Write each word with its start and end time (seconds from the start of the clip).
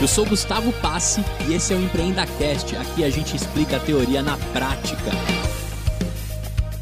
Eu 0.00 0.06
sou 0.06 0.24
Gustavo 0.24 0.72
Passe 0.80 1.20
e 1.50 1.54
esse 1.54 1.74
é 1.74 1.76
o 1.76 1.82
EmpreendaCast. 1.82 2.76
Aqui 2.76 3.02
a 3.02 3.10
gente 3.10 3.34
explica 3.34 3.78
a 3.78 3.80
teoria 3.80 4.22
na 4.22 4.36
prática. 4.52 5.10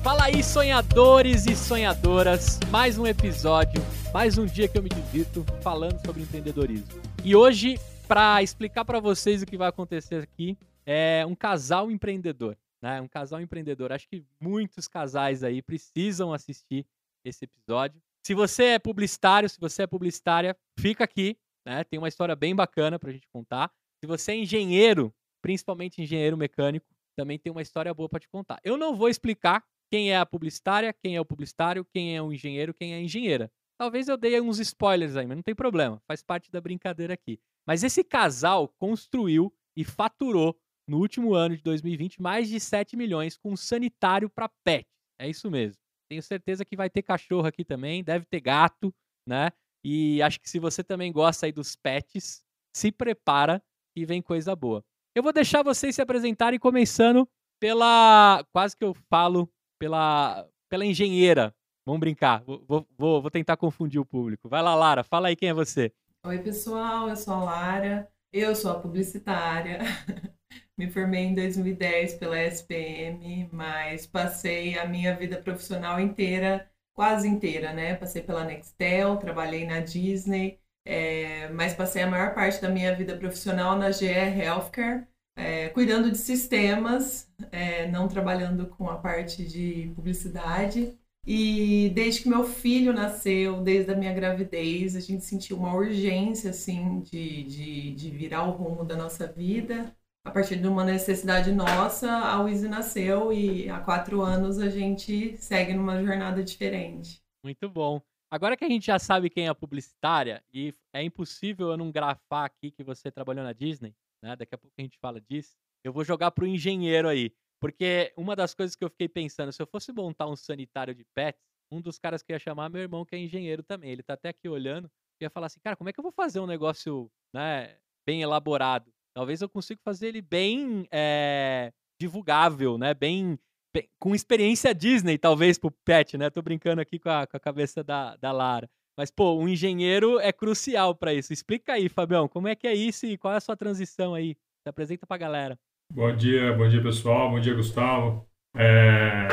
Fala 0.03 0.25
aí, 0.25 0.45
sonhadores 0.45 1.47
e 1.47 1.57
sonhadoras. 1.57 2.61
Mais 2.71 2.99
um 2.99 3.07
episódio, 3.07 3.81
mais 4.13 4.37
um 4.37 4.45
dia 4.45 4.69
que 4.69 4.77
eu 4.77 4.83
me 4.83 4.91
divirto 4.91 5.47
falando 5.63 5.99
sobre 6.05 6.25
empreendedorismo. 6.25 7.01
E 7.25 7.35
hoje, 7.35 7.81
para 8.07 8.43
explicar 8.43 8.85
para 8.85 9.01
vocês 9.01 9.41
o 9.41 9.47
que 9.47 9.57
vai 9.57 9.71
acontecer 9.71 10.23
aqui, 10.23 10.59
é 10.85 11.25
um 11.27 11.35
casal 11.35 11.91
empreendedor. 11.91 12.55
Né? 12.83 13.01
Um 13.01 13.09
casal 13.09 13.41
empreendedor. 13.41 13.93
Acho 13.93 14.07
que 14.11 14.23
muitos 14.39 14.87
casais 14.87 15.43
aí 15.43 15.63
precisam 15.63 16.35
assistir 16.35 16.85
esse 17.25 17.47
episódio. 17.47 17.99
Se 18.27 18.35
você 18.35 18.65
é 18.65 18.79
publicitário, 18.79 19.49
se 19.49 19.59
você 19.59 19.85
é 19.85 19.87
publicitária, 19.87 20.55
fica 20.79 21.05
aqui 21.05 21.39
né? 21.67 21.83
Tem 21.85 21.99
uma 21.99 22.09
história 22.09 22.37
bem 22.37 22.55
bacana 22.55 22.99
para 22.99 23.11
a 23.11 23.13
gente 23.13 23.29
contar. 23.29 23.71
Se 24.03 24.07
você 24.07 24.33
é 24.33 24.37
engenheiro, 24.37 25.13
principalmente 25.43 26.01
engenheiro 26.01 26.37
mecânico, 26.37 26.87
também 27.19 27.39
tem 27.39 27.51
uma 27.51 27.63
história 27.63 27.93
boa 27.93 28.09
para 28.09 28.21
te 28.21 28.29
contar. 28.29 28.61
Eu 28.63 28.77
não 28.77 28.95
vou 28.95 29.09
explicar 29.09 29.65
quem 29.91 30.13
é 30.13 30.17
a 30.17 30.25
publicitária, 30.25 30.93
quem 30.93 31.17
é 31.17 31.21
o 31.21 31.25
publicitário, 31.25 31.85
quem 31.93 32.17
é 32.17 32.23
o 32.23 32.33
engenheiro, 32.33 32.73
quem 32.73 32.93
é 32.93 32.97
a 32.97 33.01
engenheira. 33.01 33.51
Talvez 33.79 34.09
eu 34.09 34.17
dei 34.17 34.41
uns 34.41 34.59
spoilers 34.59 35.17
aí, 35.17 35.27
mas 35.27 35.37
não 35.37 35.43
tem 35.43 35.55
problema, 35.55 36.01
faz 36.07 36.23
parte 36.23 36.51
da 36.51 36.61
brincadeira 36.61 37.15
aqui. 37.15 37.39
Mas 37.67 37.83
esse 37.83 38.03
casal 38.05 38.69
construiu 38.79 39.53
e 39.77 39.85
faturou 39.85 40.59
no 40.89 40.99
último 40.99 41.35
ano 41.35 41.57
de 41.57 41.63
2020 41.63 42.23
mais 42.23 42.49
de 42.49 42.61
7 42.61 42.97
milhões 42.97 43.37
com 43.37 43.57
sanitário 43.57 44.31
para 44.31 44.49
pet. 44.65 44.87
É 45.19 45.29
isso 45.29 45.51
mesmo. 45.51 45.79
Tenho 46.09 46.23
certeza 46.23 46.65
que 46.65 46.77
vai 46.77 46.89
ter 46.89 47.03
cachorro 47.03 47.47
aqui 47.47 47.65
também, 47.65 48.05
deve 48.05 48.25
ter 48.27 48.41
gato, 48.41 48.95
né? 49.29 49.51
E 49.89 50.21
acho 50.21 50.41
que 50.41 50.51
se 50.51 50.59
você 50.59 50.83
também 50.83 51.13
gosta 51.13 51.47
aí 51.47 51.53
dos 51.53 51.77
pets, 51.77 52.43
se 52.75 52.91
prepara 52.91 53.63
e 53.95 54.05
vem 54.05 54.21
coisa 54.21 54.57
boa. 54.57 54.85
Eu 55.15 55.23
vou 55.23 55.33
deixar 55.33 55.63
vocês 55.63 55.95
se 55.95 56.03
apresentarem 56.03 56.59
começando 56.59 57.29
pela. 57.61 58.45
Quase 58.53 58.77
que 58.77 58.83
eu 58.83 58.93
falo 59.09 59.49
pela, 59.79 60.45
pela 60.69 60.85
engenheira. 60.85 61.55
Vamos 61.87 62.01
brincar. 62.01 62.43
Vou, 62.43 62.85
vou, 62.99 63.23
vou 63.23 63.31
tentar 63.31 63.57
confundir 63.57 64.01
o 64.01 64.05
público. 64.05 64.49
Vai 64.49 64.61
lá, 64.61 64.75
Lara, 64.75 65.05
fala 65.05 65.29
aí 65.29 65.37
quem 65.37 65.51
é 65.51 65.55
você. 65.55 65.93
Oi, 66.27 66.41
pessoal, 66.41 67.09
eu 67.09 67.17
sou 67.17 67.35
a 67.35 67.45
Lara, 67.45 68.11
eu 68.33 68.57
sou 68.57 68.73
a 68.73 68.81
publicitária. 68.81 69.79
Me 70.77 70.91
formei 70.91 71.27
em 71.27 71.35
2010 71.37 72.15
pela 72.15 72.43
SPM, 72.43 73.49
mas 73.53 74.05
passei 74.05 74.77
a 74.77 74.85
minha 74.85 75.15
vida 75.15 75.41
profissional 75.41 76.01
inteira 76.01 76.69
quase 76.97 77.29
inteira, 77.29 77.73
né? 77.73 77.95
Passei 77.95 78.23
pela 78.23 78.45
Nextel, 78.45 79.19
trabalhei 79.19 79.67
na 79.67 79.81
Disney, 79.81 80.59
é, 80.85 81.49
mas 81.51 81.75
passei 81.75 82.03
a 82.03 82.11
maior 82.11 82.35
parte 82.35 82.61
da 82.61 82.71
minha 82.71 82.95
vida 82.95 83.17
profissional 83.17 83.77
na 83.77 83.93
GE 83.93 84.07
Healthcare, 84.07 85.07
é, 85.37 85.69
cuidando 85.69 86.11
de 86.11 86.17
sistemas, 86.17 87.31
é, 87.53 87.87
não 87.89 88.09
trabalhando 88.09 88.67
com 88.67 88.89
a 88.89 88.97
parte 88.97 89.45
de 89.45 89.93
publicidade. 89.95 90.99
E 91.27 91.91
desde 91.95 92.23
que 92.23 92.29
meu 92.29 92.45
filho 92.45 92.93
nasceu, 92.93 93.61
desde 93.61 93.93
a 93.93 93.97
minha 93.97 94.15
gravidez, 94.15 94.97
a 94.97 95.01
gente 95.01 95.25
sentiu 95.25 95.59
uma 95.59 95.75
urgência, 95.75 96.51
assim, 96.51 97.01
de, 97.01 97.43
de, 97.43 97.95
de 97.95 98.11
virar 98.11 98.45
o 98.45 98.53
rumo 98.53 98.85
da 98.85 98.97
nossa 98.97 99.27
vida 99.27 99.95
a 100.27 100.31
partir 100.33 100.57
de 100.57 100.67
uma 100.67 100.83
necessidade 100.83 101.53
nossa, 101.53 102.11
a 102.11 102.43
Wizy 102.43 102.69
nasceu 102.69 103.33
e 103.33 103.71
há 103.71 103.79
quatro 103.79 104.23
anos 104.23 104.59
a 104.59 104.69
gente 104.69 105.37
segue 105.39 105.73
numa 105.73 106.03
jornada 106.03 106.43
diferente. 106.43 107.23
Muito 107.45 107.69
bom. 107.71 108.03
Agora 108.29 108.57
que 108.57 108.65
a 108.65 108.69
gente 108.69 108.87
já 108.87 108.99
sabe 108.99 109.31
quem 109.31 109.47
é 109.47 109.49
a 109.49 109.55
publicitária, 109.55 110.43
e 110.53 110.75
é 110.93 111.01
impossível 111.01 111.71
eu 111.71 111.77
não 111.77 111.93
grafar 111.93 112.45
aqui 112.45 112.73
que 112.73 112.83
você 112.83 113.09
trabalhou 113.09 113.45
na 113.45 113.53
Disney, 113.53 113.95
né? 114.21 114.35
Daqui 114.35 114.53
a 114.53 114.59
pouco 114.59 114.75
a 114.77 114.83
gente 114.83 114.99
fala 114.99 115.21
disso. 115.21 115.55
Eu 115.85 115.93
vou 115.93 116.03
jogar 116.03 116.33
pro 116.33 116.45
engenheiro 116.45 117.09
aí. 117.09 117.33
Porque 117.61 118.13
uma 118.17 118.35
das 118.35 118.53
coisas 118.53 118.75
que 118.75 118.85
eu 118.85 118.91
fiquei 118.91 119.09
pensando, 119.09 119.53
se 119.53 119.63
eu 119.63 119.67
fosse 119.67 119.93
montar 119.93 120.27
um 120.27 120.35
sanitário 120.35 120.93
de 120.93 121.05
pets, 121.15 121.41
um 121.71 121.81
dos 121.81 122.01
caras 122.01 122.21
que 122.21 122.33
ia 122.33 122.39
chamar 122.41 122.69
meu 122.69 122.83
irmão, 122.83 123.05
que 123.05 123.15
é 123.15 123.19
engenheiro 123.19 123.63
também. 123.63 123.93
Ele 123.93 124.03
tá 124.03 124.15
até 124.15 124.31
aqui 124.31 124.49
olhando, 124.49 124.91
ia 125.21 125.31
falar 125.31 125.47
assim, 125.47 125.61
cara, 125.61 125.77
como 125.77 125.89
é 125.89 125.93
que 125.93 126.01
eu 126.01 126.03
vou 126.03 126.13
fazer 126.13 126.41
um 126.41 126.47
negócio, 126.47 127.09
né, 127.33 127.79
bem 128.05 128.23
elaborado? 128.23 128.93
Talvez 129.17 129.41
eu 129.41 129.49
consiga 129.49 129.81
fazer 129.83 130.09
ele 130.09 130.21
bem 130.21 130.87
é, 130.93 131.73
divulgável, 131.99 132.77
né? 132.77 132.93
Bem, 132.93 133.39
bem, 133.75 133.89
com 133.99 134.15
experiência 134.15 134.75
Disney, 134.75 135.17
talvez, 135.17 135.59
pro 135.59 135.71
pet, 135.71 136.19
né? 136.19 136.29
Tô 136.29 136.43
brincando 136.43 136.83
aqui 136.83 136.99
com 136.99 137.09
a, 137.09 137.27
com 137.27 137.35
a 137.35 137.41
cabeça 137.41 137.83
da, 137.83 138.15
da 138.17 138.31
Lara. 138.31 138.69
Mas, 138.95 139.11
pô, 139.11 139.35
um 139.39 139.49
engenheiro 139.49 140.21
é 140.21 140.31
crucial 140.35 140.95
para 140.95 141.15
isso. 141.15 141.33
Explica 141.33 141.73
aí, 141.73 141.89
Fabião, 141.89 142.29
como 142.29 142.47
é 142.47 142.55
que 142.55 142.67
é 142.67 142.75
isso 142.75 143.07
e 143.07 143.17
qual 143.17 143.33
é 143.33 143.39
a 143.39 143.41
sua 143.41 143.57
transição 143.57 144.13
aí? 144.13 144.37
Se 144.63 144.69
apresenta 144.69 145.07
pra 145.07 145.17
galera. 145.17 145.59
Bom 145.91 146.15
dia, 146.15 146.53
bom 146.53 146.69
dia, 146.69 146.83
pessoal. 146.83 147.31
Bom 147.31 147.41
dia, 147.41 147.55
Gustavo. 147.55 148.29
É... 148.55 149.29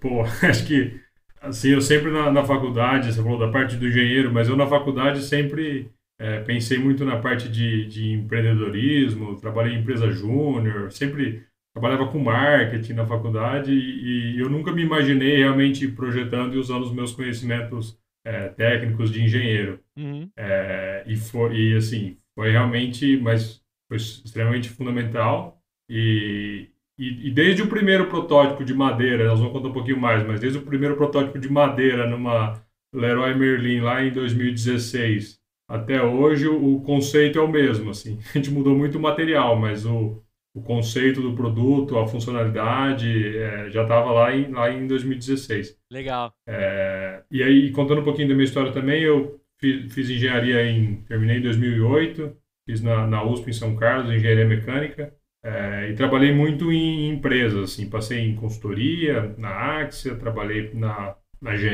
Pô, 0.00 0.22
acho 0.48 0.66
que, 0.66 0.98
assim, 1.42 1.72
eu 1.72 1.82
sempre 1.82 2.10
na, 2.10 2.32
na 2.32 2.42
faculdade, 2.42 3.12
você 3.12 3.22
falou 3.22 3.38
da 3.38 3.52
parte 3.52 3.76
do 3.76 3.86
engenheiro, 3.86 4.32
mas 4.32 4.48
eu 4.48 4.56
na 4.56 4.66
faculdade 4.66 5.22
sempre 5.22 5.92
é, 6.24 6.40
pensei 6.40 6.78
muito 6.78 7.04
na 7.04 7.18
parte 7.18 7.50
de, 7.50 7.84
de 7.86 8.12
empreendedorismo, 8.12 9.36
trabalhei 9.36 9.74
em 9.74 9.80
empresa 9.80 10.10
júnior, 10.10 10.90
sempre 10.90 11.44
trabalhava 11.74 12.08
com 12.08 12.18
marketing 12.18 12.94
na 12.94 13.04
faculdade 13.04 13.70
e, 13.70 14.36
e, 14.36 14.40
eu 14.40 14.48
nunca 14.48 14.72
me 14.72 14.80
imaginei 14.80 15.36
realmente 15.36 15.86
projetando 15.86 16.54
e 16.54 16.58
usando 16.58 16.84
os 16.84 16.92
meus 16.94 17.12
conhecimentos 17.12 18.00
é, 18.24 18.48
técnicos 18.48 19.10
de 19.10 19.22
engenheiro. 19.22 19.80
Uhum. 19.98 20.30
É, 20.34 21.04
e, 21.06 21.14
foi, 21.14 21.56
e 21.56 21.76
assim, 21.76 22.16
foi 22.34 22.50
realmente, 22.52 23.18
mas 23.18 23.62
foi 23.86 23.98
extremamente 23.98 24.70
fundamental. 24.70 25.60
E, 25.90 26.70
e, 26.98 27.28
e, 27.28 27.30
desde 27.32 27.60
o 27.60 27.66
primeiro 27.66 28.06
protótipo 28.06 28.64
de 28.64 28.72
madeira, 28.72 29.26
nós 29.26 29.40
vamos 29.40 29.52
contar 29.52 29.68
um 29.68 29.74
pouquinho 29.74 30.00
mais, 30.00 30.26
mas 30.26 30.40
desde 30.40 30.58
o 30.58 30.62
primeiro 30.62 30.96
protótipo 30.96 31.38
de 31.38 31.52
madeira 31.52 32.08
numa 32.08 32.64
Leroy 32.94 33.34
Merlin 33.34 33.80
lá 33.80 34.02
em 34.02 34.10
2016, 34.10 35.43
até 35.68 36.02
hoje 36.02 36.46
o 36.46 36.80
conceito 36.80 37.38
é 37.38 37.42
o 37.42 37.48
mesmo, 37.48 37.90
assim. 37.90 38.18
A 38.34 38.38
gente 38.38 38.50
mudou 38.50 38.76
muito 38.76 38.98
o 38.98 39.00
material, 39.00 39.56
mas 39.56 39.86
o, 39.86 40.22
o 40.54 40.62
conceito 40.62 41.20
do 41.20 41.34
produto, 41.34 41.98
a 41.98 42.06
funcionalidade, 42.06 43.36
é, 43.36 43.70
já 43.70 43.82
estava 43.82 44.12
lá 44.12 44.34
em, 44.34 44.50
lá 44.50 44.70
em 44.70 44.86
2016. 44.86 45.76
Legal. 45.90 46.32
É, 46.46 47.22
e 47.30 47.42
aí, 47.42 47.70
contando 47.72 48.00
um 48.00 48.04
pouquinho 48.04 48.28
da 48.28 48.34
minha 48.34 48.44
história 48.44 48.72
também, 48.72 49.02
eu 49.02 49.40
fiz, 49.58 49.92
fiz 49.92 50.10
engenharia 50.10 50.64
em... 50.70 51.02
terminei 51.02 51.38
em 51.38 51.42
2008, 51.42 52.36
fiz 52.66 52.80
na, 52.82 53.06
na 53.06 53.24
USP 53.24 53.50
em 53.50 53.52
São 53.52 53.74
Carlos, 53.76 54.12
engenharia 54.12 54.46
mecânica, 54.46 55.14
é, 55.42 55.90
e 55.90 55.94
trabalhei 55.94 56.32
muito 56.32 56.72
em, 56.72 57.08
em 57.08 57.10
empresas, 57.10 57.72
assim, 57.72 57.88
passei 57.90 58.20
em 58.20 58.34
consultoria, 58.36 59.34
na 59.36 59.80
Axia, 59.80 60.14
trabalhei 60.14 60.72
na, 60.72 61.16
na 61.40 61.56
GE, 61.56 61.68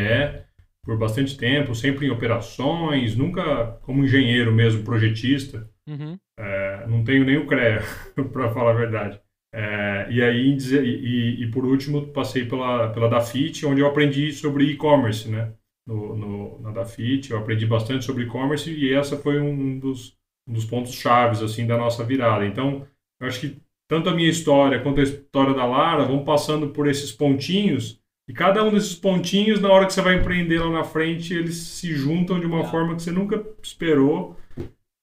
por 0.85 0.97
bastante 0.99 1.37
tempo, 1.37 1.75
sempre 1.75 2.07
em 2.07 2.11
operações, 2.11 3.17
nunca 3.17 3.79
como 3.83 4.05
engenheiro 4.05 4.53
mesmo, 4.53 4.85
projetista. 4.85 5.69
Uhum. 5.87 6.19
É, 6.39 6.87
não 6.87 7.05
tenho 7.05 7.25
nem 7.25 7.37
o 7.37 7.47
CREA, 7.47 7.83
para 8.33 8.51
falar 8.53 8.71
a 8.73 8.79
verdade. 8.79 9.21
É, 9.53 10.07
e 10.11 10.23
aí, 10.23 10.57
e, 10.57 11.43
e, 11.43 11.51
por 11.51 11.65
último, 11.65 12.07
passei 12.09 12.45
pela, 12.47 12.91
pela 12.91 13.09
Dafit, 13.09 13.67
onde 13.67 13.81
eu 13.81 13.87
aprendi 13.87 14.33
sobre 14.33 14.65
e-commerce, 14.65 15.29
né? 15.29 15.53
No, 15.87 16.17
no, 16.17 16.61
na 16.61 16.71
Dafit, 16.71 17.31
eu 17.31 17.39
aprendi 17.39 17.67
bastante 17.67 18.05
sobre 18.05 18.25
e-commerce 18.25 18.71
e 18.73 18.95
essa 18.95 19.17
foi 19.17 19.41
um 19.41 19.79
dos, 19.79 20.17
um 20.47 20.53
dos 20.53 20.65
pontos 20.65 20.95
chaves, 20.95 21.43
assim, 21.43 21.67
da 21.67 21.77
nossa 21.77 22.05
virada. 22.05 22.47
Então, 22.47 22.87
eu 23.21 23.27
acho 23.27 23.41
que 23.41 23.61
tanto 23.89 24.09
a 24.09 24.15
minha 24.15 24.31
história 24.31 24.81
quanto 24.81 25.01
a 25.01 25.03
história 25.03 25.53
da 25.53 25.67
Lara 25.67 26.05
vão 26.05 26.25
passando 26.25 26.69
por 26.69 26.87
esses 26.87 27.11
pontinhos 27.11 28.00
e 28.31 28.33
cada 28.33 28.63
um 28.63 28.73
desses 28.73 28.95
pontinhos, 28.95 29.61
na 29.61 29.69
hora 29.73 29.87
que 29.87 29.93
você 29.93 30.01
vai 30.01 30.15
empreender 30.15 30.61
lá 30.61 30.71
na 30.71 30.85
frente, 30.85 31.35
eles 31.35 31.57
se 31.57 31.93
juntam 31.93 32.39
de 32.39 32.47
uma 32.47 32.65
forma 32.71 32.95
que 32.95 33.03
você 33.03 33.11
nunca 33.11 33.45
esperou 33.61 34.37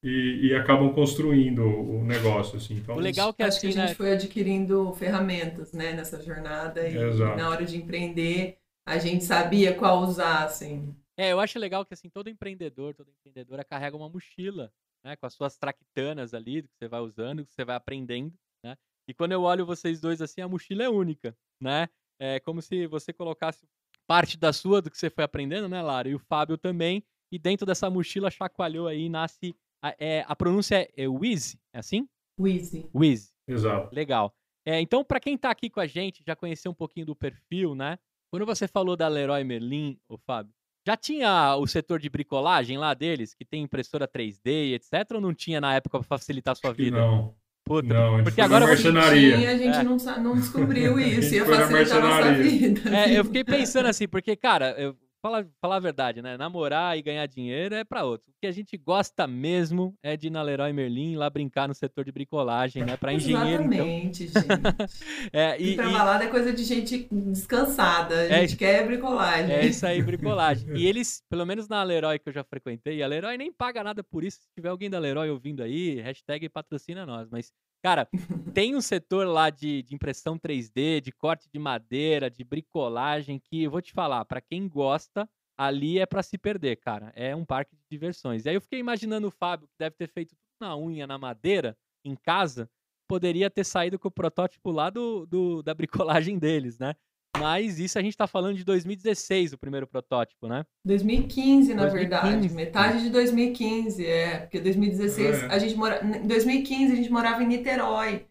e, 0.01 0.47
e 0.47 0.55
acabam 0.55 0.93
construindo 0.93 1.61
o 1.61 2.05
negócio. 2.05 2.55
Assim. 2.55 2.75
Então, 2.75 2.95
o 2.95 2.99
legal 2.99 3.31
é 3.31 3.33
que, 3.33 3.43
acho 3.43 3.57
assim, 3.57 3.67
que 3.67 3.67
a 3.67 3.81
gente 3.81 3.89
né? 3.89 3.95
foi 3.95 4.13
adquirindo 4.13 4.93
ferramentas 4.93 5.73
né, 5.73 5.91
nessa 5.91 6.23
jornada 6.23 6.87
e, 6.87 6.95
e, 6.95 7.35
na 7.35 7.49
hora 7.49 7.65
de 7.65 7.75
empreender 7.75 8.59
a 8.87 8.97
gente 8.97 9.25
sabia 9.25 9.75
qual 9.75 10.03
usar. 10.03 10.45
Assim. 10.45 10.95
É, 11.17 11.33
eu 11.33 11.41
acho 11.41 11.59
legal 11.59 11.85
que 11.85 11.93
assim 11.93 12.09
todo 12.09 12.29
empreendedor, 12.29 12.95
toda 12.95 13.11
empreendedora 13.11 13.61
carrega 13.65 13.97
uma 13.97 14.07
mochila 14.07 14.71
né, 15.03 15.17
com 15.17 15.25
as 15.25 15.33
suas 15.33 15.57
traquitanas 15.57 16.33
ali 16.33 16.63
que 16.63 16.77
você 16.79 16.87
vai 16.87 17.01
usando, 17.01 17.45
que 17.45 17.51
você 17.51 17.65
vai 17.65 17.75
aprendendo. 17.75 18.33
Né? 18.63 18.77
E 19.05 19.13
quando 19.13 19.33
eu 19.33 19.41
olho 19.41 19.65
vocês 19.65 19.99
dois 19.99 20.21
assim, 20.21 20.39
a 20.39 20.47
mochila 20.47 20.83
é 20.85 20.89
única, 20.89 21.35
né? 21.61 21.89
É 22.19 22.39
como 22.39 22.61
se 22.61 22.87
você 22.87 23.13
colocasse 23.13 23.67
parte 24.07 24.37
da 24.37 24.53
sua, 24.53 24.81
do 24.81 24.89
que 24.89 24.97
você 24.97 25.09
foi 25.09 25.23
aprendendo, 25.23 25.67
né, 25.67 25.81
Lara? 25.81 26.09
E 26.09 26.15
o 26.15 26.19
Fábio 26.19 26.57
também. 26.57 27.03
E 27.31 27.37
dentro 27.37 27.65
dessa 27.65 27.89
mochila 27.89 28.31
chacoalhou 28.31 28.87
aí 28.87 29.09
nasce. 29.09 29.55
A, 29.81 29.95
é, 29.99 30.25
a 30.27 30.35
pronúncia 30.35 30.75
é, 30.75 31.03
é 31.03 31.07
Wiz, 31.07 31.55
é 31.73 31.79
assim? 31.79 32.07
Wiz. 32.39 32.71
Wiz. 32.95 33.33
Exato. 33.47 33.93
Legal. 33.93 34.33
É, 34.65 34.81
então, 34.81 35.03
para 35.03 35.19
quem 35.19 35.37
tá 35.37 35.49
aqui 35.49 35.69
com 35.69 35.79
a 35.79 35.87
gente, 35.87 36.23
já 36.25 36.35
conheceu 36.35 36.71
um 36.71 36.75
pouquinho 36.75 37.05
do 37.05 37.15
perfil, 37.15 37.75
né? 37.75 37.97
Quando 38.29 38.45
você 38.45 38.67
falou 38.67 38.95
da 38.97 39.07
Leroy 39.07 39.43
Merlin, 39.43 39.99
o 40.09 40.17
Fábio, 40.17 40.53
Já 40.85 40.97
tinha 40.97 41.55
o 41.55 41.67
setor 41.67 41.99
de 41.99 42.09
bricolagem 42.09 42.77
lá 42.77 42.93
deles, 42.93 43.33
que 43.33 43.45
tem 43.45 43.63
impressora 43.63 44.07
3D, 44.07 44.73
etc, 44.73 45.11
ou 45.13 45.21
não 45.21 45.33
tinha 45.33 45.61
na 45.61 45.75
época 45.75 45.99
para 45.99 46.07
facilitar 46.07 46.53
a 46.53 46.55
sua 46.55 46.73
vida? 46.73 46.97
Não. 46.97 47.35
Puta, 47.67 47.93
Não, 47.93 48.23
porque 48.23 48.41
agora. 48.41 48.75
Tinha, 48.75 49.51
a 49.51 49.57
gente 49.57 49.77
É. 49.77 49.83
não, 49.83 49.97
não 50.21 50.35
descobriu 50.35 50.99
isso, 50.99 51.33
ia 51.35 51.45
facilitar 51.45 51.97
a 51.97 52.01
nossa 52.01 52.33
vida. 52.33 52.81
É, 52.95 53.19
eu 53.19 53.25
fiquei 53.25 53.43
pensando 53.43 53.87
assim, 53.87 54.07
porque, 54.07 54.35
cara, 54.35 54.75
eu, 54.77 54.95
falar, 55.21 55.45
falar 55.61 55.75
a 55.77 55.79
verdade, 55.79 56.21
né? 56.21 56.37
Namorar 56.37 56.97
e 56.97 57.01
ganhar 57.01 57.25
dinheiro 57.27 57.75
é 57.75 57.83
pra 57.83 58.03
outro. 58.05 58.29
O 58.29 58.33
que 58.41 58.47
a 58.47 58.51
gente 58.51 58.77
gosta 58.77 59.27
mesmo 59.27 59.93
é 60.03 60.15
de 60.17 60.27
ir 60.27 60.29
na 60.29 60.41
Leroy 60.41 60.71
Merlin, 60.73 61.15
lá 61.15 61.29
brincar 61.29 61.67
no 61.67 61.73
setor 61.73 62.05
de 62.05 62.11
bricolagem, 62.11 62.83
né? 62.85 62.95
Pra 62.97 63.11
engenheiro, 63.13 63.63
então. 63.63 63.85
Exatamente, 63.87 64.27
gente. 64.27 64.37
É, 65.33 65.59
Ir 65.61 65.73
e, 65.73 65.75
pra 65.75 65.89
e- 65.89 65.93
balada 65.93 66.23
é 66.23 66.27
coisa 66.27 66.53
de 66.53 66.63
gente 66.63 67.07
descansada. 67.11 68.15
A 68.15 68.23
É 68.25 68.41
gente 68.47 68.57
quer 68.57 68.85
bricolagem. 68.85 69.53
é 69.55 69.65
isso 69.65 69.85
aí, 69.85 70.01
bricolagem. 70.01 70.67
E 70.77 70.85
eles, 70.85 71.21
pelo 71.29 71.45
menos 71.45 71.67
na 71.67 71.81
Leroy 71.83 72.19
que 72.19 72.29
eu 72.29 72.33
já 72.33 72.43
frequentei, 72.43 73.01
a 73.01 73.07
Leroy 73.07 73.37
nem 73.37 73.51
paga 73.51 73.83
nada 73.83 74.03
por 74.03 74.23
isso. 74.23 74.37
Se 74.41 74.47
tiver 74.55 74.69
alguém 74.69 74.89
da 74.89 74.99
Leroy 74.99 75.29
ouvindo 75.29 75.63
aí, 75.63 75.99
hashtag 76.01 76.47
patrocina 76.49 77.05
nós. 77.05 77.27
Mas, 77.29 77.51
cara, 77.83 78.07
tem 78.53 78.75
um 78.75 78.81
setor 78.81 79.27
lá 79.27 79.49
de, 79.49 79.83
de 79.83 79.95
impressão 79.95 80.37
3D, 80.37 81.01
de 81.01 81.11
corte 81.11 81.47
de 81.51 81.59
madeira, 81.59 82.29
de 82.29 82.43
bricolagem, 82.43 83.39
que 83.39 83.63
eu 83.63 83.71
vou 83.71 83.81
te 83.81 83.91
falar, 83.93 84.25
pra 84.25 84.41
quem 84.41 84.67
gosta, 84.67 85.29
ali 85.57 85.99
é 85.99 86.05
pra 86.05 86.23
se 86.23 86.37
perder, 86.37 86.77
cara. 86.77 87.11
É 87.15 87.35
um 87.35 87.45
parque 87.45 87.75
de 87.75 87.83
diversões. 87.89 88.45
E 88.45 88.49
aí 88.49 88.55
eu 88.55 88.61
fiquei 88.61 88.79
imaginando 88.79 89.27
o 89.27 89.31
Fábio, 89.31 89.67
que 89.67 89.75
deve 89.79 89.95
ter 89.95 90.07
feito 90.09 90.31
tudo 90.35 90.47
na 90.59 90.75
unha, 90.77 91.07
na 91.07 91.17
madeira, 91.17 91.77
em 92.03 92.15
casa, 92.15 92.69
poderia 93.07 93.49
ter 93.49 93.63
saído 93.63 93.97
com 93.99 94.07
o 94.07 94.11
protótipo 94.11 94.71
lá 94.71 94.89
do, 94.89 95.25
do- 95.25 95.63
da 95.63 95.73
bricolagem 96.27 96.37
deles, 96.37 96.77
né? 96.79 96.93
Mas 97.39 97.79
isso 97.79 97.97
a 97.97 98.01
gente 98.01 98.17
tá 98.17 98.27
falando 98.27 98.57
de 98.57 98.63
2016, 98.63 99.53
o 99.53 99.57
primeiro 99.57 99.87
protótipo, 99.87 100.47
né? 100.47 100.65
2015, 100.85 101.73
na 101.73 101.83
2015. 101.83 101.89
verdade. 101.99 102.53
Metade 102.55 103.03
de 103.03 103.09
2015, 103.09 104.05
é. 104.05 104.37
Porque 104.39 104.59
2016, 104.59 105.43
É. 105.43 105.45
a 105.47 105.59
gente 105.59 105.75
mora... 105.75 106.03
Em 106.03 106.27
2015, 106.27 106.93
a 106.93 106.95
gente 106.95 107.11
morava 107.11 107.43
em 107.43 107.47
Niterói. 107.47 108.25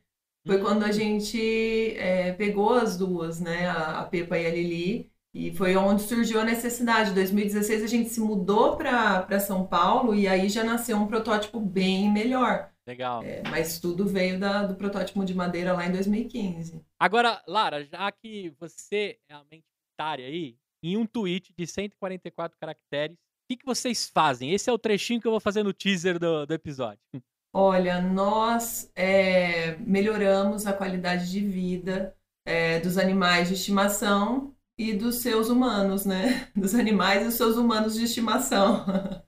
Foi 0.47 0.58
quando 0.58 0.85
a 0.85 0.93
gente 0.93 1.97
é, 1.97 2.32
pegou 2.32 2.75
as 2.75 2.97
duas, 2.97 3.41
né? 3.41 3.69
A, 3.69 4.00
a 4.00 4.05
Pepa 4.05 4.38
e 4.38 4.47
a 4.47 4.50
Lili. 4.50 5.11
E 5.35 5.53
foi 5.53 5.76
onde 5.76 6.03
surgiu 6.03 6.41
a 6.41 6.44
necessidade. 6.44 7.11
Em 7.11 7.14
2016, 7.14 7.82
a 7.82 7.87
gente 7.87 8.08
se 8.08 8.20
mudou 8.20 8.76
para 8.76 9.38
São 9.41 9.67
Paulo 9.67 10.14
e 10.14 10.26
aí 10.26 10.49
já 10.49 10.64
nasceu 10.64 10.97
um 10.97 11.06
protótipo 11.06 11.61
bem 11.61 12.11
melhor. 12.11 12.70
Legal. 12.87 13.23
É, 13.25 13.43
mas 13.50 13.81
tudo 13.81 14.06
veio 14.06 14.38
da- 14.38 14.65
do 14.65 14.77
protótipo 14.77 15.25
de 15.25 15.35
madeira 15.35 15.73
lá 15.73 15.87
em 15.87 15.93
2015. 15.93 16.81
Agora, 16.99 17.43
Lara, 17.47 17.85
já 17.85 18.11
que 18.12 18.50
você 18.61 19.19
é 19.29 19.35
a 19.35 19.43
mentária 19.50 20.27
aí, 20.27 20.56
em 20.83 20.97
um 20.97 21.05
tweet 21.05 21.53
de 21.56 21.67
144 21.67 22.56
caracteres, 22.59 23.17
o 23.17 23.49
que, 23.49 23.56
que 23.56 23.67
vocês 23.67 24.09
fazem? 24.09 24.53
Esse 24.53 24.71
é 24.71 24.73
o 24.73 24.79
trechinho 24.79 25.21
que 25.21 25.27
eu 25.27 25.33
vou 25.33 25.41
fazer 25.41 25.62
no 25.62 25.73
teaser 25.73 26.19
do, 26.19 26.47
do 26.47 26.55
episódio. 26.55 27.00
Olha, 27.55 28.00
nós 28.03 28.91
é, 28.94 29.77
melhoramos 29.79 30.67
a 30.67 30.73
qualidade 30.73 31.31
de 31.31 31.41
vida 31.41 32.15
é, 32.47 32.79
dos 32.81 32.99
animais 32.99 33.49
de 33.49 33.55
estimação 33.55 34.55
e 34.79 34.93
dos 34.93 35.17
seus 35.17 35.49
humanos, 35.49 36.05
né? 36.05 36.50
Dos 36.55 36.75
animais 36.75 37.23
e 37.23 37.25
dos 37.25 37.35
seus 37.35 37.56
humanos 37.56 37.94
de 37.94 38.05
estimação. 38.05 38.85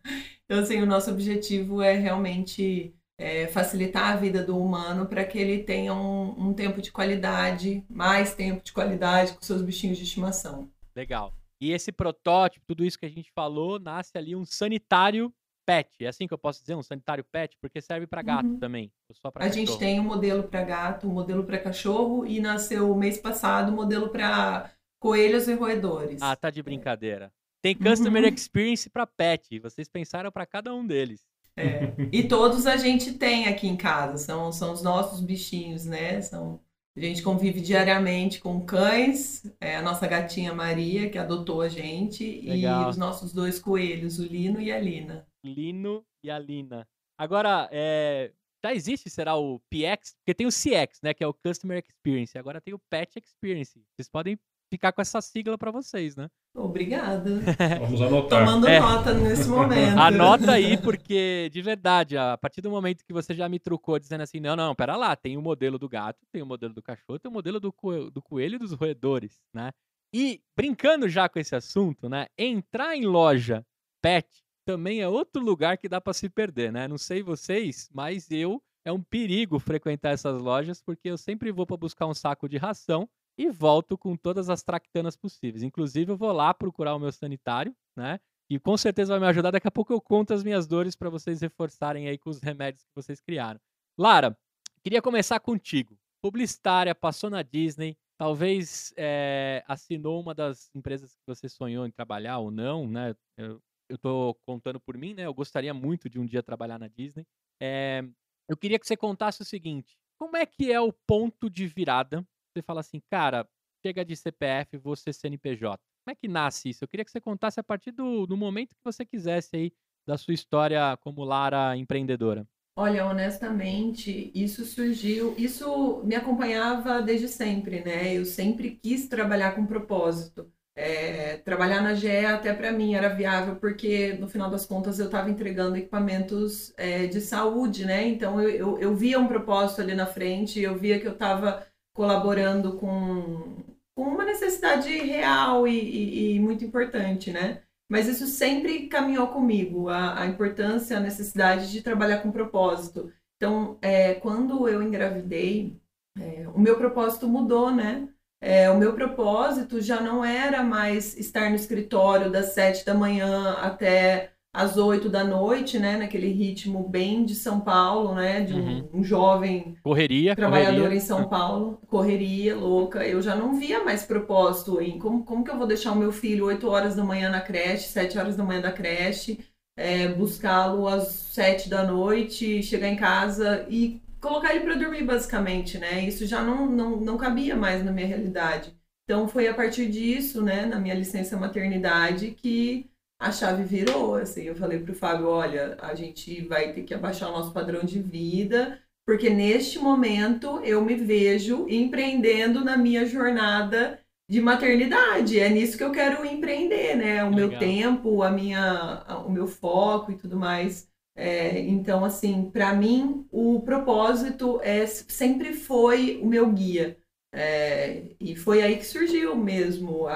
Então, 0.51 0.63
assim, 0.63 0.81
o 0.81 0.87
nosso 0.87 1.11
objetivo 1.11 1.83
é 1.83 1.93
realmente 1.93 2.95
é, 3.19 3.49
facilitar 3.49 4.13
a 4.13 4.17
vida 4.17 4.45
do 4.45 4.57
humano 4.57 5.07
para 5.07 5.25
que 5.25 5.37
ele 5.39 5.65
tenha 5.65 5.93
um, 5.93 6.49
um 6.49 6.55
tempo 6.55 6.81
de 6.81 6.93
qualidade, 6.93 7.85
mais 7.91 8.35
tempo 8.35 8.63
de 8.63 8.73
qualidade 8.73 9.33
com 9.33 9.43
seus 9.43 9.61
bichinhos 9.61 9.99
de 9.99 10.05
estimação. 10.05 10.71
Legal. 10.95 11.35
E 11.61 11.73
esse 11.73 11.91
protótipo, 11.91 12.65
tudo 12.67 12.85
isso 12.85 12.99
que 12.99 13.07
a 13.07 13.11
gente 13.11 13.33
falou, 13.35 13.81
nasce 13.81 14.17
ali 14.17 14.37
um 14.37 14.45
sanitário 14.45 15.33
pet. 15.67 15.89
É 16.05 16.07
assim 16.09 16.27
que 16.29 16.33
eu 16.33 16.39
posso 16.39 16.61
dizer? 16.61 16.77
Um 16.77 16.83
sanitário 16.83 17.25
pet? 17.25 17.57
Porque 17.61 17.81
serve 17.81 18.07
pra 18.07 18.23
gato 18.23 18.47
Uhum. 18.47 18.59
também. 18.59 18.91
A 19.35 19.49
gente 19.49 19.67
cachorro? 19.67 19.79
tem 19.79 20.01
um 20.01 20.05
modelo 20.05 20.45
para 20.45 20.63
gato, 20.63 21.09
um 21.09 21.13
modelo 21.13 21.43
para 21.45 21.59
cachorro 21.59 22.25
e 22.25 22.41
nasceu 22.41 22.95
mês 22.95 23.19
passado 23.19 23.73
um 23.73 23.75
modelo 23.75 24.09
para 24.11 24.71
coelhos 25.01 25.49
e 25.49 25.55
roedores. 25.55 26.23
Ah, 26.23 26.37
tá 26.37 26.51
de 26.51 26.63
brincadeira. 26.63 27.33
Tem 27.61 27.75
Customer 27.75 28.23
Uhum. 28.23 28.29
Experience 28.29 28.89
pra 28.89 29.07
pet. 29.07 29.59
Vocês 29.59 29.89
pensaram 29.89 30.31
pra 30.31 30.47
cada 30.47 30.73
um 30.73 30.87
deles. 30.87 31.27
É. 31.59 31.95
E 32.13 32.23
todos 32.23 32.67
a 32.67 32.77
gente 32.77 33.13
tem 33.13 33.47
aqui 33.47 33.67
em 33.67 33.77
casa, 33.77 34.17
são, 34.17 34.53
são 34.53 34.73
os 34.73 34.83
nossos 34.83 35.21
bichinhos, 35.21 35.85
né? 35.85 36.21
São, 36.21 36.61
a 36.97 37.01
gente 37.01 37.23
convive 37.23 37.61
diariamente 37.61 38.41
com 38.41 38.65
cães, 38.65 39.45
é, 39.61 39.77
a 39.77 39.83
nossa 39.83 40.07
gatinha 40.07 40.55
Maria, 40.55 41.11
que 41.11 41.19
adotou 41.19 41.61
a 41.61 41.69
gente, 41.69 42.41
Legal. 42.43 42.87
e 42.87 42.91
os 42.91 42.97
nossos 42.97 43.33
dois 43.33 43.59
coelhos, 43.59 44.19
o 44.19 44.25
Lino 44.25 44.61
e 44.61 44.73
a 44.73 44.79
Lina. 44.81 45.27
Lino 45.45 46.05
e 46.23 46.31
a 46.31 46.39
Lina. 46.39 46.87
Agora, 47.17 47.69
é, 47.73 48.33
já 48.65 48.75
existe, 48.75 49.09
será 49.11 49.37
o 49.37 49.61
PX? 49.71 50.15
Porque 50.19 50.35
tem 50.35 50.47
o 50.47 50.51
CX, 50.51 51.01
né? 51.03 51.15
Que 51.15 51.23
é 51.23 51.27
o 51.27 51.35
Customer 51.35 51.79
Experience. 51.79 52.37
Agora 52.39 52.61
tem 52.61 52.75
o 52.75 52.81
Pet 52.91 53.19
Experience. 53.19 53.81
Vocês 53.95 54.09
podem 54.09 54.39
ficar 54.71 54.93
com 54.93 55.01
essa 55.01 55.21
sigla 55.21 55.57
pra 55.57 55.71
vocês, 55.71 56.15
né? 56.17 56.29
Obrigada. 56.55 57.31
Vamos 57.81 58.01
anotar. 58.03 58.45
Tomando 58.45 58.69
É. 58.69 58.81
nota 58.81 59.15
nesse 59.15 59.49
momento. 59.49 59.99
Anota 59.99 60.53
aí, 60.53 60.77
porque, 60.77 61.49
de 61.53 61.63
verdade, 61.63 62.17
a 62.17 62.37
partir 62.37 62.61
do 62.61 62.71
momento 62.71 63.05
que 63.05 63.13
você 63.13 63.35
já 63.35 63.49
me 63.49 63.59
trucou 63.59 63.99
dizendo 63.99 64.23
assim, 64.23 64.41
não, 64.41 64.55
não, 64.57 64.75
pera 64.75 64.97
lá, 64.97 65.15
tem 65.17 65.37
o 65.37 65.43
modelo 65.43 65.79
do 65.79 65.89
gato, 65.89 66.19
tem 66.33 66.43
o 66.43 66.47
modelo 66.47 66.75
do 66.75 66.83
cachorro, 66.83 67.19
tem 67.19 67.31
o 67.31 67.33
modelo 67.33 67.59
do, 67.61 67.73
coe- 67.73 68.11
do 68.11 68.21
coelho 68.21 68.57
e 68.57 68.59
dos 68.59 68.73
roedores, 68.73 69.39
né? 69.55 69.71
E, 70.15 70.41
brincando 70.57 71.09
já 71.09 71.29
com 71.29 71.39
esse 71.39 71.55
assunto, 71.55 72.09
né? 72.09 72.27
Entrar 72.37 72.97
em 72.97 73.05
loja 73.07 73.65
pet 74.03 74.27
também 74.67 75.01
é 75.01 75.09
outro 75.09 75.43
lugar 75.43 75.79
que 75.79 75.89
dá 75.89 76.01
pra 76.01 76.13
se 76.13 76.29
perder, 76.29 76.73
né? 76.73 76.87
Não 76.89 76.99
sei 76.99 77.23
vocês, 77.23 77.89
mas 77.93 78.31
eu, 78.31 78.63
é 78.85 78.93
um 78.93 79.03
perigo 79.03 79.59
frequentar 79.59 80.11
essas 80.11 80.41
lojas, 80.41 80.81
porque 80.83 81.09
eu 81.11 81.17
sempre 81.19 81.51
vou 81.53 81.67
pra 81.67 81.77
buscar 81.77 82.07
um 82.07 82.15
saco 82.15 82.49
de 82.49 82.57
ração 82.57 83.09
e 83.39 83.49
volto 83.49 83.97
com 83.97 84.17
todas 84.17 84.51
as 84.51 84.65
tractanas 84.65 85.17
possíveis. 85.17 85.63
Inclusive, 85.63 86.11
eu 86.11 86.17
vou 86.17 86.33
lá 86.33 86.53
procurar 86.53 86.97
o 86.97 86.99
meu 86.99 87.13
sanitário, 87.13 87.75
né? 87.97 88.19
E 88.51 88.59
com 88.59 88.77
certeza 88.77 89.13
vai 89.13 89.21
me 89.21 89.27
ajudar. 89.27 89.53
Daqui 89.53 89.69
a 89.69 89.71
pouco 89.71 89.93
eu 89.93 90.01
conto 90.01 90.35
as 90.35 90.43
minhas 90.43 90.67
dores 90.67 90.97
para 90.97 91.09
vocês 91.09 91.41
reforçarem 91.41 92.09
aí 92.09 92.19
com 92.19 92.31
os 92.31 92.41
remédios 92.41 92.83
que 92.85 92.91
vocês 92.95 93.21
criaram. 93.21 93.61
Lara, 93.97 94.37
queria 94.83 95.01
começar 95.01 95.39
contigo. 95.39 95.97
Publicitária, 96.21 96.95
passou 96.95 97.31
na 97.31 97.43
Disney, 97.43 97.97
talvez 98.19 98.93
eh, 98.97 99.63
assinou 99.69 100.21
uma 100.21 100.35
das 100.35 100.75
empresas 100.75 101.15
que 101.15 101.23
você 101.25 101.49
sonhou 101.49 101.87
em 101.87 101.93
trabalhar 101.93 102.39
ou 102.39 102.51
não, 102.51 102.89
né? 102.89 103.15
Eu, 103.37 103.61
tô 104.01 104.35
contando 104.45 104.81
por 104.81 104.99
mim, 104.99 105.15
né? 105.15 105.25
Eu 105.27 105.33
gostaria 105.33 105.73
muito 105.73 106.11
de 106.11 106.19
um 106.19 106.27
dia 106.27 106.43
trabalhar 106.43 106.79
na 106.79 106.89
Disney. 106.89 107.25
Eh, 107.61 108.03
eu 108.49 108.57
queria 108.57 108.79
que 108.79 108.87
você 108.87 108.97
contasse 108.97 109.43
o 109.43 109.45
seguinte: 109.45 109.97
como 110.19 110.37
é 110.37 110.45
que 110.45 110.73
é 110.73 110.81
o 110.81 110.93
ponto 110.93 111.49
de 111.49 111.67
virada? 111.67 112.27
Você 112.59 112.63
fala 112.63 112.81
assim, 112.81 113.01
cara, 113.09 113.49
chega 113.85 114.05
de 114.05 114.17
CPF, 114.17 114.81
ser 114.97 115.13
CNPJ. 115.13 115.79
Como 116.05 116.13
é 116.13 116.15
que 116.15 116.27
nasce 116.27 116.71
isso? 116.71 116.83
Eu 116.83 116.89
queria 116.89 117.05
que 117.05 117.11
você 117.11 117.21
contasse 117.21 117.61
a 117.61 117.65
partir 117.65 117.93
do, 117.93 118.27
do 118.27 118.37
momento 118.37 118.75
que 118.75 118.85
você 118.85 119.05
quisesse 119.05 119.57
aí 119.57 119.73
da 120.07 120.19
sua 120.19 120.35
história 120.35 120.97
como 121.03 121.23
Lara 121.23 121.77
empreendedora. 121.77 122.47
Olha, 122.75 123.07
honestamente, 123.07 124.33
isso 124.35 124.65
surgiu, 124.65 125.35
isso 125.37 126.03
me 126.05 126.15
acompanhava 126.15 127.03
desde 127.03 127.29
sempre, 127.29 127.81
né? 127.81 128.15
Eu 128.15 128.25
sempre 128.25 128.71
quis 128.71 129.09
trabalhar 129.09 129.55
com 129.55 129.67
propósito. 129.67 130.51
É, 130.75 131.39
trabalhar 131.39 131.83
na 131.83 131.93
GE 131.95 132.25
até 132.25 132.55
para 132.55 132.71
mim 132.71 132.95
era 132.95 133.09
viável, 133.09 133.57
porque 133.57 134.13
no 134.13 134.29
final 134.29 134.49
das 134.49 134.65
contas 134.65 135.01
eu 135.01 135.07
estava 135.07 135.29
entregando 135.29 135.77
equipamentos 135.77 136.73
é, 136.77 137.09
de 137.09 137.21
saúde, 137.21 137.85
né? 137.85 138.07
Então 138.07 138.41
eu, 138.41 138.49
eu, 138.49 138.79
eu 138.79 138.95
via 138.95 139.19
um 139.19 139.27
propósito 139.27 139.81
ali 139.81 139.93
na 139.95 140.07
frente, 140.07 140.61
eu 140.61 140.79
via 140.79 141.01
que 141.01 141.07
eu 141.07 141.13
estava 141.15 141.67
colaborando 141.99 142.79
com, 142.79 143.57
com 143.97 144.05
uma 144.05 144.25
necessidade 144.25 144.89
real 144.99 145.67
e, 145.69 145.77
e- 145.79 146.37
e 146.37 146.41
muito 146.41 146.65
importante, 146.65 147.33
né? 147.33 147.63
Mas 147.91 148.07
isso 148.07 148.27
sempre 148.29 148.89
caminhou 148.89 149.29
comigo, 149.29 149.89
a, 149.89 150.21
a 150.23 150.27
importância, 150.27 150.97
a 150.97 151.01
necessidade 151.01 151.71
de 151.73 151.83
trabalhar 151.83 152.21
com 152.23 152.31
propósito. 152.33 153.13
Então, 153.37 153.79
é, 153.83 154.15
quando 154.15 154.69
eu 154.69 154.83
engravidei, 154.83 155.81
é, 156.19 156.49
o 156.55 156.61
meu 156.61 156.77
propósito 156.79 157.29
mudou, 157.29 157.73
né? 157.75 158.09
É, 158.41 158.71
o 158.71 158.79
meu 158.79 158.95
propósito 158.95 159.81
já 159.81 160.01
não 160.01 160.25
era 160.25 160.63
mais 160.63 161.17
estar 161.19 161.51
no 161.51 161.57
escritório 161.57 162.31
das 162.31 162.53
sete 162.53 162.87
da 162.87 162.95
manhã 162.95 163.55
até 163.55 164.33
às 164.53 164.77
oito 164.77 165.09
da 165.09 165.25
noite, 165.25 165.79
né? 165.79 165.97
Naquele 165.97 166.29
ritmo 166.29 166.89
bem 166.89 167.25
de 167.25 167.35
São 167.35 167.61
Paulo, 167.61 168.15
né? 168.15 168.41
De 168.41 168.55
um, 168.55 168.89
um 168.95 169.05
jovem 169.05 169.77
Correria, 169.83 170.35
trabalhador 170.35 170.77
correria. 170.77 170.97
em 170.97 171.01
São 171.01 171.29
Paulo, 171.29 171.81
correria 171.87 172.57
louca. 172.57 173.07
Eu 173.07 173.21
já 173.23 173.35
não 173.37 173.59
via 173.59 173.85
mais 173.85 174.05
propósito 174.05 174.81
em 174.81 174.99
como, 174.99 175.25
como 175.25 175.45
que 175.45 175.51
eu 175.51 175.59
vou 175.59 175.67
deixar 175.67 175.93
o 175.93 175.97
meu 175.97 176.13
filho 176.13 176.47
8 176.47 176.69
horas 176.69 176.97
da 176.97 177.05
manhã 177.05 177.31
na 177.31 177.41
creche, 177.41 177.89
7 177.89 178.19
horas 178.19 178.37
da 178.37 178.45
manhã 178.45 178.61
da 178.61 178.73
creche, 178.73 179.39
é, 179.77 180.09
buscá-lo 180.09 180.89
às 180.89 181.09
7 181.09 181.69
da 181.69 181.85
noite, 181.85 182.63
chegar 182.63 182.89
em 182.89 182.97
casa 182.97 183.67
e 183.69 184.01
colocar 184.21 184.55
ele 184.55 184.65
para 184.65 184.75
dormir, 184.75 185.05
basicamente, 185.05 185.79
né? 185.79 186.05
Isso 186.05 186.27
já 186.27 186.43
não, 186.43 186.67
não, 186.67 186.97
não 186.97 187.17
cabia 187.17 187.55
mais 187.55 187.85
na 187.85 187.93
minha 187.93 188.07
realidade. 188.07 188.73
Então 189.05 189.27
foi 189.27 189.49
a 189.49 189.55
partir 189.55 189.89
disso, 189.89 190.43
né, 190.43 190.67
na 190.67 190.79
minha 190.79 190.95
licença 190.95 191.35
maternidade, 191.35 192.33
que 192.33 192.91
a 193.19 193.33
chave 193.33 193.65
virou, 193.65 194.15
assim, 194.15 194.43
eu 194.45 194.55
falei 194.55 194.79
pro 194.79 194.95
Fábio, 194.95 195.29
olha, 195.29 195.77
a 195.81 195.95
gente 195.95 196.41
vai 196.47 196.73
ter 196.73 196.83
que 196.83 196.95
abaixar 196.95 197.29
o 197.29 197.33
nosso 197.33 197.53
padrão 197.53 197.83
de 197.83 198.01
vida, 198.01 198.81
porque 199.05 199.29
neste 199.29 199.79
momento 199.79 200.61
eu 200.65 200.85
me 200.85 200.95
vejo 200.95 201.67
empreendendo 201.69 202.65
na 202.65 202.77
minha 202.77 203.05
jornada 203.07 203.99
de 204.29 204.41
maternidade. 204.41 205.41
É 205.41 205.49
nisso 205.49 205.77
que 205.77 205.83
eu 205.83 205.91
quero 205.91 206.25
empreender, 206.25 206.95
né? 206.95 207.25
O 207.25 207.31
Legal. 207.31 207.49
meu 207.49 207.59
tempo, 207.59 208.23
a 208.23 208.31
minha, 208.31 209.05
o 209.27 209.31
meu 209.31 209.47
foco 209.47 210.13
e 210.13 210.17
tudo 210.17 210.37
mais. 210.37 210.89
É, 211.17 211.59
então, 211.61 212.05
assim, 212.05 212.49
para 212.51 212.73
mim, 212.75 213.27
o 213.33 213.61
propósito 213.63 214.61
é, 214.63 214.87
sempre 214.87 215.55
foi 215.55 216.21
o 216.23 216.27
meu 216.27 216.53
guia. 216.53 216.97
É, 217.33 218.15
e 218.19 218.35
foi 218.35 218.63
aí 218.63 218.77
que 218.77 218.87
surgiu 218.87 219.37
mesmo. 219.37 220.07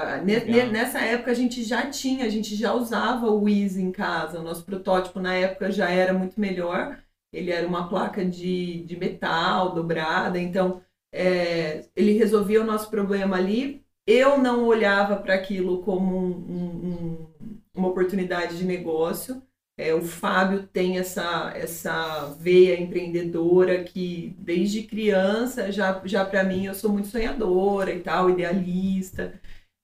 nessa 0.71 0.99
época 0.99 1.31
a 1.31 1.35
gente 1.35 1.63
já 1.63 1.89
tinha, 1.89 2.25
a 2.25 2.29
gente 2.29 2.55
já 2.55 2.73
usava 2.73 3.27
o 3.27 3.43
Wiz 3.43 3.77
em 3.77 3.91
casa. 3.91 4.39
O 4.39 4.43
nosso 4.43 4.65
protótipo 4.65 5.19
na 5.19 5.33
época 5.35 5.71
já 5.71 5.89
era 5.89 6.13
muito 6.13 6.39
melhor. 6.39 6.99
Ele 7.31 7.51
era 7.51 7.67
uma 7.67 7.87
placa 7.89 8.23
de, 8.23 8.83
de 8.83 8.95
metal 8.97 9.73
dobrada, 9.73 10.39
então 10.39 10.83
é, 11.11 11.85
ele 11.95 12.13
resolvia 12.13 12.61
o 12.61 12.65
nosso 12.65 12.89
problema 12.89 13.37
ali. 13.37 13.83
Eu 14.05 14.37
não 14.37 14.65
olhava 14.65 15.15
para 15.17 15.33
aquilo 15.33 15.81
como 15.81 16.17
um, 16.17 16.87
um, 16.87 17.27
uma 17.73 17.87
oportunidade 17.87 18.57
de 18.57 18.65
negócio. 18.65 19.41
É, 19.77 19.93
o 19.93 20.03
Fábio 20.03 20.67
tem 20.67 20.99
essa, 20.99 21.51
essa 21.55 22.25
veia 22.39 22.79
empreendedora 22.79 23.83
que, 23.83 24.35
desde 24.37 24.83
criança, 24.83 25.71
já, 25.71 25.99
já 26.05 26.23
para 26.23 26.43
mim, 26.43 26.65
eu 26.65 26.75
sou 26.75 26.91
muito 26.91 27.07
sonhadora 27.07 27.91
e 27.91 28.01
tal, 28.01 28.29
idealista. 28.29 29.39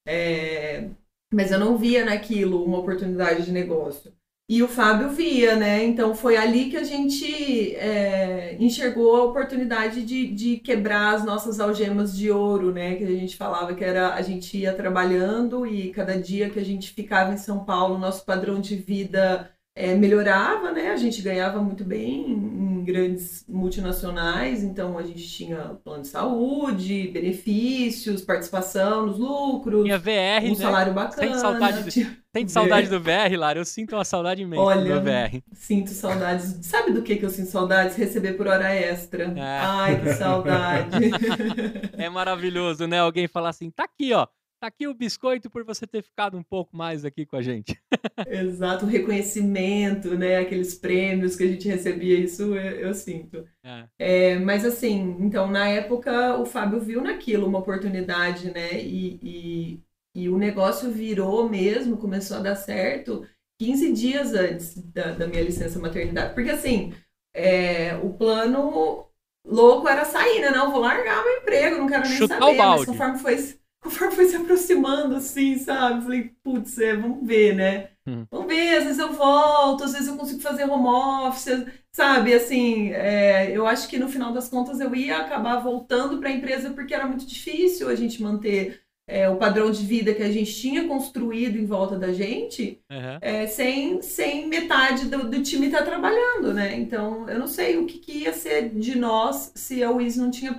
É, 0.07 0.89
mas 1.33 1.51
eu 1.51 1.59
não 1.59 1.77
via 1.77 2.05
naquilo 2.05 2.63
uma 2.63 2.79
oportunidade 2.79 3.45
de 3.45 3.51
negócio. 3.51 4.13
E 4.49 4.63
o 4.63 4.67
Fábio 4.67 5.11
via, 5.11 5.55
né? 5.55 5.83
Então 5.83 6.15
foi 6.15 6.35
ali 6.35 6.71
que 6.71 6.77
a 6.77 6.83
gente 6.83 7.75
é, 7.75 8.55
enxergou 8.59 9.15
a 9.15 9.25
oportunidade 9.25 10.03
de, 10.03 10.27
de 10.33 10.57
quebrar 10.57 11.13
as 11.13 11.23
nossas 11.23 11.59
algemas 11.59 12.17
de 12.17 12.31
ouro, 12.31 12.71
né? 12.71 12.95
Que 12.95 13.03
a 13.03 13.07
gente 13.07 13.37
falava 13.37 13.75
que 13.75 13.83
era 13.83 14.15
a 14.15 14.21
gente 14.23 14.57
ia 14.57 14.73
trabalhando 14.73 15.67
e 15.67 15.91
cada 15.91 16.19
dia 16.19 16.49
que 16.49 16.59
a 16.59 16.65
gente 16.65 16.91
ficava 16.91 17.31
em 17.31 17.37
São 17.37 17.63
Paulo, 17.63 17.99
nosso 17.99 18.25
padrão 18.25 18.59
de 18.59 18.75
vida 18.75 19.51
é, 19.79 19.95
melhorava, 19.95 20.73
né? 20.73 20.91
A 20.91 20.97
gente 20.97 21.21
ganhava 21.21 21.61
muito 21.61 21.85
bem 21.85 22.29
em 22.29 22.83
grandes 22.83 23.45
multinacionais, 23.47 24.61
então 24.61 24.97
a 24.97 25.03
gente 25.03 25.25
tinha 25.25 25.77
plano 25.81 26.01
de 26.01 26.09
saúde, 26.09 27.09
benefícios, 27.13 28.21
participação 28.21 29.05
nos 29.05 29.17
lucros, 29.17 29.85
tinha 29.85 29.97
VR, 29.97 30.43
um 30.43 30.49
né? 30.49 30.55
salário 30.55 30.93
bacana. 30.93 31.27
Tem 31.31 31.39
saudade, 31.39 31.83
do, 31.83 32.15
tem 32.33 32.47
saudade 32.49 32.89
do 32.91 32.99
VR, 32.99 33.37
Lara? 33.37 33.57
Eu 33.57 33.63
sinto 33.63 33.95
uma 33.95 34.03
saudade 34.03 34.41
imensa 34.41 34.61
Olha, 34.61 34.95
do 34.95 35.01
VR. 35.01 35.41
Sinto 35.53 35.91
saudades. 35.91 36.59
Sabe 36.61 36.91
do 36.91 37.01
que, 37.01 37.15
que 37.15 37.23
eu 37.23 37.29
sinto 37.29 37.49
saudades? 37.49 37.95
Receber 37.95 38.33
por 38.33 38.47
hora 38.47 38.73
extra. 38.73 39.31
É. 39.33 39.59
Ai, 39.61 40.01
que 40.01 40.13
saudade. 40.13 41.09
é 41.97 42.09
maravilhoso, 42.09 42.85
né? 42.85 42.99
Alguém 42.99 43.29
falar 43.29 43.49
assim, 43.49 43.71
tá 43.71 43.85
aqui, 43.85 44.11
ó 44.11 44.27
Tá 44.59 44.67
aqui 44.67 44.87
o 44.87 44.93
biscoito 44.93 45.49
por 45.49 45.63
você 45.63 45.87
ter 45.87 46.03
ficado 46.03 46.37
um 46.37 46.43
pouco 46.43 46.75
mais 46.75 47.05
aqui 47.05 47.25
com 47.25 47.37
a 47.37 47.41
gente. 47.41 47.81
Exato, 48.27 48.85
o 48.85 48.89
reconhecimento, 48.89 50.17
né? 50.17 50.37
Aqueles 50.37 50.75
prêmios 50.75 51.37
que 51.37 51.43
a 51.43 51.47
gente 51.47 51.65
recebia, 51.65 52.19
isso 52.19 52.43
eu, 52.55 52.55
eu 52.55 52.93
sinto. 52.93 53.47
É. 53.63 53.87
É, 53.97 54.39
mas 54.39 54.65
assim, 54.65 55.15
então 55.21 55.49
na 55.49 55.69
época 55.69 56.37
o 56.37 56.45
Fábio 56.45 56.81
viu 56.81 57.01
naquilo 57.01 57.47
uma 57.47 57.59
oportunidade, 57.59 58.51
né? 58.51 58.83
E, 58.83 59.19
e, 59.23 59.83
e 60.13 60.29
o 60.29 60.37
negócio 60.37 60.91
virou 60.91 61.47
mesmo, 61.47 61.95
começou 61.95 62.35
a 62.35 62.41
dar 62.41 62.57
certo 62.57 63.25
15 63.61 63.93
dias 63.93 64.33
antes 64.33 64.75
da, 64.91 65.13
da 65.13 65.25
minha 65.25 65.41
licença 65.41 65.79
maternidade. 65.79 66.33
Porque 66.33 66.49
assim, 66.49 66.93
é, 67.33 67.95
o 68.03 68.11
plano 68.11 69.05
louco 69.45 69.87
era 69.87 70.03
sair, 70.03 70.41
né? 70.41 70.49
Não, 70.49 70.69
vou 70.69 70.81
largar 70.81 71.23
meu 71.23 71.37
emprego, 71.37 71.77
não 71.77 71.87
quero 71.87 72.03
nem 72.07 72.17
Chutar 72.17 72.39
saber. 72.39 72.53
O 72.53 72.57
balde. 72.57 72.79
Mas 72.79 72.89
conforme 72.89 73.19
foi 73.19 73.35
conforme 73.89 74.15
foi 74.15 74.25
se 74.25 74.35
aproximando, 74.35 75.15
assim, 75.15 75.57
sabe? 75.57 76.03
Falei, 76.03 76.31
putz, 76.43 76.77
é, 76.79 76.95
vamos 76.95 77.25
ver, 77.25 77.55
né? 77.55 77.89
Hum. 78.05 78.25
Vamos 78.29 78.47
ver, 78.47 78.77
às 78.77 78.83
vezes 78.83 78.99
eu 78.99 79.13
volto, 79.13 79.83
às 79.83 79.93
vezes 79.93 80.07
eu 80.07 80.17
consigo 80.17 80.41
fazer 80.41 80.65
home 80.65 80.87
office, 80.87 81.65
sabe? 81.91 82.33
Assim, 82.33 82.91
é, 82.91 83.55
eu 83.55 83.65
acho 83.65 83.87
que 83.87 83.97
no 83.97 84.09
final 84.09 84.33
das 84.33 84.49
contas 84.49 84.79
eu 84.79 84.93
ia 84.95 85.17
acabar 85.17 85.57
voltando 85.57 86.17
para 86.19 86.29
a 86.29 86.33
empresa 86.33 86.71
porque 86.71 86.93
era 86.93 87.07
muito 87.07 87.25
difícil 87.25 87.87
a 87.89 87.95
gente 87.95 88.21
manter 88.21 88.81
é, 89.07 89.27
o 89.27 89.37
padrão 89.37 89.71
de 89.71 89.83
vida 89.83 90.13
que 90.13 90.21
a 90.21 90.31
gente 90.31 90.53
tinha 90.53 90.87
construído 90.87 91.57
em 91.57 91.65
volta 91.65 91.97
da 91.97 92.13
gente 92.13 92.79
uhum. 92.91 93.17
é, 93.21 93.47
sem, 93.47 94.01
sem 94.03 94.47
metade 94.47 95.05
do, 95.05 95.27
do 95.27 95.41
time 95.41 95.65
estar 95.65 95.79
tá 95.79 95.85
trabalhando, 95.85 96.53
né? 96.53 96.75
Então, 96.77 97.27
eu 97.27 97.39
não 97.39 97.47
sei 97.47 97.77
o 97.77 97.87
que, 97.87 97.97
que 97.97 98.19
ia 98.19 98.33
ser 98.33 98.69
de 98.69 98.97
nós 98.97 99.51
se 99.55 99.83
a 99.83 99.89
Wiz 99.89 100.15
não 100.15 100.29
tinha 100.29 100.53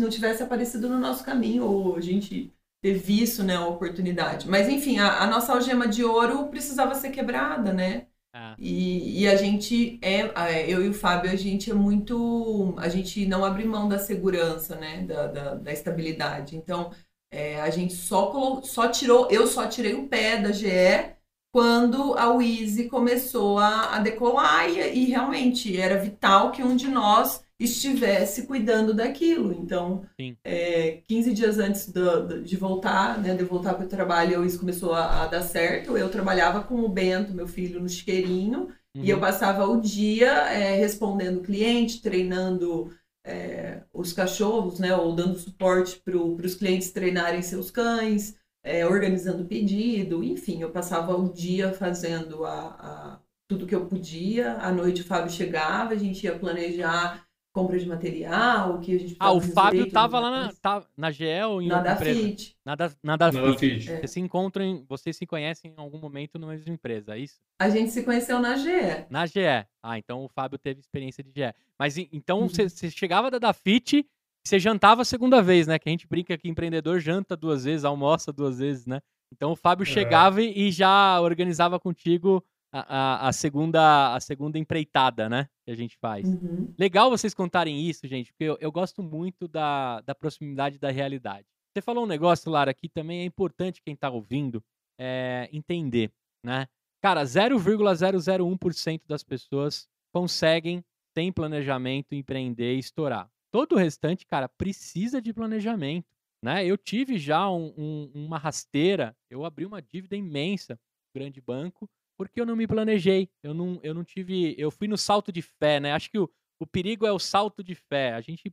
não 0.00 0.08
tivesse 0.10 0.42
aparecido 0.42 0.88
no 0.88 0.98
nosso 0.98 1.24
caminho, 1.24 1.64
ou 1.64 1.96
a 1.96 2.00
gente 2.00 2.52
ter 2.82 2.94
visto 2.94 3.42
né, 3.42 3.56
a 3.56 3.66
oportunidade. 3.66 4.48
Mas, 4.48 4.68
enfim, 4.68 4.98
a, 4.98 5.22
a 5.22 5.26
nossa 5.26 5.52
algema 5.52 5.86
de 5.86 6.04
ouro 6.04 6.48
precisava 6.48 6.94
ser 6.94 7.10
quebrada, 7.10 7.72
né? 7.72 8.06
Ah. 8.32 8.54
E, 8.58 9.22
e, 9.22 9.28
a 9.28 9.34
gente 9.34 9.98
é, 10.02 10.22
eu 10.68 10.84
e 10.84 10.88
o 10.88 10.94
Fábio, 10.94 11.30
a 11.30 11.36
gente 11.36 11.70
é 11.70 11.74
muito. 11.74 12.74
A 12.78 12.88
gente 12.88 13.26
não 13.26 13.44
abre 13.44 13.64
mão 13.64 13.88
da 13.88 13.98
segurança, 13.98 14.76
né? 14.76 15.02
Da, 15.02 15.26
da, 15.26 15.54
da 15.56 15.72
estabilidade. 15.72 16.56
Então, 16.56 16.92
é, 17.30 17.60
a 17.60 17.70
gente 17.70 17.94
só, 17.94 18.60
só 18.62 18.88
tirou, 18.88 19.28
eu 19.30 19.46
só 19.46 19.66
tirei 19.66 19.94
o 19.94 20.08
pé 20.08 20.36
da 20.40 20.52
GE 20.52 21.14
quando 21.52 22.14
a 22.16 22.32
Wheezy 22.32 22.88
começou 22.88 23.58
a, 23.58 23.96
a 23.96 23.98
decolar 23.98 24.68
e, 24.68 24.78
e 24.78 25.04
realmente 25.06 25.78
era 25.80 25.98
vital 25.98 26.52
que 26.52 26.62
um 26.62 26.76
de 26.76 26.88
nós 26.88 27.44
estivesse 27.60 28.46
cuidando 28.46 28.94
daquilo. 28.94 29.52
Então, 29.52 30.02
é, 30.42 31.02
15 31.06 31.32
dias 31.34 31.58
antes 31.58 31.92
do, 31.92 32.42
de 32.42 32.56
voltar, 32.56 33.18
né, 33.20 33.34
de 33.34 33.44
voltar 33.44 33.74
para 33.74 33.84
o 33.84 33.88
trabalho, 33.88 34.44
isso 34.44 34.58
começou 34.58 34.94
a, 34.94 35.22
a, 35.22 35.26
dar 35.26 35.42
certo. 35.42 35.96
Eu 35.96 36.08
trabalhava 36.08 36.62
com 36.64 36.80
o 36.80 36.88
Bento, 36.88 37.34
meu 37.34 37.46
filho, 37.46 37.80
no 37.80 37.88
chiqueirinho, 37.88 38.68
uhum. 38.96 39.04
e 39.04 39.10
eu 39.10 39.16
uhum. 39.16 39.20
passava 39.20 39.66
o 39.66 39.80
dia 39.80 40.30
é, 40.50 40.74
respondendo 40.76 41.42
cliente, 41.42 42.00
treinando 42.00 42.90
é, 43.24 43.82
os 43.92 44.14
cachorros, 44.14 44.78
né, 44.78 44.96
ou 44.96 45.14
dando 45.14 45.38
suporte 45.38 46.00
para 46.02 46.16
os 46.16 46.54
clientes 46.54 46.90
treinarem 46.90 47.42
seus 47.42 47.70
cães, 47.70 48.36
é, 48.64 48.86
organizando 48.86 49.44
pedido, 49.44 50.24
enfim, 50.24 50.62
eu 50.62 50.70
passava 50.70 51.16
o 51.16 51.32
dia 51.32 51.72
fazendo 51.72 52.44
a, 52.44 52.50
a 52.52 53.20
tudo 53.48 53.66
que 53.66 53.74
eu 53.74 53.86
podia. 53.86 54.54
À 54.54 54.70
noite 54.70 55.02
o 55.02 55.04
Fábio 55.04 55.30
chegava, 55.30 55.92
a 55.92 55.96
gente 55.96 56.24
ia 56.24 56.38
planejar 56.38 57.26
compra 57.52 57.78
de 57.78 57.86
material, 57.86 58.78
que 58.80 58.94
a 58.94 58.98
gente 58.98 59.16
Ah, 59.18 59.32
o 59.32 59.40
Fábio 59.40 59.90
tava 59.90 60.20
lá 60.20 60.30
na, 60.30 60.52
tá, 60.60 60.84
na 60.96 61.10
GE 61.10 61.24
ou 61.48 61.60
em 61.60 61.68
na 61.68 61.78
outra 61.78 61.92
empresa? 61.94 62.20
Fit. 62.20 62.56
Na 62.64 62.74
da, 62.74 62.90
na 63.02 63.16
da 63.16 63.32
na 63.32 63.56
Fit. 63.56 63.90
É. 63.90 63.96
Vocês 63.96 64.10
se 64.10 64.20
encontram, 64.20 64.84
vocês 64.88 65.16
se 65.16 65.26
conhecem 65.26 65.72
em 65.72 65.80
algum 65.80 65.98
momento 65.98 66.38
numa 66.38 66.52
mesma 66.52 66.72
empresa, 66.72 67.16
é 67.16 67.20
isso? 67.20 67.40
A 67.58 67.68
gente 67.68 67.90
se 67.90 68.02
conheceu 68.02 68.38
na 68.38 68.56
GE. 68.56 69.06
Na 69.10 69.26
GE. 69.26 69.66
Ah, 69.82 69.98
então 69.98 70.24
o 70.24 70.28
Fábio 70.28 70.58
teve 70.58 70.80
experiência 70.80 71.24
de 71.24 71.30
GE. 71.30 71.54
Mas 71.78 71.96
então 71.98 72.48
você 72.48 72.62
uhum. 72.62 72.90
chegava 72.90 73.30
da 73.30 73.38
da 73.38 73.52
Fit, 73.52 74.06
você 74.44 74.58
jantava 74.58 75.02
a 75.02 75.04
segunda 75.04 75.42
vez, 75.42 75.66
né? 75.66 75.78
Que 75.78 75.88
a 75.88 75.92
gente 75.92 76.06
brinca 76.06 76.38
que 76.38 76.48
empreendedor 76.48 77.00
janta 77.00 77.36
duas 77.36 77.64
vezes, 77.64 77.84
almoça 77.84 78.32
duas 78.32 78.58
vezes, 78.58 78.86
né? 78.86 79.00
Então 79.32 79.52
o 79.52 79.56
Fábio 79.56 79.82
é. 79.82 79.86
chegava 79.86 80.42
e 80.42 80.70
já 80.70 81.20
organizava 81.20 81.78
contigo 81.78 82.44
a, 82.72 83.28
a, 83.28 83.32
segunda, 83.32 84.14
a 84.14 84.20
segunda 84.20 84.58
empreitada, 84.58 85.28
né? 85.28 85.48
Que 85.64 85.70
a 85.70 85.76
gente 85.76 85.96
faz. 85.98 86.26
Uhum. 86.26 86.72
Legal 86.78 87.10
vocês 87.10 87.34
contarem 87.34 87.80
isso, 87.88 88.06
gente, 88.06 88.32
porque 88.32 88.44
eu, 88.44 88.56
eu 88.60 88.70
gosto 88.70 89.02
muito 89.02 89.48
da, 89.48 90.00
da 90.02 90.14
proximidade 90.14 90.78
da 90.78 90.90
realidade. 90.90 91.46
Você 91.72 91.82
falou 91.82 92.04
um 92.04 92.08
negócio, 92.08 92.50
Lara, 92.50 92.74
que 92.74 92.88
também 92.88 93.20
é 93.20 93.24
importante 93.24 93.82
quem 93.82 93.94
está 93.94 94.10
ouvindo 94.10 94.62
é, 94.98 95.48
entender, 95.52 96.12
né? 96.44 96.66
Cara, 97.00 97.24
0,001% 97.24 99.02
das 99.06 99.22
pessoas 99.22 99.88
conseguem, 100.12 100.84
sem 101.16 101.32
planejamento, 101.32 102.14
empreender 102.14 102.74
e 102.74 102.78
estourar. 102.78 103.30
Todo 103.50 103.72
o 103.72 103.78
restante, 103.78 104.26
cara, 104.26 104.48
precisa 104.48 105.20
de 105.20 105.32
planejamento, 105.32 106.06
né? 106.42 106.64
Eu 106.64 106.76
tive 106.76 107.18
já 107.18 107.50
um, 107.50 107.72
um, 107.76 108.10
uma 108.14 108.38
rasteira, 108.38 109.16
eu 109.28 109.44
abri 109.44 109.64
uma 109.64 109.80
dívida 109.80 110.16
imensa, 110.16 110.78
grande 111.14 111.40
banco, 111.40 111.88
porque 112.20 112.38
eu 112.38 112.44
não 112.44 112.54
me 112.54 112.66
planejei. 112.66 113.30
Eu 113.42 113.54
não, 113.54 113.80
eu 113.82 113.94
não 113.94 114.04
tive. 114.04 114.54
Eu 114.58 114.70
fui 114.70 114.86
no 114.86 114.98
salto 114.98 115.32
de 115.32 115.40
fé, 115.40 115.80
né? 115.80 115.94
Acho 115.94 116.10
que 116.10 116.18
o, 116.18 116.30
o 116.60 116.66
perigo 116.66 117.06
é 117.06 117.12
o 117.12 117.18
salto 117.18 117.64
de 117.64 117.74
fé. 117.74 118.12
A 118.12 118.20
gente 118.20 118.52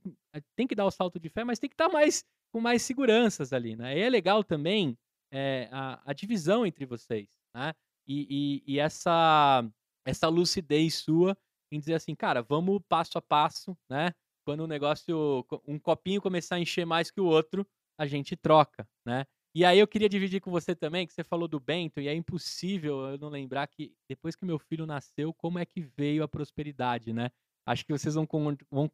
tem 0.56 0.66
que 0.66 0.74
dar 0.74 0.86
o 0.86 0.92
salto 0.92 1.20
de 1.20 1.28
fé, 1.28 1.44
mas 1.44 1.60
tem 1.60 1.70
que 1.70 1.74
estar 1.74 1.90
mais 1.90 2.24
com 2.50 2.62
mais 2.62 2.82
seguranças 2.82 3.52
ali, 3.52 3.76
né? 3.76 3.98
E 3.98 4.00
é 4.00 4.10
legal 4.10 4.42
também 4.42 4.98
é, 5.34 5.68
a, 5.70 6.02
a, 6.10 6.14
divisão 6.14 6.66
entre 6.66 6.86
vocês, 6.86 7.28
né? 7.54 7.74
E, 8.08 8.64
e, 8.66 8.76
e, 8.76 8.80
essa, 8.80 9.70
essa 10.06 10.30
lucidez 10.30 10.96
sua 10.96 11.38
em 11.70 11.78
dizer 11.78 11.96
assim, 11.96 12.16
cara, 12.16 12.42
vamos 12.42 12.82
passo 12.88 13.18
a 13.18 13.22
passo, 13.22 13.78
né? 13.90 14.14
Quando 14.46 14.62
o 14.62 14.68
negócio, 14.68 15.46
um 15.68 15.78
copinho 15.78 16.22
começar 16.22 16.56
a 16.56 16.60
encher 16.62 16.86
mais 16.86 17.12
que 17.12 17.20
o 17.20 17.26
outro, 17.26 17.68
a 18.00 18.08
gente 18.08 18.34
troca, 18.38 18.88
né? 19.06 19.26
E 19.56 19.66
aí 19.66 19.80
eu 19.80 19.88
queria 19.88 20.10
dividir 20.10 20.40
com 20.40 20.52
você 20.52 20.76
também, 20.76 21.08
que 21.08 21.14
você 21.14 21.24
falou 21.24 21.48
do 21.48 21.60
Bento, 21.60 22.00
e 22.00 22.08
é 22.08 22.14
impossível 22.14 23.12
eu 23.12 23.18
não 23.18 23.30
lembrar 23.30 23.68
que 23.68 23.92
depois 24.08 24.36
que 24.36 24.46
meu 24.46 24.60
filho 24.60 24.86
nasceu, 24.86 25.34
como 25.34 25.58
é 25.58 25.66
que 25.66 25.82
veio 25.82 26.24
a 26.24 26.28
prosperidade, 26.28 27.12
né? 27.12 27.32
Acho 27.66 27.86
que 27.86 27.92
vocês 27.92 28.14
vão, 28.16 28.28
vão 28.72 28.90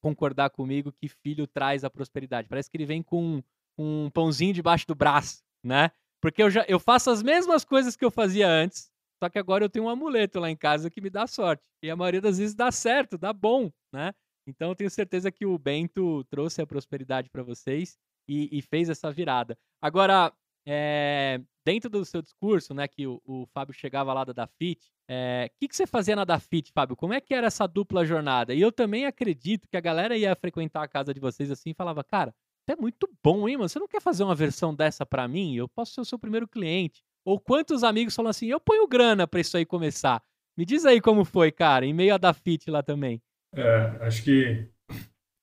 concordar 0.00 0.50
comigo 0.50 0.92
que 0.92 1.08
filho 1.08 1.46
traz 1.46 1.84
a 1.84 1.90
prosperidade. 1.90 2.48
Parece 2.48 2.70
que 2.70 2.76
ele 2.76 2.86
vem 2.86 3.02
com 3.02 3.42
um 3.78 4.10
pãozinho 4.10 4.54
debaixo 4.54 4.86
do 4.86 4.94
braço, 4.94 5.42
né? 5.62 5.90
Porque 6.20 6.42
eu 6.42 6.50
já 6.50 6.64
eu 6.66 6.80
faço 6.80 7.10
as 7.10 7.22
mesmas 7.22 7.64
coisas 7.64 7.94
que 7.94 8.04
eu 8.04 8.10
fazia 8.10 8.48
antes, 8.48 8.90
só 9.22 9.28
que 9.28 9.38
agora 9.38 9.64
eu 9.64 9.68
tenho 9.68 9.84
um 9.84 9.88
amuleto 9.88 10.40
lá 10.40 10.50
em 10.50 10.56
casa 10.56 10.90
que 10.90 11.00
me 11.00 11.10
dá 11.10 11.26
sorte. 11.26 11.68
E 11.82 11.90
a 11.90 11.96
maioria 11.96 12.20
das 12.20 12.38
vezes 12.38 12.54
dá 12.54 12.72
certo, 12.72 13.18
dá 13.18 13.32
bom, 13.32 13.70
né? 13.92 14.14
Então 14.46 14.70
eu 14.70 14.74
tenho 14.76 14.90
certeza 14.90 15.30
que 15.30 15.44
o 15.44 15.58
Bento 15.58 16.24
trouxe 16.24 16.62
a 16.62 16.66
prosperidade 16.66 17.28
para 17.28 17.42
vocês 17.42 17.98
e, 18.28 18.58
e, 18.58 18.62
fez 18.62 18.88
essa 18.88 19.10
virada. 19.10 19.56
Agora, 19.80 20.32
é, 20.66 21.40
dentro 21.64 21.88
do 21.88 22.04
seu 22.04 22.20
discurso, 22.20 22.74
né, 22.74 22.88
que 22.88 23.06
o, 23.06 23.20
o 23.24 23.46
Fábio 23.52 23.74
chegava 23.74 24.12
lá 24.12 24.24
da 24.24 24.32
Dafit, 24.32 24.86
o 24.86 24.90
é, 25.08 25.50
que, 25.58 25.68
que 25.68 25.76
você 25.76 25.86
fazia 25.86 26.16
na 26.16 26.24
Dafit, 26.24 26.72
Fábio? 26.72 26.96
Como 26.96 27.12
é 27.12 27.20
que 27.20 27.34
era 27.34 27.46
essa 27.46 27.66
dupla 27.66 28.04
jornada? 28.04 28.52
E 28.52 28.60
eu 28.60 28.72
também 28.72 29.06
acredito 29.06 29.68
que 29.68 29.76
a 29.76 29.80
galera 29.80 30.16
ia 30.16 30.34
frequentar 30.34 30.82
a 30.82 30.88
casa 30.88 31.14
de 31.14 31.20
vocês 31.20 31.50
assim 31.50 31.70
e 31.70 31.74
falava, 31.74 32.02
cara, 32.02 32.34
é 32.68 32.74
muito 32.74 33.08
bom, 33.22 33.48
hein, 33.48 33.56
mano? 33.56 33.68
Você 33.68 33.78
não 33.78 33.86
quer 33.86 34.02
fazer 34.02 34.24
uma 34.24 34.34
versão 34.34 34.74
dessa 34.74 35.06
para 35.06 35.28
mim? 35.28 35.54
Eu 35.54 35.68
posso 35.68 35.92
ser 35.92 36.00
o 36.00 36.04
seu 36.04 36.18
primeiro 36.18 36.48
cliente. 36.48 37.02
Ou 37.24 37.38
quantos 37.38 37.84
amigos 37.84 38.14
falam 38.14 38.30
assim, 38.30 38.46
eu 38.46 38.60
ponho 38.60 38.86
grana 38.88 39.26
para 39.26 39.40
isso 39.40 39.56
aí 39.56 39.64
começar? 39.64 40.22
Me 40.56 40.64
diz 40.64 40.84
aí 40.84 41.00
como 41.00 41.24
foi, 41.24 41.52
cara, 41.52 41.86
em 41.86 41.92
meio 41.92 42.14
a 42.14 42.18
Dafit 42.18 42.70
lá 42.70 42.82
também. 42.82 43.22
É, 43.54 43.98
acho 44.00 44.22
que 44.24 44.68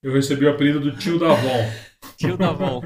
eu 0.01 0.11
recebi 0.11 0.45
o 0.45 0.49
apelido 0.49 0.79
do 0.79 0.97
tio 0.97 1.17
da 1.17 1.31
Avon. 1.31 1.92
Tio 2.23 2.37
da 2.37 2.49
Avon. 2.49 2.81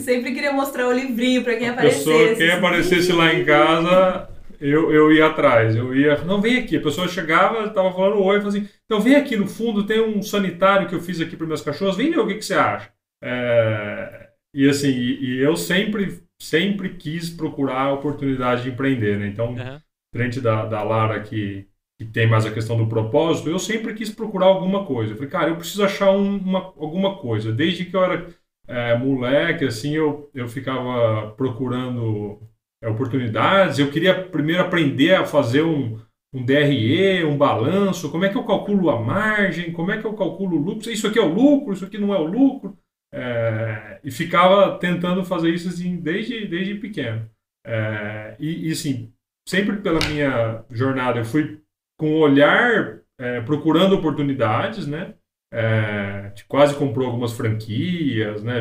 Sempre 0.00 0.32
queria 0.32 0.52
mostrar 0.52 0.88
o 0.88 0.92
livrinho 0.92 1.42
para 1.42 1.56
quem 1.56 1.68
aparecesse. 1.68 2.04
Pessoa, 2.04 2.34
quem 2.34 2.50
aparecesse 2.50 3.12
lá 3.12 3.34
em 3.34 3.44
casa, 3.44 4.28
eu, 4.60 4.92
eu 4.92 5.12
ia 5.12 5.26
atrás. 5.26 5.74
Eu 5.74 5.94
ia, 5.94 6.16
não, 6.24 6.40
vem 6.40 6.58
aqui. 6.58 6.76
A 6.76 6.82
pessoa 6.82 7.08
chegava, 7.08 7.64
estava 7.64 7.92
falando 7.92 8.22
oi, 8.22 8.38
falava 8.40 8.56
assim, 8.56 8.68
então 8.84 9.00
vem 9.00 9.16
aqui 9.16 9.36
no 9.36 9.46
fundo, 9.46 9.86
tem 9.86 10.00
um 10.00 10.22
sanitário 10.22 10.88
que 10.88 10.94
eu 10.94 11.00
fiz 11.00 11.20
aqui 11.20 11.36
para 11.36 11.46
meus 11.46 11.62
cachorros, 11.62 11.96
vem 11.96 12.10
ver 12.10 12.20
o 12.20 12.26
que, 12.26 12.34
que 12.34 12.44
você 12.44 12.54
acha. 12.54 12.90
É, 13.22 14.28
e 14.54 14.68
assim, 14.68 14.90
e, 14.90 15.24
e, 15.24 15.38
eu 15.40 15.56
sempre, 15.56 16.22
sempre 16.40 16.90
quis 16.90 17.30
procurar 17.30 17.82
a 17.82 17.92
oportunidade 17.92 18.62
de 18.62 18.70
empreender, 18.70 19.18
né? 19.18 19.26
Então, 19.26 19.50
uhum. 19.50 19.80
frente 20.14 20.40
da, 20.40 20.64
da 20.66 20.82
Lara 20.82 21.20
que 21.20 21.66
que 21.98 22.04
tem 22.04 22.26
mais 22.26 22.44
a 22.44 22.52
questão 22.52 22.76
do 22.76 22.86
propósito, 22.86 23.48
eu 23.48 23.58
sempre 23.58 23.94
quis 23.94 24.10
procurar 24.10 24.46
alguma 24.46 24.84
coisa. 24.84 25.12
Eu 25.12 25.16
falei, 25.16 25.30
cara, 25.30 25.48
eu 25.48 25.56
preciso 25.56 25.82
achar 25.82 26.10
um, 26.10 26.36
uma, 26.36 26.58
alguma 26.76 27.16
coisa. 27.16 27.52
Desde 27.52 27.86
que 27.86 27.96
eu 27.96 28.04
era 28.04 28.26
é, 28.68 28.96
moleque, 28.98 29.64
assim, 29.64 29.94
eu, 29.94 30.30
eu 30.34 30.46
ficava 30.46 31.30
procurando 31.36 32.38
é, 32.82 32.88
oportunidades. 32.88 33.78
Eu 33.78 33.90
queria 33.90 34.14
primeiro 34.24 34.62
aprender 34.62 35.14
a 35.14 35.24
fazer 35.24 35.62
um, 35.62 35.98
um 36.34 36.44
DRE, 36.44 37.24
um 37.24 37.36
balanço, 37.36 38.10
como 38.10 38.24
é 38.24 38.28
que 38.28 38.36
eu 38.36 38.44
calculo 38.44 38.90
a 38.90 39.00
margem, 39.00 39.72
como 39.72 39.90
é 39.90 39.98
que 39.98 40.06
eu 40.06 40.14
calculo 40.14 40.56
o 40.56 40.60
lucro, 40.60 40.90
isso 40.90 41.06
aqui 41.06 41.18
é 41.18 41.22
o 41.22 41.32
lucro, 41.32 41.72
isso 41.72 41.84
aqui 41.84 41.96
não 41.96 42.14
é 42.14 42.18
o 42.18 42.26
lucro. 42.26 42.76
É, 43.14 44.00
e 44.04 44.10
ficava 44.10 44.78
tentando 44.78 45.24
fazer 45.24 45.50
isso 45.50 45.68
assim, 45.68 45.96
desde, 45.96 46.46
desde 46.46 46.74
pequeno. 46.74 47.30
É, 47.64 48.36
e, 48.38 48.68
e, 48.68 48.72
assim, 48.72 49.12
sempre 49.48 49.78
pela 49.78 49.98
minha 50.08 50.64
jornada, 50.70 51.20
eu 51.20 51.24
fui 51.24 51.60
com 51.96 52.12
o 52.12 52.20
olhar 52.20 53.00
é, 53.18 53.40
procurando 53.40 53.94
oportunidades, 53.94 54.86
né? 54.86 55.14
É, 55.52 56.32
quase 56.48 56.74
comprou 56.74 57.06
algumas 57.06 57.32
franquias, 57.32 58.42
né? 58.42 58.60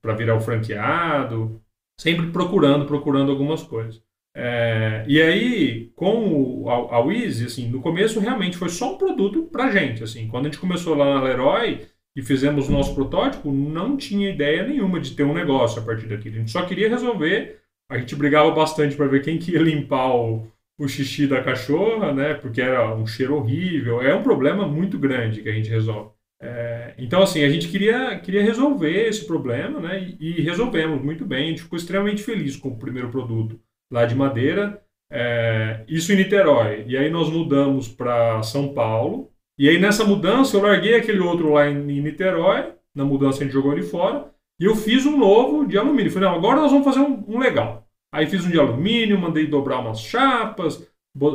para 0.00 0.14
virar 0.14 0.36
o 0.36 0.40
franqueado, 0.40 1.60
sempre 1.98 2.30
procurando, 2.30 2.86
procurando 2.86 3.30
algumas 3.30 3.62
coisas. 3.62 4.00
É, 4.36 5.04
e 5.08 5.20
aí, 5.20 5.90
com 5.96 6.62
o, 6.62 6.70
a, 6.70 6.96
a 6.96 7.00
Wiz, 7.00 7.42
assim, 7.42 7.68
no 7.68 7.80
começo 7.80 8.20
realmente 8.20 8.56
foi 8.56 8.68
só 8.68 8.94
um 8.94 8.98
produto 8.98 9.44
para 9.44 9.70
gente. 9.70 10.04
Assim, 10.04 10.28
quando 10.28 10.46
a 10.46 10.48
gente 10.48 10.60
começou 10.60 10.94
lá 10.94 11.14
na 11.14 11.22
Leroy 11.22 11.88
e 12.14 12.22
fizemos 12.22 12.68
o 12.68 12.72
nosso 12.72 12.94
protótipo, 12.94 13.50
não 13.50 13.96
tinha 13.96 14.30
ideia 14.30 14.64
nenhuma 14.66 15.00
de 15.00 15.14
ter 15.16 15.24
um 15.24 15.34
negócio 15.34 15.82
a 15.82 15.84
partir 15.84 16.06
daquilo. 16.06 16.36
A 16.36 16.38
gente 16.38 16.52
só 16.52 16.64
queria 16.64 16.88
resolver. 16.88 17.60
A 17.90 17.98
gente 17.98 18.14
brigava 18.14 18.50
bastante 18.50 18.94
para 18.94 19.06
ver 19.06 19.22
quem 19.22 19.38
que 19.38 19.52
ia 19.52 19.60
limpar 19.60 20.14
o, 20.14 20.46
o 20.78 20.86
xixi 20.86 21.26
da 21.26 21.42
cachorra, 21.42 22.12
né? 22.12 22.34
Porque 22.34 22.60
era 22.60 22.94
um 22.94 23.06
cheiro 23.06 23.34
horrível. 23.36 24.00
É 24.00 24.14
um 24.14 24.22
problema 24.22 24.66
muito 24.66 24.98
grande 24.98 25.42
que 25.42 25.48
a 25.48 25.52
gente 25.52 25.68
resolve. 25.68 26.10
É, 26.40 26.94
então, 26.96 27.20
assim, 27.20 27.42
a 27.42 27.48
gente 27.50 27.68
queria, 27.68 28.16
queria 28.20 28.42
resolver 28.42 29.08
esse 29.08 29.26
problema, 29.26 29.80
né? 29.80 30.14
E, 30.20 30.38
e, 30.38 30.42
resolvemos 30.42 31.02
muito 31.02 31.24
bem. 31.26 31.46
A 31.46 31.48
gente 31.48 31.62
ficou 31.62 31.76
extremamente 31.76 32.22
feliz 32.22 32.56
com 32.56 32.68
o 32.68 32.78
primeiro 32.78 33.10
produto 33.10 33.60
lá 33.92 34.06
de 34.06 34.14
madeira. 34.14 34.80
É, 35.10 35.84
isso 35.88 36.12
em 36.12 36.16
Niterói. 36.16 36.84
E 36.86 36.96
aí 36.96 37.10
nós 37.10 37.28
mudamos 37.28 37.88
para 37.88 38.42
São 38.42 38.72
Paulo. 38.72 39.32
E 39.58 39.68
aí 39.68 39.78
nessa 39.80 40.04
mudança 40.04 40.56
eu 40.56 40.62
larguei 40.62 40.94
aquele 40.94 41.18
outro 41.18 41.52
lá 41.52 41.68
em, 41.68 41.76
em 41.76 42.00
Niterói. 42.00 42.72
Na 42.94 43.04
mudança 43.04 43.40
a 43.40 43.44
gente 43.44 43.52
jogou 43.52 43.72
ele 43.72 43.82
fora. 43.82 44.30
E 44.60 44.64
eu 44.64 44.76
fiz 44.76 45.06
um 45.06 45.16
novo 45.16 45.66
de 45.66 45.76
alumínio. 45.76 46.10
Falei, 46.12 46.28
não, 46.28 46.36
agora 46.36 46.60
nós 46.60 46.70
vamos 46.70 46.84
fazer 46.84 47.00
um, 47.00 47.24
um 47.26 47.38
legal. 47.38 47.87
Aí 48.12 48.26
fiz 48.26 48.44
um 48.44 48.50
de 48.50 48.58
alumínio, 48.58 49.18
mandei 49.18 49.46
dobrar 49.46 49.80
umas 49.80 50.00
chapas, 50.00 50.86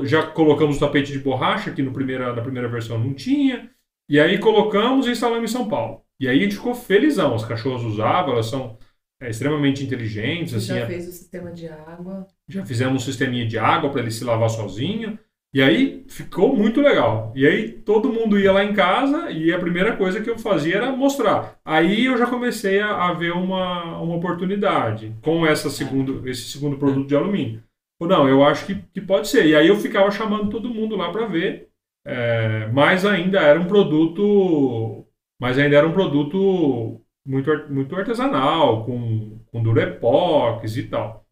já 0.04 0.24
colocamos 0.24 0.78
o 0.78 0.80
tapete 0.80 1.12
de 1.12 1.20
borracha, 1.20 1.72
que 1.72 1.82
no 1.82 1.94
primeira, 1.94 2.34
na 2.34 2.42
primeira 2.42 2.68
versão 2.68 2.98
não 2.98 3.14
tinha. 3.14 3.70
E 4.10 4.20
aí 4.20 4.38
colocamos 4.38 5.08
e 5.08 5.12
instalamos 5.12 5.50
em 5.50 5.54
São 5.54 5.68
Paulo. 5.68 6.02
E 6.20 6.28
aí 6.28 6.40
a 6.40 6.44
gente 6.44 6.56
ficou 6.56 6.74
felizão. 6.74 7.34
As 7.36 7.46
cachorras 7.46 7.84
usavam, 7.84 8.34
elas 8.34 8.48
são 8.48 8.78
é, 9.22 9.30
extremamente 9.30 9.84
inteligentes. 9.84 10.54
Assim, 10.54 10.80
já 10.80 10.88
fez 10.88 11.08
o 11.08 11.12
sistema 11.12 11.52
de 11.52 11.68
água? 11.68 12.28
Já 12.48 12.66
fizemos 12.66 13.02
um 13.02 13.06
sisteminha 13.06 13.48
de 13.48 13.58
água 13.58 13.90
para 13.90 14.02
ele 14.02 14.12
se 14.12 14.24
lavar 14.24 14.50
sozinho. 14.50 15.18
E 15.54 15.62
aí 15.62 16.04
ficou 16.08 16.56
muito 16.56 16.82
legal. 16.82 17.32
E 17.36 17.46
aí 17.46 17.72
todo 17.72 18.12
mundo 18.12 18.40
ia 18.40 18.52
lá 18.52 18.64
em 18.64 18.74
casa 18.74 19.30
e 19.30 19.54
a 19.54 19.60
primeira 19.60 19.96
coisa 19.96 20.22
que 20.22 20.30
eu 20.30 20.38
fazia 20.38 20.78
era 20.78 20.92
mostrar. 20.92 21.60
Aí 21.64 22.06
eu 22.06 22.18
já 22.18 22.26
comecei 22.26 22.80
a, 22.82 23.10
a 23.10 23.14
ver 23.14 23.34
uma, 23.34 24.00
uma 24.00 24.16
oportunidade 24.16 25.16
com 25.22 25.46
essa 25.46 25.70
segundo, 25.70 26.28
esse 26.28 26.44
segundo 26.44 26.78
produto 26.78 27.08
de 27.08 27.16
alumínio. 27.16 27.64
Ou 28.00 28.08
não, 28.08 28.28
eu 28.28 28.44
acho 28.44 28.66
que, 28.66 28.76
que 28.94 29.00
pode 29.02 29.28
ser. 29.28 29.46
E 29.46 29.56
aí 29.56 29.68
eu 29.68 29.76
ficava 29.78 30.10
chamando 30.12 30.50
todo 30.50 30.74
mundo 30.74 30.96
lá 30.96 31.12
para 31.12 31.28
ver. 31.28 31.70
É, 32.06 32.68
mas 32.74 33.06
ainda 33.06 33.40
era 33.40 33.60
um 33.60 33.66
produto. 33.68 35.06
Mas 35.40 35.58
ainda 35.60 35.78
era 35.78 35.88
um 35.88 35.94
produto 35.94 37.00
muito, 37.26 37.52
muito 37.70 37.96
artesanal, 37.96 38.86
com, 38.86 39.40
com 39.52 39.64
Durepox 39.64 40.78
e 40.78 40.84
tal. 40.88 41.23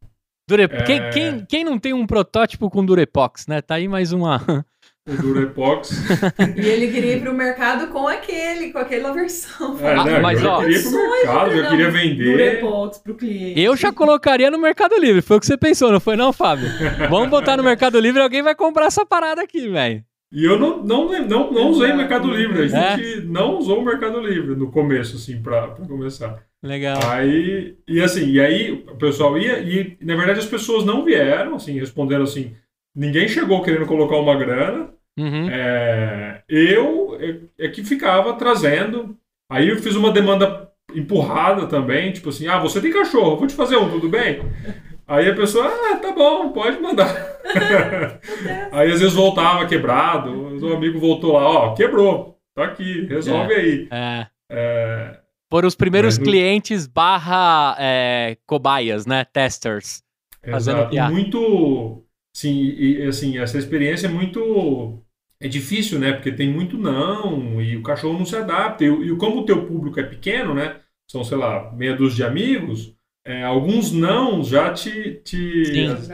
Dure... 0.51 0.63
É... 0.63 0.67
Quem, 0.83 1.09
quem, 1.11 1.45
quem 1.45 1.63
não 1.63 1.79
tem 1.79 1.93
um 1.93 2.05
protótipo 2.05 2.69
com 2.69 2.85
Durepox, 2.85 3.47
né? 3.47 3.61
Tá 3.61 3.75
aí 3.75 3.87
mais 3.87 4.11
uma. 4.11 4.65
O 5.07 5.15
Durepox. 5.15 5.91
e 6.57 6.67
ele 6.67 6.91
queria 6.91 7.15
ir 7.15 7.21
pro 7.21 7.33
mercado 7.33 7.87
com 7.87 8.05
aquele, 8.05 8.71
com 8.73 8.79
aquela 8.79 9.13
versão. 9.13 9.77
É, 9.79 9.95
não, 9.95 10.21
mas, 10.21 10.43
eu 10.43 10.49
ó, 10.49 10.59
queria 10.59 10.77
ir 10.77 10.83
pro 10.83 11.11
mercado, 11.11 11.51
eu 11.53 11.69
queria 11.69 11.89
vender. 11.89 12.31
Durepox 12.31 12.97
pro 12.97 13.15
cliente. 13.15 13.61
Eu 13.61 13.77
já 13.77 13.93
colocaria 13.93 14.51
no 14.51 14.59
Mercado 14.59 14.95
Livre, 14.97 15.21
foi 15.21 15.37
o 15.37 15.39
que 15.39 15.45
você 15.45 15.57
pensou, 15.57 15.89
não 15.89 16.01
foi 16.01 16.17
não, 16.17 16.33
Fábio? 16.33 16.67
Vamos 17.09 17.29
botar 17.29 17.55
no 17.55 17.63
Mercado 17.63 17.97
Livre 17.97 18.19
e 18.19 18.23
alguém 18.23 18.43
vai 18.43 18.53
comprar 18.53 18.87
essa 18.87 19.05
parada 19.05 19.41
aqui, 19.41 19.69
velho. 19.69 20.03
E 20.31 20.45
eu 20.45 20.57
não, 20.57 20.81
não, 20.81 21.27
não, 21.27 21.51
não 21.51 21.69
usei 21.69 21.91
Mercado 21.91 22.31
Livre. 22.31 22.63
A 22.63 22.67
gente 22.67 23.13
é? 23.17 23.21
não 23.21 23.57
usou 23.57 23.79
o 23.79 23.85
Mercado 23.85 24.19
Livre 24.21 24.55
no 24.55 24.71
começo, 24.71 25.17
assim, 25.17 25.41
para 25.41 25.67
começar. 25.87 26.41
Legal. 26.63 26.99
Aí, 27.09 27.75
e 27.87 28.01
assim, 28.01 28.29
e 28.29 28.39
aí 28.39 28.71
o 28.71 28.95
pessoal 28.95 29.37
ia, 29.37 29.59
e 29.59 29.97
na 30.01 30.15
verdade 30.15 30.39
as 30.39 30.45
pessoas 30.45 30.85
não 30.85 31.03
vieram, 31.03 31.55
assim, 31.55 31.77
respondendo 31.77 32.23
assim, 32.23 32.55
ninguém 32.95 33.27
chegou 33.27 33.63
querendo 33.63 33.87
colocar 33.87 34.15
uma 34.17 34.37
grana. 34.37 34.89
Uhum. 35.17 35.49
É, 35.49 36.43
eu 36.47 37.17
é, 37.19 37.65
é, 37.65 37.67
que 37.67 37.83
ficava 37.83 38.33
trazendo. 38.33 39.17
Aí 39.51 39.67
eu 39.67 39.77
fiz 39.77 39.95
uma 39.95 40.11
demanda 40.11 40.69
empurrada 40.95 41.67
também, 41.67 42.11
tipo 42.13 42.29
assim, 42.29 42.47
ah, 42.47 42.59
você 42.59 42.79
tem 42.79 42.91
cachorro, 42.91 43.37
vou 43.37 43.47
te 43.47 43.55
fazer 43.55 43.75
um, 43.77 43.89
tudo 43.89 44.07
bem? 44.07 44.41
Aí 45.07 45.29
a 45.29 45.35
pessoa, 45.35 45.67
ah, 45.67 45.97
tá 45.97 46.11
bom, 46.11 46.51
pode 46.51 46.79
mandar. 46.79 47.13
aí 48.71 48.91
às 48.91 48.99
vezes 48.99 49.13
voltava 49.13 49.67
quebrado, 49.67 50.31
o 50.31 50.73
amigo 50.73 50.99
voltou 50.99 51.33
lá, 51.33 51.49
ó, 51.49 51.73
quebrou, 51.73 52.39
tá 52.55 52.65
aqui, 52.65 53.05
resolve 53.07 53.53
é, 53.53 53.57
aí. 53.57 53.87
É. 53.91 54.27
É, 54.53 55.21
foram 55.51 55.67
os 55.67 55.75
primeiros 55.75 56.17
no... 56.17 56.23
clientes 56.23 56.87
barra 56.87 57.75
é, 57.77 58.37
cobaias, 58.45 59.05
né? 59.05 59.25
Testers. 59.25 60.03
Exato. 60.41 60.95
E 60.95 61.01
muito... 61.09 62.05
Sim, 62.33 62.73
e, 62.77 63.03
assim, 63.03 63.37
essa 63.37 63.57
experiência 63.57 64.07
é 64.07 64.09
muito... 64.09 65.03
É 65.41 65.47
difícil, 65.47 65.99
né? 65.99 66.13
Porque 66.13 66.31
tem 66.31 66.49
muito 66.49 66.77
não 66.77 67.61
e 67.61 67.75
o 67.75 67.83
cachorro 67.83 68.17
não 68.17 68.25
se 68.25 68.35
adapta. 68.35 68.85
E, 68.85 68.87
e 68.87 69.15
como 69.17 69.41
o 69.41 69.45
teu 69.45 69.65
público 69.65 69.99
é 69.99 70.03
pequeno, 70.03 70.53
né? 70.53 70.79
São, 71.09 71.23
sei 71.23 71.37
lá, 71.37 71.71
meia 71.73 71.95
dúzia 71.95 72.25
de 72.25 72.31
amigos... 72.31 72.95
É, 73.25 73.43
alguns 73.43 73.91
não 73.91 74.43
já 74.43 74.73
te, 74.73 75.21
te, 75.23 75.63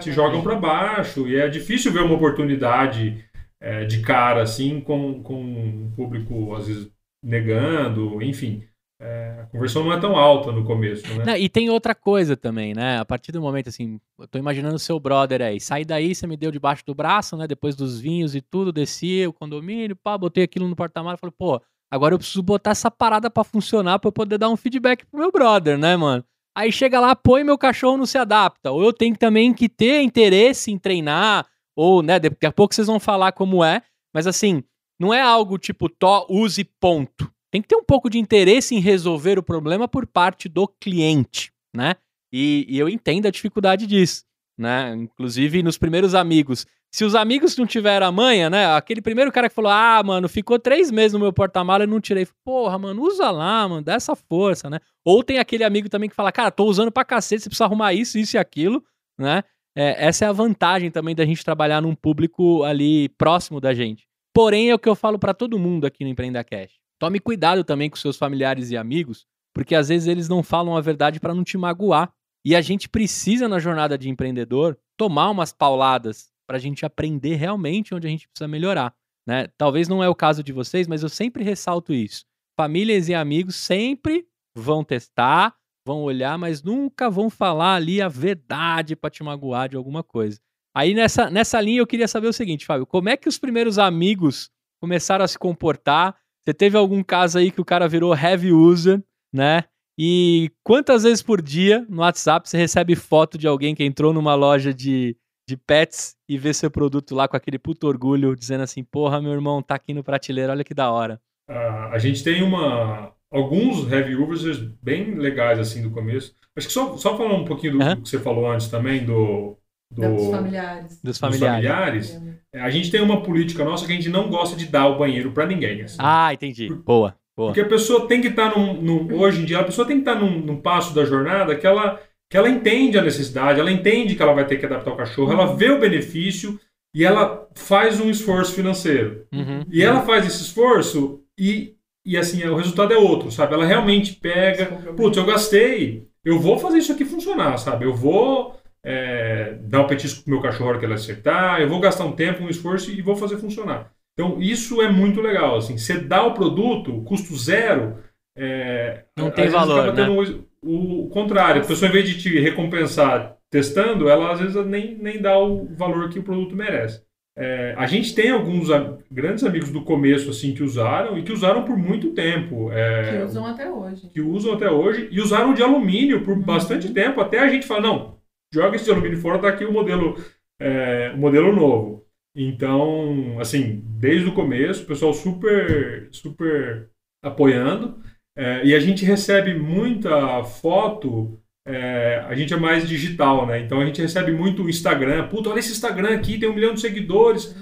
te 0.02 0.12
jogam 0.12 0.42
para 0.44 0.56
baixo 0.56 1.26
e 1.26 1.38
é 1.38 1.48
difícil 1.48 1.92
ver 1.92 2.02
uma 2.02 2.16
oportunidade 2.16 3.24
é, 3.62 3.86
de 3.86 4.02
cara 4.02 4.42
assim 4.42 4.82
com, 4.82 5.24
com 5.24 5.42
um 5.42 5.92
público 5.96 6.54
às 6.54 6.68
vezes 6.68 6.92
negando, 7.24 8.22
enfim. 8.22 8.64
é, 9.02 9.40
a 9.42 9.46
conversão 9.46 9.84
não 9.84 9.94
é 9.94 10.00
tão 10.00 10.16
alta 10.16 10.52
no 10.52 10.66
começo, 10.66 11.08
né? 11.16 11.24
Não, 11.26 11.36
e 11.38 11.48
tem 11.48 11.70
outra 11.70 11.96
coisa 11.96 12.36
também, 12.36 12.74
né? 12.74 13.00
A 13.00 13.06
partir 13.06 13.32
do 13.32 13.42
momento, 13.42 13.70
assim, 13.70 14.00
eu 14.20 14.28
tô 14.28 14.38
imaginando 14.38 14.76
o 14.76 14.80
seu 14.80 15.00
brother 15.00 15.42
aí. 15.42 15.60
Sai 15.60 15.86
daí, 15.86 16.14
você 16.14 16.28
me 16.28 16.38
deu 16.38 16.52
debaixo 16.52 16.84
do 16.86 16.94
braço, 16.94 17.38
né? 17.38 17.48
Depois 17.48 17.76
dos 17.76 18.00
vinhos 18.00 18.36
e 18.36 18.42
tudo, 18.42 18.72
desci 18.72 19.26
o 19.26 19.34
condomínio, 19.34 19.96
pá, 19.96 20.18
botei 20.18 20.44
aquilo 20.44 20.68
no 20.68 20.76
porta-malas 20.76 21.20
e 21.20 21.22
falei, 21.22 21.34
pô, 21.38 21.62
agora 21.90 22.14
eu 22.14 22.20
preciso 22.20 22.44
botar 22.44 22.72
essa 22.72 22.92
parada 22.92 23.30
para 23.30 23.44
funcionar 23.44 24.00
pra 24.00 24.10
eu 24.10 24.12
poder 24.12 24.38
dar 24.38 24.50
um 24.50 24.58
feedback 24.58 25.06
pro 25.06 25.20
meu 25.20 25.32
brother, 25.32 25.78
né, 25.78 25.96
mano? 25.96 26.24
Aí 26.58 26.72
chega 26.72 27.00
lá, 27.00 27.16
põe 27.16 27.44
meu 27.44 27.58
cachorro 27.58 27.98
não 27.98 28.06
se 28.06 28.18
adapta. 28.18 28.72
Ou 28.72 28.84
eu 28.84 28.92
tenho 28.92 29.16
também 29.16 29.54
que 29.54 29.70
ter 29.70 30.02
interesse 30.02 30.72
em 30.72 30.78
treinar, 30.78 31.46
ou, 31.76 32.02
né, 32.02 32.20
daqui 32.20 32.46
a 32.46 32.52
pouco 32.52 32.74
vocês 32.74 32.88
vão 32.88 33.00
falar 33.00 33.32
como 33.34 33.64
é, 33.64 33.84
mas 34.12 34.26
assim, 34.26 34.64
não 35.00 35.14
é 35.14 35.22
algo 35.22 35.60
tipo, 35.60 35.88
to, 35.88 36.26
use 36.30 36.64
ponto 36.80 37.32
tem 37.52 37.62
que 37.62 37.68
ter 37.68 37.76
um 37.76 37.84
pouco 37.84 38.10
de 38.10 38.20
interesse 38.20 38.76
em 38.76 38.80
resolver 38.80 39.40
o 39.40 39.44
problema 39.44 39.88
por 39.88 40.06
parte 40.06 40.50
do 40.50 40.68
cliente, 40.68 41.52
né? 41.74 41.96
E, 42.32 42.66
e, 42.68 42.78
eu 42.78 42.90
entendo 42.90 43.26
a 43.26 43.32
dificuldade 43.32 43.88
disso, 43.88 44.26
né? 44.58 44.94
Inclusive 44.94 45.64
nos 45.64 45.78
primeiros 45.78 46.14
amigos. 46.14 46.66
Se 46.94 47.04
os 47.04 47.16
amigos 47.16 47.56
não 47.58 47.66
tiveram 47.66 48.08
a 48.08 48.12
manha, 48.12 48.50
né? 48.50 48.66
Aquele 48.76 49.02
primeiro 49.02 49.32
cara 49.32 49.50
que 49.50 49.56
falou, 49.56 49.72
ah, 49.72 50.02
mano, 50.04 50.30
ficou 50.30 50.58
três 50.58 50.90
meses 50.90 51.14
no 51.14 51.20
meu 51.20 51.34
porta-mala 51.34 51.84
e 51.84 51.88
não 51.88 52.00
tirei. 52.00 52.28
Porra, 52.44 52.78
mano, 52.78 53.04
usa 53.04 53.30
lá, 53.30 53.68
mano, 53.68 53.82
dá 53.82 53.94
essa 53.94 54.16
força, 54.16 54.70
né? 54.70 54.80
Ou 55.06 55.24
tem 55.24 55.38
aquele 55.38 55.64
amigo 55.64 55.90
também 55.90 56.10
que 56.10 56.16
fala, 56.16 56.32
cara, 56.32 56.50
tô 56.50 56.66
usando 56.66 56.92
pra 56.92 57.06
cacete, 57.06 57.44
você 57.44 57.50
precisa 57.50 57.66
arrumar 57.66 57.94
isso, 57.94 58.18
isso 58.18 58.38
e 58.38 58.40
aquilo, 58.40 58.84
né? 59.18 59.44
É, 59.76 60.08
essa 60.08 60.26
é 60.26 60.28
a 60.28 60.32
vantagem 60.32 60.90
também 60.90 61.14
da 61.14 61.24
gente 61.24 61.44
trabalhar 61.44 61.82
num 61.82 61.94
público 61.94 62.64
ali 62.64 63.10
próximo 63.10 63.62
da 63.62 63.76
gente. 63.76 64.08
Porém, 64.34 64.70
é 64.70 64.76
o 64.76 64.80
que 64.80 64.90
eu 64.90 64.96
falo 64.96 65.20
para 65.20 65.34
todo 65.34 65.60
mundo 65.60 65.86
aqui 65.86 66.04
no 66.04 66.10
Empreenda 66.10 66.44
Cash. 66.44 66.80
Tome 67.00 67.20
cuidado 67.20 67.64
também 67.64 67.90
com 67.90 67.96
seus 67.96 68.18
familiares 68.18 68.72
e 68.72 68.78
amigos, 68.78 69.28
porque 69.54 69.76
às 69.76 69.90
vezes 69.90 70.08
eles 70.08 70.28
não 70.28 70.42
falam 70.42 70.76
a 70.76 70.82
verdade 70.82 71.20
para 71.20 71.34
não 71.36 71.44
te 71.44 71.58
magoar. 71.58 72.12
E 72.44 72.56
a 72.56 72.62
gente 72.62 72.88
precisa, 72.88 73.48
na 73.48 73.60
jornada 73.60 73.98
de 73.98 74.10
empreendedor, 74.10 74.78
tomar 74.96 75.30
umas 75.30 75.52
pauladas 75.52 76.30
para 76.48 76.58
a 76.58 76.60
gente 76.60 76.86
aprender 76.86 77.36
realmente 77.36 77.94
onde 77.94 78.08
a 78.08 78.10
gente 78.10 78.28
precisa 78.28 78.48
melhorar. 78.48 78.96
Né? 79.28 79.48
Talvez 79.58 79.88
não 79.88 80.02
é 80.02 80.08
o 80.08 80.16
caso 80.16 80.42
de 80.42 80.54
vocês, 80.54 80.88
mas 80.88 81.04
eu 81.04 81.10
sempre 81.10 81.44
ressalto 81.44 81.94
isso. 81.94 82.26
Famílias 82.58 83.10
e 83.10 83.14
amigos 83.14 83.58
sempre 83.58 84.26
vão 84.56 84.84
testar, 84.84 85.54
vão 85.86 86.02
olhar, 86.02 86.38
mas 86.38 86.64
nunca 86.64 87.10
vão 87.10 87.30
falar 87.30 87.76
ali 87.76 88.02
a 88.02 88.08
verdade 88.08 88.96
para 88.96 89.10
te 89.10 89.22
magoar 89.22 89.70
de 89.70 89.76
alguma 89.76 90.02
coisa. 90.02 90.40
Aí 90.76 90.94
nessa, 90.94 91.30
nessa 91.30 91.60
linha 91.60 91.82
eu 91.82 91.88
queria 91.88 92.08
saber 92.08 92.28
o 92.28 92.34
seguinte, 92.34 92.66
Fábio, 92.66 92.88
como 92.88 93.10
é 93.10 93.18
que 93.18 93.28
os 93.28 93.38
primeiros 93.38 93.78
amigos 93.78 94.50
começaram 94.80 95.26
a 95.26 95.28
se 95.28 95.38
comportar 95.38 96.16
você 96.48 96.54
teve 96.54 96.78
algum 96.78 97.04
caso 97.04 97.38
aí 97.38 97.52
que 97.52 97.60
o 97.60 97.66
cara 97.66 97.90
virou 97.90 98.16
heavy 98.16 98.54
user, 98.54 99.04
né? 99.34 99.66
E 100.00 100.50
quantas 100.64 101.04
vezes 101.04 101.22
por 101.22 101.42
dia 101.42 101.86
no 101.90 102.00
WhatsApp 102.00 102.48
você 102.48 102.56
recebe 102.58 102.96
foto 102.96 103.38
de 103.38 103.46
alguém 103.46 103.76
que 103.76 103.84
entrou 103.84 104.14
numa 104.14 104.34
loja 104.34 104.74
de, 104.74 105.18
de 105.48 105.56
pets 105.56 106.16
e 106.28 106.38
vê 106.38 106.54
seu 106.54 106.70
produto 106.70 107.16
lá 107.16 107.28
com 107.28 107.38
aquele 107.38 107.58
puto 107.58 107.88
orgulho, 107.88 108.36
dizendo 108.36 108.64
assim: 108.64 108.84
Porra, 108.84 109.22
meu 109.22 109.32
irmão, 109.32 109.62
tá 109.62 109.76
aqui 109.76 109.94
no 109.94 110.04
prateleiro, 110.04 110.52
olha 110.52 110.64
que 110.64 110.74
da 110.74 110.92
hora. 110.92 111.20
Uh, 111.50 111.94
a 111.94 111.98
gente 111.98 112.24
tem 112.24 112.44
uma 112.44 113.14
alguns 113.32 113.92
heavy 113.92 114.16
users 114.16 114.58
bem 114.82 115.16
legais 115.16 115.60
assim 115.60 115.82
do 115.82 115.92
começo. 115.92 116.34
Acho 116.56 116.68
que 116.68 116.74
só, 116.74 116.98
só 116.98 117.18
falar 117.18 117.36
um 117.36 117.46
pouquinho 117.46 117.74
do, 117.74 117.84
uhum. 117.84 117.96
do 117.96 118.02
que 118.02 118.10
você 118.10 118.20
falou 118.20 118.50
antes 118.50 118.68
também, 118.68 119.06
do, 119.06 119.58
do, 119.92 120.16
dos 120.16 120.30
familiares. 120.30 121.02
Dos 121.02 121.18
familiares. 121.18 122.08
Dos 122.08 122.16
familiares. 122.16 122.52
A 122.54 122.70
gente 122.70 122.90
tem 122.90 123.02
uma 123.02 123.22
política 123.22 123.64
nossa 123.64 123.86
que 123.86 123.92
a 123.92 123.96
gente 123.96 124.10
não 124.10 124.30
gosta 124.30 124.56
de 124.56 124.66
dar 124.66 124.88
o 124.88 124.98
banheiro 124.98 125.32
para 125.32 125.46
ninguém. 125.46 125.84
Assim. 125.84 125.98
Ah, 126.00 126.34
entendi. 126.34 126.74
Boa, 126.74 127.16
boa. 127.36 127.50
Porque 127.50 127.62
a 127.62 127.68
pessoa 127.68 128.08
tem 128.08 128.22
que 128.22 128.28
estar 128.28 128.52
tá 128.52 128.60
num, 128.60 128.82
num, 128.82 129.20
Hoje 129.20 129.42
em 129.42 129.46
dia, 129.46 129.60
a 129.60 129.64
pessoa 129.64 129.88
tem 129.88 129.98
que 129.98 130.02
estar 130.02 130.16
tá 130.16 130.20
num, 130.20 130.40
num, 130.40 130.60
passo 130.60 130.94
da 130.94 131.06
jornada 131.06 131.56
que 131.56 131.68
ela, 131.68 132.02
que 132.30 132.38
ela 132.38 132.50
entende 132.50 132.98
a 132.98 133.02
necessidade, 133.02 133.60
ela 133.60 133.72
entende 133.72 134.16
que 134.16 134.22
ela 134.22 134.34
vai 134.34 134.46
ter 134.46 134.58
que 134.58 134.66
adaptar 134.66 134.92
o 134.92 134.98
cachorro, 134.98 135.32
ela 135.32 135.56
vê 135.56 135.70
o 135.70 135.80
benefício 135.80 136.60
e 136.94 137.06
ela 137.06 137.48
faz 137.56 138.00
um 138.00 138.10
esforço 138.10 138.54
financeiro. 138.54 139.26
Uhum. 139.34 139.64
E 139.72 139.84
ela 139.84 140.02
faz 140.02 140.26
esse 140.26 140.42
esforço 140.42 141.22
e, 141.38 141.76
e 142.06 142.18
assim, 142.18 142.44
o 142.44 142.56
resultado 142.56 142.94
é 142.94 142.98
outro, 142.98 143.32
sabe? 143.32 143.54
Ela 143.54 143.66
realmente 143.66 144.14
pega. 144.14 144.66
Putz, 144.96 145.18
eu 145.18 145.26
gastei, 145.26 146.08
eu 146.26 146.40
vou 146.40 146.58
fazer 146.58 146.80
isso 146.80 146.92
aqui 146.92 147.06
funcionar, 147.06 147.58
sabe? 147.58 147.86
Eu 147.86 147.94
vou 147.94 148.60
é, 148.84 149.58
dar 149.62 149.82
um 149.82 149.88
petisco 149.88 150.24
pro 150.24 150.34
meu 150.34 150.42
cachorro 150.42 150.80
que 150.80 150.86
ele 150.86 150.94
acertar, 150.94 151.62
eu 151.62 151.70
vou 151.70 151.80
gastar 151.80 152.06
um 152.06 152.14
tempo, 152.14 152.44
um 152.44 152.50
esforço 152.50 152.92
e 152.92 153.02
vou 153.02 153.16
fazer 153.16 153.38
funcionar. 153.38 153.92
Então, 154.14 154.42
isso 154.42 154.82
é 154.82 154.92
muito 154.92 155.22
legal. 155.22 155.58
Assim, 155.58 155.78
você 155.78 156.00
dá 156.00 156.26
o 156.26 156.34
produto, 156.34 157.04
custo 157.04 157.36
zero. 157.38 158.00
É, 158.36 159.04
não 159.16 159.30
tem 159.30 159.48
valor. 159.48 159.94
Né? 159.94 160.10
O, 160.10 160.44
o, 160.68 161.10
contrário, 161.10 161.62
a 161.62 161.66
pessoa, 161.66 161.90
em 161.90 161.94
vez 161.94 162.10
de 162.10 162.22
te 162.22 162.40
recompensar 162.40 163.38
testando, 163.50 164.10
ela 164.10 164.34
às 164.34 164.40
vezes 164.40 164.66
nem, 164.66 164.98
nem 164.98 165.22
dá 165.22 165.38
o 165.40 165.66
valor 165.76 166.10
que 166.10 166.20
o 166.20 166.24
produto 166.24 166.56
merece. 166.56 167.02
É, 167.40 167.76
a 167.78 167.86
gente 167.86 168.16
tem 168.16 168.32
alguns 168.32 168.68
grandes 169.12 169.44
amigos 169.44 169.70
do 169.70 169.84
começo 169.84 170.32
assim 170.32 170.56
que 170.56 170.64
usaram 170.64 171.20
e 171.20 171.24
que 171.24 171.32
usaram 171.32 171.64
por 171.64 171.78
muito 171.78 172.12
tempo. 172.14 172.72
É, 172.72 173.20
que 173.20 173.24
usam 173.24 173.46
até 173.46 173.72
hoje. 173.72 174.10
Que 174.10 174.22
usam 174.22 174.54
até 174.54 174.72
hoje 174.72 175.08
e 175.12 175.22
usaram 175.22 175.54
de 175.54 175.62
alumínio 175.62 176.24
por 176.24 176.36
uhum. 176.36 176.42
bastante 176.42 176.92
tempo. 176.92 177.22
Até 177.22 177.40
a 177.40 177.48
gente 177.48 177.68
fala, 177.68 177.82
não, 177.82 178.18
joga 178.52 178.76
esse 178.76 178.90
alumínio 178.90 179.20
fora, 179.20 179.38
tá 179.38 179.50
aqui 179.50 179.64
o 179.64 179.72
modelo, 179.72 180.16
é, 180.60 181.12
o 181.14 181.18
modelo 181.20 181.56
novo. 181.56 182.08
Então, 182.36 183.40
assim, 183.40 183.84
desde 183.86 184.30
o 184.30 184.34
começo, 184.34 184.84
o 184.84 184.88
pessoal 184.88 185.14
super, 185.14 186.10
super 186.12 186.90
apoiando. 187.24 188.00
É, 188.38 188.64
e 188.64 188.76
a 188.76 188.80
gente 188.80 189.04
recebe 189.04 189.56
muita 189.56 190.44
foto, 190.44 191.40
é, 191.66 192.24
a 192.28 192.36
gente 192.36 192.54
é 192.54 192.58
mais 192.58 192.88
digital, 192.88 193.48
né? 193.48 193.60
Então 193.60 193.82
a 193.82 193.86
gente 193.86 194.00
recebe 194.00 194.32
muito 194.32 194.70
Instagram. 194.70 195.28
Puta, 195.28 195.50
olha 195.50 195.60
esse 195.60 195.72
Instagram 195.72 196.14
aqui, 196.14 196.38
tem 196.38 196.48
um 196.48 196.54
milhão 196.54 196.76
de 196.76 196.82
seguidores, 196.82 197.56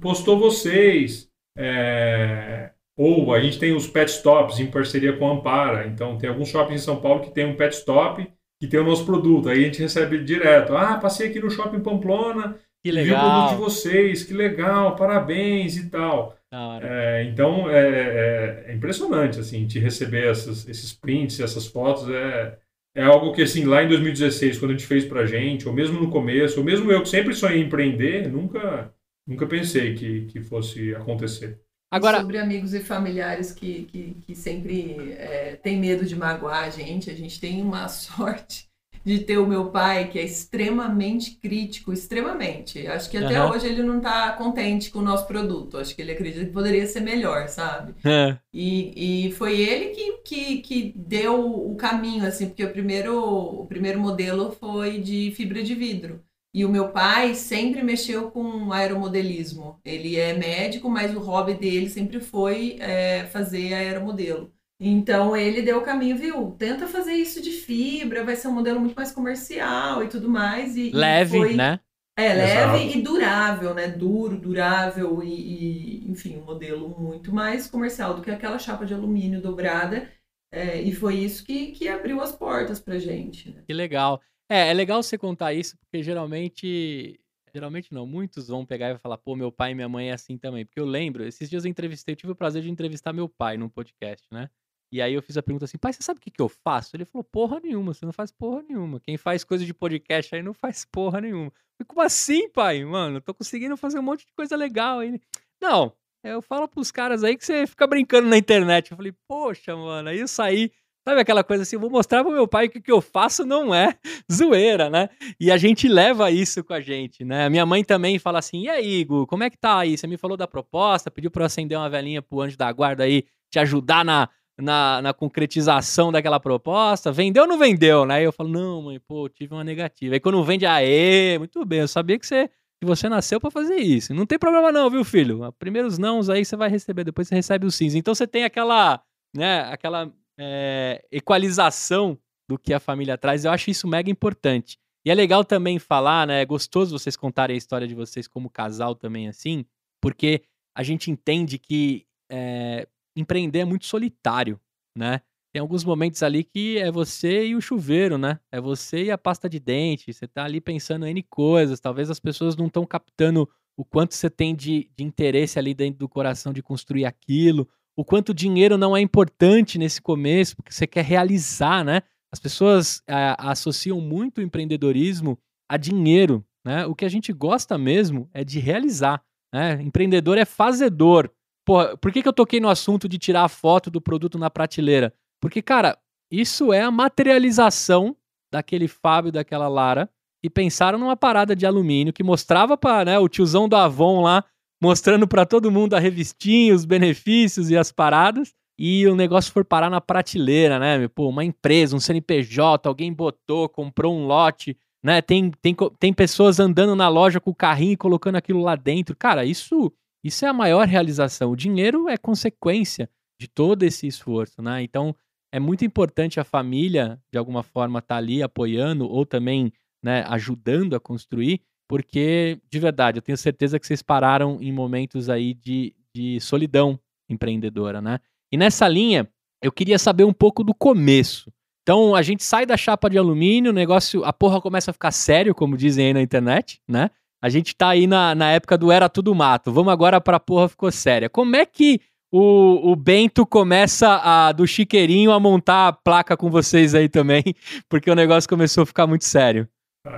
postou 0.00 0.38
vocês. 0.38 1.28
É, 1.56 2.70
ou 2.96 3.34
a 3.34 3.40
gente 3.40 3.58
tem 3.58 3.76
os 3.76 3.86
pet 3.86 4.08
stops 4.08 4.58
em 4.58 4.70
parceria 4.70 5.12
com 5.12 5.28
a 5.28 5.34
Ampara. 5.34 5.86
Então 5.86 6.16
tem 6.16 6.30
alguns 6.30 6.48
shoppings 6.48 6.80
em 6.80 6.84
São 6.84 7.00
Paulo 7.00 7.20
que 7.20 7.30
tem 7.30 7.44
um 7.44 7.56
pet 7.56 7.74
stop 7.74 8.26
que 8.60 8.66
tem 8.66 8.80
o 8.80 8.84
nosso 8.84 9.04
produto. 9.04 9.48
Aí 9.48 9.62
a 9.62 9.66
gente 9.66 9.82
recebe 9.82 10.24
direto. 10.24 10.74
Ah, 10.74 10.96
passei 10.96 11.28
aqui 11.28 11.38
no 11.38 11.50
Shopping 11.50 11.80
Pamplona, 11.80 12.56
que 12.82 12.90
legal. 12.90 13.04
vi 13.04 13.12
o 13.12 13.30
produto 13.30 13.50
de 13.50 13.62
vocês, 13.62 14.24
que 14.24 14.32
legal, 14.32 14.96
parabéns 14.96 15.76
e 15.76 15.90
tal. 15.90 16.36
É, 16.82 17.24
então 17.24 17.68
é, 17.68 17.88
é, 17.88 18.64
é, 18.68 18.74
impressionante 18.74 19.40
assim, 19.40 19.66
te 19.66 19.78
receber 19.78 20.28
essas, 20.28 20.68
esses 20.68 20.92
prints, 20.92 21.40
essas 21.40 21.66
fotos. 21.66 22.08
É, 22.08 22.58
é 22.96 23.02
algo 23.02 23.32
que 23.32 23.42
assim, 23.42 23.64
lá 23.64 23.82
em 23.82 23.88
2016, 23.88 24.58
quando 24.58 24.70
a 24.70 24.74
gente 24.74 24.86
fez 24.86 25.04
pra 25.04 25.26
gente, 25.26 25.66
ou 25.66 25.74
mesmo 25.74 26.00
no 26.00 26.10
começo, 26.10 26.60
ou 26.60 26.64
mesmo 26.64 26.90
eu 26.92 27.02
que 27.02 27.08
sempre 27.08 27.34
sonhei 27.34 27.60
em 27.60 27.66
empreender, 27.66 28.30
nunca, 28.30 28.94
nunca 29.26 29.46
pensei 29.46 29.94
que, 29.94 30.26
que 30.26 30.40
fosse 30.40 30.94
acontecer. 30.94 31.60
Agora... 31.90 32.20
Sobre 32.20 32.38
amigos 32.38 32.72
e 32.72 32.80
familiares 32.80 33.52
que, 33.52 33.84
que, 33.84 34.16
que 34.22 34.34
sempre 34.34 35.12
é, 35.12 35.56
tem 35.56 35.78
medo 35.78 36.04
de 36.04 36.14
magoar 36.14 36.64
a 36.64 36.70
gente, 36.70 37.10
a 37.10 37.14
gente 37.14 37.40
tem 37.40 37.62
uma 37.62 37.86
sorte 37.88 38.68
de 39.04 39.18
ter 39.18 39.36
o 39.36 39.46
meu 39.46 39.66
pai, 39.66 40.08
que 40.08 40.18
é 40.18 40.22
extremamente 40.22 41.32
crítico, 41.32 41.92
extremamente. 41.92 42.86
Acho 42.86 43.10
que 43.10 43.18
até 43.18 43.42
uhum. 43.42 43.50
hoje 43.50 43.66
ele 43.66 43.82
não 43.82 43.98
está 43.98 44.32
contente 44.32 44.90
com 44.90 45.00
o 45.00 45.04
nosso 45.04 45.26
produto. 45.26 45.76
Acho 45.76 45.94
que 45.94 46.00
ele 46.00 46.12
acredita 46.12 46.46
que 46.46 46.52
poderia 46.52 46.86
ser 46.86 47.00
melhor, 47.00 47.48
sabe? 47.48 47.94
É. 48.02 48.38
E, 48.52 49.26
e 49.26 49.32
foi 49.32 49.60
ele 49.60 49.88
que, 49.88 50.12
que, 50.24 50.58
que 50.62 50.92
deu 50.96 51.70
o 51.70 51.76
caminho, 51.76 52.26
assim, 52.26 52.46
porque 52.46 52.64
o 52.64 52.72
primeiro, 52.72 53.18
o 53.18 53.66
primeiro 53.66 54.00
modelo 54.00 54.52
foi 54.52 54.98
de 54.98 55.32
fibra 55.36 55.62
de 55.62 55.74
vidro. 55.74 56.22
E 56.54 56.64
o 56.64 56.68
meu 56.68 56.90
pai 56.90 57.34
sempre 57.34 57.82
mexeu 57.82 58.30
com 58.30 58.72
aeromodelismo. 58.72 59.80
Ele 59.84 60.16
é 60.16 60.32
médico, 60.32 60.88
mas 60.88 61.14
o 61.14 61.18
hobby 61.18 61.54
dele 61.54 61.90
sempre 61.90 62.20
foi 62.20 62.76
é, 62.80 63.24
fazer 63.26 63.74
aeromodelo. 63.74 64.52
Então 64.86 65.34
ele 65.34 65.62
deu 65.62 65.78
o 65.78 65.82
caminho, 65.82 66.14
viu? 66.14 66.50
Tenta 66.58 66.86
fazer 66.86 67.14
isso 67.14 67.40
de 67.40 67.50
fibra, 67.50 68.22
vai 68.22 68.36
ser 68.36 68.48
um 68.48 68.52
modelo 68.52 68.78
muito 68.78 68.94
mais 68.94 69.10
comercial 69.10 70.04
e 70.04 70.08
tudo 70.08 70.28
mais. 70.28 70.76
E, 70.76 70.90
leve, 70.90 71.38
e 71.38 71.40
foi... 71.40 71.54
né? 71.54 71.80
É, 72.16 72.34
leve 72.34 72.84
Exato. 72.84 72.98
e 72.98 73.02
durável, 73.02 73.74
né? 73.74 73.88
Duro, 73.88 74.38
durável 74.38 75.22
e, 75.22 76.04
e, 76.04 76.10
enfim, 76.10 76.36
um 76.36 76.44
modelo 76.44 76.88
muito 77.00 77.32
mais 77.32 77.66
comercial 77.66 78.14
do 78.14 78.20
que 78.20 78.30
aquela 78.30 78.58
chapa 78.58 78.84
de 78.84 78.92
alumínio 78.92 79.40
dobrada. 79.40 80.08
É, 80.52 80.80
e 80.80 80.92
foi 80.92 81.14
isso 81.16 81.44
que, 81.44 81.72
que 81.72 81.88
abriu 81.88 82.20
as 82.20 82.30
portas 82.30 82.78
pra 82.78 82.98
gente. 82.98 83.50
Né? 83.50 83.62
Que 83.66 83.72
legal. 83.72 84.20
É, 84.50 84.68
é 84.68 84.74
legal 84.74 85.02
você 85.02 85.16
contar 85.16 85.54
isso, 85.54 85.78
porque 85.78 86.02
geralmente. 86.02 87.18
Geralmente 87.54 87.94
não, 87.94 88.04
muitos 88.04 88.48
vão 88.48 88.66
pegar 88.66 88.90
e 88.90 88.98
falar, 88.98 89.16
pô, 89.16 89.36
meu 89.36 89.50
pai 89.50 89.70
e 89.70 89.74
minha 89.76 89.88
mãe 89.88 90.10
é 90.10 90.12
assim 90.12 90.36
também. 90.36 90.66
Porque 90.66 90.80
eu 90.80 90.84
lembro, 90.84 91.24
esses 91.24 91.48
dias 91.48 91.64
eu 91.64 91.70
entrevistei, 91.70 92.12
eu 92.12 92.16
tive 92.16 92.32
o 92.32 92.36
prazer 92.36 92.62
de 92.62 92.70
entrevistar 92.70 93.12
meu 93.12 93.28
pai 93.28 93.56
num 93.56 93.68
podcast, 93.68 94.26
né? 94.30 94.50
E 94.94 95.02
aí 95.02 95.12
eu 95.12 95.20
fiz 95.20 95.36
a 95.36 95.42
pergunta 95.42 95.64
assim, 95.64 95.76
pai, 95.76 95.92
você 95.92 96.04
sabe 96.04 96.18
o 96.18 96.20
que, 96.20 96.30
que 96.30 96.40
eu 96.40 96.48
faço? 96.48 96.94
Ele 96.94 97.04
falou, 97.04 97.24
porra 97.24 97.58
nenhuma, 97.58 97.92
você 97.92 98.06
não 98.06 98.12
faz 98.12 98.30
porra 98.30 98.62
nenhuma. 98.62 99.00
Quem 99.00 99.16
faz 99.16 99.42
coisa 99.42 99.66
de 99.66 99.74
podcast 99.74 100.32
aí 100.32 100.40
não 100.40 100.54
faz 100.54 100.84
porra 100.84 101.20
nenhuma. 101.20 101.50
falei, 101.76 101.88
como 101.88 102.00
assim, 102.00 102.48
pai? 102.48 102.84
Mano, 102.84 103.16
eu 103.16 103.20
tô 103.20 103.34
conseguindo 103.34 103.76
fazer 103.76 103.98
um 103.98 104.02
monte 104.02 104.24
de 104.24 104.32
coisa 104.32 104.54
legal 104.54 105.00
aí. 105.00 105.20
Não, 105.60 105.92
eu 106.22 106.40
falo 106.40 106.68
pros 106.68 106.92
caras 106.92 107.24
aí 107.24 107.36
que 107.36 107.44
você 107.44 107.66
fica 107.66 107.88
brincando 107.88 108.28
na 108.28 108.38
internet. 108.38 108.92
Eu 108.92 108.96
falei, 108.96 109.12
poxa, 109.26 109.74
mano, 109.74 110.10
aí 110.10 110.20
eu 110.20 110.28
saí. 110.28 110.70
Sabe 111.04 111.20
aquela 111.20 111.42
coisa 111.42 111.64
assim, 111.64 111.76
vou 111.76 111.90
mostrar 111.90 112.22
pro 112.22 112.32
meu 112.32 112.46
pai 112.46 112.68
que 112.68 112.78
o 112.78 112.82
que 112.82 112.92
eu 112.92 113.00
faço 113.00 113.44
não 113.44 113.74
é 113.74 113.98
zoeira, 114.32 114.88
né? 114.88 115.08
E 115.40 115.50
a 115.50 115.56
gente 115.56 115.88
leva 115.88 116.30
isso 116.30 116.62
com 116.62 116.72
a 116.72 116.80
gente, 116.80 117.24
né? 117.24 117.46
A 117.46 117.50
minha 117.50 117.66
mãe 117.66 117.82
também 117.82 118.16
fala 118.20 118.38
assim, 118.38 118.62
e 118.62 118.68
aí, 118.68 119.00
Igor, 119.00 119.26
como 119.26 119.42
é 119.42 119.50
que 119.50 119.58
tá 119.58 119.80
aí? 119.80 119.98
Você 119.98 120.06
me 120.06 120.16
falou 120.16 120.36
da 120.36 120.46
proposta, 120.46 121.10
pediu 121.10 121.32
pra 121.32 121.42
eu 121.42 121.46
acender 121.46 121.76
uma 121.76 121.90
velhinha 121.90 122.22
pro 122.22 122.40
anjo 122.40 122.56
da 122.56 122.70
guarda 122.70 123.02
aí, 123.02 123.24
te 123.50 123.58
ajudar 123.58 124.04
na, 124.04 124.30
na, 124.60 125.02
na 125.02 125.12
concretização 125.12 126.12
daquela 126.12 126.38
proposta. 126.38 127.10
Vendeu 127.12 127.42
ou 127.42 127.48
não 127.48 127.58
vendeu, 127.58 128.04
né? 128.04 128.22
Eu 128.22 128.32
falo, 128.32 128.48
não, 128.48 128.82
mãe, 128.82 129.00
pô, 129.00 129.28
tive 129.28 129.54
uma 129.54 129.64
negativa. 129.64 130.14
Aí 130.14 130.20
quando 130.20 130.42
vende, 130.44 130.66
aê, 130.66 131.38
muito 131.38 131.64
bem, 131.64 131.80
eu 131.80 131.88
sabia 131.88 132.18
que 132.18 132.26
você 132.26 132.50
que 132.80 132.86
você 132.86 133.08
nasceu 133.08 133.40
para 133.40 133.50
fazer 133.50 133.76
isso. 133.76 134.12
Não 134.12 134.26
tem 134.26 134.38
problema 134.38 134.70
não, 134.70 134.90
viu, 134.90 135.04
filho? 135.04 135.52
Primeiros 135.58 135.96
nãos 135.96 136.28
aí 136.28 136.44
você 136.44 136.56
vai 136.56 136.68
receber, 136.68 137.04
depois 137.04 137.28
você 137.28 137.34
recebe 137.34 137.66
os 137.66 137.74
sims. 137.74 137.94
Então 137.94 138.14
você 138.14 138.26
tem 138.26 138.44
aquela, 138.44 139.02
né, 139.34 139.60
aquela 139.72 140.12
é, 140.38 141.04
equalização 141.10 142.18
do 142.48 142.58
que 142.58 142.74
a 142.74 142.80
família 142.80 143.16
traz. 143.16 143.44
Eu 143.44 143.52
acho 143.52 143.70
isso 143.70 143.88
mega 143.88 144.10
importante. 144.10 144.78
E 145.04 145.10
é 145.10 145.14
legal 145.14 145.44
também 145.44 145.78
falar, 145.78 146.26
né? 146.26 146.42
É 146.42 146.44
gostoso 146.44 146.98
vocês 146.98 147.16
contarem 147.16 147.54
a 147.54 147.58
história 147.58 147.86
de 147.86 147.94
vocês 147.94 148.26
como 148.26 148.50
casal 148.50 148.94
também 148.94 149.28
assim, 149.28 149.64
porque 150.00 150.42
a 150.76 150.82
gente 150.82 151.10
entende 151.10 151.58
que 151.58 152.06
é, 152.30 152.88
empreender 153.16 153.60
é 153.60 153.64
muito 153.64 153.86
solitário, 153.86 154.60
né? 154.96 155.20
tem 155.54 155.60
alguns 155.60 155.84
momentos 155.84 156.20
ali 156.24 156.42
que 156.42 156.78
é 156.78 156.90
você 156.90 157.46
e 157.46 157.54
o 157.54 157.60
chuveiro, 157.60 158.18
né? 158.18 158.40
É 158.50 158.60
você 158.60 159.04
e 159.04 159.10
a 159.12 159.16
pasta 159.16 159.48
de 159.48 159.60
dente. 159.60 160.12
Você 160.12 160.26
tá 160.26 160.44
ali 160.44 160.60
pensando 160.60 161.06
em 161.06 161.22
coisas. 161.30 161.78
Talvez 161.78 162.10
as 162.10 162.18
pessoas 162.18 162.56
não 162.56 162.66
estão 162.66 162.84
captando 162.84 163.48
o 163.76 163.84
quanto 163.84 164.16
você 164.16 164.28
tem 164.28 164.52
de, 164.52 164.90
de 164.96 165.04
interesse 165.04 165.56
ali 165.56 165.72
dentro 165.72 166.00
do 166.00 166.08
coração 166.08 166.52
de 166.52 166.60
construir 166.60 167.04
aquilo. 167.04 167.68
O 167.96 168.04
quanto 168.04 168.34
dinheiro 168.34 168.76
não 168.76 168.96
é 168.96 169.00
importante 169.00 169.78
nesse 169.78 170.02
começo, 170.02 170.56
porque 170.56 170.72
você 170.72 170.88
quer 170.88 171.04
realizar, 171.04 171.84
né? 171.84 172.02
As 172.32 172.40
pessoas 172.40 173.00
é, 173.06 173.36
associam 173.38 174.00
muito 174.00 174.38
o 174.38 174.42
empreendedorismo 174.42 175.38
a 175.68 175.76
dinheiro, 175.76 176.44
né? 176.66 176.84
O 176.84 176.96
que 176.96 177.04
a 177.04 177.08
gente 177.08 177.32
gosta 177.32 177.78
mesmo 177.78 178.28
é 178.34 178.42
de 178.42 178.58
realizar. 178.58 179.22
Né? 179.54 179.80
Empreendedor 179.82 180.36
é 180.36 180.44
fazedor. 180.44 181.30
Porra, 181.64 181.96
por 181.96 182.12
que, 182.12 182.22
que 182.22 182.28
eu 182.28 182.32
toquei 182.32 182.60
no 182.60 182.68
assunto 182.68 183.08
de 183.08 183.18
tirar 183.18 183.44
a 183.44 183.48
foto 183.48 183.90
do 183.90 184.00
produto 184.00 184.38
na 184.38 184.50
prateleira? 184.50 185.12
Porque, 185.40 185.62
cara, 185.62 185.98
isso 186.30 186.72
é 186.72 186.82
a 186.82 186.90
materialização 186.90 188.16
daquele 188.52 188.86
Fábio, 188.86 189.32
daquela 189.32 189.68
Lara, 189.68 190.08
e 190.42 190.50
pensaram 190.50 190.98
numa 190.98 191.16
parada 191.16 191.56
de 191.56 191.64
alumínio 191.64 192.12
que 192.12 192.22
mostrava 192.22 192.76
para 192.76 193.04
né, 193.04 193.18
o 193.18 193.28
tiozão 193.28 193.68
do 193.68 193.76
Avon 193.76 194.22
lá, 194.22 194.44
mostrando 194.80 195.26
para 195.26 195.46
todo 195.46 195.70
mundo 195.70 195.94
a 195.94 195.98
revistinha, 195.98 196.74
os 196.74 196.84
benefícios 196.84 197.70
e 197.70 197.76
as 197.76 197.90
paradas, 197.90 198.52
e 198.78 199.06
o 199.06 199.14
negócio 199.14 199.52
for 199.52 199.64
parar 199.64 199.88
na 199.88 200.00
prateleira, 200.00 200.78
né? 200.78 201.08
Pô, 201.08 201.28
uma 201.28 201.44
empresa, 201.44 201.96
um 201.96 202.00
CNPJ, 202.00 202.88
alguém 202.88 203.12
botou, 203.12 203.68
comprou 203.68 204.14
um 204.14 204.26
lote, 204.26 204.76
né? 205.02 205.22
Tem, 205.22 205.50
tem, 205.62 205.74
tem 205.98 206.12
pessoas 206.12 206.58
andando 206.58 206.94
na 206.96 207.08
loja 207.08 207.40
com 207.40 207.50
o 207.50 207.54
carrinho 207.54 207.92
e 207.92 207.96
colocando 207.96 208.36
aquilo 208.36 208.60
lá 208.60 208.74
dentro. 208.74 209.16
Cara, 209.16 209.44
isso, 209.44 209.92
isso 210.24 210.46
é 210.46 210.48
a 210.48 210.54
maior 210.54 210.88
realização. 210.88 211.50
O 211.52 211.56
dinheiro 211.56 212.08
é 212.08 212.16
consequência 212.16 213.10
de 213.38 213.46
todo 213.46 213.82
esse 213.82 214.06
esforço, 214.06 214.62
né? 214.62 214.82
Então, 214.82 215.14
é 215.52 215.60
muito 215.60 215.84
importante 215.84 216.40
a 216.40 216.44
família, 216.44 217.20
de 217.30 217.38
alguma 217.38 217.62
forma, 217.62 217.98
estar 217.98 218.14
tá 218.14 218.18
ali 218.18 218.42
apoiando 218.42 219.06
ou 219.06 219.26
também 219.26 219.72
né, 220.02 220.24
ajudando 220.28 220.96
a 220.96 221.00
construir, 221.00 221.60
porque, 221.88 222.58
de 222.70 222.78
verdade, 222.78 223.18
eu 223.18 223.22
tenho 223.22 223.36
certeza 223.38 223.78
que 223.78 223.86
vocês 223.86 224.02
pararam 224.02 224.58
em 224.60 224.72
momentos 224.72 225.28
aí 225.28 225.54
de, 225.54 225.94
de 226.14 226.40
solidão 226.40 226.98
empreendedora, 227.28 228.00
né? 228.00 228.18
E 228.50 228.56
nessa 228.56 228.88
linha, 228.88 229.28
eu 229.62 229.70
queria 229.70 229.98
saber 229.98 230.24
um 230.24 230.32
pouco 230.32 230.64
do 230.64 230.74
começo. 230.74 231.52
Então, 231.82 232.14
a 232.14 232.22
gente 232.22 232.42
sai 232.42 232.64
da 232.64 232.76
chapa 232.76 233.10
de 233.10 233.18
alumínio, 233.18 233.70
o 233.70 233.74
negócio, 233.74 234.24
a 234.24 234.32
porra 234.32 234.60
começa 234.60 234.90
a 234.90 234.94
ficar 234.94 235.10
sério, 235.10 235.54
como 235.54 235.76
dizem 235.76 236.06
aí 236.06 236.14
na 236.14 236.22
internet, 236.22 236.80
né? 236.88 237.10
A 237.44 237.50
gente 237.50 237.76
tá 237.76 237.90
aí 237.90 238.06
na, 238.06 238.34
na 238.34 238.52
época 238.52 238.78
do 238.78 238.90
era 238.90 239.06
tudo 239.06 239.34
mato. 239.34 239.70
Vamos 239.70 239.92
agora 239.92 240.18
pra 240.18 240.40
porra 240.40 240.66
ficou 240.66 240.90
séria. 240.90 241.28
Como 241.28 241.54
é 241.54 241.66
que 241.66 242.00
o, 242.32 242.90
o 242.90 242.96
Bento 242.96 243.44
começa 243.44 244.18
a, 244.24 244.50
do 244.50 244.66
chiqueirinho 244.66 245.30
a 245.30 245.38
montar 245.38 245.88
a 245.88 245.92
placa 245.92 246.38
com 246.38 246.48
vocês 246.48 246.94
aí 246.94 247.06
também, 247.06 247.42
porque 247.86 248.10
o 248.10 248.14
negócio 248.14 248.48
começou 248.48 248.84
a 248.84 248.86
ficar 248.86 249.06
muito 249.06 249.26
sério. 249.26 249.68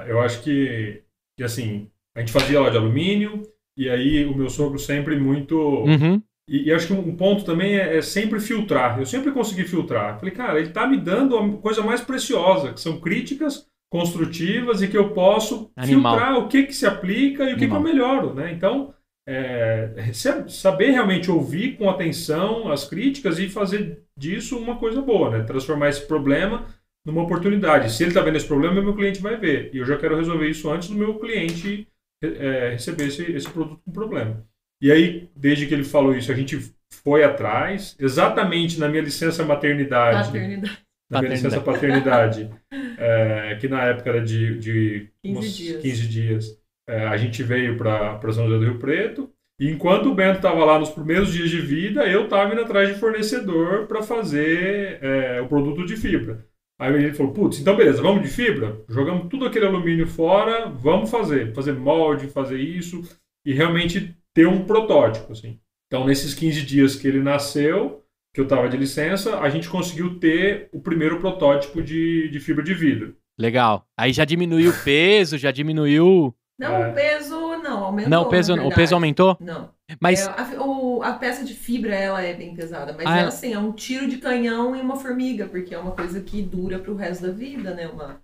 Eu 0.07 0.21
acho 0.21 0.41
que, 0.41 1.03
que 1.37 1.43
assim, 1.43 1.91
a 2.17 2.21
gente 2.21 2.31
fazia 2.31 2.61
lá 2.61 2.71
de 2.71 2.77
alumínio, 2.77 3.43
e 3.77 3.91
aí 3.91 4.25
o 4.25 4.37
meu 4.37 4.49
sogro 4.49 4.79
sempre 4.79 5.19
muito. 5.19 5.59
Uhum. 5.59 6.23
E, 6.49 6.69
e, 6.69 6.73
acho 6.73 6.87
que 6.87 6.93
um 6.93 7.17
ponto 7.17 7.45
também 7.45 7.77
é, 7.77 7.97
é, 7.97 8.03
sempre 8.03 8.39
filtrar. 8.39 9.01
Eu 9.01 9.05
sempre 9.05 9.33
consegui 9.33 9.65
filtrar. 9.65 10.17
Falei, 10.21 10.33
cara, 10.33 10.61
ele 10.61 10.69
está 10.69 10.87
me 10.87 10.97
dando 10.97 11.37
a 11.37 11.57
coisa 11.59 11.83
mais 11.83 12.01
preciosa, 12.01 12.73
que 12.73 12.81
são 12.81 13.01
críticas 13.01 13.67
construtivas 13.91 14.83
e 14.83 14.89
que 14.89 14.97
eu 14.97 15.11
posso 15.11 15.71
Animal. 15.77 16.15
filtrar 16.15 16.39
o 16.39 16.49
que, 16.49 16.65
que 16.65 16.75
se 16.75 16.87
aplica 16.87 17.45
e 17.45 17.55
o 17.55 17.57
que, 17.57 17.69
que 17.69 17.75
eu 17.75 17.81
melhoro. 17.81 18.35
Né? 18.35 18.53
Então, 18.53 18.93
é, 19.29 20.13
saber 20.49 20.91
realmente 20.91 21.31
ouvir 21.31 21.77
com 21.77 21.91
atenção 21.91 22.71
as 22.71 22.89
críticas 22.89 23.39
e 23.39 23.49
fazer 23.49 24.03
disso 24.17 24.59
uma 24.59 24.77
coisa 24.77 25.03
boa, 25.03 25.31
né? 25.31 25.45
Transformar 25.45 25.89
esse 25.89 26.07
problema 26.07 26.67
numa 27.05 27.23
oportunidade. 27.23 27.93
Se 27.93 28.05
ele 28.05 28.11
está 28.11 28.21
vendo 28.21 28.37
esse 28.37 28.47
problema, 28.47 28.81
meu 28.81 28.95
cliente 28.95 29.21
vai 29.21 29.37
ver. 29.37 29.71
E 29.73 29.79
eu 29.79 29.85
já 29.85 29.97
quero 29.97 30.17
resolver 30.17 30.49
isso 30.49 30.71
antes 30.71 30.89
do 30.89 30.95
meu 30.95 31.19
cliente 31.19 31.89
é, 32.23 32.71
receber 32.71 33.07
esse, 33.07 33.23
esse 33.33 33.49
produto 33.49 33.81
com 33.85 33.93
problema. 33.93 34.45
E 34.81 34.93
aí, 34.93 35.29
desde 35.35 35.67
que 35.67 35.75
ele 35.75 35.85
falou 35.85 36.15
isso, 36.15 36.31
a 36.31 36.35
gente 36.35 36.73
foi 37.03 37.25
atrás, 37.25 37.97
exatamente 37.99 38.79
na 38.79 38.89
minha 38.89 39.03
licença 39.03 39.45
maternidade. 39.45 40.27
Paternidade. 40.27 40.86
Na 41.11 41.21
minha 41.21 41.35
licença 41.35 41.61
paternidade, 41.61 42.51
é, 42.99 43.57
que 43.61 43.69
na 43.69 43.85
época 43.85 44.11
era 44.11 44.21
de, 44.21 44.59
de 44.59 45.09
15 45.23 45.49
dias. 45.51 45.83
15 45.83 46.09
dias 46.09 46.67
é, 46.89 47.07
a 47.07 47.17
gente 47.17 47.43
veio 47.43 47.77
para 47.77 48.21
São 48.33 48.47
José 48.49 48.59
do 48.59 48.65
Rio 48.65 48.79
Preto. 48.79 49.31
E 49.59 49.71
enquanto 49.71 50.11
o 50.11 50.15
Bento 50.15 50.37
estava 50.37 50.65
lá 50.65 50.79
nos 50.79 50.91
primeiros 50.91 51.33
dias 51.33 51.49
de 51.49 51.61
vida, 51.61 52.07
eu 52.07 52.25
estava 52.25 52.53
indo 52.53 52.61
atrás 52.61 52.89
de 52.89 53.01
fornecedor 53.01 53.87
para 53.87 54.03
fazer 54.03 54.99
é, 55.03 55.41
o 55.41 55.49
produto 55.49 55.87
de 55.87 55.97
fibra. 55.97 56.45
Aí 56.79 56.93
ele 56.93 57.15
falou: 57.15 57.33
putz, 57.33 57.59
então 57.59 57.77
beleza, 57.77 58.03
vamos 58.03 58.23
de 58.23 58.29
fibra? 58.29 58.83
Jogamos 58.89 59.29
tudo 59.29 59.47
aquele 59.47 59.67
alumínio 59.67 60.07
fora, 60.07 60.69
vamos 60.69 61.11
fazer. 61.11 61.55
Fazer 61.55 61.73
molde, 61.73 62.29
fazer 62.29 62.59
isso 62.59 63.03
e 63.47 63.53
realmente 63.55 64.15
ter 64.35 64.47
um 64.47 64.65
protótipo. 64.65 65.33
Assim. 65.33 65.59
Então, 65.87 66.05
nesses 66.05 66.35
15 66.35 66.63
dias 66.63 66.97
que 66.97 67.09
ele 67.09 67.23
nasceu, 67.23 68.05
que 68.37 68.41
eu 68.43 68.45
estava 68.45 68.69
de 68.69 68.77
licença, 68.77 69.41
a 69.41 69.49
gente 69.49 69.67
conseguiu 69.67 70.21
ter 70.21 70.69
o 70.71 70.79
primeiro 70.79 71.19
protótipo 71.19 71.83
de, 71.83 72.29
de 72.29 72.39
fibra 72.39 72.63
de 72.63 72.75
vidro. 72.75 73.17
Legal. 73.39 73.87
Aí 73.97 74.13
já 74.13 74.27
diminuiu 74.27 74.73
o 74.73 74.85
peso, 74.85 75.39
já 75.39 75.51
diminuiu 75.51 76.37
não, 76.59 76.75
é. 76.75 76.89
o 76.89 76.93
peso 76.93 77.35
não, 77.63 77.85
aumentou. 77.85 78.11
Não, 78.11 78.23
o 78.23 78.29
peso, 78.29 78.55
o 78.55 78.75
peso 78.75 78.95
aumentou? 78.95 79.39
Não. 79.41 79.71
Mas... 79.99 80.27
É, 80.27 80.31
a, 80.31 80.63
o, 80.63 81.03
a, 81.03 81.15
peça 81.15 81.47
de 81.47 81.55
fibra, 81.55 81.95
ela 81.95 82.23
é 82.23 82.35
bem 82.35 82.55
pesada, 82.55 82.93
mas 82.93 83.07
ah, 83.07 83.19
ela, 83.19 83.29
assim, 83.29 83.55
é 83.55 83.59
um 83.59 83.73
tiro 83.73 84.07
de 84.07 84.19
canhão 84.19 84.77
em 84.77 84.83
uma 84.83 84.97
formiga, 84.97 85.47
porque 85.47 85.75
é 85.75 85.79
uma 85.79 85.93
coisa 85.93 86.21
que 86.21 86.43
dura 86.43 86.79
pro 86.79 86.95
resto 86.95 87.27
da 87.27 87.33
vida, 87.33 87.75
né? 87.75 87.89
Uma, 87.89 88.21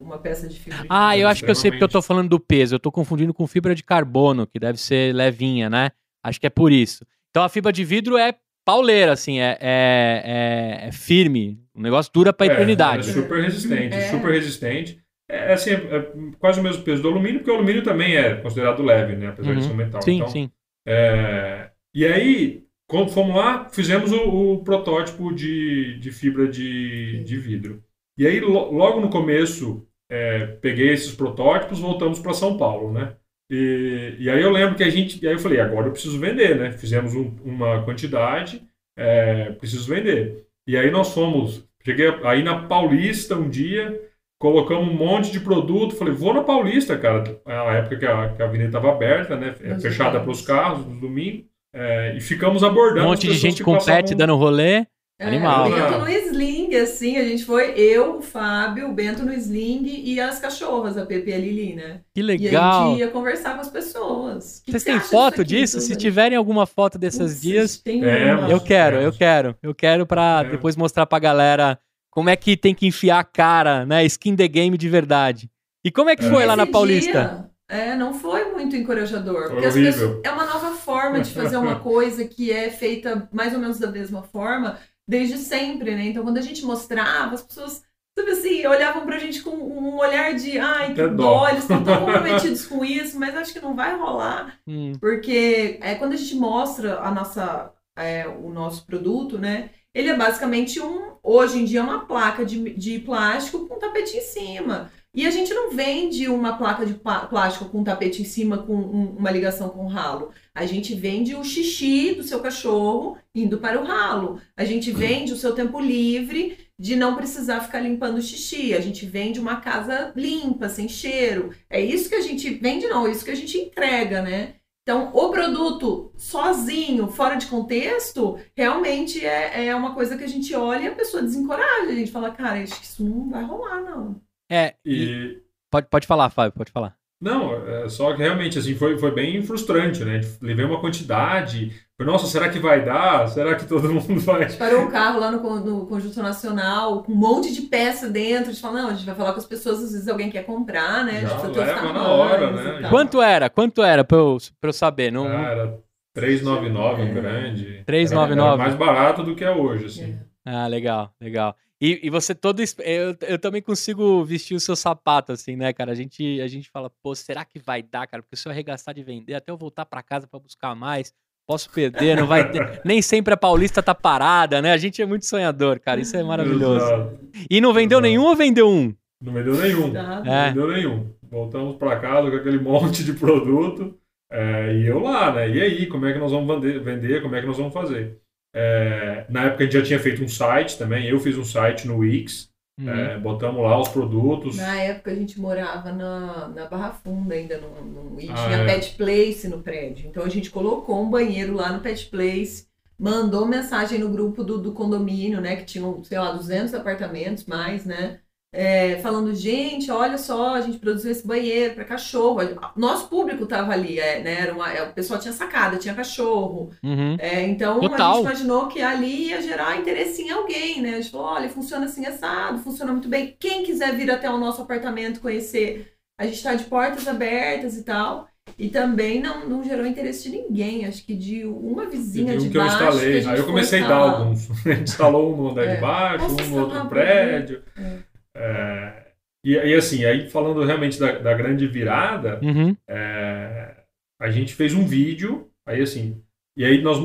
uma 0.00 0.16
peça 0.16 0.48
de 0.48 0.58
fibra. 0.58 0.78
De 0.78 0.86
ah, 0.88 1.10
fibra. 1.10 1.18
eu 1.18 1.28
acho 1.28 1.44
que 1.44 1.50
eu 1.50 1.54
sei 1.54 1.70
porque 1.70 1.84
eu 1.84 1.88
tô 1.88 2.00
falando 2.00 2.30
do 2.30 2.40
peso. 2.40 2.76
Eu 2.76 2.80
tô 2.80 2.90
confundindo 2.90 3.34
com 3.34 3.46
fibra 3.46 3.74
de 3.74 3.84
carbono, 3.84 4.46
que 4.46 4.58
deve 4.58 4.78
ser 4.78 5.14
levinha, 5.14 5.68
né? 5.68 5.90
Acho 6.22 6.40
que 6.40 6.46
é 6.46 6.50
por 6.50 6.72
isso. 6.72 7.04
Então 7.28 7.42
a 7.42 7.48
fibra 7.50 7.70
de 7.70 7.84
vidro 7.84 8.16
é 8.16 8.32
pauleira, 8.64 9.12
assim, 9.12 9.38
é, 9.38 9.58
é, 9.60 10.22
é, 10.24 10.88
é 10.88 10.92
firme. 10.92 11.60
O 11.74 11.80
negócio 11.80 12.12
dura 12.12 12.32
pra 12.32 12.46
é, 12.46 12.52
eternidade. 12.52 13.10
É 13.10 13.12
super 13.12 13.42
resistente, 13.42 13.94
é. 13.94 14.10
super 14.10 14.32
resistente. 14.32 14.98
É, 15.28 15.50
é, 15.50 15.52
assim, 15.52 15.70
é, 15.70 15.74
é 15.74 16.12
quase 16.38 16.60
o 16.60 16.62
mesmo 16.62 16.82
peso 16.82 17.02
do 17.02 17.08
alumínio, 17.08 17.40
porque 17.40 17.50
o 17.50 17.54
alumínio 17.54 17.82
também 17.82 18.16
é 18.16 18.34
considerado 18.36 18.82
leve, 18.82 19.16
né? 19.16 19.28
Apesar 19.28 19.50
uhum. 19.50 19.58
de 19.58 19.64
ser 19.64 19.72
um 19.72 19.76
metal. 19.76 20.02
Sim, 20.02 20.16
então, 20.16 20.28
sim. 20.28 20.50
É... 20.86 21.70
E 21.94 22.04
aí, 22.06 22.64
quando 22.88 23.10
fomos 23.10 23.36
lá, 23.36 23.68
fizemos 23.68 24.12
o, 24.12 24.54
o 24.54 24.64
protótipo 24.64 25.32
de, 25.32 25.98
de 25.98 26.10
fibra 26.10 26.46
de, 26.48 27.22
de 27.24 27.36
vidro. 27.36 27.82
E 28.18 28.26
aí, 28.26 28.40
lo, 28.40 28.70
logo 28.70 29.00
no 29.00 29.08
começo, 29.08 29.86
é, 30.10 30.46
peguei 30.46 30.90
esses 30.92 31.14
protótipos, 31.14 31.80
voltamos 31.80 32.18
para 32.18 32.34
São 32.34 32.56
Paulo, 32.56 32.92
né? 32.92 33.16
E, 33.50 34.16
e, 34.18 34.30
aí 34.30 34.42
eu 34.42 34.50
lembro 34.50 34.74
que 34.74 34.82
a 34.82 34.90
gente, 34.90 35.22
e 35.22 35.28
aí 35.28 35.34
eu 35.34 35.38
falei, 35.38 35.60
agora 35.60 35.86
eu 35.86 35.92
preciso 35.92 36.18
vender, 36.18 36.56
né? 36.56 36.72
Fizemos 36.72 37.14
um, 37.14 37.34
uma 37.44 37.82
quantidade, 37.82 38.62
é, 38.96 39.50
preciso 39.52 39.92
vender. 39.92 40.46
E 40.66 40.76
aí 40.76 40.90
nós 40.90 41.12
fomos, 41.12 41.62
cheguei 41.84 42.08
aí 42.24 42.42
na 42.42 42.66
Paulista 42.66 43.36
um 43.36 43.48
dia, 43.48 44.00
colocamos 44.38 44.88
um 44.88 44.96
monte 44.96 45.30
de 45.30 45.40
produto. 45.40 45.94
Falei, 45.94 46.14
vou 46.14 46.32
na 46.32 46.42
Paulista, 46.42 46.96
cara. 46.96 47.40
É 47.46 47.54
a 47.54 47.72
época 47.74 47.96
que 47.96 48.06
a, 48.06 48.28
que 48.30 48.42
a 48.42 48.46
avenida 48.46 48.68
estava 48.68 48.90
aberta, 48.90 49.36
né? 49.36 49.54
É 49.62 49.78
fechada 49.78 50.20
para 50.20 50.30
os 50.30 50.42
carros 50.42 50.86
no 50.86 50.98
domingo. 51.00 51.44
É, 51.74 52.16
e 52.16 52.20
ficamos 52.20 52.62
abordando. 52.62 53.06
Um 53.06 53.10
monte 53.10 53.26
de 53.26 53.34
gente 53.34 53.64
com 53.64 53.76
pet 53.78 54.14
dando 54.14 54.36
rolê. 54.36 54.86
É, 55.18 55.28
Animal. 55.28 55.68
O 55.70 55.74
Bento 55.74 55.98
no 56.00 56.08
sling, 56.08 56.74
assim, 56.74 57.16
a 57.16 57.22
gente 57.24 57.44
foi, 57.44 57.70
eu, 57.78 58.16
o 58.18 58.22
Fábio, 58.22 58.88
o 58.88 58.92
Bento 58.92 59.24
no 59.24 59.32
sling 59.32 59.84
e 60.04 60.18
as 60.20 60.40
cachorras, 60.40 60.98
a 60.98 61.06
Pepe 61.06 61.30
e 61.30 61.34
a 61.34 61.38
Lili, 61.38 61.74
né? 61.76 62.00
Que 62.12 62.20
E 62.20 62.22
a 62.22 62.26
legal. 62.26 62.90
gente 62.90 62.98
ia 62.98 63.08
conversar 63.08 63.54
com 63.54 63.60
as 63.60 63.68
pessoas. 63.70 64.60
Que 64.64 64.72
Vocês 64.72 64.82
têm 64.82 64.98
foto 64.98 65.44
disso? 65.44 65.78
tudo? 65.78 65.86
Se 65.86 65.94
tiverem 65.96 66.36
alguma 66.36 66.66
foto 66.66 66.98
desses 66.98 67.40
dias, 67.40 67.76
tem 67.78 68.04
É, 68.04 68.32
eu 68.50 68.60
quero, 68.60 68.96
eu 68.96 69.10
É. 69.10 69.12
quero. 69.12 69.56
Eu 69.62 69.72
quero 69.74 70.04
pra 70.04 70.42
É. 70.44 70.50
depois 70.50 70.74
mostrar 70.76 71.06
pra 71.06 71.20
galera 71.20 71.78
como 72.10 72.28
é 72.28 72.34
que 72.34 72.56
tem 72.56 72.74
que 72.74 72.86
enfiar 72.86 73.20
a 73.20 73.24
cara, 73.24 73.86
né? 73.86 74.04
Skin 74.06 74.34
the 74.34 74.48
game 74.48 74.76
de 74.76 74.88
verdade. 74.88 75.48
E 75.84 75.92
como 75.92 76.10
é 76.10 76.16
que 76.16 76.24
É. 76.24 76.30
foi 76.30 76.44
lá 76.44 76.56
na 76.56 76.66
Paulista? 76.66 77.12
dia, 77.12 77.50
é, 77.68 77.94
não 77.94 78.14
foi 78.14 78.46
muito 78.52 78.74
encorajador. 78.74 79.42
Foi 79.42 79.50
porque 79.50 79.66
as 79.66 79.74
horrível. 79.74 79.92
pessoas, 80.08 80.20
é 80.24 80.30
uma 80.32 80.44
nova 80.44 80.70
forma 80.72 81.20
de 81.20 81.30
fazer 81.30 81.56
uma 81.56 81.76
coisa 81.80 82.24
que 82.24 82.50
é 82.50 82.68
feita 82.68 83.28
mais 83.32 83.52
ou 83.54 83.60
menos 83.60 83.78
da 83.78 83.90
mesma 83.92 84.22
forma 84.24 84.76
desde 85.06 85.38
sempre, 85.38 85.94
né? 85.94 86.06
Então, 86.06 86.22
quando 86.22 86.38
a 86.38 86.42
gente 86.42 86.64
mostrava, 86.64 87.34
as 87.34 87.42
pessoas, 87.42 87.82
sabe 88.18 88.30
assim, 88.30 88.66
olhavam 88.66 89.04
pra 89.04 89.18
gente 89.18 89.42
com 89.42 89.50
um 89.50 89.96
olhar 89.98 90.34
de 90.34 90.58
ai, 90.58 90.94
que 90.94 91.06
dó, 91.08 91.48
eles 91.48 91.62
estão 91.62 91.82
tão 91.82 91.96
comprometidos 92.04 92.66
com 92.66 92.84
isso, 92.84 93.18
mas 93.18 93.34
acho 93.36 93.52
que 93.52 93.60
não 93.60 93.74
vai 93.74 93.96
rolar. 93.96 94.58
Hum, 94.66 94.92
Porque 95.00 95.78
é, 95.82 95.94
quando 95.96 96.12
a 96.12 96.16
gente 96.16 96.34
mostra 96.36 97.00
a 97.00 97.10
nossa, 97.10 97.72
é, 97.96 98.26
o 98.28 98.50
nosso 98.50 98.84
produto, 98.86 99.38
né? 99.38 99.70
Ele 99.94 100.08
é 100.08 100.16
basicamente 100.16 100.80
um, 100.80 101.16
hoje 101.22 101.60
em 101.60 101.64
dia, 101.64 101.82
uma 101.82 102.04
placa 102.06 102.44
de, 102.44 102.74
de 102.74 102.98
plástico 102.98 103.68
com 103.68 103.78
tapete 103.78 104.16
em 104.16 104.20
cima. 104.20 104.90
E 105.14 105.24
a 105.26 105.30
gente 105.30 105.54
não 105.54 105.70
vende 105.70 106.28
uma 106.28 106.58
placa 106.58 106.84
de 106.84 106.94
plástico 106.94 107.66
com 107.66 107.84
tapete 107.84 108.20
em 108.20 108.24
cima 108.24 108.58
com 108.58 108.74
um- 108.74 109.16
uma 109.16 109.30
ligação 109.30 109.68
com 109.68 109.84
o 109.84 109.88
ralo. 109.88 110.30
A 110.52 110.66
gente 110.66 110.92
vende 110.94 111.36
o 111.36 111.44
xixi 111.44 112.14
do 112.14 112.24
seu 112.24 112.40
cachorro 112.40 113.16
indo 113.32 113.58
para 113.58 113.80
o 113.80 113.84
ralo. 113.84 114.40
A 114.56 114.64
gente 114.64 114.90
vende 114.90 115.32
o 115.32 115.36
seu 115.36 115.54
tempo 115.54 115.78
livre 115.78 116.58
de 116.76 116.96
não 116.96 117.14
precisar 117.14 117.60
ficar 117.60 117.78
limpando 117.78 118.18
o 118.18 118.22
xixi. 118.22 118.74
A 118.74 118.80
gente 118.80 119.06
vende 119.06 119.38
uma 119.38 119.60
casa 119.60 120.12
limpa, 120.16 120.68
sem 120.68 120.88
cheiro. 120.88 121.50
É 121.70 121.80
isso 121.80 122.08
que 122.08 122.16
a 122.16 122.20
gente 122.20 122.50
vende, 122.50 122.88
não, 122.88 123.06
é 123.06 123.12
isso 123.12 123.24
que 123.24 123.30
a 123.30 123.36
gente 123.36 123.56
entrega, 123.56 124.20
né? 124.20 124.54
Então, 124.82 125.10
o 125.14 125.30
produto 125.30 126.12
sozinho, 126.16 127.08
fora 127.08 127.36
de 127.36 127.46
contexto, 127.46 128.36
realmente 128.56 129.24
é, 129.24 129.68
é 129.68 129.74
uma 129.74 129.94
coisa 129.94 130.18
que 130.18 130.24
a 130.24 130.28
gente 130.28 130.54
olha 130.54 130.82
e 130.82 130.86
a 130.88 130.94
pessoa 130.94 131.22
desencoraja. 131.22 131.88
A 131.90 131.94
gente 131.94 132.10
fala, 132.10 132.30
cara, 132.32 132.60
acho 132.62 132.78
que 132.80 132.84
isso 132.84 133.02
não 133.04 133.30
vai 133.30 133.44
rolar, 133.44 133.80
não. 133.80 134.20
É, 134.50 134.74
e- 134.84 135.38
pode, 135.70 135.86
pode 135.88 136.06
falar, 136.06 136.30
Fábio, 136.30 136.52
pode 136.52 136.70
falar. 136.70 136.94
não, 137.20 137.54
é 137.66 137.88
só 137.88 138.12
que 138.12 138.22
realmente 138.22 138.58
assim 138.58 138.74
foi, 138.74 138.98
foi 138.98 139.10
bem 139.10 139.42
frustrante, 139.42 140.04
né? 140.04 140.20
Levei 140.42 140.64
uma 140.64 140.80
quantidade. 140.80 141.72
Falei, 141.96 142.12
Nossa, 142.12 142.26
será 142.26 142.48
que 142.48 142.58
vai 142.58 142.84
dar? 142.84 143.28
Será 143.28 143.54
que 143.54 143.66
todo 143.66 143.92
mundo 143.92 144.18
vai? 144.20 144.44
A 144.44 144.48
gente 144.48 144.58
parou 144.58 144.82
um 144.82 144.90
carro 144.90 145.20
lá 145.20 145.30
no, 145.30 145.60
no 145.60 145.86
Conjunto 145.86 146.20
Nacional 146.20 147.02
com 147.04 147.12
um 147.12 147.16
monte 147.16 147.54
de 147.54 147.62
peça 147.62 148.10
dentro. 148.10 148.50
A 148.50 148.52
gente 148.52 148.60
fala, 148.60 148.82
não, 148.82 148.88
a 148.90 148.94
gente 148.94 149.06
vai 149.06 149.14
falar 149.14 149.32
com 149.32 149.38
as 149.38 149.46
pessoas, 149.46 149.82
às 149.82 149.92
vezes 149.92 150.08
alguém 150.08 150.28
quer 150.30 150.44
comprar, 150.44 151.04
né? 151.04 151.12
A 151.12 151.20
gente 151.20 151.30
Já 151.30 151.48
os 151.48 151.56
leva 151.56 151.92
na 151.92 152.08
hora, 152.08 152.50
né? 152.80 152.88
Quanto 152.90 153.22
era? 153.22 153.48
Quanto 153.48 153.82
era 153.82 154.04
pra 154.04 154.18
eu, 154.18 154.36
pra 154.60 154.68
eu 154.70 154.72
saber? 154.74 155.10
Não, 155.12 155.26
Ah, 155.26 155.50
era 155.50 155.78
399 156.14 157.02
um 157.02 157.14
grande. 157.14 157.82
399. 157.86 158.32
Era, 158.32 158.42
era 158.42 158.56
mais 158.56 158.74
barato 158.74 159.22
do 159.22 159.34
que 159.34 159.44
é 159.44 159.50
hoje, 159.50 159.86
assim. 159.86 160.18
Ah, 160.44 160.66
legal, 160.66 161.12
legal. 161.20 161.56
E, 161.84 162.00
e 162.04 162.08
você 162.08 162.34
todo. 162.34 162.62
Eu, 162.78 163.14
eu 163.28 163.38
também 163.38 163.60
consigo 163.60 164.24
vestir 164.24 164.54
o 164.54 164.60
seu 164.60 164.74
sapato, 164.74 165.32
assim, 165.32 165.54
né, 165.54 165.70
cara? 165.74 165.92
A 165.92 165.94
gente, 165.94 166.40
a 166.40 166.46
gente 166.46 166.70
fala, 166.70 166.90
pô, 167.02 167.14
será 167.14 167.44
que 167.44 167.58
vai 167.58 167.82
dar, 167.82 168.06
cara? 168.06 168.22
Porque 168.22 168.36
se 168.36 168.48
eu 168.48 168.52
arregaçar 168.52 168.94
de 168.94 169.02
vender, 169.02 169.34
até 169.34 169.52
eu 169.52 169.56
voltar 169.58 169.84
pra 169.84 170.02
casa 170.02 170.26
pra 170.26 170.40
buscar 170.40 170.74
mais, 170.74 171.12
posso 171.46 171.68
perder, 171.70 172.16
não 172.16 172.26
vai 172.26 172.50
ter. 172.50 172.80
Nem 172.86 173.02
sempre 173.02 173.34
a 173.34 173.36
Paulista 173.36 173.82
tá 173.82 173.94
parada, 173.94 174.62
né? 174.62 174.72
A 174.72 174.78
gente 174.78 175.02
é 175.02 175.04
muito 175.04 175.26
sonhador, 175.26 175.78
cara. 175.78 176.00
Isso 176.00 176.16
é 176.16 176.22
maravilhoso. 176.22 176.86
Exato. 176.86 177.20
E 177.50 177.60
não 177.60 177.74
vendeu 177.74 177.98
Exato. 177.98 178.08
nenhum 178.08 178.24
ou 178.24 178.34
vendeu 178.34 178.66
um? 178.66 178.94
Não 179.20 179.32
vendeu 179.34 179.54
nenhum. 179.54 179.92
Tá? 179.92 180.22
É. 180.24 180.54
Não 180.54 180.66
vendeu 180.66 180.68
nenhum. 180.68 181.14
Voltamos 181.30 181.76
para 181.76 182.00
casa 182.00 182.30
com 182.30 182.36
aquele 182.38 182.60
monte 182.64 183.04
de 183.04 183.12
produto. 183.12 183.94
é, 184.32 184.74
e 184.74 184.86
eu 184.86 185.00
lá, 185.00 185.34
né? 185.34 185.50
E 185.50 185.60
aí, 185.60 185.86
como 185.86 186.06
é 186.06 186.14
que 186.14 186.18
nós 186.18 186.32
vamos 186.32 186.48
vender, 186.48 186.80
vender? 186.80 187.20
Como 187.20 187.36
é 187.36 187.42
que 187.42 187.46
nós 187.46 187.58
vamos 187.58 187.74
fazer? 187.74 188.23
É, 188.54 189.26
na 189.28 189.44
época 189.46 189.64
a 189.64 189.66
gente 189.66 189.76
já 189.78 189.82
tinha 189.82 189.98
feito 189.98 190.22
um 190.22 190.28
site 190.28 190.78
também. 190.78 191.06
Eu 191.08 191.18
fiz 191.20 191.36
um 191.36 191.44
site 191.44 191.86
no 191.86 191.98
Wix. 191.98 192.48
Uhum. 192.76 192.88
é, 192.90 193.18
botamos 193.18 193.62
lá 193.62 193.80
os 193.80 193.88
produtos. 193.88 194.56
Na 194.56 194.74
época 194.80 195.12
a 195.12 195.14
gente 195.14 195.40
morava 195.40 195.92
na, 195.92 196.48
na 196.48 196.66
Barra 196.66 196.90
Funda 196.92 197.34
ainda, 197.34 197.58
no, 197.58 197.84
no- 197.84 198.20
e 198.20 198.28
Ah, 198.30 198.34
tinha 198.34 198.56
é. 198.58 198.66
Pet 198.66 198.94
Place 198.96 199.46
no 199.48 199.62
prédio. 199.62 200.08
Então 200.08 200.24
a 200.24 200.28
gente 200.28 200.50
colocou 200.50 201.00
um 201.00 201.08
banheiro 201.08 201.54
lá 201.54 201.72
no 201.72 201.80
Pet 201.80 202.06
Place, 202.06 202.66
mandou 202.98 203.46
mensagem 203.46 203.98
no 203.98 204.08
grupo 204.10 204.42
do, 204.42 204.58
do 204.58 204.72
condomínio, 204.72 205.40
né? 205.40 205.56
Que 205.56 205.64
tinham, 205.64 206.02
sei 206.02 206.18
lá, 206.18 206.32
200 206.32 206.74
apartamentos 206.74 207.44
mais, 207.46 207.84
né? 207.84 208.18
É, 208.56 208.98
falando, 209.00 209.34
gente, 209.34 209.90
olha 209.90 210.16
só, 210.16 210.54
a 210.54 210.60
gente 210.60 210.78
produziu 210.78 211.10
esse 211.10 211.26
banheiro 211.26 211.74
para 211.74 211.84
cachorro. 211.84 212.38
Nosso 212.76 213.08
público 213.08 213.46
tava 213.46 213.72
ali, 213.72 213.98
é, 213.98 214.22
né? 214.22 214.42
Era 214.42 214.54
uma, 214.54 214.72
é, 214.72 214.82
o 214.84 214.92
pessoal 214.92 215.18
tinha 215.18 215.32
sacada, 215.32 215.76
tinha 215.76 215.92
cachorro. 215.92 216.70
Uhum. 216.82 217.16
É, 217.18 217.42
então 217.42 217.80
Total. 217.80 218.12
a 218.12 218.14
gente 218.14 218.22
imaginou 218.26 218.68
que 218.68 218.80
ali 218.80 219.30
ia 219.30 219.42
gerar 219.42 219.76
interesse 219.76 220.22
em 220.22 220.30
alguém, 220.30 220.80
né? 220.80 220.90
A 220.90 221.00
gente 221.00 221.10
falou, 221.10 221.26
olha, 221.26 221.48
funciona 221.48 221.86
assim 221.86 222.06
assado, 222.06 222.60
funciona 222.60 222.92
muito 222.92 223.08
bem. 223.08 223.36
Quem 223.40 223.64
quiser 223.64 223.92
vir 223.96 224.08
até 224.08 224.30
o 224.30 224.38
nosso 224.38 224.62
apartamento 224.62 225.20
conhecer, 225.20 225.92
a 226.16 226.24
gente 226.24 226.36
está 226.36 226.54
de 226.54 226.64
portas 226.64 227.08
abertas 227.08 227.76
e 227.76 227.82
tal. 227.82 228.28
E 228.58 228.68
também 228.68 229.20
não, 229.20 229.48
não 229.48 229.64
gerou 229.64 229.84
interesse 229.86 230.30
de 230.30 230.36
ninguém, 230.36 230.84
acho 230.86 231.04
que 231.04 231.14
de 231.16 231.44
uma 231.44 231.86
vizinha 231.86 232.36
de 232.36 232.46
um 232.46 232.50
que 232.50 232.56
eu 232.58 232.62
baixo. 232.62 232.76
que 232.78 232.84
a 232.84 232.88
instalei. 232.88 233.20
gente 233.22 233.28
Aí 233.32 233.38
eu 233.40 233.46
comecei 233.46 233.82
a 233.82 233.88
dar 233.88 233.96
alguns. 233.96 234.50
A 234.64 234.74
gente 234.74 234.82
instalou 234.90 235.32
um 235.32 235.36
no 235.36 235.50
andar 235.50 235.64
É. 235.64 235.74
de 235.74 235.80
baixo, 235.80 236.18
Posso 236.28 236.44
um 236.44 236.46
no 236.50 236.56
outro 236.60 236.82
instalar, 236.84 236.88
prédio. 236.88 237.62
É. 237.76 238.03
É, 238.36 239.04
e, 239.44 239.52
e 239.52 239.74
assim, 239.74 240.04
aí 240.04 240.28
falando 240.30 240.64
realmente 240.64 240.98
da, 240.98 241.12
da 241.18 241.34
grande 241.34 241.66
virada, 241.66 242.40
Uhum. 242.42 242.76
é, 242.88 243.74
a 244.20 244.30
gente 244.30 244.54
fez 244.54 244.74
um 244.74 244.86
vídeo, 244.86 245.50
aí 245.66 245.82
assim, 245.82 246.22
e 246.56 246.64
aí 246.64 246.80
nós 246.80 246.98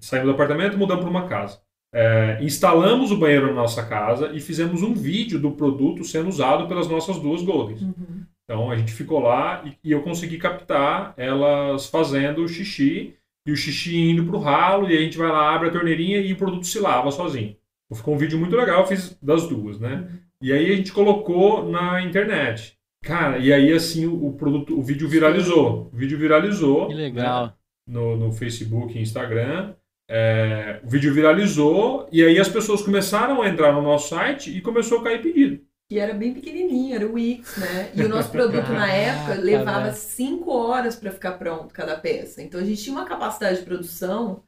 saímos 0.00 0.28
do 0.28 0.34
apartamento 0.34 0.74
e 0.74 0.76
mudamos 0.76 1.02
para 1.02 1.10
uma 1.10 1.28
casa. 1.28 1.60
É, 1.94 2.38
instalamos 2.42 3.10
o 3.10 3.16
banheiro 3.16 3.46
na 3.46 3.54
nossa 3.54 3.84
casa 3.86 4.30
e 4.34 4.40
fizemos 4.40 4.82
um 4.82 4.92
vídeo 4.92 5.38
do 5.38 5.52
produto 5.52 6.04
sendo 6.04 6.28
usado 6.28 6.68
pelas 6.68 6.86
nossas 6.86 7.18
duas 7.18 7.42
Goldens. 7.42 7.80
Uhum. 7.80 8.24
Então 8.44 8.70
a 8.70 8.76
gente 8.76 8.92
ficou 8.92 9.20
lá 9.20 9.62
e, 9.64 9.88
e 9.88 9.92
eu 9.92 10.02
consegui 10.02 10.36
captar 10.38 11.14
elas 11.16 11.86
fazendo 11.86 12.42
o 12.42 12.48
xixi 12.48 13.14
e 13.46 13.52
o 13.52 13.56
xixi 13.56 13.96
indo 14.10 14.24
pro 14.26 14.38
ralo 14.38 14.90
e 14.90 14.96
a 14.96 15.00
gente 15.00 15.16
vai 15.16 15.28
lá, 15.28 15.54
abre 15.54 15.68
a 15.68 15.72
torneirinha 15.72 16.18
e 16.18 16.32
o 16.32 16.36
produto 16.36 16.66
se 16.66 16.78
lava 16.78 17.10
sozinho. 17.10 17.56
Então, 17.86 17.96
Ficou 17.96 18.14
um 18.14 18.18
vídeo 18.18 18.38
muito 18.38 18.54
legal, 18.56 18.80
eu 18.80 18.86
fiz 18.86 19.16
das 19.22 19.48
duas, 19.48 19.80
né? 19.80 19.94
Uhum. 20.10 20.18
E 20.42 20.52
aí 20.52 20.72
a 20.72 20.76
gente 20.76 20.92
colocou 20.92 21.68
na 21.68 22.02
internet. 22.02 22.78
Cara, 23.02 23.38
e 23.38 23.52
aí 23.52 23.72
assim 23.72 24.06
o, 24.06 24.26
o 24.26 24.32
produto, 24.32 24.78
o 24.78 24.82
vídeo 24.82 25.08
viralizou. 25.08 25.90
O 25.92 25.96
vídeo 25.96 26.18
viralizou. 26.18 26.88
Que 26.88 26.94
né, 26.94 27.02
legal. 27.02 27.54
no, 27.86 28.16
no 28.16 28.32
Facebook 28.32 28.96
e 28.96 29.02
Instagram. 29.02 29.74
É, 30.10 30.80
o 30.84 30.88
vídeo 30.88 31.12
viralizou 31.12 32.08
e 32.10 32.24
aí 32.24 32.38
as 32.38 32.48
pessoas 32.48 32.80
começaram 32.80 33.42
a 33.42 33.48
entrar 33.48 33.72
no 33.72 33.82
nosso 33.82 34.08
site 34.08 34.56
e 34.56 34.62
começou 34.62 35.00
a 35.00 35.04
cair 35.04 35.20
pedido. 35.20 35.60
E 35.90 35.98
era 35.98 36.12
bem 36.12 36.34
pequenininho, 36.34 36.94
era 36.94 37.06
o 37.06 37.14
Wix, 37.14 37.56
né? 37.56 37.90
E 37.94 38.02
o 38.02 38.08
nosso 38.08 38.30
produto 38.30 38.68
na 38.70 38.92
época 38.92 39.34
levava 39.40 39.92
cinco 39.92 40.50
horas 40.50 40.96
para 40.96 41.10
ficar 41.10 41.32
pronto 41.32 41.72
cada 41.72 41.96
peça. 41.96 42.42
Então 42.42 42.60
a 42.60 42.64
gente 42.64 42.82
tinha 42.82 42.94
uma 42.94 43.06
capacidade 43.06 43.60
de 43.60 43.64
produção 43.64 44.42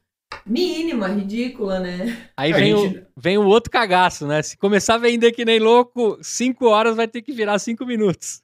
mínima, 0.45 1.07
ridícula, 1.07 1.79
né? 1.79 2.17
Aí 2.35 2.51
vem, 2.53 2.75
gente- 2.75 2.97
o, 2.97 3.03
vem 3.17 3.37
o 3.37 3.45
outro 3.45 3.71
cagaço, 3.71 4.25
né? 4.27 4.41
Se 4.41 4.57
começar 4.57 4.95
a 4.95 4.99
vender 4.99 5.31
que 5.31 5.45
nem 5.45 5.59
louco, 5.59 6.17
cinco 6.21 6.67
horas 6.67 6.95
vai 6.95 7.07
ter 7.07 7.21
que 7.21 7.31
virar 7.31 7.59
cinco 7.59 7.85
minutos. 7.85 8.41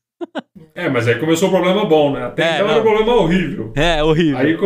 É, 0.74 0.90
mas 0.90 1.08
aí 1.08 1.20
começou 1.20 1.48
o 1.50 1.52
problema 1.52 1.86
bom, 1.86 2.14
né? 2.14 2.26
Até 2.26 2.44
É, 2.44 2.54
então 2.56 2.66
não. 2.68 2.74
era 2.74 2.82
um 2.82 2.86
problema 2.86 3.16
horrível. 3.22 3.74
É, 3.76 4.04
horrível. 4.04 4.38
Aí, 4.38 4.58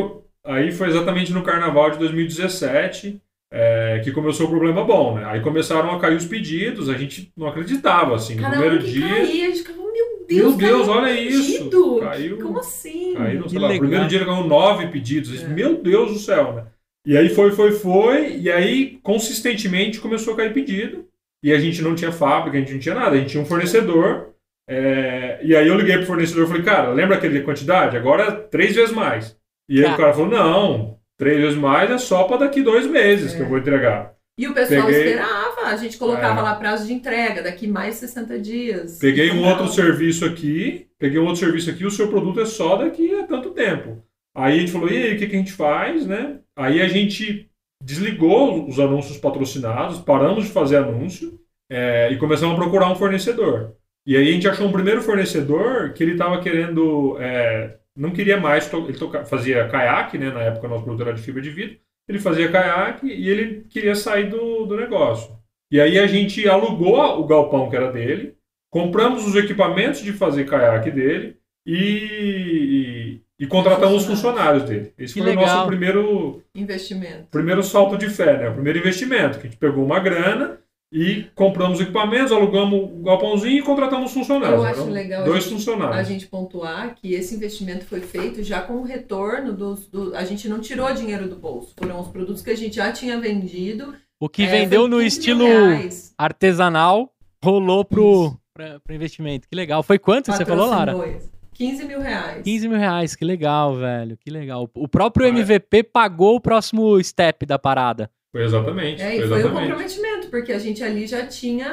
aí 0.65 0.71
foi 0.71 0.87
exatamente 0.89 1.31
no 1.33 1.43
carnaval 1.43 1.91
de 1.91 1.97
2017 1.99 3.21
é, 3.53 3.99
que 4.03 4.11
começou 4.13 4.47
o 4.47 4.49
problema 4.49 4.83
bom, 4.83 5.15
né? 5.15 5.25
Aí 5.25 5.41
começaram 5.41 5.91
a 5.91 5.99
cair 5.99 6.15
os 6.15 6.25
pedidos, 6.25 6.87
a 6.89 6.97
gente 6.97 7.31
não 7.35 7.47
acreditava, 7.47 8.15
assim. 8.15 8.35
No 8.35 8.49
primeiro 8.49 8.79
que 8.79 8.91
dia. 8.91 9.07
caía, 9.09 9.45
a 9.45 9.49
gente 9.49 9.57
ficava, 9.57 9.77
meu 9.79 10.25
Deus, 10.27 10.55
Meu 10.55 10.57
Deus, 10.57 10.87
caiu 10.87 10.97
olha 11.01 11.19
isso. 11.19 11.53
pedido. 11.57 11.99
Caiu- 11.99 12.37
Como 12.37 12.59
assim? 12.59 13.13
Caíram, 13.13 13.49
sei 13.49 13.59
Que 13.59 13.59
lá, 13.59 13.73
no 13.73 13.79
primeiro 13.79 14.07
dia 14.07 14.25
caiu 14.25 14.43
nove 14.47 14.87
pedidos. 14.87 15.43
É. 15.43 15.47
Meu 15.49 15.81
Deus 15.81 16.13
do 16.13 16.19
céu, 16.19 16.53
né? 16.53 16.63
E 17.05 17.17
aí 17.17 17.29
foi, 17.29 17.51
foi, 17.51 17.71
foi, 17.71 18.37
e 18.37 18.51
aí 18.51 18.99
consistentemente 19.01 19.99
começou 19.99 20.33
a 20.33 20.37
cair 20.37 20.53
pedido. 20.53 21.05
E 21.43 21.51
a 21.51 21.59
gente 21.59 21.81
não 21.81 21.95
tinha 21.95 22.11
fábrica, 22.11 22.57
a 22.57 22.59
gente 22.59 22.73
não 22.73 22.79
tinha 22.79 22.93
nada, 22.95 23.15
a 23.15 23.17
gente 23.19 23.31
tinha 23.31 23.41
um 23.43 23.45
fornecedor. 23.47 24.29
é, 24.69 25.39
e 25.43 25.53
aí 25.55 25.67
eu 25.67 25.75
liguei 25.75 25.97
pro 25.97 26.05
fornecedor 26.05 26.45
e 26.45 26.47
falei, 26.47 26.63
cara, 26.63 26.89
lembra 26.93 27.17
aquele 27.17 27.41
quantidade? 27.41 27.97
Agora 27.97 28.23
é 28.23 28.31
três 28.31 28.73
vezes 28.75 28.93
mais. 28.95 29.35
E 29.67 29.79
aí 29.79 29.85
Tá. 29.85 29.95
o 29.95 29.97
cara 29.97 30.13
falou, 30.13 30.29
não, 30.29 30.97
três 31.17 31.41
vezes 31.41 31.57
mais 31.57 31.89
é 31.91 31.97
só 31.97 32.23
para 32.23 32.37
daqui 32.37 32.61
dois 32.61 32.85
meses 32.87 33.33
É. 33.33 33.35
que 33.37 33.41
eu 33.41 33.47
vou 33.49 33.57
entregar. 33.57 34.13
E 34.39 34.47
o 34.47 34.53
pessoal 34.53 34.85
Peguei- 34.85 35.01
esperava, 35.03 35.61
a 35.65 35.75
gente 35.75 35.97
colocava 35.97 36.39
É. 36.39 36.43
lá 36.43 36.55
prazo 36.55 36.87
de 36.87 36.93
entrega, 36.93 37.41
daqui 37.41 37.67
mais 37.67 37.95
60 37.95 38.39
dias. 38.39 38.97
Peguei 38.99 39.31
um 39.31 39.43
outro 39.45 39.67
serviço 39.67 40.23
aqui, 40.25 40.87
peguei 40.97 41.19
um 41.19 41.23
outro 41.25 41.39
serviço 41.43 41.69
aqui, 41.69 41.85
o 41.85 41.91
seu 41.91 42.07
produto 42.07 42.39
é 42.39 42.45
só 42.45 42.77
daqui 42.77 43.13
a 43.19 43.23
tanto 43.23 43.49
tempo. 43.51 44.01
Aí 44.35 44.55
a 44.55 44.59
gente 44.59 44.71
falou, 44.71 44.89
e 44.89 44.97
aí, 44.97 45.15
o 45.15 45.19
que, 45.19 45.27
que 45.27 45.35
a 45.35 45.39
gente 45.39 45.51
faz, 45.51 46.05
né? 46.05 46.39
Aí 46.55 46.81
a 46.81 46.87
gente 46.87 47.49
desligou 47.83 48.67
os 48.67 48.79
anúncios 48.79 49.17
patrocinados, 49.17 49.99
paramos 49.99 50.45
de 50.45 50.51
fazer 50.51 50.77
anúncio 50.77 51.39
é, 51.69 52.11
e 52.11 52.17
começamos 52.17 52.55
a 52.55 52.59
procurar 52.59 52.91
um 52.91 52.95
fornecedor. 52.95 53.75
E 54.05 54.15
aí 54.15 54.29
a 54.29 54.31
gente 54.31 54.47
achou 54.47 54.67
um 54.67 54.71
primeiro 54.71 55.01
fornecedor 55.01 55.93
que 55.93 56.03
ele 56.03 56.13
estava 56.13 56.41
querendo, 56.41 57.17
é, 57.19 57.77
não 57.95 58.11
queria 58.11 58.39
mais, 58.39 58.71
ele 58.73 59.25
fazia 59.25 59.67
caiaque, 59.67 60.17
né, 60.17 60.31
na 60.31 60.41
época 60.41 60.67
nosso 60.67 60.83
produto 60.83 61.07
era 61.07 61.13
de 61.13 61.21
fibra 61.21 61.41
de 61.41 61.49
vidro, 61.49 61.77
ele 62.07 62.19
fazia 62.19 62.51
caiaque 62.51 63.07
e 63.07 63.29
ele 63.29 63.65
queria 63.69 63.95
sair 63.95 64.29
do, 64.29 64.65
do 64.65 64.75
negócio. 64.75 65.35
E 65.71 65.79
aí 65.79 65.97
a 65.97 66.07
gente 66.07 66.47
alugou 66.47 66.99
o 67.19 67.25
galpão 67.25 67.69
que 67.69 67.75
era 67.75 67.91
dele, 67.91 68.35
compramos 68.69 69.25
os 69.25 69.35
equipamentos 69.35 70.01
de 70.01 70.11
fazer 70.13 70.45
caiaque 70.45 70.91
dele 70.91 71.37
e, 71.65 71.75
e, 71.75 73.00
e 73.41 73.47
contratamos 73.47 74.03
os 74.03 74.05
funcionários 74.07 74.63
dele. 74.63 74.93
Esse 74.97 75.15
Que 75.15 75.19
foi 75.21 75.29
legal. 75.31 75.43
o 75.43 75.47
nosso 75.55 75.67
primeiro, 75.67 76.41
Investimento. 76.55 77.25
primeiro 77.31 77.63
salto 77.63 77.97
de 77.97 78.07
fé, 78.09 78.37
né? 78.37 78.49
O 78.49 78.53
primeiro 78.53 78.79
investimento, 78.79 79.39
que 79.39 79.47
a 79.47 79.49
gente 79.49 79.57
pegou 79.59 79.83
uma 79.83 79.99
grana 79.99 80.59
e 80.93 81.25
compramos 81.35 81.79
equipamentos, 81.79 82.31
alugamos 82.31 82.77
o 82.91 83.01
galpãozinho 83.03 83.57
e 83.59 83.61
contratamos 83.61 84.11
funcionários. 84.13 84.59
Eu 84.59 84.65
acho 84.65 84.81
Eram 84.81 84.91
legal 84.91 85.23
Dois 85.23 85.37
a 85.37 85.41
gente- 85.41 85.53
funcionários. 85.53 85.97
A 85.97 86.03
gente 86.03 86.27
pontuar 86.27 86.95
que 86.95 87.13
esse 87.13 87.33
investimento 87.35 87.85
foi 87.85 88.01
feito 88.01 88.43
já 88.43 88.61
com 88.61 88.73
o 88.73 88.83
retorno 88.83 89.53
dos. 89.53 89.87
Do, 89.87 90.13
a 90.15 90.23
gente 90.25 90.47
não 90.47 90.59
tirou 90.59 90.93
dinheiro 90.93 91.27
do 91.27 91.35
bolso. 91.35 91.73
Foram 91.77 91.99
os 91.99 92.09
produtos 92.09 92.41
que 92.43 92.51
a 92.51 92.55
gente 92.57 92.75
já 92.75 92.91
tinha 92.91 93.19
vendido. 93.19 93.95
O 94.19 94.29
que 94.29 94.43
É, 94.43 94.47
vendeu 94.47 94.87
no 94.87 94.97
15 94.97 95.07
estilo 95.07 95.45
reais. 95.45 96.13
artesanal 96.17 97.09
rolou 97.43 97.83
pro, 97.83 98.25
Isso. 98.25 98.39
pra, 98.53 98.79
pro 98.81 98.93
investimento. 98.93 99.47
Que 99.49 99.55
legal. 99.55 99.81
Foi 99.81 99.97
quanto 99.97 100.31
você 100.31 100.45
falou, 100.45 100.67
Lara? 100.67 100.91
Esse. 101.07 101.31
15 101.61 101.85
mil 101.85 101.99
reais. 102.01 102.43
15 102.43 102.67
mil 102.67 102.77
reais. 102.77 103.15
Que 103.15 103.23
legal, 103.25 103.75
velho. 103.75 104.17
Que 104.17 104.29
legal. 104.29 104.69
O 104.75 104.87
próprio 104.87 105.25
Ah, 105.25 105.29
é. 105.29 105.31
MVP 105.31 105.83
pagou 105.83 106.35
o 106.35 106.41
próximo 106.41 107.01
step 107.03 107.45
da 107.45 107.59
parada. 107.59 108.09
Foi 108.31 108.43
exatamente. 108.45 109.01
É, 109.01 109.17
e 109.17 109.27
foi 109.27 109.45
um 109.45 109.51
comprometimento, 109.51 110.27
porque 110.29 110.53
a 110.53 110.57
gente 110.59 110.81
ali 110.81 111.05
já 111.05 111.27
tinha 111.27 111.67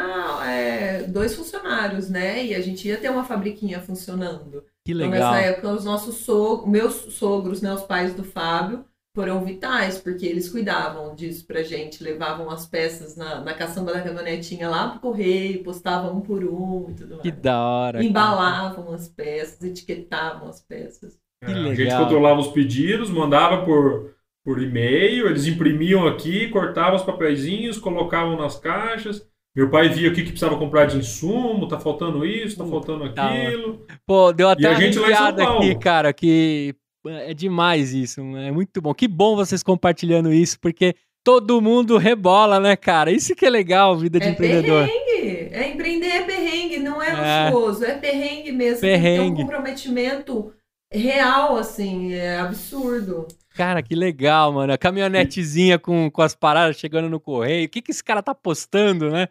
é, 0.45 1.05
dois 1.05 1.35
funcionários, 1.35 2.11
né? 2.11 2.45
E 2.45 2.55
a 2.55 2.61
gente 2.61 2.87
ia 2.89 2.97
ter 2.97 3.09
uma 3.11 3.25
fabriquinha 3.25 3.81
funcionando. 3.81 4.65
Que 4.85 4.93
Então, 4.93 5.09
legal. 5.09 5.33
nessa 5.33 5.47
época, 5.47 5.71
os 5.71 5.85
nossos 5.85 6.17
sogros, 6.17 6.69
meus 6.69 6.95
sogros, 7.15 7.63
né, 7.63 7.73
os 7.73 7.83
pais 7.83 8.13
do 8.15 8.25
Fábio, 8.25 8.85
foram 9.15 9.45
vitais, 9.45 9.99
porque 9.99 10.25
eles 10.27 10.49
cuidavam 10.49 11.15
disso 11.15 11.45
pra 11.47 11.63
gente, 11.63 12.03
levavam 12.05 12.51
as 12.51 12.67
peças 12.67 13.17
na, 13.17 13.41
na 13.41 13.53
caçamba 13.55 13.93
da 13.93 14.01
caminhonetinha 14.03 14.69
lá 14.69 14.89
pro 14.91 15.01
correio, 15.01 15.65
postavam 15.65 16.17
um 16.17 16.21
por 16.21 16.45
um 16.45 16.91
e 16.91 16.95
tudo 16.95 17.19
Que 17.19 17.31
mais. 17.31 17.41
da 17.43 17.61
hora. 17.65 17.93
cara. 17.99 18.05
Embalavam 18.05 18.93
as 18.93 19.09
peças, 19.09 19.61
etiquetavam 19.63 20.49
as 20.49 20.61
peças. 20.61 21.19
Que 21.45 21.51
É, 21.51 21.55
a 21.55 21.75
gente 21.75 21.97
controlava 21.97 22.41
os 22.41 22.49
pedidos, 22.49 23.11
mandava 23.11 23.65
por, 23.65 24.15
por 24.45 24.63
e-mail, 24.63 25.27
eles 25.29 25.47
imprimiam 25.47 26.07
aqui, 26.07 26.49
cortavam 26.49 26.97
os 26.97 27.03
papeizinhos, 27.03 27.79
colocavam 27.79 28.37
nas 28.37 28.57
caixas. 28.59 29.27
Meu 29.57 29.71
pai 29.71 29.89
via 29.89 30.11
o 30.11 30.13
que, 30.15 30.23
que 30.23 30.31
precisava 30.31 30.57
comprar 30.59 30.87
de 30.87 30.99
insumo, 30.99 31.67
tá 31.67 31.81
faltando 31.81 32.25
isso, 32.25 32.57
tá 32.57 32.65
faltando 32.65 33.05
hora. 33.17 33.49
aquilo. 33.49 33.85
Pô, 34.07 34.33
deu 34.33 34.49
até 34.49 34.69
a 34.69 34.73
uma 34.73 34.81
gente 34.81 34.99
lá 34.99 35.11
em 35.11 35.15
São 35.17 35.35
Paulo. 35.35 35.59
aqui, 35.59 35.75
cara, 35.77 36.13
que 36.13 36.75
é 37.09 37.35
demais 37.35 37.93
isso, 37.93 38.21
é 38.37 38.51
muito 38.51 38.81
bom. 38.81 38.93
Que 38.95 39.09
bom 39.09 39.37
vocês 39.37 39.63
compartilhando 39.63 40.33
isso, 40.33 40.59
porque 40.61 40.95
todo 41.25 41.61
mundo 41.61 41.97
rebola, 41.99 42.59
né, 42.61 42.77
cara? 42.77 43.11
Isso 43.11 43.35
que 43.35 43.45
é 43.45 43.51
legal, 43.51 43.97
vida 43.99 44.19
de 44.19 44.27
É 44.27 44.31
empreendedor. 44.31 44.87
perrengue. 44.87 45.49
É 45.53 45.69
empreender 45.71 46.07
é 46.09 46.23
perrengue, 46.23 46.79
não 46.79 47.03
é, 47.03 47.09
É. 47.11 47.51
luxuoso, 47.51 47.85
é 47.85 47.95
perrengue 47.95 48.53
mesmo. 48.53 48.81
Tem 48.81 48.93
Perrengue. 48.93 49.37
ter 49.37 49.43
um 49.43 49.47
comprometimento 49.47 50.53
real, 50.93 51.57
assim, 51.57 52.15
é 52.15 52.39
absurdo. 52.39 53.27
Cara, 53.55 53.83
que 53.83 53.95
legal, 53.95 54.53
mano. 54.53 54.73
A 54.73 54.79
caminhonetezinha 54.79 55.79
com, 55.79 56.09
com 56.11 56.23
as 56.23 56.35
paradas 56.35 56.77
chegando 56.79 57.09
no 57.11 57.19
correio. 57.19 57.67
O 57.67 57.69
que, 57.69 57.83
que 57.83 57.91
esse 57.91 58.05
cara 58.05 58.23
tá 58.23 58.33
postando, 58.35 59.11
né? 59.11 59.27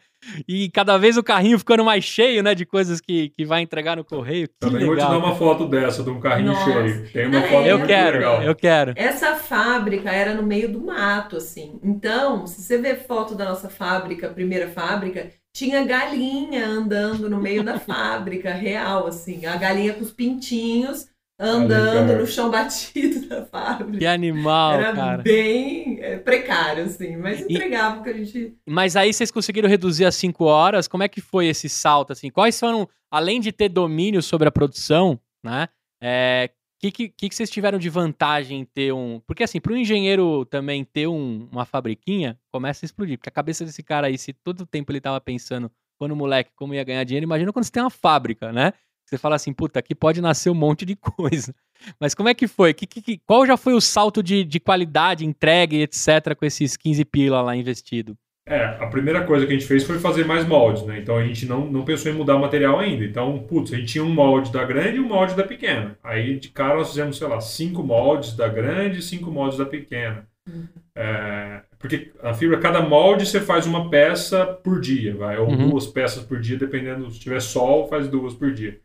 E 0.47 0.69
cada 0.71 0.97
vez 0.97 1.17
o 1.17 1.23
carrinho 1.23 1.57
ficando 1.59 1.83
mais 1.83 2.03
cheio, 2.03 2.41
né? 2.43 2.53
De 2.55 2.65
coisas 2.65 2.99
que, 2.99 3.29
que 3.29 3.45
vai 3.45 3.61
entregar 3.61 3.95
no 3.97 4.03
correio. 4.03 4.47
Que 4.47 4.53
Também 4.59 4.85
vou 4.85 4.95
te 4.95 4.99
legal. 4.99 5.11
dar 5.11 5.17
uma 5.25 5.35
foto 5.35 5.67
dessa, 5.67 6.03
de 6.03 6.09
um 6.09 6.19
carrinho 6.19 6.53
Nossa. 6.53 6.65
cheio. 6.65 7.09
Tem 7.11 7.27
uma 7.27 7.39
Não, 7.39 7.47
foto 7.47 7.65
é- 7.67 7.71
Eu 7.71 7.77
muito 7.77 7.87
quero, 7.89 8.17
legal. 8.17 8.43
eu 8.43 8.55
quero. 8.55 8.93
Essa 8.95 9.35
fábrica 9.35 10.11
era 10.11 10.33
no 10.33 10.43
meio 10.43 10.71
do 10.71 10.79
mato, 10.81 11.37
assim. 11.37 11.79
Então, 11.83 12.45
se 12.47 12.61
você 12.61 12.77
ver 12.77 13.05
foto 13.07 13.35
da 13.35 13.45
nossa 13.45 13.69
fábrica, 13.69 14.29
primeira 14.29 14.67
fábrica, 14.67 15.29
tinha 15.53 15.83
galinha 15.85 16.65
andando 16.67 17.29
no 17.29 17.41
meio 17.41 17.63
da 17.63 17.79
fábrica, 17.79 18.53
real, 18.53 19.07
assim. 19.07 19.45
A 19.45 19.55
galinha 19.55 19.93
com 19.93 20.03
os 20.03 20.11
pintinhos 20.11 21.07
andando 21.39 22.19
no 22.19 22.25
chão 22.27 22.49
batido 22.49 23.27
da 23.29 23.45
fábrica. 23.45 23.97
Que 23.99 24.05
animal, 24.05 24.73
Era 24.73 24.93
cara. 24.93 25.23
bem 25.23 25.99
é, 26.01 26.17
precário, 26.17 26.85
assim, 26.85 27.15
mas 27.15 27.41
entregava 27.41 27.99
o 27.99 28.03
que 28.03 28.09
a 28.09 28.13
gente. 28.13 28.55
Mas 28.67 28.95
aí 28.95 29.13
vocês 29.13 29.31
conseguiram 29.31 29.69
reduzir 29.69 30.05
as 30.05 30.15
5 30.15 30.43
horas. 30.45 30.87
Como 30.87 31.03
é 31.03 31.07
que 31.07 31.21
foi 31.21 31.47
esse 31.47 31.69
salto? 31.69 32.11
Assim? 32.13 32.29
Quais 32.29 32.59
foram, 32.59 32.87
além 33.11 33.39
de 33.39 33.51
ter 33.51 33.69
domínio 33.69 34.21
sobre 34.21 34.47
a 34.47 34.51
produção, 34.51 35.19
né? 35.43 35.69
É, 36.01 36.49
que, 36.79 36.91
que, 36.91 37.09
que 37.09 37.33
vocês 37.35 37.49
tiveram 37.49 37.79
de 37.79 37.89
vantagem 37.89 38.59
em 38.61 38.65
ter 38.65 38.93
um. 38.93 39.19
Porque, 39.25 39.43
assim, 39.43 39.59
para 39.59 39.73
o 39.73 39.77
engenheiro 39.77 40.45
também 40.45 40.83
ter 40.83 41.07
um- 41.07 41.47
uma 41.51 41.65
fabriquinha, 41.65 42.37
começa 42.51 42.85
a 42.85 42.87
explodir. 42.87 43.17
Porque 43.17 43.29
a 43.29 43.31
cabeça 43.31 43.65
desse 43.65 43.81
cara 43.81 44.07
aí, 44.07 44.17
se 44.17 44.31
todo 44.33 44.61
o 44.61 44.65
tempo 44.65 44.91
ele 44.91 45.01
tava 45.01 45.19
pensando, 45.19 45.71
quando 45.99 46.15
moleque, 46.15 46.51
como 46.55 46.75
ia 46.75 46.83
ganhar 46.83 47.03
dinheiro, 47.03 47.23
imagina 47.23 47.51
quando 47.51 47.65
você 47.65 47.71
tem 47.71 47.81
uma 47.81 47.89
fábrica, 47.89 48.51
né? 48.51 48.73
Você 49.07 49.17
fala 49.17 49.35
assim, 49.35 49.53
puta, 49.53 49.79
aqui 49.79 49.95
pode 49.95 50.21
nascer 50.21 50.49
um 50.49 50.53
monte 50.55 50.85
de 50.85 50.95
coisa. 51.17 51.53
Mas 51.99 52.13
como 52.13 52.27
é 52.29 52.33
que 52.33 52.47
foi? 52.47 52.73
Que, 52.73 52.85
que, 52.85 53.01
que- 53.01 53.21
qual 53.25 53.45
já 53.45 53.55
foi 53.57 53.73
o 53.73 53.81
salto 53.81 54.21
de, 54.21 54.43
de 54.43 54.59
qualidade, 54.59 55.25
entrega 55.25 55.75
e 55.75 55.81
etc. 55.83 56.35
com 56.37 56.45
esses 56.45 56.75
15 56.75 57.05
pila 57.05 57.41
lá 57.41 57.55
investido? 57.55 58.15
É, 58.49 58.63
a 58.63 58.87
primeira 58.87 59.25
coisa 59.25 59.45
que 59.45 59.51
a 59.51 59.55
gente 59.57 59.67
fez 59.67 59.83
foi 59.83 59.99
fazer 59.99 60.25
mais 60.25 60.47
moldes, 60.47 60.83
né? 60.83 60.99
Então 60.99 61.17
a 61.17 61.23
gente 61.25 61.45
não, 61.45 61.69
não 61.69 61.83
pensou 61.83 62.09
em 62.09 62.15
mudar 62.15 62.37
o 62.37 62.39
material 62.39 62.79
ainda. 62.79 63.03
Então, 63.03 63.39
putz, 63.39 63.73
a 63.73 63.77
gente 63.77 63.91
tinha 63.91 64.03
um 64.03 64.09
molde 64.13 64.53
da 64.53 64.63
grande 64.63 64.97
e 64.97 64.99
um 65.01 65.07
molde 65.07 65.35
da 65.35 65.43
pequena. 65.43 65.97
Aí 66.01 66.39
de 66.39 66.47
cara 66.49 66.75
nós 66.77 66.89
fizemos, 66.89 67.17
sei 67.17 67.27
lá, 67.27 67.41
cinco 67.41 67.83
moldes 67.83 68.33
da 68.37 68.47
grande 68.47 68.99
e 68.99 69.01
cinco 69.01 69.29
moldes 69.31 69.57
da 69.57 69.65
pequena. 69.65 70.25
Uhum. 70.47 70.65
É, 70.95 71.61
porque 71.77 72.11
a 72.23 72.33
fibra, 72.33 72.57
cada 72.57 72.81
molde 72.81 73.25
você 73.25 73.41
faz 73.41 73.65
uma 73.67 73.89
peça 73.89 74.45
por 74.45 74.79
dia, 74.79 75.13
vai, 75.15 75.37
ou 75.37 75.49
Uhum. 75.49 75.69
duas 75.69 75.85
peças 75.85 76.23
por 76.23 76.39
dia, 76.39 76.57
dependendo, 76.57 77.11
se 77.11 77.19
tiver 77.19 77.41
sol, 77.41 77.87
faz 77.89 78.07
duas 78.07 78.33
por 78.33 78.53
dia. 78.53 78.79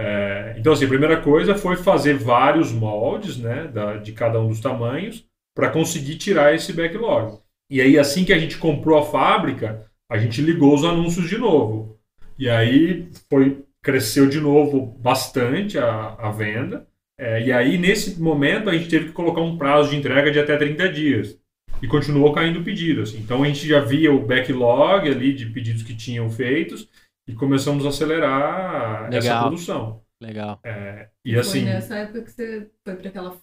É, 0.00 0.54
então, 0.56 0.72
assim, 0.72 0.84
a 0.84 0.88
primeira 0.88 1.20
coisa 1.20 1.56
foi 1.56 1.74
fazer 1.74 2.14
vários 2.14 2.70
moldes, 2.70 3.36
né, 3.36 3.66
da- 3.66 3.96
de 3.96 4.12
cada 4.12 4.40
um 4.40 4.46
dos 4.46 4.60
tamanhos, 4.60 5.24
para 5.56 5.70
conseguir 5.70 6.16
tirar 6.16 6.54
esse 6.54 6.72
backlog. 6.72 7.38
E 7.68 7.80
aí, 7.80 7.98
assim 7.98 8.24
que 8.24 8.32
a 8.32 8.38
gente 8.38 8.58
comprou 8.58 8.96
a 8.96 9.04
fábrica, 9.04 9.84
a 10.08 10.16
gente 10.16 10.40
ligou 10.40 10.72
os 10.72 10.84
anúncios 10.84 11.28
de 11.28 11.36
novo. 11.36 11.98
E 12.38 12.48
aí 12.48 13.08
foi 13.28 13.64
cresceu 13.82 14.28
de 14.28 14.40
novo 14.40 14.86
bastante 15.00 15.78
a, 15.78 16.14
a 16.18 16.30
venda. 16.30 16.86
É, 17.18 17.44
e 17.44 17.52
aí, 17.52 17.76
nesse 17.76 18.20
momento, 18.20 18.70
a 18.70 18.74
gente 18.74 18.88
teve 18.88 19.06
que 19.06 19.12
colocar 19.12 19.40
um 19.40 19.58
prazo 19.58 19.90
de 19.90 19.96
entrega 19.96 20.30
de 20.30 20.38
até 20.38 20.56
30 20.56 20.88
dias. 20.88 21.36
E 21.82 21.88
continuou 21.88 22.32
caindo 22.32 22.62
pedido. 22.62 23.02
Assim. 23.02 23.18
Então, 23.18 23.42
a 23.42 23.46
gente 23.48 23.66
já 23.66 23.80
via 23.80 24.12
o 24.12 24.24
backlog 24.24 25.08
ali 25.08 25.32
de 25.32 25.46
pedidos 25.46 25.82
que 25.82 25.94
tinham 25.94 26.30
feitos 26.30 26.88
e 27.28 27.34
começamos 27.34 27.84
a 27.86 27.90
acelerar 27.90 29.06
essa 29.12 29.18
Legal. 29.28 29.42
produção. 29.42 30.02
Legal. 30.20 30.60
E 31.24 31.36
assim, 31.36 31.60
Foi 31.62 31.70
nessa 31.70 31.96
época 31.96 32.22
que 32.22 32.32
você 32.32 32.68
foi 32.84 32.96
para 32.96 33.08
aquela, 33.08 33.36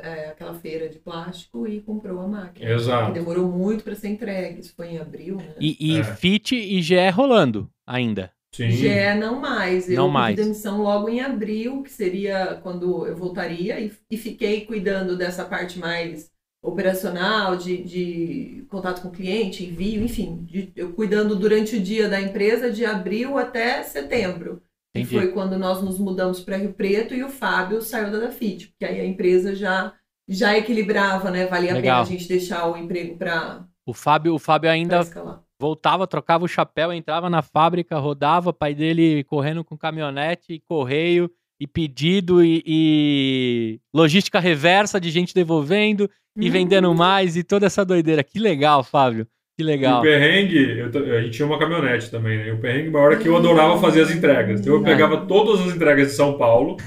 é, 0.00 0.28
aquela 0.30 0.54
feira 0.54 0.88
de 0.88 0.98
plástico 0.98 1.68
e 1.68 1.82
comprou 1.82 2.20
a 2.20 2.26
máquina. 2.28 2.70
Exato. 2.70 3.12
Que 3.12 3.18
demorou 3.18 3.50
muito 3.50 3.84
para 3.84 3.94
ser 3.94 4.08
entregue. 4.08 4.60
Isso 4.60 4.74
foi 4.74 4.88
em 4.88 4.98
abril, 4.98 5.36
né? 5.36 5.54
E, 5.60 5.76
e 5.78 5.98
É. 5.98 6.04
FIT 6.04 6.56
e 6.56 6.80
GE 6.80 7.10
rolando 7.10 7.70
ainda. 7.86 8.32
sim, 8.54 8.70
GE 8.70 9.14
não 9.20 9.40
mais. 9.40 9.90
Eu 9.90 9.96
Não 9.96 10.08
mais. 10.08 10.34
demissão 10.36 10.80
logo 10.80 11.10
em 11.10 11.20
abril, 11.20 11.82
que 11.82 11.90
seria 11.92 12.58
quando 12.62 13.06
eu 13.06 13.14
voltaria, 13.14 13.78
e, 13.78 13.92
e 14.10 14.16
fiquei 14.16 14.64
cuidando 14.64 15.18
dessa 15.18 15.44
parte 15.44 15.78
mais 15.78 16.31
operacional, 16.62 17.56
de, 17.56 17.82
de 17.82 18.64
contato 18.70 19.02
com 19.02 19.08
o 19.08 19.12
cliente, 19.12 19.64
envio, 19.64 20.04
enfim, 20.04 20.44
de- 20.44 20.72
eu 20.76 20.92
cuidando 20.92 21.34
durante 21.36 21.76
o 21.76 21.80
dia 21.80 22.08
da 22.08 22.20
empresa, 22.20 22.70
de 22.70 22.84
abril 22.84 23.36
até 23.36 23.82
setembro. 23.82 24.62
Que 24.94 25.00
Entendi. 25.00 25.16
foi 25.18 25.28
quando 25.32 25.58
nós 25.58 25.82
nos 25.82 25.98
mudamos 25.98 26.40
para 26.40 26.56
Rio 26.58 26.74
Preto 26.74 27.14
e 27.14 27.24
o 27.24 27.28
Fábio 27.30 27.80
saiu 27.82 28.12
da 28.12 28.18
Dafit, 28.18 28.68
porque 28.68 28.84
aí 28.84 29.00
a 29.00 29.06
empresa 29.06 29.54
já, 29.54 29.92
já 30.28 30.56
equilibrava, 30.56 31.30
né? 31.30 31.46
Valia 31.46 31.70
a 31.72 31.74
Legal. 31.74 32.04
pena 32.04 32.16
a 32.16 32.18
gente 32.18 32.28
deixar 32.28 32.66
o 32.70 32.76
emprego 32.76 33.16
para 33.16 33.64
O 33.86 33.94
Fábio, 33.94 34.34
o 34.34 34.38
Fábio 34.38 34.70
ainda 34.70 35.00
voltava, 35.58 36.06
trocava 36.06 36.44
o 36.44 36.48
chapéu, 36.48 36.92
entrava 36.92 37.30
na 37.30 37.40
fábrica, 37.40 37.98
rodava, 37.98 38.52
pai 38.52 38.74
dele 38.74 39.24
correndo 39.24 39.64
com 39.64 39.78
caminhonete, 39.78 40.52
e 40.52 40.60
correio 40.60 41.30
e 41.58 41.66
pedido 41.66 42.44
e, 42.44 42.62
e 42.66 43.80
logística 43.94 44.40
reversa 44.40 45.00
de 45.00 45.10
gente 45.10 45.32
devolvendo 45.32 46.10
e 46.36 46.50
vendendo 46.50 46.94
mais 46.94 47.36
e 47.36 47.42
toda 47.42 47.66
essa 47.66 47.84
doideira. 47.84 48.22
Que 48.22 48.38
legal, 48.38 48.82
Fábio. 48.82 49.26
Que 49.54 49.62
legal. 49.62 49.96
E 49.96 50.08
o 50.08 50.10
perrengue, 50.10 50.78
eu, 50.78 51.16
a 51.16 51.20
gente 51.20 51.36
tinha 51.36 51.44
uma 51.46 51.58
caminhonete 51.58 52.10
também, 52.10 52.38
né? 52.38 52.48
E 52.48 52.52
o 52.52 52.58
perrengue 52.58 52.88
maior 52.88 53.12
é 53.12 53.16
que 53.16 53.28
eu 53.28 53.36
adorava 53.36 53.78
fazer 53.78 54.00
as 54.00 54.10
entregas. 54.10 54.60
Então 54.60 54.74
eu 54.74 54.82
pegava 54.82 55.26
todas 55.26 55.60
as 55.60 55.74
entregas 55.74 56.08
de 56.08 56.14
São 56.14 56.38
Paulo. 56.38 56.78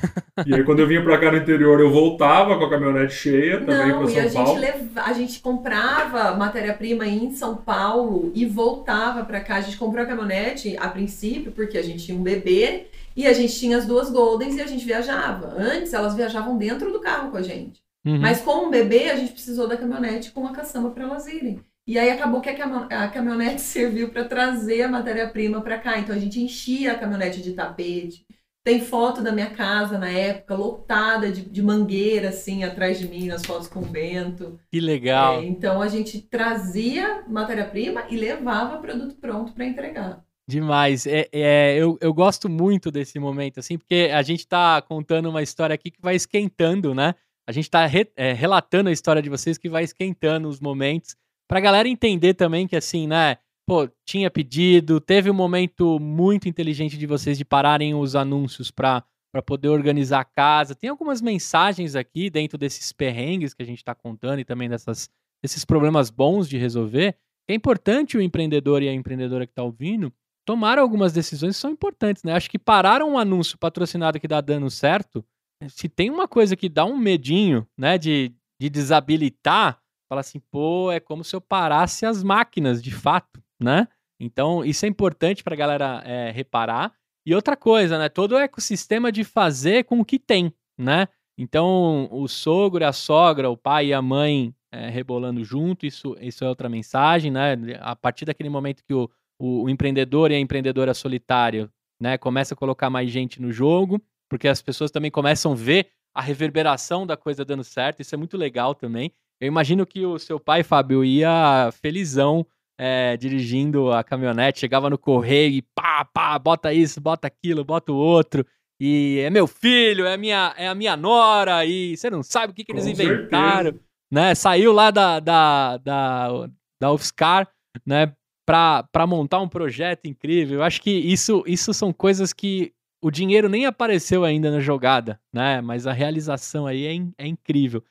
e 0.45 0.53
aí 0.53 0.63
quando 0.63 0.79
eu 0.79 0.87
vinha 0.87 1.03
pra 1.03 1.19
cá 1.19 1.31
no 1.31 1.37
interior, 1.37 1.79
eu 1.79 1.91
voltava 1.91 2.57
com 2.57 2.65
a 2.65 2.69
caminhonete 2.69 3.13
cheia 3.13 3.59
também 3.59 3.89
Não, 3.89 3.99
pra 3.99 4.07
São 4.07 4.15
e 4.15 4.27
a 4.27 4.31
Paulo. 4.31 4.49
Gente 4.49 4.59
leva, 4.59 5.01
a 5.01 5.13
gente 5.13 5.39
comprava 5.41 6.35
matéria-prima 6.35 7.05
em 7.05 7.31
São 7.35 7.55
Paulo 7.55 8.31
e 8.33 8.47
voltava 8.47 9.23
pra 9.23 9.41
cá. 9.41 9.57
A 9.57 9.61
gente 9.61 9.77
comprou 9.77 10.03
a 10.03 10.07
caminhonete 10.07 10.75
a 10.77 10.87
princípio, 10.87 11.51
porque 11.51 11.77
a 11.77 11.83
gente 11.83 12.03
tinha 12.03 12.17
um 12.17 12.23
bebê 12.23 12.87
e 13.15 13.27
a 13.27 13.33
gente 13.33 13.53
tinha 13.59 13.77
as 13.77 13.85
duas 13.85 14.09
Goldens 14.09 14.55
e 14.55 14.61
a 14.61 14.67
gente 14.67 14.83
viajava. 14.83 15.53
Antes 15.55 15.93
elas 15.93 16.15
viajavam 16.15 16.57
dentro 16.57 16.91
do 16.91 16.99
carro 16.99 17.29
com 17.29 17.37
a 17.37 17.43
gente. 17.43 17.84
Uhum. 18.05 18.19
Mas 18.19 18.41
com 18.41 18.67
um 18.67 18.69
bebê, 18.69 19.09
a 19.09 19.15
gente 19.15 19.33
precisou 19.33 19.67
da 19.67 19.75
caminhonete 19.75 20.31
com 20.31 20.41
uma 20.41 20.53
caçamba 20.53 20.91
para 20.91 21.03
elas 21.03 21.25
irem. 21.27 21.59
E 21.87 21.99
aí 21.99 22.09
acabou 22.09 22.41
que 22.41 22.49
a 22.49 23.07
caminhonete 23.09 23.61
serviu 23.61 24.09
para 24.09 24.25
trazer 24.25 24.83
a 24.83 24.87
matéria-prima 24.87 25.61
para 25.61 25.79
cá. 25.79 25.97
Então 25.97 26.15
a 26.15 26.19
gente 26.19 26.39
enchia 26.39 26.93
a 26.93 26.97
caminhonete 26.97 27.41
de 27.41 27.53
tapete. 27.53 28.25
Tem 28.63 28.81
foto 28.81 29.21
da 29.21 29.31
minha 29.31 29.51
casa 29.51 29.99
na 29.99 30.09
época, 30.09 30.55
lotada 30.55 31.31
de, 31.31 31.43
de 31.43 31.61
mangueira, 31.61 32.29
assim, 32.29 32.63
atrás 32.63 32.97
de 32.97 33.07
mim, 33.07 33.27
nas 33.27 33.45
fotos 33.45 33.67
com 33.67 33.79
o 33.79 33.85
Bento. 33.85 34.59
Que 34.71 34.79
legal. 34.79 35.39
É, 35.39 35.45
então 35.45 35.79
a 35.79 35.87
gente 35.87 36.19
trazia 36.19 37.23
matéria-prima 37.27 38.05
e 38.09 38.17
levava 38.17 38.79
produto 38.79 39.15
pronto 39.17 39.53
para 39.53 39.65
entregar. 39.65 40.25
Demais. 40.47 41.05
É, 41.05 41.27
é, 41.31 41.75
eu, 41.77 41.95
eu 42.01 42.11
gosto 42.11 42.49
muito 42.49 42.89
desse 42.89 43.19
momento, 43.19 43.59
assim, 43.59 43.77
porque 43.77 44.09
a 44.11 44.23
gente 44.23 44.47
tá 44.47 44.81
contando 44.81 45.29
uma 45.29 45.43
história 45.43 45.75
aqui 45.75 45.91
que 45.91 46.01
vai 46.01 46.15
esquentando, 46.15 46.95
né? 46.95 47.13
A 47.47 47.51
gente 47.51 47.69
tá 47.69 47.85
re, 47.85 48.09
é, 48.15 48.33
relatando 48.33 48.89
a 48.89 48.91
história 48.91 49.21
de 49.21 49.29
vocês 49.29 49.57
que 49.57 49.69
vai 49.69 49.83
esquentando 49.83 50.47
os 50.47 50.59
momentos. 50.59 51.15
Pra 51.47 51.59
galera 51.59 51.87
entender 51.87 52.33
também 52.33 52.67
que, 52.67 52.75
assim, 52.75 53.07
né? 53.07 53.37
Pô, 53.67 53.89
tinha 54.05 54.29
pedido, 54.29 54.99
teve 54.99 55.29
um 55.29 55.33
momento 55.33 55.99
muito 55.99 56.47
inteligente 56.47 56.97
de 56.97 57.07
vocês 57.07 57.37
de 57.37 57.45
pararem 57.45 57.95
os 57.95 58.15
anúncios 58.15 58.69
pra, 58.69 59.03
pra 59.31 59.41
poder 59.41 59.69
organizar 59.69 60.19
a 60.19 60.25
casa. 60.25 60.75
Tem 60.75 60.89
algumas 60.89 61.21
mensagens 61.21 61.95
aqui 61.95 62.29
dentro 62.29 62.57
desses 62.57 62.91
perrengues 62.91 63.53
que 63.53 63.63
a 63.63 63.65
gente 63.65 63.83
tá 63.83 63.95
contando 63.95 64.39
e 64.39 64.45
também 64.45 64.69
dessas, 64.69 65.09
desses 65.43 65.65
problemas 65.65 66.09
bons 66.09 66.47
de 66.47 66.57
resolver. 66.57 67.17
É 67.49 67.53
importante 67.53 68.17
o 68.17 68.21
empreendedor 68.21 68.81
e 68.81 68.89
a 68.89 68.93
empreendedora 68.93 69.45
que 69.45 69.53
tá 69.53 69.63
ouvindo 69.63 70.13
tomar 70.45 70.77
algumas 70.77 71.11
decisões 71.11 71.55
que 71.55 71.61
são 71.61 71.71
importantes, 71.71 72.23
né? 72.23 72.33
Acho 72.33 72.49
que 72.49 72.59
parar 72.59 73.01
um 73.01 73.17
anúncio 73.17 73.57
patrocinado 73.57 74.19
que 74.19 74.27
dá 74.27 74.39
dando 74.41 74.69
certo, 74.69 75.25
se 75.69 75.89
tem 75.89 76.09
uma 76.09 76.27
coisa 76.27 76.55
que 76.55 76.69
dá 76.69 76.85
um 76.85 76.97
medinho, 76.97 77.67
né, 77.77 77.97
de, 77.97 78.33
de 78.59 78.69
desabilitar, 78.69 79.79
fala 80.07 80.21
assim, 80.21 80.39
pô, 80.39 80.91
é 80.91 80.99
como 80.99 81.23
se 81.23 81.35
eu 81.35 81.41
parasse 81.41 82.05
as 82.05 82.23
máquinas, 82.23 82.81
de 82.81 82.91
fato, 82.91 83.41
né? 83.59 83.87
Então, 84.19 84.63
isso 84.63 84.85
é 84.85 84.87
importante 84.87 85.43
para 85.43 85.53
a 85.53 85.57
galera 85.57 86.01
é, 86.05 86.31
reparar. 86.31 86.93
E 87.25 87.33
outra 87.33 87.57
coisa, 87.57 87.97
né? 87.97 88.07
Todo 88.07 88.33
o 88.33 88.37
ecossistema 88.37 89.11
de 89.11 89.23
fazer 89.23 89.83
com 89.85 89.99
o 89.99 90.05
que 90.05 90.19
tem, 90.19 90.53
né? 90.77 91.07
Então, 91.37 92.07
o 92.11 92.27
sogro 92.27 92.85
a 92.85 92.93
sogra, 92.93 93.49
o 93.49 93.57
pai 93.57 93.87
e 93.87 93.93
a 93.93 94.01
mãe 94.01 94.53
é, 94.71 94.89
rebolando 94.89 95.43
junto, 95.43 95.85
isso, 95.85 96.15
isso 96.21 96.45
é 96.45 96.47
outra 96.47 96.69
mensagem, 96.69 97.31
né? 97.31 97.57
A 97.81 97.95
partir 97.95 98.25
daquele 98.25 98.49
momento 98.49 98.83
que 98.83 98.93
o, 98.93 99.09
o, 99.39 99.63
o 99.63 99.69
empreendedor 99.69 100.31
e 100.31 100.35
a 100.35 100.39
empreendedora 100.39 100.93
solitária, 100.93 101.69
né, 101.99 102.17
começa 102.17 102.53
a 102.53 102.57
colocar 102.57 102.89
mais 102.89 103.09
gente 103.09 103.41
no 103.41 103.51
jogo, 103.51 104.01
porque 104.29 104.47
as 104.47 104.61
pessoas 104.61 104.91
também 104.91 105.11
começam 105.11 105.51
a 105.51 105.55
ver 105.55 105.87
a 106.13 106.21
reverberação 106.21 107.05
da 107.05 107.17
coisa 107.17 107.43
dando 107.43 107.63
certo, 107.63 108.01
isso 108.01 108.15
é 108.15 108.17
muito 108.17 108.37
legal 108.37 108.73
também. 108.73 109.11
Eu 109.39 109.47
imagino 109.47 109.85
que 109.85 110.05
o 110.05 110.17
seu 110.17 110.39
pai, 110.39 110.63
Fábio, 110.63 111.03
ia 111.03 111.69
felizão 111.81 112.45
é, 112.77 113.17
dirigindo 113.17 113.91
a 113.91 114.03
caminhonete, 114.03 114.59
chegava 114.59 114.89
no 114.89 114.97
correio 114.97 115.55
e 115.55 115.61
pá, 115.61 116.05
pá, 116.05 116.39
bota 116.39 116.73
isso, 116.73 117.01
bota 117.01 117.27
aquilo, 117.27 117.63
bota 117.63 117.91
o 117.91 117.95
outro. 117.97 118.45
E 118.79 119.19
é 119.19 119.29
meu 119.29 119.47
filho, 119.47 120.05
é 120.05 120.13
a 120.13 120.17
minha, 120.17 120.53
é 120.57 120.67
a 120.67 120.75
minha 120.75 120.97
nora, 120.97 121.65
e 121.65 121.95
você 121.95 122.09
não 122.09 122.21
sabe 122.21 122.51
o 122.51 122.55
que, 122.55 122.63
que 122.63 122.71
eles 122.71 122.83
Com 122.83 122.91
inventaram. 122.91 123.71
certeza. 123.71 123.85
Né? 124.11 124.35
Saiu 124.35 124.71
lá 124.71 124.91
da, 124.91 125.19
da, 125.19 125.77
da, 125.77 126.49
da 126.79 126.91
UFSCar, 126.91 127.49
né? 127.85 128.13
Para 128.45 129.07
montar 129.07 129.39
um 129.39 129.49
projeto 129.49 130.05
incrível. 130.05 130.59
Eu 130.59 130.63
acho 130.63 130.79
que 130.81 130.91
isso, 130.91 131.43
isso 131.47 131.73
são 131.73 131.91
coisas 131.91 132.31
que 132.31 132.71
o 133.05 133.11
dinheiro 133.11 133.47
nem 133.47 133.67
apareceu 133.67 134.23
ainda 134.23 134.49
na 134.49 134.59
jogada, 134.59 135.19
né? 135.31 135.61
Mas 135.61 135.85
a 135.85 135.93
realização 135.93 136.65
aí 136.65 136.87
é, 136.87 136.93
in- 136.95 137.13
é 137.19 137.27
incrível. 137.27 137.83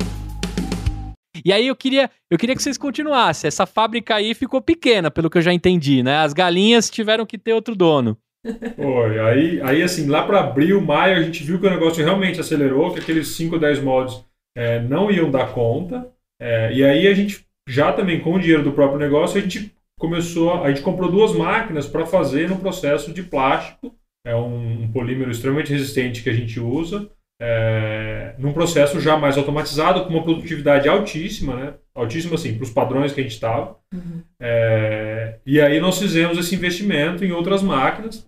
E 1.45 1.53
aí 1.53 1.67
eu 1.67 1.77
queria, 1.77 2.11
eu 2.31 2.39
queria 2.39 2.55
que 2.55 2.63
vocês 2.63 2.79
continuassem. 2.79 3.49
Essa 3.49 3.67
fábrica 3.67 4.15
aí 4.15 4.35
ficou 4.35 4.61
pequena, 4.61 5.11
pelo 5.11 5.31
que 5.31 5.39
eu 5.39 5.43
já 5.43 5.53
entendi, 5.53 6.03
né? 6.03 6.17
As 6.19 6.33
galinhas 6.33 6.91
tiveram 6.91 7.27
que 7.27 7.39
ter 7.39 7.53
outro 7.53 7.75
dono. 7.75 8.17
Foi. 8.77 9.19
Aí, 9.21 9.61
aí, 9.63 9.83
assim, 9.83 10.07
lá 10.09 10.25
para 10.25 10.41
abril, 10.41 10.81
maio, 10.81 11.17
a 11.17 11.23
gente 11.23 11.45
viu 11.45 11.61
que 11.61 11.67
o 11.67 11.71
negócio 11.71 12.05
realmente 12.05 12.41
acelerou, 12.41 12.93
que 12.93 13.01
aqueles 13.01 13.29
5, 13.29 13.59
10 13.59 13.81
mods 13.81 14.25
é, 14.57 14.81
não 14.81 15.11
iam 15.11 15.31
dar 15.31 15.53
conta. 15.53 16.09
É, 16.41 16.73
e 16.73 16.83
aí 16.85 17.07
a 17.07 17.15
gente, 17.15 17.47
já 17.69 17.93
também 17.93 18.21
com 18.21 18.35
o 18.35 18.41
dinheiro 18.41 18.65
do 18.65 18.73
próprio 18.73 18.99
negócio, 18.99 19.39
a 19.39 19.41
gente 19.41 19.73
começou, 19.99 20.63
a 20.65 20.69
gente 20.69 20.83
comprou 20.83 21.11
duas 21.11 21.33
máquinas 21.33 21.87
para 21.87 22.05
fazer 22.05 22.49
no 22.49 22.59
processo 22.59 23.13
de 23.13 23.23
plástico. 23.23 23.95
É 24.27 24.35
um, 24.35 24.83
um 24.83 24.93
polímero 24.93 25.31
extremamente 25.31 25.73
resistente 25.73 26.23
que 26.23 26.31
a 26.31 26.35
gente 26.35 26.59
usa. 26.59 27.09
É, 27.45 28.37
num 28.39 28.53
processo 28.53 29.01
já 29.01 29.17
mais 29.17 29.37
automatizado, 29.37 30.05
com 30.05 30.11
uma 30.11 30.23
produtividade 30.23 30.89
altíssima, 30.89 31.57
né? 31.57 31.75
Altíssima, 31.93 32.37
assim, 32.37 32.55
para 32.55 32.63
os 32.63 32.71
padrões 32.71 33.13
que 33.13 33.21
a 33.21 33.25
gente 33.25 33.33
estava. 33.33 33.77
É, 34.41 35.39
e 35.45 35.61
aí 35.61 35.81
nós 35.81 35.99
fizemos 35.99 36.39
esse 36.39 36.55
investimento 36.55 37.25
em 37.25 37.33
outras 37.33 37.61
máquinas, 37.61 38.25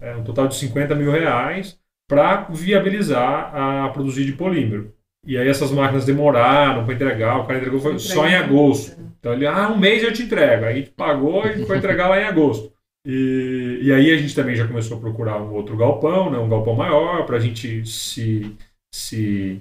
é, 0.00 0.16
um 0.16 0.24
total 0.24 0.48
de 0.48 0.54
50 0.54 0.94
mil 0.94 1.10
reais, 1.10 1.78
para 2.08 2.48
viabilizar 2.50 3.54
a 3.54 3.88
produzir 3.90 4.24
de 4.24 4.32
polímero. 4.32 4.94
E 5.26 5.36
aí 5.36 5.46
essas 5.46 5.70
máquinas 5.70 6.06
demoraram 6.06 6.86
para 6.86 6.94
entregar, 6.94 7.40
o 7.40 7.46
cara 7.46 7.58
entregou 7.58 7.80
foi 7.80 7.98
só 7.98 8.26
em 8.26 8.34
agosto. 8.34 8.96
Então 9.20 9.34
ele, 9.34 9.46
ah, 9.46 9.68
um 9.68 9.78
mês 9.78 10.02
eu 10.02 10.12
te 10.12 10.22
entrego. 10.22 10.64
Aí 10.64 10.72
a 10.72 10.76
gente 10.76 10.90
pagou 10.90 11.46
e 11.46 11.66
foi 11.66 11.76
entregar 11.76 12.08
lá 12.08 12.18
em 12.18 12.24
agosto. 12.24 12.72
E, 13.06 13.80
e 13.82 13.92
aí 13.92 14.12
a 14.12 14.16
gente 14.16 14.34
também 14.34 14.56
já 14.56 14.66
começou 14.66 14.96
a 14.96 15.00
procurar 15.00 15.40
um 15.42 15.52
outro 15.52 15.76
galpão, 15.76 16.30
né, 16.30 16.38
um 16.38 16.48
galpão 16.48 16.74
maior, 16.74 17.26
para 17.26 17.36
a 17.36 17.40
gente 17.40 17.84
se, 17.86 18.56
se 18.92 19.60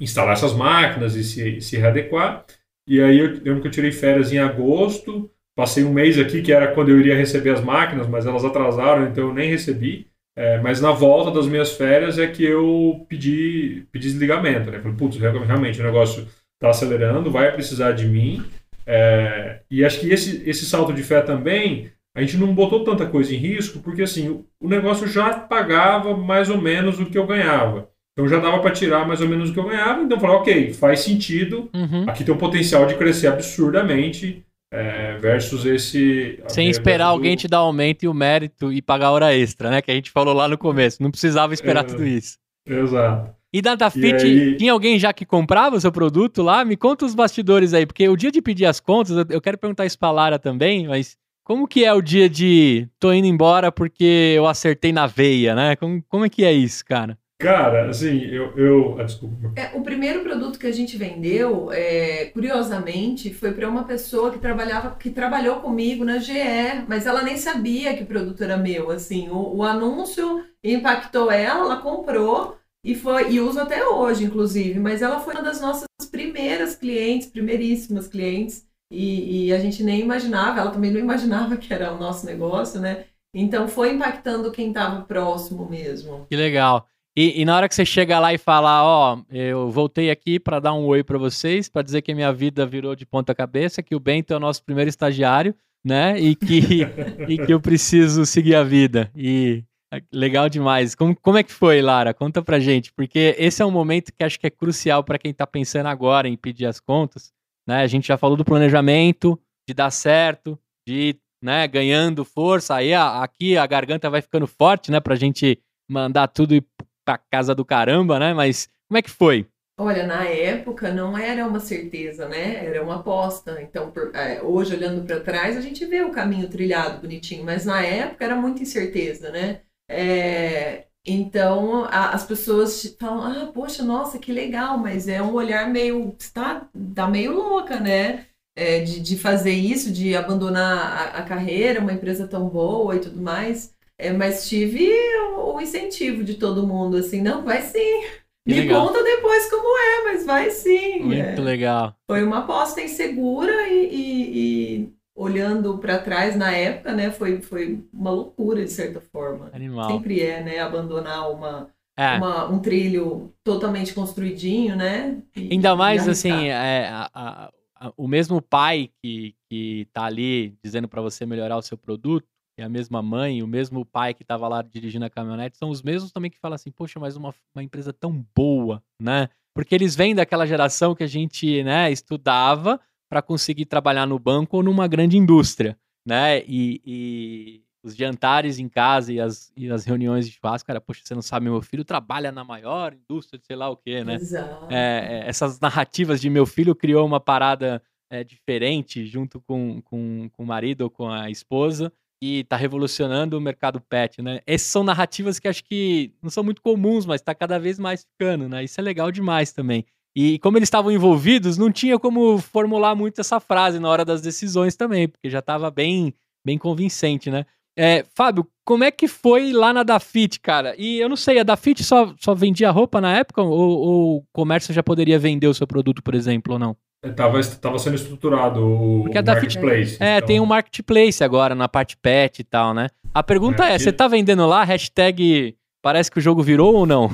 instalar 0.00 0.32
essas 0.32 0.54
máquinas 0.54 1.14
e 1.14 1.22
se, 1.22 1.60
se 1.60 1.76
readequar. 1.76 2.44
E 2.86 3.00
aí 3.00 3.18
eu 3.18 3.28
lembro 3.44 3.60
que 3.60 3.68
eu 3.68 3.72
tirei 3.72 3.92
férias 3.92 4.32
em 4.32 4.38
agosto, 4.38 5.30
passei 5.54 5.84
um 5.84 5.92
mês 5.92 6.18
aqui 6.18 6.42
que 6.42 6.52
era 6.52 6.72
quando 6.72 6.88
eu 6.88 6.98
iria 6.98 7.16
receber 7.16 7.50
as 7.50 7.62
máquinas, 7.62 8.08
mas 8.08 8.26
elas 8.26 8.44
atrasaram, 8.44 9.06
então 9.06 9.28
eu 9.28 9.34
nem 9.34 9.50
recebi. 9.50 10.08
É, 10.36 10.58
mas 10.60 10.80
na 10.80 10.90
volta 10.92 11.30
das 11.30 11.46
minhas 11.46 11.72
férias 11.72 12.18
é 12.18 12.26
que 12.26 12.42
eu 12.44 13.04
pedi, 13.08 13.84
pedi 13.92 14.08
desligamento, 14.08 14.70
né? 14.70 14.78
Falei, 14.78 14.96
putz, 14.96 15.18
realmente 15.18 15.80
o 15.80 15.84
negócio 15.84 16.26
está 16.54 16.70
acelerando, 16.70 17.30
vai 17.30 17.52
precisar 17.52 17.92
de 17.92 18.06
mim. 18.06 18.42
É, 18.86 19.60
e 19.70 19.84
acho 19.84 20.00
que 20.00 20.10
esse, 20.10 20.48
esse 20.48 20.64
salto 20.64 20.92
de 20.92 21.02
fé 21.02 21.20
também, 21.20 21.90
a 22.16 22.20
gente 22.20 22.36
não 22.36 22.54
botou 22.54 22.84
tanta 22.84 23.06
coisa 23.06 23.34
em 23.34 23.38
risco, 23.38 23.78
porque 23.80 24.02
assim, 24.02 24.44
o, 24.60 24.68
negócio 24.68 25.06
já 25.06 25.32
pagava 25.32 26.16
mais 26.16 26.50
ou 26.50 26.60
menos 26.60 26.98
o 26.98 27.06
que 27.06 27.16
eu 27.16 27.26
ganhava. 27.26 27.88
Então 28.12 28.28
já 28.28 28.38
dava 28.38 28.58
para 28.58 28.72
tirar 28.72 29.06
mais 29.06 29.20
ou 29.20 29.28
menos 29.28 29.50
o 29.50 29.52
que 29.52 29.60
eu 29.60 29.68
ganhava, 29.68 30.02
então 30.02 30.16
eu 30.16 30.20
falei, 30.20 30.36
ok, 30.36 30.72
faz 30.74 31.00
sentido, 31.00 31.70
Uhum. 31.74 32.04
aqui 32.08 32.24
tem 32.24 32.34
um 32.34 32.38
potencial 32.38 32.84
de 32.86 32.96
crescer 32.96 33.28
absurdamente 33.28 34.44
é, 34.72 35.16
versus 35.18 35.64
esse. 35.66 36.38
Sem 36.48 36.68
esperar 36.68 37.06
do... 37.06 37.10
alguém 37.10 37.36
te 37.36 37.48
dar 37.48 37.58
aumento 37.58 38.04
e 38.04 38.08
o 38.08 38.14
mérito 38.14 38.72
e 38.72 38.80
pagar 38.80 39.10
hora 39.10 39.34
extra, 39.34 39.70
né? 39.70 39.82
Que 39.82 39.90
a 39.90 39.94
gente 39.94 40.10
falou 40.10 40.34
lá 40.34 40.48
no 40.48 40.56
começo. 40.56 41.02
Não 41.02 41.10
precisava 41.10 41.52
esperar 41.52 41.84
é, 41.84 41.86
tudo 41.88 42.06
isso. 42.06 42.38
Exato. 42.66 43.34
E 43.52 43.60
da 43.60 43.74
Dafit, 43.74 44.24
aí... 44.24 44.56
tinha 44.56 44.72
alguém 44.72 44.96
já 44.98 45.12
que 45.12 45.26
comprava 45.26 45.74
o 45.74 45.80
seu 45.80 45.90
produto 45.90 46.40
lá? 46.40 46.64
Me 46.64 46.76
conta 46.76 47.04
os 47.04 47.16
bastidores 47.16 47.74
aí, 47.74 47.84
porque 47.84 48.08
o 48.08 48.16
dia 48.16 48.30
de 48.30 48.40
pedir 48.40 48.64
as 48.64 48.78
contas, 48.78 49.16
eu 49.28 49.40
quero 49.40 49.58
perguntar 49.58 49.86
isso 49.86 49.98
pra 49.98 50.12
Lara 50.12 50.38
também, 50.38 50.86
mas 50.86 51.16
como 51.50 51.66
que 51.66 51.84
é 51.84 51.92
o 51.92 52.00
dia 52.00 52.30
de 52.30 52.86
tô 53.00 53.12
indo 53.12 53.26
embora 53.26 53.72
porque 53.72 54.34
eu 54.36 54.46
acertei 54.46 54.92
na 54.92 55.08
veia, 55.08 55.52
né? 55.52 55.74
Como, 55.74 56.00
como 56.08 56.24
é 56.24 56.28
que 56.28 56.44
é 56.44 56.52
isso, 56.52 56.84
cara? 56.84 57.18
Cara, 57.40 57.90
assim, 57.90 58.20
eu. 58.26 58.56
eu 58.56 59.00
ah, 59.00 59.02
desculpa. 59.02 59.52
É, 59.56 59.76
o 59.76 59.82
primeiro 59.82 60.22
produto 60.22 60.60
que 60.60 60.68
a 60.68 60.72
gente 60.72 60.96
vendeu, 60.96 61.72
é, 61.72 62.26
curiosamente, 62.26 63.34
foi 63.34 63.50
para 63.50 63.68
uma 63.68 63.82
pessoa 63.82 64.30
que 64.30 64.38
trabalhava, 64.38 64.94
que 64.94 65.10
trabalhou 65.10 65.56
comigo 65.56 66.04
na 66.04 66.18
GE, 66.18 66.84
mas 66.86 67.04
ela 67.04 67.24
nem 67.24 67.36
sabia 67.36 67.96
que 67.96 68.04
o 68.04 68.06
produto 68.06 68.44
era 68.44 68.56
meu. 68.56 68.88
Assim, 68.88 69.28
o, 69.28 69.56
o 69.56 69.64
anúncio 69.64 70.44
impactou 70.62 71.32
ela, 71.32 71.64
ela 71.64 71.76
comprou 71.78 72.58
e 72.84 72.94
foi 72.94 73.32
e 73.32 73.40
usa 73.40 73.64
até 73.64 73.84
hoje, 73.84 74.22
inclusive. 74.22 74.78
Mas 74.78 75.02
ela 75.02 75.18
foi 75.18 75.34
uma 75.34 75.42
das 75.42 75.60
nossas 75.60 75.88
primeiras 76.12 76.76
clientes, 76.76 77.26
primeiríssimas 77.26 78.06
clientes, 78.06 78.69
e, 78.90 79.46
e 79.46 79.52
a 79.52 79.58
gente 79.58 79.82
nem 79.82 80.00
imaginava, 80.00 80.60
ela 80.60 80.70
também 80.70 80.90
não 80.90 80.98
imaginava 80.98 81.56
que 81.56 81.72
era 81.72 81.92
o 81.92 81.98
nosso 81.98 82.26
negócio, 82.26 82.80
né? 82.80 83.04
Então 83.32 83.68
foi 83.68 83.92
impactando 83.92 84.50
quem 84.50 84.68
estava 84.68 85.02
próximo 85.02 85.68
mesmo. 85.68 86.26
Que 86.28 86.36
legal. 86.36 86.86
E, 87.16 87.40
e, 87.40 87.44
na 87.44 87.56
hora 87.56 87.68
que 87.68 87.74
você 87.74 87.84
chega 87.84 88.18
lá 88.18 88.32
e 88.32 88.38
fala, 88.38 88.84
ó, 88.84 89.16
oh, 89.16 89.34
eu 89.34 89.70
voltei 89.70 90.10
aqui 90.10 90.38
para 90.38 90.60
dar 90.60 90.72
um 90.72 90.86
oi 90.86 91.02
para 91.02 91.18
vocês, 91.18 91.68
para 91.68 91.82
dizer 91.82 92.02
que 92.02 92.12
a 92.12 92.14
minha 92.14 92.32
vida 92.32 92.64
virou 92.64 92.94
de 92.94 93.04
ponta 93.04 93.34
cabeça, 93.34 93.82
que 93.82 93.94
o 93.94 94.00
Bento 94.00 94.32
é 94.32 94.36
o 94.36 94.40
nosso 94.40 94.62
primeiro 94.64 94.88
estagiário, 94.88 95.54
né? 95.84 96.18
E 96.18 96.36
que, 96.36 96.60
e 97.28 97.38
que 97.38 97.52
eu 97.52 97.60
preciso 97.60 98.24
seguir 98.24 98.54
a 98.54 98.62
vida. 98.62 99.10
E 99.14 99.64
legal 100.12 100.48
demais. 100.48 100.94
Como, 100.94 101.16
como 101.16 101.38
é 101.38 101.42
que 101.42 101.52
foi, 101.52 101.82
Lara? 101.82 102.14
Conta 102.14 102.42
pra 102.42 102.60
gente, 102.60 102.92
porque 102.92 103.34
esse 103.38 103.60
é 103.60 103.66
um 103.66 103.72
momento 103.72 104.12
que 104.12 104.22
acho 104.22 104.38
que 104.38 104.46
é 104.46 104.50
crucial 104.50 105.02
para 105.02 105.18
quem 105.18 105.34
tá 105.34 105.46
pensando 105.46 105.86
agora 105.86 106.28
em 106.28 106.36
pedir 106.36 106.66
as 106.66 106.78
contas, 106.78 107.32
né? 107.70 107.82
A 107.82 107.86
gente 107.86 108.08
já 108.08 108.18
falou 108.18 108.36
do 108.36 108.44
planejamento, 108.44 109.38
de 109.66 109.72
dar 109.72 109.92
certo, 109.92 110.58
de, 110.86 111.16
né, 111.42 111.68
ganhando 111.68 112.24
força. 112.24 112.74
Aí 112.74 112.92
a, 112.92 113.22
aqui 113.22 113.56
a 113.56 113.64
garganta 113.64 114.10
vai 114.10 114.20
ficando 114.20 114.46
forte, 114.46 114.90
né, 114.90 114.98
pra 114.98 115.14
gente 115.14 115.62
mandar 115.88 116.26
tudo 116.26 116.54
e 116.54 116.64
pra 117.04 117.16
casa 117.16 117.54
do 117.54 117.64
caramba, 117.64 118.18
né? 118.18 118.34
Mas 118.34 118.68
como 118.88 118.98
é 118.98 119.02
que 119.02 119.10
foi? 119.10 119.46
Olha, 119.78 120.06
na 120.06 120.24
época 120.24 120.92
não 120.92 121.16
era 121.16 121.46
uma 121.46 121.60
certeza, 121.60 122.28
né? 122.28 122.66
Era 122.66 122.82
uma 122.82 122.96
aposta. 122.96 123.62
Então, 123.62 123.90
por, 123.90 124.14
é, 124.14 124.42
hoje 124.42 124.74
olhando 124.74 125.06
para 125.06 125.20
trás, 125.20 125.56
a 125.56 125.60
gente 125.60 125.86
vê 125.86 126.02
o 126.02 126.10
caminho 126.10 126.50
trilhado 126.50 127.00
bonitinho, 127.00 127.44
mas 127.44 127.64
na 127.64 127.80
época 127.80 128.24
era 128.24 128.36
muita 128.36 128.62
incerteza, 128.62 129.30
né? 129.30 129.62
É, 129.88 130.86
então 131.06 131.84
a, 131.84 132.10
as 132.10 132.24
pessoas 132.24 132.96
falam: 132.98 133.22
ah, 133.24 133.50
poxa, 133.52 133.82
nossa, 133.82 134.18
que 134.18 134.32
legal, 134.32 134.78
mas 134.78 135.08
é 135.08 135.22
um 135.22 135.32
olhar 135.32 135.68
meio. 135.70 136.14
está 136.18 136.68
tá 136.94 137.06
meio 137.06 137.34
louca, 137.34 137.78
né? 137.80 138.26
É, 138.56 138.80
de, 138.80 139.00
de 139.00 139.16
fazer 139.16 139.52
isso, 139.52 139.92
de 139.92 140.14
abandonar 140.14 140.78
a, 140.78 141.18
a 141.18 141.22
carreira, 141.22 141.80
uma 141.80 141.92
empresa 141.92 142.28
tão 142.28 142.48
boa 142.48 142.96
e 142.96 143.00
tudo 143.00 143.20
mais. 143.20 143.72
É, 143.98 144.12
mas 144.12 144.48
tive 144.48 144.90
o, 145.36 145.54
o, 145.54 145.60
incentivo 145.60 146.24
de 146.24 146.34
todo 146.34 146.66
mundo, 146.66 146.96
assim, 146.96 147.20
não, 147.20 147.44
vai 147.44 147.62
sim. 147.62 148.02
Que 148.46 148.54
Me 148.54 148.60
legal. 148.62 148.86
conta 148.86 149.04
depois 149.04 149.50
como 149.50 149.78
é, 149.78 150.04
mas 150.04 150.26
vai 150.26 150.50
sim. 150.50 151.00
Muito 151.00 151.40
é. 151.40 151.40
legal. 151.40 151.94
Foi 152.10 152.22
uma 152.22 152.38
aposta 152.38 152.80
insegura 152.80 153.68
e, 153.68 153.86
e, 153.94 154.36
e 154.82 154.92
olhando 155.14 155.78
para 155.78 155.98
trás 155.98 156.36
na 156.36 156.52
época, 156.52 156.92
né, 156.92 157.10
foi, 157.10 157.40
foi 157.40 157.84
uma 157.92 158.10
loucura 158.10 158.64
de 158.64 158.70
certa 158.70 159.00
forma. 159.00 159.50
Animal. 159.52 159.90
Sempre 159.90 160.20
é, 160.20 160.42
né, 160.42 160.60
abandonar 160.60 161.30
uma, 161.30 161.68
é. 161.96 162.16
uma 162.16 162.48
um 162.48 162.58
trilho 162.58 163.32
totalmente 163.44 163.92
construidinho, 163.92 164.76
né? 164.76 165.22
E, 165.36 165.52
Ainda 165.52 165.76
mais 165.76 166.08
assim, 166.08 166.48
é, 166.48 166.88
a, 166.88 167.10
a, 167.12 167.52
a, 167.76 167.92
o 167.96 168.08
mesmo 168.08 168.40
pai 168.40 168.90
que, 169.02 169.34
que 169.50 169.86
tá 169.92 170.04
ali 170.04 170.56
dizendo 170.62 170.88
para 170.88 171.02
você 171.02 171.26
melhorar 171.26 171.56
o 171.56 171.62
seu 171.62 171.76
produto, 171.76 172.26
é 172.58 172.64
a 172.64 172.68
mesma 172.68 173.02
mãe, 173.02 173.42
o 173.42 173.46
mesmo 173.46 173.84
pai 173.84 174.12
que 174.12 174.22
estava 174.22 174.46
lá 174.46 174.62
dirigindo 174.62 175.04
a 175.04 175.10
caminhonete, 175.10 175.56
são 175.56 175.70
os 175.70 175.82
mesmos 175.82 176.12
também 176.12 176.30
que 176.30 176.38
falam 176.38 176.54
assim, 176.54 176.70
poxa, 176.70 177.00
mas 177.00 177.16
uma, 177.16 177.34
uma 177.54 177.62
empresa 177.62 177.92
tão 177.92 178.24
boa, 178.34 178.82
né? 179.00 179.28
Porque 179.54 179.74
eles 179.74 179.96
vêm 179.96 180.14
daquela 180.14 180.46
geração 180.46 180.94
que 180.94 181.02
a 181.02 181.06
gente, 181.06 181.62
né, 181.64 181.90
estudava 181.90 182.80
para 183.10 183.20
conseguir 183.20 183.66
trabalhar 183.66 184.06
no 184.06 184.18
banco 184.18 184.56
ou 184.56 184.62
numa 184.62 184.86
grande 184.86 185.18
indústria, 185.18 185.76
né? 186.06 186.42
E, 186.46 186.80
e 186.86 187.62
os 187.82 187.96
jantares 187.96 188.58
em 188.60 188.68
casa 188.68 189.12
e 189.12 189.20
as, 189.20 189.52
e 189.56 189.68
as 189.68 189.84
reuniões 189.84 190.26
de 190.26 190.32
churrasco, 190.32 190.66
cara, 190.66 190.80
poxa, 190.80 191.02
você 191.04 191.14
não 191.14 191.22
sabe, 191.22 191.46
meu 191.46 191.60
filho 191.60 191.84
trabalha 191.84 192.30
na 192.30 192.44
maior 192.44 192.94
indústria 192.94 193.38
de 193.38 193.44
sei 193.44 193.56
lá 193.56 193.68
o 193.68 193.76
quê, 193.76 194.04
né? 194.04 194.14
Exato. 194.14 194.66
É, 194.70 195.22
é 195.24 195.28
essas 195.28 195.58
narrativas 195.58 196.20
de 196.20 196.30
meu 196.30 196.46
filho 196.46 196.74
criou 196.74 197.04
uma 197.04 197.18
parada 197.18 197.82
é, 198.08 198.22
diferente 198.22 199.04
junto 199.06 199.40
com, 199.40 199.82
com, 199.82 200.28
com 200.30 200.42
o 200.42 200.46
marido 200.46 200.82
ou 200.82 200.90
com 200.90 201.08
a 201.08 201.30
esposa 201.30 201.92
e 202.22 202.40
está 202.40 202.56
revolucionando 202.56 203.36
o 203.36 203.40
mercado 203.40 203.80
pet, 203.80 204.20
né? 204.22 204.40
Essas 204.46 204.68
são 204.68 204.84
narrativas 204.84 205.38
que 205.38 205.48
acho 205.48 205.64
que 205.64 206.12
não 206.22 206.30
são 206.30 206.44
muito 206.44 206.60
comuns, 206.60 207.06
mas 207.06 207.20
está 207.20 207.34
cada 207.34 207.58
vez 207.58 207.78
mais 207.78 208.04
ficando, 208.04 208.48
né? 208.48 208.62
Isso 208.62 208.78
é 208.80 208.84
legal 208.84 209.10
demais 209.10 209.52
também. 209.52 209.84
E 210.14 210.38
como 210.40 210.58
eles 210.58 210.66
estavam 210.66 210.90
envolvidos, 210.90 211.56
não 211.56 211.70
tinha 211.70 211.98
como 211.98 212.38
formular 212.38 212.94
muito 212.94 213.20
essa 213.20 213.38
frase 213.38 213.78
na 213.78 213.88
hora 213.88 214.04
das 214.04 214.20
decisões 214.20 214.74
também, 214.74 215.08
porque 215.08 215.30
já 215.30 215.38
estava 215.38 215.70
bem, 215.70 216.12
bem 216.44 216.58
convincente, 216.58 217.30
né? 217.30 217.46
É, 217.78 218.04
Fábio, 218.14 218.46
como 218.64 218.84
é 218.84 218.90
que 218.90 219.06
foi 219.06 219.52
lá 219.52 219.72
na 219.72 219.82
Dafit, 219.82 220.40
cara? 220.40 220.74
E 220.76 220.98
eu 220.98 221.08
não 221.08 221.16
sei, 221.16 221.38
a 221.38 221.42
Dafit 221.42 221.82
só, 221.84 222.12
só 222.18 222.34
vendia 222.34 222.70
roupa 222.70 223.00
na 223.00 223.16
época 223.16 223.40
ou, 223.40 223.50
ou 223.52 224.16
o 224.18 224.24
comércio 224.32 224.74
já 224.74 224.82
poderia 224.82 225.18
vender 225.18 225.46
o 225.46 225.54
seu 225.54 225.66
produto, 225.66 226.02
por 226.02 226.14
exemplo, 226.14 226.54
ou 226.54 226.58
não? 226.58 226.76
Estava 227.02 227.42
tava 227.42 227.78
sendo 227.78 227.94
estruturado 227.94 228.60
o 228.62 229.02
Porque 229.04 229.16
a 229.16 229.22
marketplace. 229.22 229.96
É, 229.98 230.18
então... 230.18 230.26
tem 230.26 230.40
um 230.40 230.46
marketplace 230.46 231.24
agora 231.24 231.54
na 231.54 231.66
parte 231.66 231.96
pet 231.96 232.40
e 232.40 232.44
tal, 232.44 232.74
né? 232.74 232.88
A 233.14 233.22
pergunta 233.22 233.64
é, 233.64 233.74
é 233.74 233.78
você 233.78 233.90
tá 233.90 234.06
vendendo 234.06 234.46
lá, 234.46 234.62
hashtag 234.62 235.56
parece 235.82 236.10
que 236.10 236.18
o 236.18 236.22
jogo 236.22 236.42
virou 236.42 236.74
ou 236.74 236.86
não? 236.86 237.10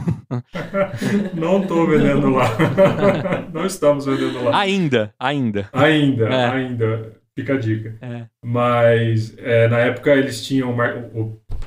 não 1.34 1.66
tô 1.66 1.86
vendendo 1.86 2.30
lá. 2.30 2.46
não 3.52 3.66
estamos 3.66 4.06
vendendo 4.06 4.44
lá. 4.44 4.60
Ainda, 4.60 5.14
ainda. 5.18 5.68
Ainda, 5.72 6.28
é. 6.28 6.44
ainda. 6.50 7.16
Fica 7.34 7.54
a 7.54 7.58
dica. 7.58 7.96
É. 8.00 8.26
Mas 8.42 9.36
é, 9.38 9.68
na 9.68 9.78
época 9.80 10.14
eles 10.14 10.44
tinham. 10.44 10.74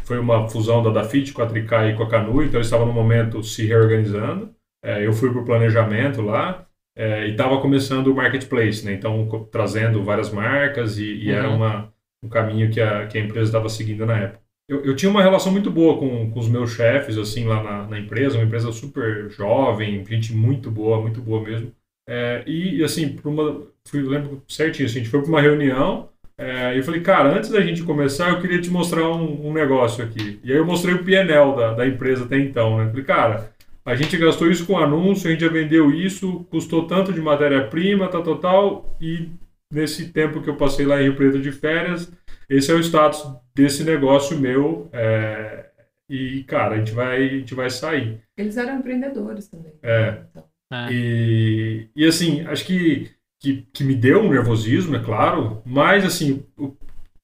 Foi 0.04 0.18
uma 0.18 0.48
fusão 0.50 0.82
da 0.82 0.90
Dafit 0.90 1.32
com 1.32 1.44
a 1.44 1.46
Tricai 1.46 1.92
e 1.92 1.96
com 1.96 2.04
a 2.04 2.10
Canu, 2.10 2.42
então 2.42 2.56
eles 2.56 2.68
estavam 2.68 2.88
no 2.88 2.94
momento 2.94 3.44
se 3.44 3.66
reorganizando. 3.68 4.52
É, 4.84 5.06
eu 5.06 5.14
fui 5.14 5.30
para 5.32 5.42
o 5.42 5.46
planejamento 5.46 6.22
lá 6.22 6.66
é, 6.98 7.28
e 7.28 7.32
estava 7.32 7.62
começando 7.62 8.08
o 8.08 8.16
marketplace, 8.16 8.84
né? 8.84 8.94
Então 8.94 9.48
trazendo 9.52 10.04
várias 10.04 10.32
marcas 10.32 10.98
e, 10.98 11.06
e 11.06 11.30
uhum. 11.30 11.38
era 11.38 11.50
uma, 11.50 11.94
um 12.24 12.30
caminho 12.30 12.72
que 12.72 12.82
a, 12.82 13.06
que 13.06 13.18
a 13.18 13.22
empresa 13.22 13.46
estava 13.48 13.70
seguindo 13.70 14.06
na 14.06 14.18
época. 14.18 14.49
Eu, 14.70 14.86
eu, 14.86 14.96
tinha 14.96 15.10
uma 15.10 15.24
relação 15.24 15.52
muito 15.52 15.72
boa 15.72 15.98
com, 15.98 16.32
com 16.32 16.40
os 16.40 16.48
meus 16.48 16.72
chefes, 16.72 17.18
assim, 17.18 17.46
lá 17.46 17.62
na, 17.62 17.88
na, 17.88 18.00
empresa, 18.00 18.38
uma 18.38 18.46
empresa 18.46 18.72
super 18.72 19.30
jovem, 19.32 20.06
gente 20.06 20.32
muito 20.34 20.70
boa, 20.70 21.02
muito 21.02 21.20
boa 21.22 21.44
mesmo. 21.44 21.74
É, 22.08 22.44
e, 22.46 22.84
assim, 22.84 23.10
por 23.10 23.30
uma, 23.30 23.68
fui, 23.86 24.02
lembro 24.02 24.44
certinho, 24.48 24.86
assim, 24.88 25.00
a 25.00 25.04
gente 25.04 25.12
foi 25.12 25.22
para 25.22 25.30
uma 25.30 25.42
reunião 25.42 26.10
é, 26.40 26.78
eu 26.78 26.84
falei, 26.84 27.02
cara, 27.02 27.36
antes 27.36 27.50
da 27.50 27.60
gente 27.60 27.84
começar, 27.84 28.30
eu 28.30 28.40
queria 28.40 28.62
te 28.62 28.70
mostrar 28.70 29.10
um, 29.10 29.50
um 29.50 29.52
negócio 29.52 30.02
aqui. 30.02 30.40
E 30.42 30.50
aí 30.50 30.58
eu 30.58 30.66
mostrei 30.66 30.96
o 30.96 31.04
PNL 31.04 31.54
da, 31.54 31.74
da 31.74 31.86
empresa 31.86 32.24
até 32.24 32.40
então, 32.40 32.78
né? 32.78 32.86
Eu 32.86 32.90
falei, 32.92 33.04
cara, 33.04 33.52
a 33.86 33.94
gente 33.94 34.16
gastou 34.16 34.50
isso 34.50 34.66
com 34.66 34.78
anúncio, 34.78 35.28
a 35.28 35.32
gente 35.32 35.42
já 35.42 35.50
vendeu 35.50 35.92
isso, 35.92 36.46
custou 36.50 36.88
tanto 36.88 37.12
de 37.12 37.20
matéria-prima, 37.20 38.08
tal, 38.08 38.24
tal, 38.24 38.38
tal, 38.38 38.98
e 39.02 39.28
nesse 39.70 40.14
tempo 40.14 40.42
que 40.42 40.50
eu 40.50 40.56
passei 40.56 40.86
lá 40.86 41.02
em 41.02 41.06
Rio 41.06 41.16
Preto 41.16 41.40
de 41.40 41.52
férias, 41.52 42.10
esse 42.50 42.72
é 42.72 42.74
o 42.74 42.80
status 42.80 43.22
desse 43.60 43.84
negócio 43.84 44.40
meu. 44.40 44.90
É, 44.94 45.66
e, 46.10 46.44
cara, 46.44 46.76
a 46.76 46.78
gente 46.78 46.92
vai, 46.92 47.24
a 47.24 47.30
gente 47.30 47.54
vai 47.54 47.70
sair. 47.70 48.22
Eles 48.38 48.58
eram 48.58 48.80
empreendedores 48.80 49.48
também. 49.48 49.74
É. 49.84 50.22
Então. 50.32 50.44
é. 50.72 50.88
E, 50.92 51.90
e 51.96 52.06
assim, 52.06 52.46
acho 52.48 52.66
que, 52.66 53.12
que, 53.40 53.68
que 53.74 53.84
me 53.84 53.96
deu 53.96 54.22
um 54.22 54.30
nervosismo, 54.30 54.96
é 54.96 55.04
claro, 55.04 55.62
mas 55.66 56.06
assim, 56.06 56.46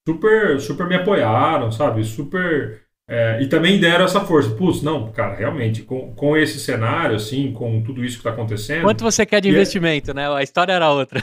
super, 0.08 0.60
super 0.60 0.88
me 0.88 0.96
apoiaram, 0.96 1.72
sabe? 1.72 2.04
Super 2.04 2.86
é, 3.08 3.40
e 3.40 3.48
também 3.48 3.80
deram 3.80 4.06
essa 4.06 4.22
força. 4.22 4.50
Putz, 4.50 4.82
não, 4.82 5.12
cara, 5.12 5.36
realmente, 5.36 5.84
com, 5.84 6.14
com 6.16 6.36
esse 6.36 6.60
cenário, 6.60 7.16
assim, 7.16 7.52
com 7.52 7.82
tudo 7.84 8.04
isso 8.04 8.16
que 8.16 8.22
está 8.22 8.32
acontecendo. 8.32 8.82
Quanto 8.82 9.04
você 9.04 9.26
quer 9.26 9.42
de 9.42 9.50
é 9.50 9.52
investimento, 9.52 10.12
é, 10.12 10.14
né? 10.16 10.28
A 10.28 10.42
história 10.42 10.74
era 10.74 10.90
outra. 10.90 11.22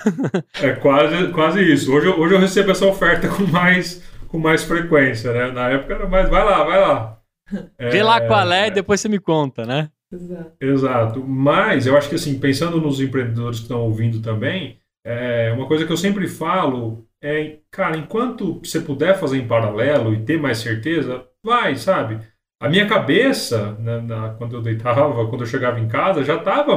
é 0.62 0.70
quase, 0.74 1.28
quase 1.32 1.60
isso. 1.60 1.92
Hoje, 1.92 2.06
hoje 2.08 2.34
eu 2.34 2.38
recebo 2.38 2.70
essa 2.70 2.86
oferta 2.86 3.26
com 3.34 3.42
mais, 3.44 4.00
com 4.33 4.39
mais 4.39 4.64
frequência, 4.64 5.30
né? 5.30 5.53
Na 5.53 5.68
época 5.68 5.93
era 5.93 6.09
mais, 6.09 6.28
vai 6.30 6.43
lá, 6.43 6.64
vai 6.64 6.80
lá. 6.80 7.18
Vê 7.78 8.03
lá 8.03 8.18
qual 8.26 8.51
é 8.51 8.68
e 8.68 8.70
depois 8.70 8.99
você 8.99 9.09
me 9.09 9.18
conta, 9.18 9.66
né? 9.66 9.91
Exato. 10.11 10.57
Exato. 10.59 11.20
Mas 11.22 11.87
eu 11.87 11.97
acho 11.97 12.09
que, 12.09 12.14
assim, 12.14 12.39
pensando 12.39 12.80
nos 12.80 12.99
empreendedores 12.99 13.59
que 13.59 13.64
estão 13.64 13.83
ouvindo 13.83 14.22
também, 14.22 14.78
é 15.05 15.53
uma 15.53 15.66
coisa 15.66 15.85
que 15.85 15.93
eu 15.93 15.97
sempre 15.99 16.26
falo 16.26 17.07
é, 17.22 17.59
cara, 17.70 17.97
enquanto 17.97 18.59
você 18.64 18.80
puder 18.80 19.18
fazer 19.18 19.39
em 19.39 19.47
paralelo 19.47 20.14
e 20.14 20.24
ter 20.24 20.41
mais 20.41 20.59
certeza, 20.59 21.24
vai, 21.45 21.76
sabe? 21.76 22.18
A 22.61 22.68
minha 22.68 22.87
cabeça, 22.87 23.72
né, 23.72 24.01
na, 24.01 24.30
quando 24.30 24.57
eu 24.57 24.62
deitava, 24.62 25.12
quando 25.28 25.43
eu 25.43 25.47
chegava 25.47 25.78
em 25.78 25.89
casa, 25.89 26.24
já 26.24 26.37
estava 26.37 26.72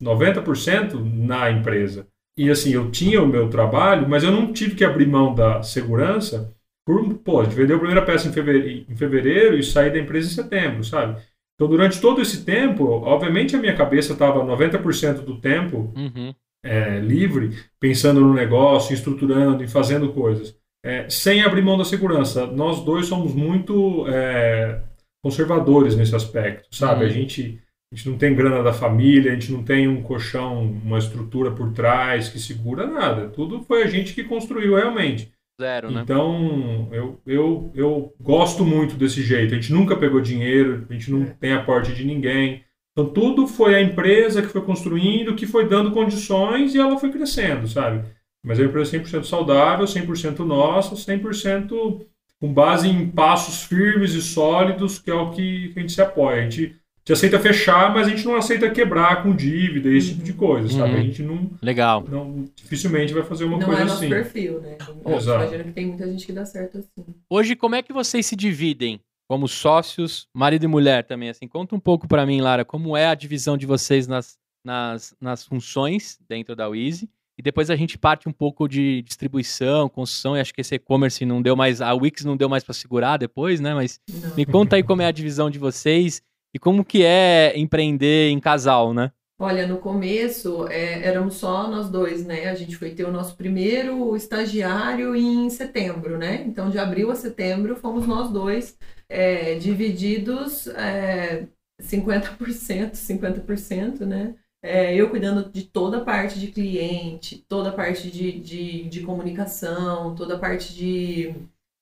90% 0.00 0.94
na 1.26 1.50
empresa. 1.50 2.06
E 2.38 2.50
assim, 2.50 2.72
eu 2.72 2.90
tinha 2.90 3.22
o 3.22 3.26
meu 3.26 3.48
trabalho, 3.48 4.08
mas 4.08 4.22
eu 4.22 4.30
não 4.30 4.52
tive 4.52 4.74
que 4.76 4.84
abrir 4.84 5.06
mão 5.06 5.34
da 5.34 5.62
segurança 5.62 6.53
por, 6.84 7.14
pô, 7.18 7.40
a 7.40 7.44
gente 7.44 7.56
vendeu 7.56 7.76
a 7.76 7.78
primeira 7.78 8.04
peça 8.04 8.28
em 8.28 8.32
fevereiro, 8.32 8.86
em 8.88 8.96
fevereiro 8.96 9.56
e 9.56 9.64
saí 9.64 9.90
da 9.90 9.98
empresa 9.98 10.28
em 10.28 10.34
setembro, 10.34 10.84
sabe? 10.84 11.20
Então, 11.54 11.68
durante 11.68 12.00
todo 12.00 12.20
esse 12.20 12.44
tempo, 12.44 12.84
obviamente 12.84 13.54
a 13.54 13.60
minha 13.60 13.74
cabeça 13.74 14.12
estava 14.12 14.44
90% 14.44 15.24
do 15.24 15.40
tempo 15.40 15.92
uhum. 15.96 16.34
é, 16.64 16.98
livre, 16.98 17.56
pensando 17.78 18.20
no 18.20 18.34
negócio, 18.34 18.92
estruturando 18.92 19.62
e 19.62 19.68
fazendo 19.68 20.12
coisas, 20.12 20.56
é, 20.84 21.08
sem 21.08 21.42
abrir 21.42 21.62
mão 21.62 21.78
da 21.78 21.84
segurança. 21.84 22.46
Nós 22.46 22.84
dois 22.84 23.06
somos 23.06 23.34
muito 23.34 24.04
é, 24.08 24.82
conservadores 25.22 25.96
nesse 25.96 26.14
aspecto, 26.14 26.74
sabe? 26.74 27.04
Uhum. 27.04 27.10
A, 27.10 27.12
gente, 27.12 27.62
a 27.92 27.96
gente 27.96 28.10
não 28.10 28.18
tem 28.18 28.34
grana 28.34 28.62
da 28.62 28.72
família, 28.72 29.30
a 29.30 29.34
gente 29.34 29.52
não 29.52 29.62
tem 29.62 29.88
um 29.88 30.02
colchão, 30.02 30.60
uma 30.60 30.98
estrutura 30.98 31.52
por 31.52 31.72
trás 31.72 32.28
que 32.28 32.38
segura 32.38 32.84
nada. 32.84 33.28
Tudo 33.28 33.62
foi 33.62 33.84
a 33.84 33.86
gente 33.86 34.12
que 34.12 34.24
construiu 34.24 34.74
realmente. 34.74 35.32
Zero, 35.60 35.90
né? 35.90 36.00
Então, 36.02 36.88
eu, 36.92 37.20
eu, 37.24 37.70
eu 37.74 38.14
gosto 38.20 38.64
muito 38.64 38.96
desse 38.96 39.22
jeito. 39.22 39.54
A 39.54 39.56
gente 39.56 39.72
nunca 39.72 39.96
pegou 39.96 40.20
dinheiro, 40.20 40.84
a 40.90 40.92
gente 40.92 41.10
não 41.10 41.22
é. 41.22 41.26
tem 41.26 41.52
aporte 41.52 41.92
de 41.94 42.04
ninguém. 42.04 42.64
Então, 42.92 43.12
tudo 43.12 43.46
foi 43.46 43.74
a 43.74 43.80
empresa 43.80 44.42
que 44.42 44.48
foi 44.48 44.62
construindo, 44.62 45.34
que 45.34 45.46
foi 45.46 45.68
dando 45.68 45.92
condições 45.92 46.74
e 46.74 46.78
ela 46.78 46.98
foi 46.98 47.10
crescendo, 47.10 47.68
sabe? 47.68 48.04
Mas 48.44 48.58
é 48.58 48.62
uma 48.62 48.68
empresa 48.68 48.98
100% 48.98 49.24
saudável, 49.24 49.86
100% 49.86 50.40
nossa, 50.40 50.94
100% 50.94 52.04
com 52.40 52.52
base 52.52 52.88
em 52.88 53.08
passos 53.08 53.62
firmes 53.64 54.12
e 54.12 54.20
sólidos, 54.20 54.98
que 54.98 55.10
é 55.10 55.14
o 55.14 55.30
que 55.30 55.72
a 55.76 55.80
gente 55.80 55.92
se 55.92 56.02
apoia. 56.02 56.40
A 56.40 56.50
gente 56.50 56.76
gente 57.04 57.12
aceita 57.12 57.38
fechar, 57.38 57.92
mas 57.92 58.06
a 58.06 58.10
gente 58.10 58.24
não 58.24 58.34
aceita 58.34 58.70
quebrar 58.70 59.22
com 59.22 59.36
dívida, 59.36 59.90
esse 59.90 60.14
tipo 60.14 60.22
de 60.22 60.30
uhum. 60.32 60.36
coisa, 60.38 60.68
sabe? 60.70 60.94
Uhum. 60.94 60.98
A 60.98 61.02
gente 61.02 61.22
não. 61.22 61.50
Legal. 61.60 62.02
Não, 62.08 62.44
dificilmente 62.56 63.12
vai 63.12 63.22
fazer 63.22 63.44
uma 63.44 63.58
não 63.58 63.66
coisa 63.66 63.82
é 63.82 63.84
nosso 63.84 63.96
assim. 63.98 64.08
perfil, 64.08 64.60
né? 64.60 64.78
Exato. 65.06 65.42
Imagina 65.42 65.64
que 65.64 65.72
tem 65.72 65.86
muita 65.86 66.10
gente 66.10 66.24
que 66.24 66.32
dá 66.32 66.46
certo 66.46 66.78
assim. 66.78 67.14
Hoje, 67.28 67.54
como 67.54 67.74
é 67.74 67.82
que 67.82 67.92
vocês 67.92 68.24
se 68.24 68.34
dividem? 68.34 68.98
Como 69.28 69.46
sócios, 69.46 70.26
marido 70.34 70.64
e 70.64 70.68
mulher 70.68 71.04
também, 71.04 71.28
assim. 71.28 71.46
Conta 71.46 71.74
um 71.74 71.80
pouco 71.80 72.08
para 72.08 72.24
mim, 72.24 72.40
Lara, 72.40 72.64
como 72.64 72.96
é 72.96 73.06
a 73.06 73.14
divisão 73.14 73.56
de 73.56 73.66
vocês 73.66 74.06
nas, 74.06 74.38
nas, 74.64 75.14
nas 75.20 75.44
funções 75.44 76.18
dentro 76.26 76.56
da 76.56 76.68
Wizy. 76.68 77.08
E 77.36 77.42
depois 77.42 77.68
a 77.68 77.76
gente 77.76 77.98
parte 77.98 78.28
um 78.28 78.32
pouco 78.32 78.68
de 78.68 79.02
distribuição, 79.02 79.88
construção, 79.88 80.36
e 80.36 80.40
acho 80.40 80.54
que 80.54 80.60
esse 80.60 80.74
e-commerce 80.76 81.24
não 81.26 81.42
deu 81.42 81.56
mais. 81.56 81.82
A 81.82 81.92
Wix 81.92 82.24
não 82.24 82.36
deu 82.36 82.48
mais 82.48 82.62
para 82.62 82.72
segurar 82.72 83.16
depois, 83.16 83.60
né? 83.60 83.74
Mas 83.74 84.00
não. 84.08 84.36
me 84.36 84.46
conta 84.46 84.76
aí 84.76 84.82
como 84.84 85.02
é 85.02 85.06
a 85.06 85.10
divisão 85.10 85.50
de 85.50 85.58
vocês 85.58 86.22
e 86.54 86.58
como 86.58 86.84
que 86.84 87.04
é 87.04 87.52
empreender 87.58 88.30
em 88.30 88.38
casal, 88.38 88.94
né? 88.94 89.10
Olha, 89.36 89.66
no 89.66 89.78
começo 89.78 90.68
é, 90.68 91.04
éramos 91.04 91.34
só 91.34 91.68
nós 91.68 91.90
dois, 91.90 92.24
né? 92.24 92.48
A 92.48 92.54
gente 92.54 92.76
foi 92.76 92.94
ter 92.94 93.04
o 93.04 93.10
nosso 93.10 93.36
primeiro 93.36 94.14
estagiário 94.16 95.16
em 95.16 95.50
setembro, 95.50 96.16
né? 96.16 96.44
Então, 96.46 96.70
de 96.70 96.78
abril 96.78 97.10
a 97.10 97.16
setembro, 97.16 97.74
fomos 97.74 98.06
nós 98.06 98.30
dois 98.30 98.78
é, 99.08 99.56
divididos 99.56 100.68
é, 100.68 101.48
50%, 101.82 102.92
50%, 102.92 104.00
né? 104.06 104.36
É, 104.62 104.94
eu 104.94 105.10
cuidando 105.10 105.50
de 105.50 105.64
toda 105.64 105.98
a 105.98 106.04
parte 106.04 106.38
de 106.40 106.46
cliente, 106.52 107.44
toda 107.48 107.70
a 107.70 107.72
parte 107.72 108.10
de, 108.10 108.40
de, 108.40 108.88
de 108.88 109.00
comunicação, 109.02 110.14
toda 110.14 110.36
a 110.36 110.38
parte 110.38 110.72
de 110.74 111.34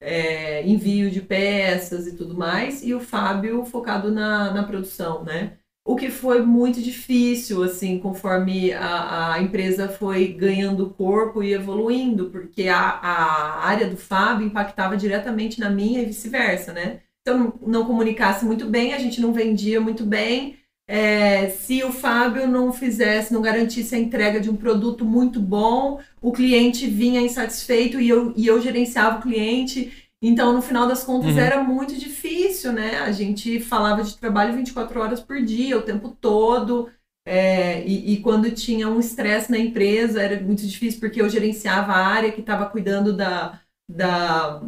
é, 0.03 0.67
envio 0.67 1.09
de 1.09 1.21
peças 1.21 2.05
e 2.07 2.15
tudo 2.15 2.35
mais, 2.35 2.83
e 2.83 2.93
o 2.93 2.99
Fábio 2.99 3.65
focado 3.65 4.11
na, 4.11 4.51
na 4.53 4.63
produção, 4.63 5.23
né? 5.23 5.57
O 5.85 5.95
que 5.97 6.09
foi 6.09 6.41
muito 6.41 6.81
difícil, 6.81 7.61
assim, 7.63 7.99
conforme 7.99 8.71
a, 8.73 9.33
a 9.33 9.41
empresa 9.41 9.89
foi 9.89 10.27
ganhando 10.27 10.89
corpo 10.91 11.43
e 11.43 11.53
evoluindo, 11.53 12.29
porque 12.29 12.69
a, 12.69 12.79
a 12.79 13.65
área 13.65 13.89
do 13.89 13.97
Fábio 13.97 14.47
impactava 14.47 14.95
diretamente 14.95 15.59
na 15.59 15.69
minha 15.69 16.01
e 16.01 16.05
vice-versa, 16.05 16.71
né? 16.71 17.01
Não, 17.25 17.53
não 17.65 17.85
comunicasse 17.85 18.45
muito 18.45 18.65
bem, 18.69 18.93
a 18.93 18.97
gente 18.99 19.19
não 19.21 19.33
vendia 19.33 19.79
muito 19.81 20.05
bem, 20.05 20.57
é, 20.87 21.49
se 21.49 21.83
o 21.83 21.91
Fábio 21.91 22.47
não 22.47 22.73
fizesse, 22.73 23.33
não 23.33 23.41
garantisse 23.41 23.95
a 23.95 23.99
entrega 23.99 24.39
de 24.39 24.49
um 24.49 24.55
produto 24.55 25.05
muito 25.05 25.39
bom, 25.39 25.99
o 26.21 26.31
cliente 26.31 26.87
vinha 26.87 27.21
insatisfeito 27.21 27.99
e 27.99 28.09
eu, 28.09 28.33
e 28.35 28.47
eu 28.47 28.61
gerenciava 28.61 29.19
o 29.19 29.21
cliente. 29.21 30.09
Então, 30.21 30.53
no 30.53 30.61
final 30.61 30.87
das 30.87 31.03
contas, 31.03 31.33
uhum. 31.33 31.39
era 31.39 31.63
muito 31.63 31.97
difícil, 31.97 32.71
né? 32.71 32.99
A 32.99 33.11
gente 33.11 33.59
falava 33.59 34.03
de 34.03 34.17
trabalho 34.17 34.55
24 34.55 34.99
horas 34.99 35.19
por 35.21 35.41
dia, 35.41 35.77
o 35.77 35.81
tempo 35.81 36.15
todo. 36.19 36.89
É, 37.25 37.85
e, 37.85 38.13
e, 38.13 38.21
quando 38.21 38.51
tinha 38.51 38.89
um 38.89 38.99
estresse 38.99 39.49
na 39.49 39.57
empresa, 39.57 40.21
era 40.21 40.41
muito 40.41 40.65
difícil 40.67 40.99
porque 40.99 41.21
eu 41.21 41.29
gerenciava 41.29 41.93
a 41.93 42.05
área 42.05 42.31
que 42.33 42.41
estava 42.41 42.65
cuidando 42.65 43.15
da, 43.15 43.61
da, 43.89 44.61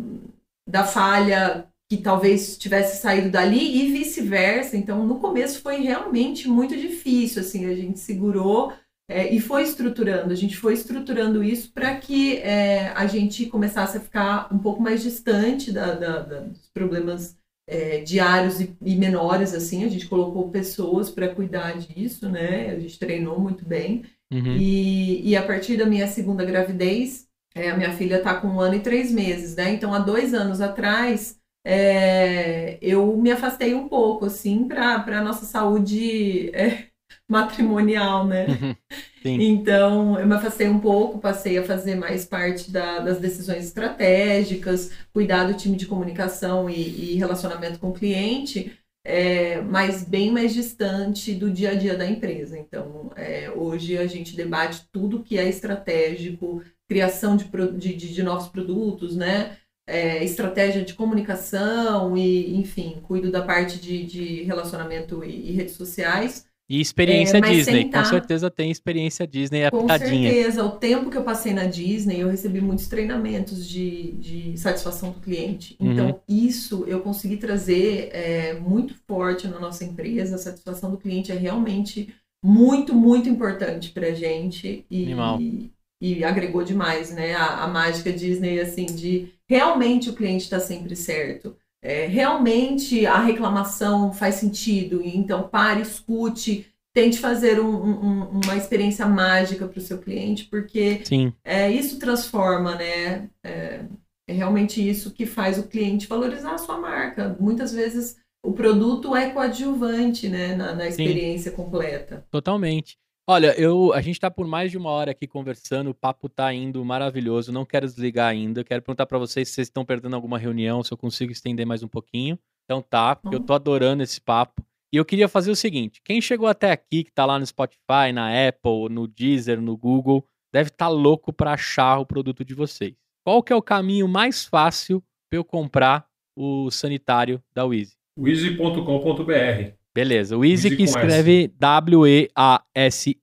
da 0.67 0.83
falha 0.85 1.67
que 1.97 2.03
talvez 2.03 2.57
tivesse 2.57 3.01
saído 3.01 3.29
dali 3.29 3.83
e 3.83 3.91
vice-versa. 3.91 4.75
Então, 4.75 5.05
no 5.05 5.19
começo 5.19 5.61
foi 5.61 5.77
realmente 5.77 6.47
muito 6.47 6.75
difícil, 6.75 7.41
assim, 7.41 7.65
a 7.65 7.75
gente 7.75 7.99
segurou 7.99 8.73
é, 9.09 9.33
e 9.33 9.39
foi 9.39 9.63
estruturando. 9.63 10.33
A 10.33 10.35
gente 10.35 10.57
foi 10.57 10.73
estruturando 10.73 11.43
isso 11.43 11.71
para 11.71 11.95
que 11.95 12.37
é, 12.37 12.89
a 12.89 13.05
gente 13.05 13.45
começasse 13.45 13.97
a 13.97 14.01
ficar 14.01 14.47
um 14.51 14.57
pouco 14.57 14.81
mais 14.81 15.03
distante 15.03 15.71
da, 15.71 15.93
da, 15.93 16.19
da, 16.19 16.39
dos 16.41 16.69
problemas 16.73 17.37
é, 17.67 17.99
diários 17.99 18.59
e, 18.59 18.75
e, 18.83 18.95
menores, 18.95 19.53
assim. 19.53 19.83
A 19.83 19.89
gente 19.89 20.07
colocou 20.07 20.49
pessoas 20.49 21.09
para 21.09 21.33
cuidar 21.33 21.77
disso, 21.77 22.29
né? 22.29 22.71
A 22.71 22.79
gente 22.79 22.97
treinou 22.97 23.39
muito 23.39 23.65
bem. 23.65 24.03
Uhum. 24.31 24.57
E, 24.57 25.29
e 25.29 25.35
a 25.35 25.43
partir 25.43 25.77
da 25.77 25.85
minha 25.85 26.07
segunda 26.07 26.43
gravidez, 26.43 27.27
é, 27.53 27.69
a 27.69 27.77
minha 27.77 27.93
filha 27.93 28.17
está 28.17 28.35
com 28.35 28.47
um 28.47 28.59
ano 28.59 28.75
e 28.75 28.79
três 28.79 29.11
meses, 29.11 29.55
né? 29.55 29.71
Então, 29.71 29.93
há 29.93 29.99
dois 29.99 30.33
anos 30.33 30.61
atrás, 30.61 31.39
é, 31.65 32.77
eu 32.79 33.17
me 33.17 33.31
afastei 33.31 33.73
um 33.73 33.89
pouco, 33.89 34.25
assim, 34.25 34.67
para 34.67 35.03
a 35.03 35.23
nossa 35.23 35.45
saúde 35.45 36.51
é, 36.55 36.85
matrimonial, 37.27 38.25
né? 38.25 38.45
Uhum. 39.25 39.41
Então, 39.41 40.19
eu 40.19 40.27
me 40.27 40.35
afastei 40.35 40.69
um 40.69 40.79
pouco, 40.79 41.17
passei 41.17 41.57
a 41.57 41.63
fazer 41.63 41.95
mais 41.95 42.25
parte 42.25 42.69
da, 42.69 42.99
das 42.99 43.19
decisões 43.19 43.65
estratégicas, 43.65 44.91
cuidar 45.11 45.45
do 45.45 45.57
time 45.57 45.75
de 45.75 45.87
comunicação 45.87 46.69
e, 46.69 47.13
e 47.13 47.15
relacionamento 47.15 47.79
com 47.79 47.89
o 47.89 47.93
cliente, 47.93 48.77
é, 49.03 49.61
mas 49.61 50.03
bem 50.03 50.31
mais 50.31 50.53
distante 50.53 51.33
do 51.33 51.49
dia 51.49 51.71
a 51.71 51.73
dia 51.73 51.97
da 51.97 52.05
empresa. 52.05 52.55
Então, 52.55 53.11
é, 53.15 53.49
hoje 53.49 53.97
a 53.97 54.05
gente 54.05 54.35
debate 54.35 54.87
tudo 54.91 55.23
que 55.23 55.39
é 55.39 55.49
estratégico, 55.49 56.61
criação 56.87 57.35
de, 57.35 57.45
de, 57.77 58.13
de 58.13 58.23
novos 58.23 58.47
produtos, 58.47 59.15
né? 59.15 59.57
É, 59.87 60.23
estratégia 60.23 60.83
de 60.83 60.93
comunicação 60.93 62.17
e, 62.17 62.55
enfim, 62.55 62.97
cuido 63.03 63.31
da 63.31 63.41
parte 63.41 63.79
de, 63.79 64.03
de 64.03 64.43
relacionamento 64.43 65.23
e, 65.23 65.49
e, 65.49 65.51
redes 65.51 65.75
sociais. 65.75 66.45
E 66.67 66.81
experiência 66.81 67.37
é, 67.37 67.41
Disney, 67.41 67.91
com 67.91 68.03
certeza 68.03 68.49
tem 68.49 68.71
experiência 68.71 69.27
Disney 69.27 69.65
apitadinha. 69.65 70.27
Com 70.27 70.35
certeza, 70.35 70.63
o 70.63 70.71
tempo 70.71 71.11
que 71.11 71.17
eu 71.17 71.23
passei 71.23 71.53
na 71.53 71.65
Disney, 71.65 72.21
eu 72.21 72.27
recebi 72.27 72.59
muitos 72.59 72.87
treinamentos 72.87 73.67
de, 73.69 74.13
de 74.13 74.57
satisfação 74.57 75.11
do 75.11 75.19
cliente. 75.19 75.75
Uhum. 75.79 75.91
Então, 75.91 76.07
uhum. 76.07 76.19
isso 76.27 76.83
eu 76.87 77.01
consegui 77.01 77.37
trazer 77.37 78.09
é, 78.11 78.53
muito 78.55 78.95
forte 79.07 79.47
na 79.47 79.59
nossa 79.59 79.85
empresa. 79.85 80.35
A 80.35 80.39
satisfação 80.39 80.89
do 80.89 80.97
cliente 80.97 81.31
é 81.31 81.35
realmente 81.35 82.11
muito, 82.43 82.95
muito 82.95 83.29
importante 83.29 83.91
para 83.91 84.07
a 84.07 84.13
gente. 84.13 84.83
E, 84.89 85.13
e, 85.39 85.71
e, 86.01 86.23
agregou 86.23 86.63
demais, 86.63 87.13
né? 87.13 87.35
A, 87.35 87.63
a 87.63 87.67
mágica 87.67 88.11
Disney, 88.11 88.59
assim, 88.59 88.87
de 88.87 89.34
realmente 89.47 90.09
o 90.09 90.13
cliente 90.13 90.43
está 90.43 90.59
sempre 90.59 90.95
certo. 90.95 91.55
É, 91.81 92.07
realmente 92.07 93.05
a 93.05 93.19
reclamação 93.19 94.11
faz 94.11 94.35
sentido, 94.35 95.01
então 95.03 95.47
pare, 95.47 95.81
escute, 95.81 96.65
tente 96.91 97.19
fazer 97.19 97.59
um, 97.59 97.75
um, 97.75 98.39
uma 98.43 98.55
experiência 98.55 99.05
mágica 99.05 99.67
para 99.67 99.77
o 99.77 99.81
seu 99.81 99.99
cliente, 99.99 100.45
porque 100.45 101.03
é, 101.43 101.69
isso 101.69 101.99
transforma, 101.99 102.75
né? 102.75 103.29
É, 103.43 103.85
é, 104.27 104.33
realmente 104.33 104.87
isso 104.87 105.11
que 105.11 105.25
faz 105.25 105.59
o 105.59 105.67
cliente 105.67 106.07
valorizar 106.07 106.53
a 106.53 106.57
sua 106.57 106.79
marca. 106.79 107.35
Muitas 107.39 107.71
vezes 107.71 108.17
o 108.43 108.53
produto 108.53 109.15
é 109.15 109.29
coadjuvante 109.29 110.27
né, 110.27 110.55
na, 110.55 110.73
na 110.73 110.87
experiência 110.87 111.51
Sim. 111.51 111.57
completa. 111.57 112.25
Totalmente. 112.31 112.97
Olha, 113.27 113.59
eu, 113.59 113.91
a 113.91 114.01
gente 114.01 114.19
tá 114.19 114.29
por 114.29 114.45
mais 114.45 114.69
de 114.69 114.77
uma 114.77 114.91
hora 114.91 115.09
aqui 115.09 115.25
conversando, 115.25 115.89
o 115.89 115.95
papo 115.95 116.29
tá 116.29 116.53
indo 116.53 116.85
maravilhoso, 116.85 117.51
não 117.51 117.65
quero 117.65 117.87
desligar 117.87 118.29
ainda. 118.29 118.63
Quero 118.63 118.83
perguntar 118.83 119.07
para 119.07 119.17
vocês 119.17 119.47
se 119.47 119.55
vocês 119.55 119.67
estão 119.67 119.83
perdendo 119.83 120.15
alguma 120.15 120.37
reunião, 120.37 120.83
se 120.83 120.91
eu 120.91 120.97
consigo 120.97 121.31
estender 121.31 121.65
mais 121.65 121.81
um 121.81 121.87
pouquinho. 121.87 122.37
Então 122.65 122.83
tá, 122.83 123.15
porque 123.15 123.35
eu 123.35 123.39
tô 123.39 123.53
adorando 123.53 124.03
esse 124.03 124.21
papo. 124.21 124.63
E 124.93 124.97
eu 124.97 125.03
queria 125.03 125.27
fazer 125.27 125.49
o 125.49 125.55
seguinte: 125.55 126.01
quem 126.03 126.21
chegou 126.21 126.47
até 126.47 126.71
aqui, 126.71 127.03
que 127.03 127.11
tá 127.11 127.25
lá 127.25 127.39
no 127.39 127.45
Spotify, 127.47 128.13
na 128.13 128.29
Apple, 128.47 128.89
no 128.91 129.07
Deezer, 129.07 129.59
no 129.59 129.75
Google, 129.75 130.23
deve 130.53 130.69
estar 130.69 130.85
tá 130.85 130.89
louco 130.89 131.33
para 131.33 131.53
achar 131.53 131.97
o 131.97 132.05
produto 132.05 132.45
de 132.45 132.53
vocês. 132.53 132.93
qual 133.23 133.41
que 133.41 133.51
é 133.51 133.55
o 133.55 133.61
caminho 133.61 134.07
mais 134.07 134.45
fácil 134.45 135.03
para 135.31 135.39
eu 135.39 135.43
comprar 135.43 136.07
o 136.37 136.69
sanitário 136.69 137.41
da 137.55 137.65
Wheezy? 137.65 137.95
Wheezy.com.br. 138.19 139.84
Beleza, 139.95 140.37
o 140.37 140.43
Easy 140.43 140.75
que 140.75 140.83
escreve 140.83 141.47
W-E-A-S-Y, 141.57 143.15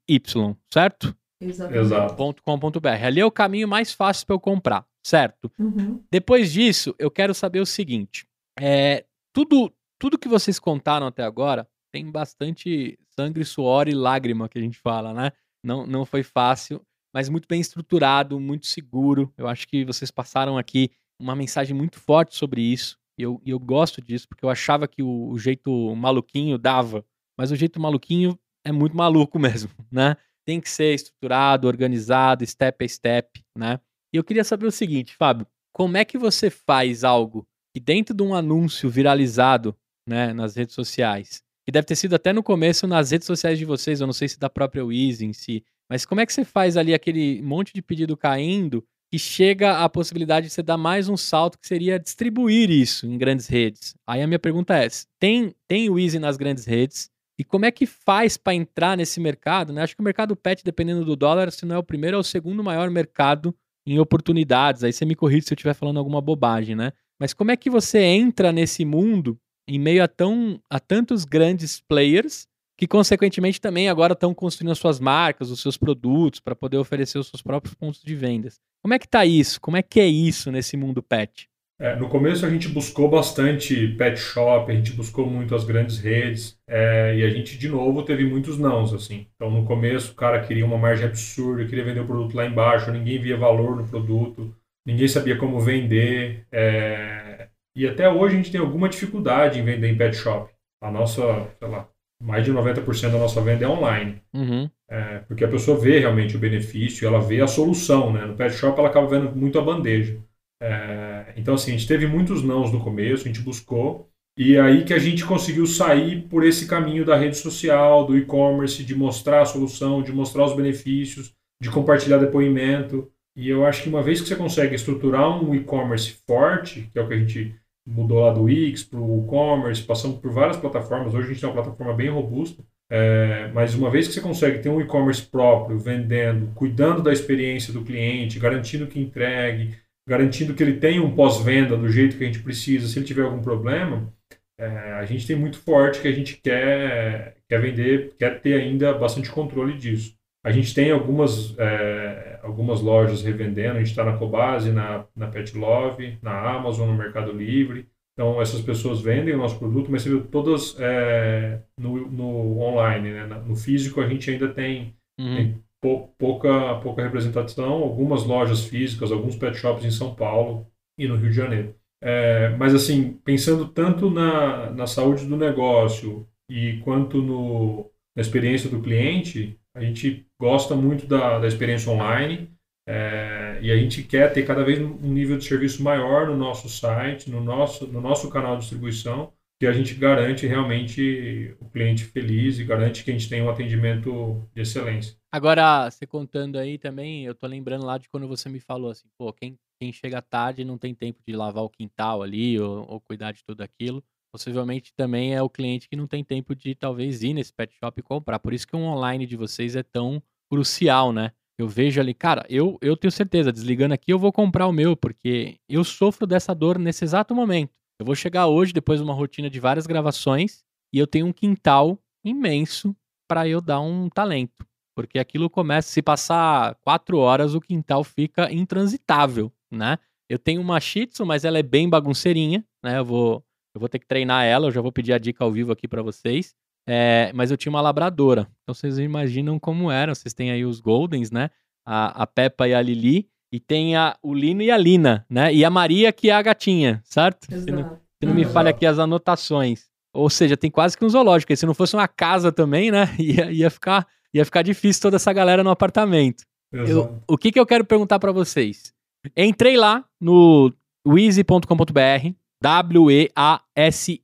certo? 0.72 1.14
Exatamente. 1.38 2.40
.com.br. 2.42 2.88
Ali 3.04 3.20
é 3.20 3.26
o 3.26 3.30
caminho 3.30 3.68
mais 3.68 3.92
fácil 3.92 4.26
para 4.26 4.34
eu 4.34 4.40
comprar, 4.40 4.86
certo? 5.04 5.52
Uhum. 5.58 6.02
Depois 6.10 6.50
disso, 6.50 6.94
eu 6.98 7.10
quero 7.10 7.34
saber 7.34 7.60
o 7.60 7.66
seguinte: 7.66 8.26
é, 8.58 9.04
tudo, 9.34 9.70
tudo 9.98 10.18
que 10.18 10.28
vocês 10.28 10.58
contaram 10.58 11.06
até 11.06 11.22
agora 11.22 11.68
tem 11.92 12.10
bastante 12.10 12.98
sangue, 13.10 13.44
suor 13.44 13.86
e 13.86 13.92
lágrima 13.92 14.48
que 14.48 14.58
a 14.58 14.62
gente 14.62 14.78
fala, 14.78 15.12
né? 15.12 15.32
Não, 15.62 15.86
não 15.86 16.06
foi 16.06 16.22
fácil, 16.22 16.80
mas 17.14 17.28
muito 17.28 17.46
bem 17.46 17.60
estruturado, 17.60 18.40
muito 18.40 18.66
seguro. 18.66 19.30
Eu 19.36 19.46
acho 19.46 19.68
que 19.68 19.84
vocês 19.84 20.10
passaram 20.10 20.56
aqui 20.56 20.90
uma 21.20 21.36
mensagem 21.36 21.76
muito 21.76 22.00
forte 22.00 22.34
sobre 22.34 22.62
isso. 22.62 22.98
E 23.18 23.22
eu, 23.22 23.40
eu 23.44 23.58
gosto 23.58 24.00
disso, 24.00 24.28
porque 24.28 24.44
eu 24.44 24.50
achava 24.50 24.88
que 24.88 25.02
o, 25.02 25.30
o 25.30 25.38
jeito 25.38 25.94
maluquinho 25.94 26.58
dava, 26.58 27.04
mas 27.38 27.50
o 27.50 27.56
jeito 27.56 27.80
maluquinho 27.80 28.38
é 28.64 28.72
muito 28.72 28.96
maluco 28.96 29.38
mesmo, 29.40 29.70
né? 29.90 30.16
Tem 30.44 30.60
que 30.60 30.68
ser 30.68 30.94
estruturado, 30.94 31.68
organizado, 31.68 32.46
step 32.46 32.78
by 32.78 32.88
step, 32.88 33.44
né? 33.56 33.78
E 34.12 34.16
eu 34.16 34.24
queria 34.24 34.44
saber 34.44 34.66
o 34.66 34.72
seguinte, 34.72 35.14
Fábio, 35.14 35.46
como 35.72 35.96
é 35.96 36.04
que 36.04 36.18
você 36.18 36.50
faz 36.50 37.04
algo 37.04 37.46
que 37.74 37.80
dentro 37.80 38.14
de 38.14 38.22
um 38.22 38.34
anúncio 38.34 38.90
viralizado, 38.90 39.74
né, 40.06 40.34
nas 40.34 40.54
redes 40.54 40.74
sociais, 40.74 41.42
que 41.64 41.72
deve 41.72 41.86
ter 41.86 41.96
sido 41.96 42.14
até 42.14 42.32
no 42.32 42.42
começo 42.42 42.86
nas 42.86 43.10
redes 43.10 43.26
sociais 43.26 43.58
de 43.58 43.64
vocês, 43.64 44.00
eu 44.00 44.06
não 44.06 44.12
sei 44.12 44.28
se 44.28 44.38
da 44.38 44.50
própria 44.50 44.84
Wiz 44.84 45.22
em 45.22 45.32
si, 45.32 45.64
mas 45.88 46.04
como 46.04 46.20
é 46.20 46.26
que 46.26 46.32
você 46.32 46.44
faz 46.44 46.76
ali 46.76 46.92
aquele 46.92 47.40
monte 47.42 47.72
de 47.72 47.80
pedido 47.80 48.16
caindo 48.16 48.84
e 49.12 49.18
chega 49.18 49.84
a 49.84 49.88
possibilidade 49.88 50.46
de 50.46 50.52
você 50.52 50.62
dar 50.62 50.78
mais 50.78 51.08
um 51.08 51.16
salto 51.16 51.58
que 51.58 51.66
seria 51.66 51.98
distribuir 51.98 52.70
isso 52.70 53.06
em 53.06 53.18
grandes 53.18 53.46
redes. 53.46 53.94
Aí 54.06 54.22
a 54.22 54.26
minha 54.26 54.38
pergunta 54.38 54.74
é: 54.74 54.88
tem, 55.20 55.54
tem 55.68 55.90
o 55.90 55.98
Easy 55.98 56.18
nas 56.18 56.38
grandes 56.38 56.64
redes? 56.64 57.10
E 57.38 57.44
como 57.44 57.66
é 57.66 57.70
que 57.70 57.86
faz 57.86 58.36
para 58.36 58.54
entrar 58.54 58.96
nesse 58.96 59.20
mercado? 59.20 59.72
Né? 59.72 59.82
Acho 59.82 59.94
que 59.94 60.00
o 60.00 60.04
mercado 60.04 60.34
pet, 60.34 60.64
dependendo 60.64 61.04
do 61.04 61.16
dólar, 61.16 61.50
se 61.50 61.66
não 61.66 61.76
é 61.76 61.78
o 61.78 61.82
primeiro, 61.82 62.16
é 62.16 62.20
o 62.20 62.22
segundo 62.22 62.62
maior 62.64 62.88
mercado 62.90 63.54
em 63.86 63.98
oportunidades. 63.98 64.84
Aí 64.84 64.92
você 64.92 65.04
me 65.04 65.14
corrige 65.14 65.46
se 65.46 65.52
eu 65.52 65.56
estiver 65.56 65.74
falando 65.74 65.98
alguma 65.98 66.20
bobagem, 66.20 66.74
né? 66.76 66.92
Mas 67.20 67.34
como 67.34 67.50
é 67.50 67.56
que 67.56 67.68
você 67.68 67.98
entra 67.98 68.52
nesse 68.52 68.84
mundo 68.84 69.38
em 69.68 69.78
meio 69.78 70.02
a, 70.02 70.08
tão, 70.08 70.60
a 70.70 70.80
tantos 70.80 71.24
grandes 71.24 71.80
players 71.80 72.46
que 72.82 72.88
consequentemente 72.88 73.60
também 73.60 73.88
agora 73.88 74.12
estão 74.12 74.34
construindo 74.34 74.72
as 74.72 74.78
suas 74.78 74.98
marcas, 74.98 75.52
os 75.52 75.62
seus 75.62 75.76
produtos 75.76 76.40
para 76.40 76.56
poder 76.56 76.78
oferecer 76.78 77.16
os 77.16 77.28
seus 77.28 77.40
próprios 77.40 77.74
pontos 77.74 78.02
de 78.02 78.12
vendas. 78.12 78.58
Como 78.82 78.92
é 78.92 78.98
que 78.98 79.06
tá 79.06 79.24
isso? 79.24 79.60
Como 79.60 79.76
é 79.76 79.82
que 79.82 80.00
é 80.00 80.06
isso 80.06 80.50
nesse 80.50 80.76
mundo 80.76 81.00
pet? 81.00 81.48
É, 81.80 81.94
no 81.94 82.08
começo 82.08 82.44
a 82.44 82.50
gente 82.50 82.68
buscou 82.68 83.08
bastante 83.08 83.86
pet 83.96 84.18
shop, 84.18 84.68
a 84.68 84.74
gente 84.74 84.94
buscou 84.94 85.24
muito 85.30 85.54
as 85.54 85.62
grandes 85.62 85.98
redes 85.98 86.58
é, 86.68 87.14
e 87.16 87.22
a 87.22 87.30
gente 87.30 87.56
de 87.56 87.68
novo 87.68 88.02
teve 88.02 88.24
muitos 88.26 88.58
nãos 88.58 88.92
assim. 88.92 89.28
Então 89.36 89.48
no 89.48 89.64
começo 89.64 90.10
o 90.10 90.16
cara 90.16 90.44
queria 90.44 90.66
uma 90.66 90.76
margem 90.76 91.06
absurda, 91.06 91.64
queria 91.64 91.84
vender 91.84 92.00
o 92.00 92.06
produto 92.06 92.34
lá 92.34 92.44
embaixo, 92.44 92.90
ninguém 92.90 93.20
via 93.20 93.36
valor 93.36 93.76
no 93.76 93.86
produto, 93.86 94.52
ninguém 94.84 95.06
sabia 95.06 95.36
como 95.36 95.60
vender 95.60 96.44
é, 96.50 97.46
e 97.76 97.86
até 97.86 98.10
hoje 98.10 98.34
a 98.34 98.38
gente 98.38 98.50
tem 98.50 98.60
alguma 98.60 98.88
dificuldade 98.88 99.60
em 99.60 99.64
vender 99.64 99.88
em 99.88 99.96
pet 99.96 100.16
shop. 100.16 100.50
A 100.82 100.90
nossa, 100.90 101.22
sei 101.60 101.68
lá, 101.68 101.88
mais 102.22 102.44
de 102.44 102.52
90% 102.52 103.10
da 103.10 103.18
nossa 103.18 103.40
venda 103.40 103.64
é 103.64 103.68
online. 103.68 104.22
Uhum. 104.32 104.70
É, 104.88 105.18
porque 105.26 105.44
a 105.44 105.48
pessoa 105.48 105.78
vê 105.78 105.98
realmente 105.98 106.36
o 106.36 106.38
benefício, 106.38 107.06
ela 107.06 107.20
vê 107.20 107.40
a 107.40 107.48
solução. 107.48 108.12
Né? 108.12 108.24
No 108.24 108.36
pet 108.36 108.54
shop 108.54 108.78
ela 108.78 108.88
acaba 108.88 109.08
vendo 109.08 109.34
muito 109.34 109.58
a 109.58 109.62
bandeja. 109.62 110.20
É, 110.62 111.32
então, 111.36 111.54
assim, 111.54 111.72
a 111.72 111.76
gente 111.76 111.88
teve 111.88 112.06
muitos 112.06 112.42
nãos 112.44 112.72
no 112.72 112.80
começo, 112.80 113.24
a 113.24 113.26
gente 113.26 113.40
buscou. 113.40 114.08
E 114.38 114.56
aí 114.56 114.84
que 114.84 114.94
a 114.94 114.98
gente 114.98 115.24
conseguiu 115.24 115.66
sair 115.66 116.22
por 116.28 116.44
esse 116.44 116.66
caminho 116.66 117.04
da 117.04 117.16
rede 117.16 117.36
social, 117.36 118.06
do 118.06 118.16
e-commerce, 118.16 118.84
de 118.84 118.94
mostrar 118.94 119.42
a 119.42 119.46
solução, 119.46 120.02
de 120.02 120.12
mostrar 120.12 120.44
os 120.44 120.54
benefícios, 120.54 121.34
de 121.60 121.70
compartilhar 121.70 122.18
depoimento. 122.18 123.10
E 123.36 123.48
eu 123.48 123.66
acho 123.66 123.82
que 123.82 123.88
uma 123.88 124.02
vez 124.02 124.20
que 124.20 124.28
você 124.28 124.36
consegue 124.36 124.74
estruturar 124.74 125.42
um 125.42 125.54
e-commerce 125.54 126.16
forte, 126.26 126.88
que 126.92 126.98
é 126.98 127.02
o 127.02 127.08
que 127.08 127.14
a 127.14 127.18
gente 127.18 127.56
mudou 127.86 128.20
lá 128.20 128.32
do 128.32 128.42
Wix 128.42 128.84
para 128.84 129.00
o 129.00 129.24
e-commerce, 129.24 129.82
passando 129.82 130.18
por 130.18 130.32
várias 130.32 130.56
plataformas. 130.56 131.14
Hoje 131.14 131.26
a 131.26 131.32
gente 131.32 131.40
tem 131.40 131.48
uma 131.48 131.62
plataforma 131.62 131.94
bem 131.94 132.08
robusta, 132.08 132.62
é, 132.90 133.50
mas 133.54 133.74
uma 133.74 133.90
vez 133.90 134.06
que 134.06 134.14
você 134.14 134.20
consegue 134.20 134.60
ter 134.60 134.68
um 134.68 134.80
e-commerce 134.80 135.22
próprio, 135.22 135.78
vendendo, 135.78 136.52
cuidando 136.54 137.02
da 137.02 137.12
experiência 137.12 137.72
do 137.72 137.82
cliente, 137.82 138.38
garantindo 138.38 138.86
que 138.86 139.00
entregue, 139.00 139.74
garantindo 140.06 140.54
que 140.54 140.62
ele 140.62 140.74
tenha 140.78 141.02
um 141.02 141.14
pós-venda 141.14 141.76
do 141.76 141.88
jeito 141.88 142.16
que 142.16 142.24
a 142.24 142.26
gente 142.26 142.42
precisa, 142.42 142.88
se 142.88 142.98
ele 142.98 143.06
tiver 143.06 143.22
algum 143.22 143.40
problema, 143.40 144.12
é, 144.58 144.66
a 144.92 145.04
gente 145.04 145.26
tem 145.26 145.36
muito 145.36 145.58
forte 145.58 146.00
que 146.00 146.08
a 146.08 146.12
gente 146.12 146.36
quer, 146.36 147.36
quer 147.48 147.60
vender, 147.60 148.14
quer 148.18 148.40
ter 148.40 148.60
ainda 148.60 148.92
bastante 148.94 149.30
controle 149.30 149.76
disso. 149.76 150.14
A 150.44 150.50
gente 150.50 150.74
tem 150.74 150.90
algumas, 150.90 151.56
é, 151.58 152.31
algumas 152.42 152.80
lojas 152.80 153.22
revendendo, 153.22 153.76
a 153.76 153.78
gente 153.78 153.90
está 153.90 154.04
na 154.04 154.16
Cobase, 154.16 154.70
na, 154.70 155.06
na 155.14 155.28
Pet 155.28 155.56
Love, 155.56 156.18
na 156.20 156.56
Amazon, 156.56 156.88
no 156.88 156.96
Mercado 156.96 157.32
Livre. 157.32 157.88
Então, 158.12 158.42
essas 158.42 158.60
pessoas 158.60 159.00
vendem 159.00 159.34
o 159.34 159.38
nosso 159.38 159.58
produto, 159.58 159.90
mas 159.90 160.04
todas 160.30 160.76
é, 160.78 161.62
no, 161.78 162.10
no 162.10 162.60
online. 162.60 163.10
Né? 163.10 163.26
No 163.46 163.56
físico, 163.56 164.00
a 164.00 164.08
gente 164.08 164.30
ainda 164.30 164.48
tem, 164.48 164.94
uhum. 165.18 165.36
tem 165.36 165.64
pou, 165.80 166.14
pouca, 166.18 166.74
pouca 166.82 167.02
representação, 167.02 167.82
algumas 167.82 168.24
lojas 168.24 168.64
físicas, 168.64 169.10
alguns 169.10 169.36
pet 169.36 169.56
shops 169.56 169.84
em 169.84 169.90
São 169.90 170.14
Paulo 170.14 170.66
e 170.98 171.08
no 171.08 171.16
Rio 171.16 171.30
de 171.30 171.36
Janeiro. 171.36 171.74
É, 172.02 172.50
mas, 172.58 172.74
assim, 172.74 173.14
pensando 173.24 173.68
tanto 173.68 174.10
na, 174.10 174.70
na 174.72 174.86
saúde 174.86 175.24
do 175.24 175.36
negócio 175.36 176.26
e 176.50 176.80
quanto 176.84 177.22
no, 177.22 177.90
na 178.14 178.20
experiência 178.20 178.68
do 178.68 178.82
cliente, 178.82 179.58
a 179.74 179.80
gente 179.80 180.26
gosta 180.40 180.74
muito 180.74 181.06
da, 181.06 181.38
da 181.38 181.48
experiência 181.48 181.90
online 181.90 182.50
é, 182.86 183.58
e 183.62 183.70
a 183.70 183.76
gente 183.76 184.02
quer 184.02 184.32
ter 184.32 184.44
cada 184.44 184.64
vez 184.64 184.78
um 184.78 185.12
nível 185.12 185.38
de 185.38 185.44
serviço 185.44 185.82
maior 185.82 186.26
no 186.26 186.36
nosso 186.36 186.68
site, 186.68 187.30
no 187.30 187.42
nosso, 187.42 187.86
no 187.86 188.00
nosso 188.00 188.28
canal 188.28 188.56
de 188.56 188.62
distribuição, 188.62 189.32
que 189.58 189.66
a 189.66 189.72
gente 189.72 189.94
garante 189.94 190.46
realmente 190.46 191.56
o 191.60 191.66
cliente 191.66 192.04
feliz 192.04 192.58
e 192.58 192.64
garante 192.64 193.04
que 193.04 193.10
a 193.10 193.14
gente 193.14 193.28
tem 193.28 193.40
um 193.40 193.48
atendimento 193.48 194.48
de 194.52 194.62
excelência. 194.62 195.16
Agora, 195.30 195.88
você 195.88 196.04
contando 196.04 196.58
aí 196.58 196.76
também, 196.76 197.24
eu 197.24 197.34
tô 197.34 197.46
lembrando 197.46 197.86
lá 197.86 197.96
de 197.96 198.08
quando 198.08 198.26
você 198.26 198.48
me 198.48 198.58
falou 198.58 198.90
assim, 198.90 199.06
pô, 199.16 199.32
quem, 199.32 199.56
quem 199.80 199.92
chega 199.92 200.20
tarde 200.20 200.64
não 200.64 200.76
tem 200.76 200.92
tempo 200.92 201.20
de 201.26 201.32
lavar 201.34 201.62
o 201.62 201.70
quintal 201.70 202.22
ali 202.22 202.58
ou, 202.58 202.84
ou 202.90 203.00
cuidar 203.00 203.32
de 203.32 203.44
tudo 203.44 203.62
aquilo 203.62 204.02
possivelmente 204.32 204.92
também 204.94 205.34
é 205.34 205.42
o 205.42 205.50
cliente 205.50 205.88
que 205.88 205.94
não 205.94 206.06
tem 206.06 206.24
tempo 206.24 206.56
de 206.56 206.74
talvez 206.74 207.22
ir 207.22 207.34
nesse 207.34 207.52
pet 207.52 207.74
shop 207.78 208.00
e 208.00 208.02
comprar. 208.02 208.38
Por 208.38 208.54
isso 208.54 208.66
que 208.66 208.74
o 208.74 208.78
online 208.78 209.26
de 209.26 209.36
vocês 209.36 209.76
é 209.76 209.82
tão 209.82 210.22
crucial, 210.50 211.12
né? 211.12 211.32
Eu 211.58 211.68
vejo 211.68 212.00
ali, 212.00 212.14
cara, 212.14 212.44
eu, 212.48 212.78
eu 212.80 212.96
tenho 212.96 213.12
certeza, 213.12 213.52
desligando 213.52 213.92
aqui 213.92 214.12
eu 214.12 214.18
vou 214.18 214.32
comprar 214.32 214.66
o 214.66 214.72
meu, 214.72 214.96
porque 214.96 215.58
eu 215.68 215.84
sofro 215.84 216.26
dessa 216.26 216.54
dor 216.54 216.78
nesse 216.78 217.04
exato 217.04 217.34
momento. 217.34 217.70
Eu 218.00 218.06
vou 218.06 218.14
chegar 218.14 218.46
hoje, 218.46 218.72
depois 218.72 218.98
de 218.98 219.04
uma 219.04 219.14
rotina 219.14 219.50
de 219.50 219.60
várias 219.60 219.86
gravações, 219.86 220.64
e 220.92 220.98
eu 220.98 221.06
tenho 221.06 221.26
um 221.26 221.32
quintal 221.32 221.98
imenso 222.24 222.96
para 223.28 223.46
eu 223.46 223.60
dar 223.60 223.80
um 223.80 224.08
talento. 224.08 224.66
Porque 224.96 225.18
aquilo 225.18 225.48
começa, 225.48 225.88
se 225.88 226.02
passar 226.02 226.74
quatro 226.76 227.18
horas, 227.18 227.54
o 227.54 227.60
quintal 227.60 228.02
fica 228.02 228.52
intransitável, 228.52 229.52
né? 229.70 229.98
Eu 230.28 230.38
tenho 230.38 230.60
uma 230.60 230.80
Shih 230.80 231.06
Tzu, 231.06 231.24
mas 231.26 231.44
ela 231.44 231.58
é 231.58 231.62
bem 231.62 231.88
bagunceirinha, 231.88 232.64
né? 232.82 232.98
Eu 232.98 233.04
vou 233.04 233.44
eu 233.74 233.80
vou 233.80 233.88
ter 233.88 233.98
que 233.98 234.06
treinar 234.06 234.44
ela, 234.44 234.66
eu 234.66 234.72
já 234.72 234.80
vou 234.80 234.92
pedir 234.92 235.12
a 235.12 235.18
dica 235.18 235.42
ao 235.44 235.52
vivo 235.52 235.72
aqui 235.72 235.88
para 235.88 236.02
vocês. 236.02 236.54
É, 236.86 237.30
mas 237.34 237.50
eu 237.50 237.56
tinha 237.56 237.70
uma 237.70 237.80
labradora. 237.80 238.48
Então 238.62 238.74
vocês 238.74 238.98
imaginam 238.98 239.58
como 239.58 239.90
eram. 239.90 240.14
Vocês 240.14 240.34
têm 240.34 240.50
aí 240.50 240.64
os 240.64 240.80
Goldens, 240.80 241.30
né? 241.30 241.50
A, 241.86 242.22
a 242.22 242.26
Peppa 242.26 242.66
e 242.68 242.74
a 242.74 242.82
Lili. 242.82 243.28
E 243.52 243.60
tem 243.60 243.96
a, 243.96 244.16
o 244.22 244.34
Lino 244.34 244.62
e 244.62 244.70
a 244.70 244.78
Lina, 244.78 245.26
né? 245.28 245.52
E 245.52 245.64
a 245.64 245.70
Maria, 245.70 246.12
que 246.12 246.30
é 246.30 246.32
a 246.32 246.42
gatinha, 246.42 247.02
certo? 247.04 247.46
Se 247.46 247.70
não, 247.70 247.98
se 248.18 248.26
não 248.26 248.34
me 248.34 248.44
falha 248.44 248.70
aqui 248.70 248.86
as 248.86 248.98
anotações. 248.98 249.90
Ou 250.14 250.28
seja, 250.28 250.56
tem 250.56 250.70
quase 250.70 250.96
que 250.96 251.04
um 251.04 251.08
zoológico. 251.08 251.52
E 251.52 251.56
se 251.56 251.66
não 251.66 251.74
fosse 251.74 251.94
uma 251.94 252.08
casa 252.08 252.50
também, 252.50 252.90
né? 252.90 253.14
Ia, 253.18 253.50
ia, 253.52 253.70
ficar, 253.70 254.06
ia 254.32 254.44
ficar 254.44 254.62
difícil 254.62 255.02
toda 255.02 255.16
essa 255.16 255.32
galera 255.32 255.62
no 255.62 255.70
apartamento. 255.70 256.44
Eu, 256.72 257.22
o 257.28 257.36
que, 257.36 257.52
que 257.52 257.60
eu 257.60 257.66
quero 257.66 257.84
perguntar 257.84 258.18
para 258.18 258.32
vocês? 258.32 258.94
Entrei 259.36 259.76
lá 259.76 260.04
no 260.18 260.72
wheezy.com.br, 261.06 262.34
W-E-A-S-Y. 262.62 264.20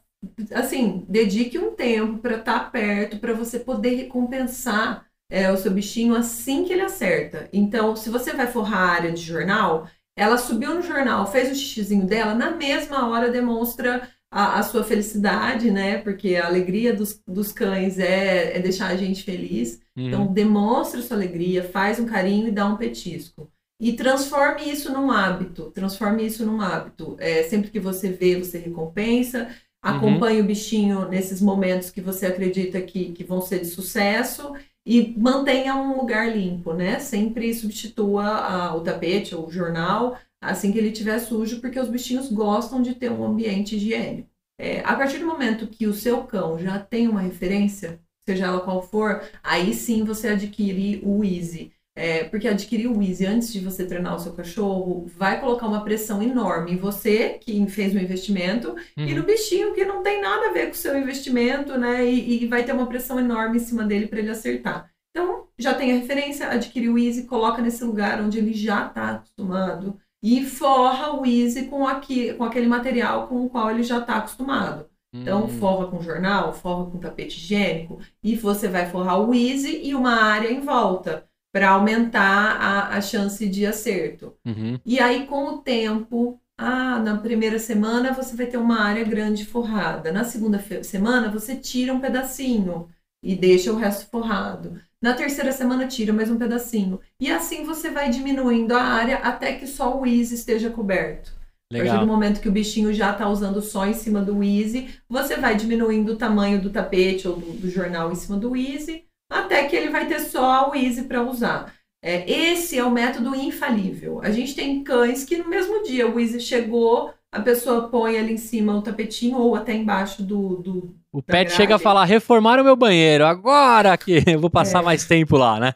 assim, 0.53 1.05
dedique 1.09 1.59
um 1.59 1.75
tempo 1.75 2.19
para 2.19 2.39
estar 2.39 2.65
tá 2.65 2.71
perto, 2.71 3.19
para 3.19 3.35
você 3.35 3.61
poder 3.61 3.95
recompensar 3.95 5.07
é, 5.31 5.51
o 5.51 5.57
seu 5.57 5.71
bichinho 5.71 6.15
assim 6.15 6.65
que 6.65 6.73
ele 6.73 6.83
acerta. 6.83 7.49
Então, 7.53 7.95
se 7.95 8.11
você 8.11 8.33
vai 8.33 8.49
forrar 8.49 8.79
a 8.79 8.93
área 8.93 9.13
de 9.13 9.23
jornal, 9.23 9.89
ela 10.17 10.37
subiu 10.37 10.75
no 10.75 10.83
jornal, 10.83 11.31
fez 11.31 11.51
o 11.51 11.55
xixizinho 11.55 12.05
dela, 12.05 12.35
na 12.35 12.51
mesma 12.51 13.09
hora 13.09 13.31
demonstra 13.31 14.09
a, 14.31 14.59
a 14.59 14.63
sua 14.63 14.85
felicidade, 14.85 15.71
né? 15.71 15.99
Porque 15.99 16.37
a 16.37 16.47
alegria 16.47 16.93
dos, 16.93 17.23
dos 17.27 17.53
cães 17.53 17.99
é, 17.99 18.57
é 18.57 18.61
deixar 18.61 18.89
a 18.89 18.97
gente 18.97 19.23
feliz. 19.23 19.81
Uhum. 19.97 20.09
Então, 20.09 20.27
demonstre 20.27 21.01
sua 21.03 21.17
alegria, 21.17 21.65
faz 21.65 21.99
um 21.99 22.07
carinho 22.07 22.49
e 22.49 22.53
dá 22.53 22.67
um 22.67 22.77
petisco. 22.77 23.51
E 23.81 23.95
transforme 23.95 24.71
isso 24.71 24.93
num 24.93 25.11
hábito. 25.11 25.71
Transforme 25.71 26.27
isso 26.27 26.45
num 26.45 26.61
hábito. 26.61 27.17
É, 27.19 27.45
sempre 27.45 27.71
que 27.71 27.81
você 27.81 28.11
vê, 28.11 28.37
você 28.37 28.59
recompensa. 28.59 29.49
Acompanhe 29.83 30.39
uhum. 30.39 30.45
o 30.45 30.49
bichinho 30.49 31.09
nesses 31.09 31.41
momentos 31.41 31.91
que 31.91 32.03
você 32.03 32.27
acredita 32.27 32.83
que, 32.83 33.13
que 33.13 33.25
vão 33.25 33.41
ser 33.41 33.61
de 33.61 33.67
sucesso 33.67 34.53
e 34.91 35.15
mantenha 35.17 35.77
um 35.77 35.97
lugar 35.97 36.37
limpo, 36.37 36.73
né? 36.73 36.99
Sempre 36.99 37.55
substitua 37.55 38.25
a, 38.25 38.75
o 38.75 38.81
tapete 38.81 39.37
ou 39.37 39.47
o 39.47 39.51
jornal 39.51 40.19
assim 40.41 40.73
que 40.73 40.79
ele 40.79 40.89
estiver 40.89 41.21
sujo, 41.21 41.61
porque 41.61 41.79
os 41.79 41.89
bichinhos 41.89 42.33
gostam 42.33 42.83
de 42.83 42.97
ter 42.97 43.09
um 43.13 43.25
ambiente 43.25 43.77
higiênico. 43.77 44.29
É, 44.59 44.81
a 44.81 44.97
partir 44.97 45.19
do 45.19 45.27
momento 45.27 45.69
que 45.69 45.87
o 45.87 45.95
seu 45.95 46.25
cão 46.25 46.59
já 46.59 46.79
tem 46.81 47.07
uma 47.07 47.21
referência, 47.21 48.01
seja 48.27 48.47
ela 48.47 48.61
qual 48.63 48.83
for, 48.83 49.23
aí 49.45 49.75
sim 49.75 50.03
você 50.03 50.29
adquire 50.29 51.01
o 51.05 51.23
Easy. 51.23 51.73
É, 51.97 52.25
porque 52.25 52.47
adquirir 52.47 52.87
o 52.87 53.03
Easy 53.03 53.27
antes 53.27 53.53
de 53.53 53.61
você 53.61 53.85
treinar 53.85 54.15
o 54.15 54.19
seu 54.19 54.33
cachorro 54.33 55.07
vai 55.17 55.41
colocar 55.41 55.67
uma 55.67 55.83
pressão 55.83 56.23
enorme 56.23 56.73
em 56.73 56.77
você, 56.77 57.31
que 57.41 57.67
fez 57.69 57.93
o 57.95 57.99
investimento, 57.99 58.71
uhum. 58.97 59.07
e 59.07 59.15
no 59.15 59.25
bichinho, 59.25 59.75
que 59.75 59.85
não 59.85 60.03
tem 60.03 60.23
nada 60.23 60.49
a 60.49 60.53
ver 60.53 60.67
com 60.67 60.73
o 60.73 60.77
seu 60.77 60.97
investimento, 60.97 61.77
né? 61.77 62.05
E, 62.05 62.45
e 62.45 62.47
vai 62.47 62.65
ter 62.65 62.73
uma 62.73 62.87
pressão 62.87 63.19
enorme 63.19 63.57
em 63.57 63.61
cima 63.61 63.85
dele 63.85 64.07
para 64.07 64.21
ele 64.21 64.31
acertar. 64.31 64.89
Então, 65.11 65.49
já 65.59 65.75
tem 65.75 65.93
a 65.93 65.97
referência, 65.97 66.49
adquire 66.49 66.89
o 66.89 66.97
Easy, 66.97 67.25
coloca 67.25 67.61
nesse 67.61 67.83
lugar 67.83 68.21
onde 68.21 68.39
ele 68.39 68.55
já 68.55 68.87
está 68.87 69.11
acostumado 69.11 69.99
e 70.23 70.45
forra 70.45 71.13
o 71.19 71.27
Easy 71.27 71.65
com, 71.65 71.87
aqui, 71.87 72.33
com 72.35 72.45
aquele 72.45 72.67
material 72.67 73.27
com 73.27 73.45
o 73.45 73.51
qual 73.51 73.71
ele 73.71 73.83
já 73.83 73.99
está 73.99 74.17
acostumado. 74.17 74.87
Então, 75.13 75.45
hum. 75.45 75.49
forra 75.49 75.89
com 75.89 76.01
jornal, 76.01 76.53
forra 76.53 76.89
com 76.89 76.99
tapete 76.99 77.37
higiênico, 77.37 77.99
e 78.23 78.37
você 78.37 78.69
vai 78.69 78.87
forrar 78.87 79.21
o 79.21 79.35
Easy 79.35 79.81
e 79.83 79.93
uma 79.93 80.23
área 80.23 80.53
em 80.53 80.61
volta 80.61 81.29
para 81.53 81.71
aumentar 81.71 82.57
a, 82.61 82.97
a 82.97 83.01
chance 83.01 83.47
de 83.49 83.67
acerto. 83.67 84.35
Uhum. 84.45 84.79
E 84.85 85.01
aí, 85.01 85.27
com 85.27 85.45
o 85.49 85.59
tempo, 85.59 86.41
ah, 86.57 86.99
na 86.99 87.17
primeira 87.17 87.59
semana 87.59 88.13
você 88.13 88.37
vai 88.37 88.47
ter 88.47 88.59
uma 88.59 88.81
área 88.81 89.03
grande 89.03 89.47
forrada. 89.47 90.13
Na 90.13 90.25
segunda 90.25 90.63
semana, 90.83 91.31
você 91.31 91.57
tira 91.57 91.93
um 91.93 92.01
pedacinho 92.01 92.89
e 93.23 93.35
deixa 93.35 93.73
o 93.73 93.77
resto 93.77 94.11
forrado. 94.11 94.79
Na 95.03 95.15
terceira 95.15 95.53
semana, 95.53 95.87
tira 95.87 96.13
mais 96.13 96.31
um 96.31 96.39
pedacinho. 96.39 97.01
E 97.19 97.31
assim 97.31 97.65
você 97.65 97.91
vai 97.91 98.11
diminuindo 98.11 98.75
a 98.75 98.83
área 98.83 99.17
até 99.17 99.55
que 99.55 99.67
só 99.67 99.99
o 99.99 100.07
Easy 100.07 100.35
esteja 100.35 100.69
coberto. 100.69 101.33
Legal. 101.73 101.87
A 101.87 101.91
partir 101.91 102.07
do 102.07 102.13
momento 102.13 102.41
que 102.41 102.49
o 102.49 102.53
bichinho 102.53 102.93
já 102.93 103.13
está 103.13 103.29
usando 103.29 103.63
só 103.63 103.87
em 103.87 103.95
cima 103.95 104.21
do 104.21 104.43
Easy, 104.43 104.89
você 105.09 105.37
vai 105.37 105.57
diminuindo 105.57 106.13
o 106.13 106.17
tamanho 106.17 106.61
do 106.61 106.69
tapete 106.69 107.27
ou 107.27 107.37
do, 107.37 107.53
do 107.53 107.71
jornal 107.71 108.13
em 108.13 108.17
cima 108.17 108.37
do 108.37 108.57
Easy 108.57 109.05
até 109.31 109.65
que 109.65 109.77
ele 109.77 109.89
vai 109.89 110.07
ter 110.07 110.19
só 110.19 110.69
o 110.69 110.75
Easy 110.75 111.05
para 111.05 111.23
usar. 111.23 111.73
É, 112.03 112.29
esse 112.31 112.79
é 112.79 112.85
o 112.85 112.91
método 112.91 113.35
infalível. 113.35 114.21
A 114.23 114.31
gente 114.31 114.55
tem 114.55 114.83
cães 114.83 115.25
que 115.25 115.37
no 115.37 115.49
mesmo 115.49 115.83
dia 115.85 116.11
o 116.11 116.19
Easy 116.19 116.41
chegou, 116.41 117.13
a 117.31 117.41
pessoa 117.41 117.89
põe 117.89 118.19
ali 118.19 118.33
em 118.33 118.39
cima 118.39 118.75
o 118.75 118.83
tapetinho 118.83 119.39
ou 119.39 119.55
até 119.55 119.73
embaixo 119.75 120.23
do. 120.23 120.57
do 120.57 120.95
o 121.13 121.23
pet 121.23 121.47
grade. 121.47 121.53
chega 121.55 121.77
a 121.77 121.79
falar: 121.79 122.05
reformaram 122.05 122.65
meu 122.65 122.75
banheiro, 122.75 123.25
agora 123.25 123.97
que 123.97 124.23
eu 124.27 124.41
vou 124.41 124.51
passar 124.51 124.83
é. 124.83 124.85
mais 124.85 125.05
tempo 125.05 125.37
lá, 125.37 125.61
né? 125.61 125.75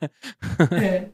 É. 0.83 1.09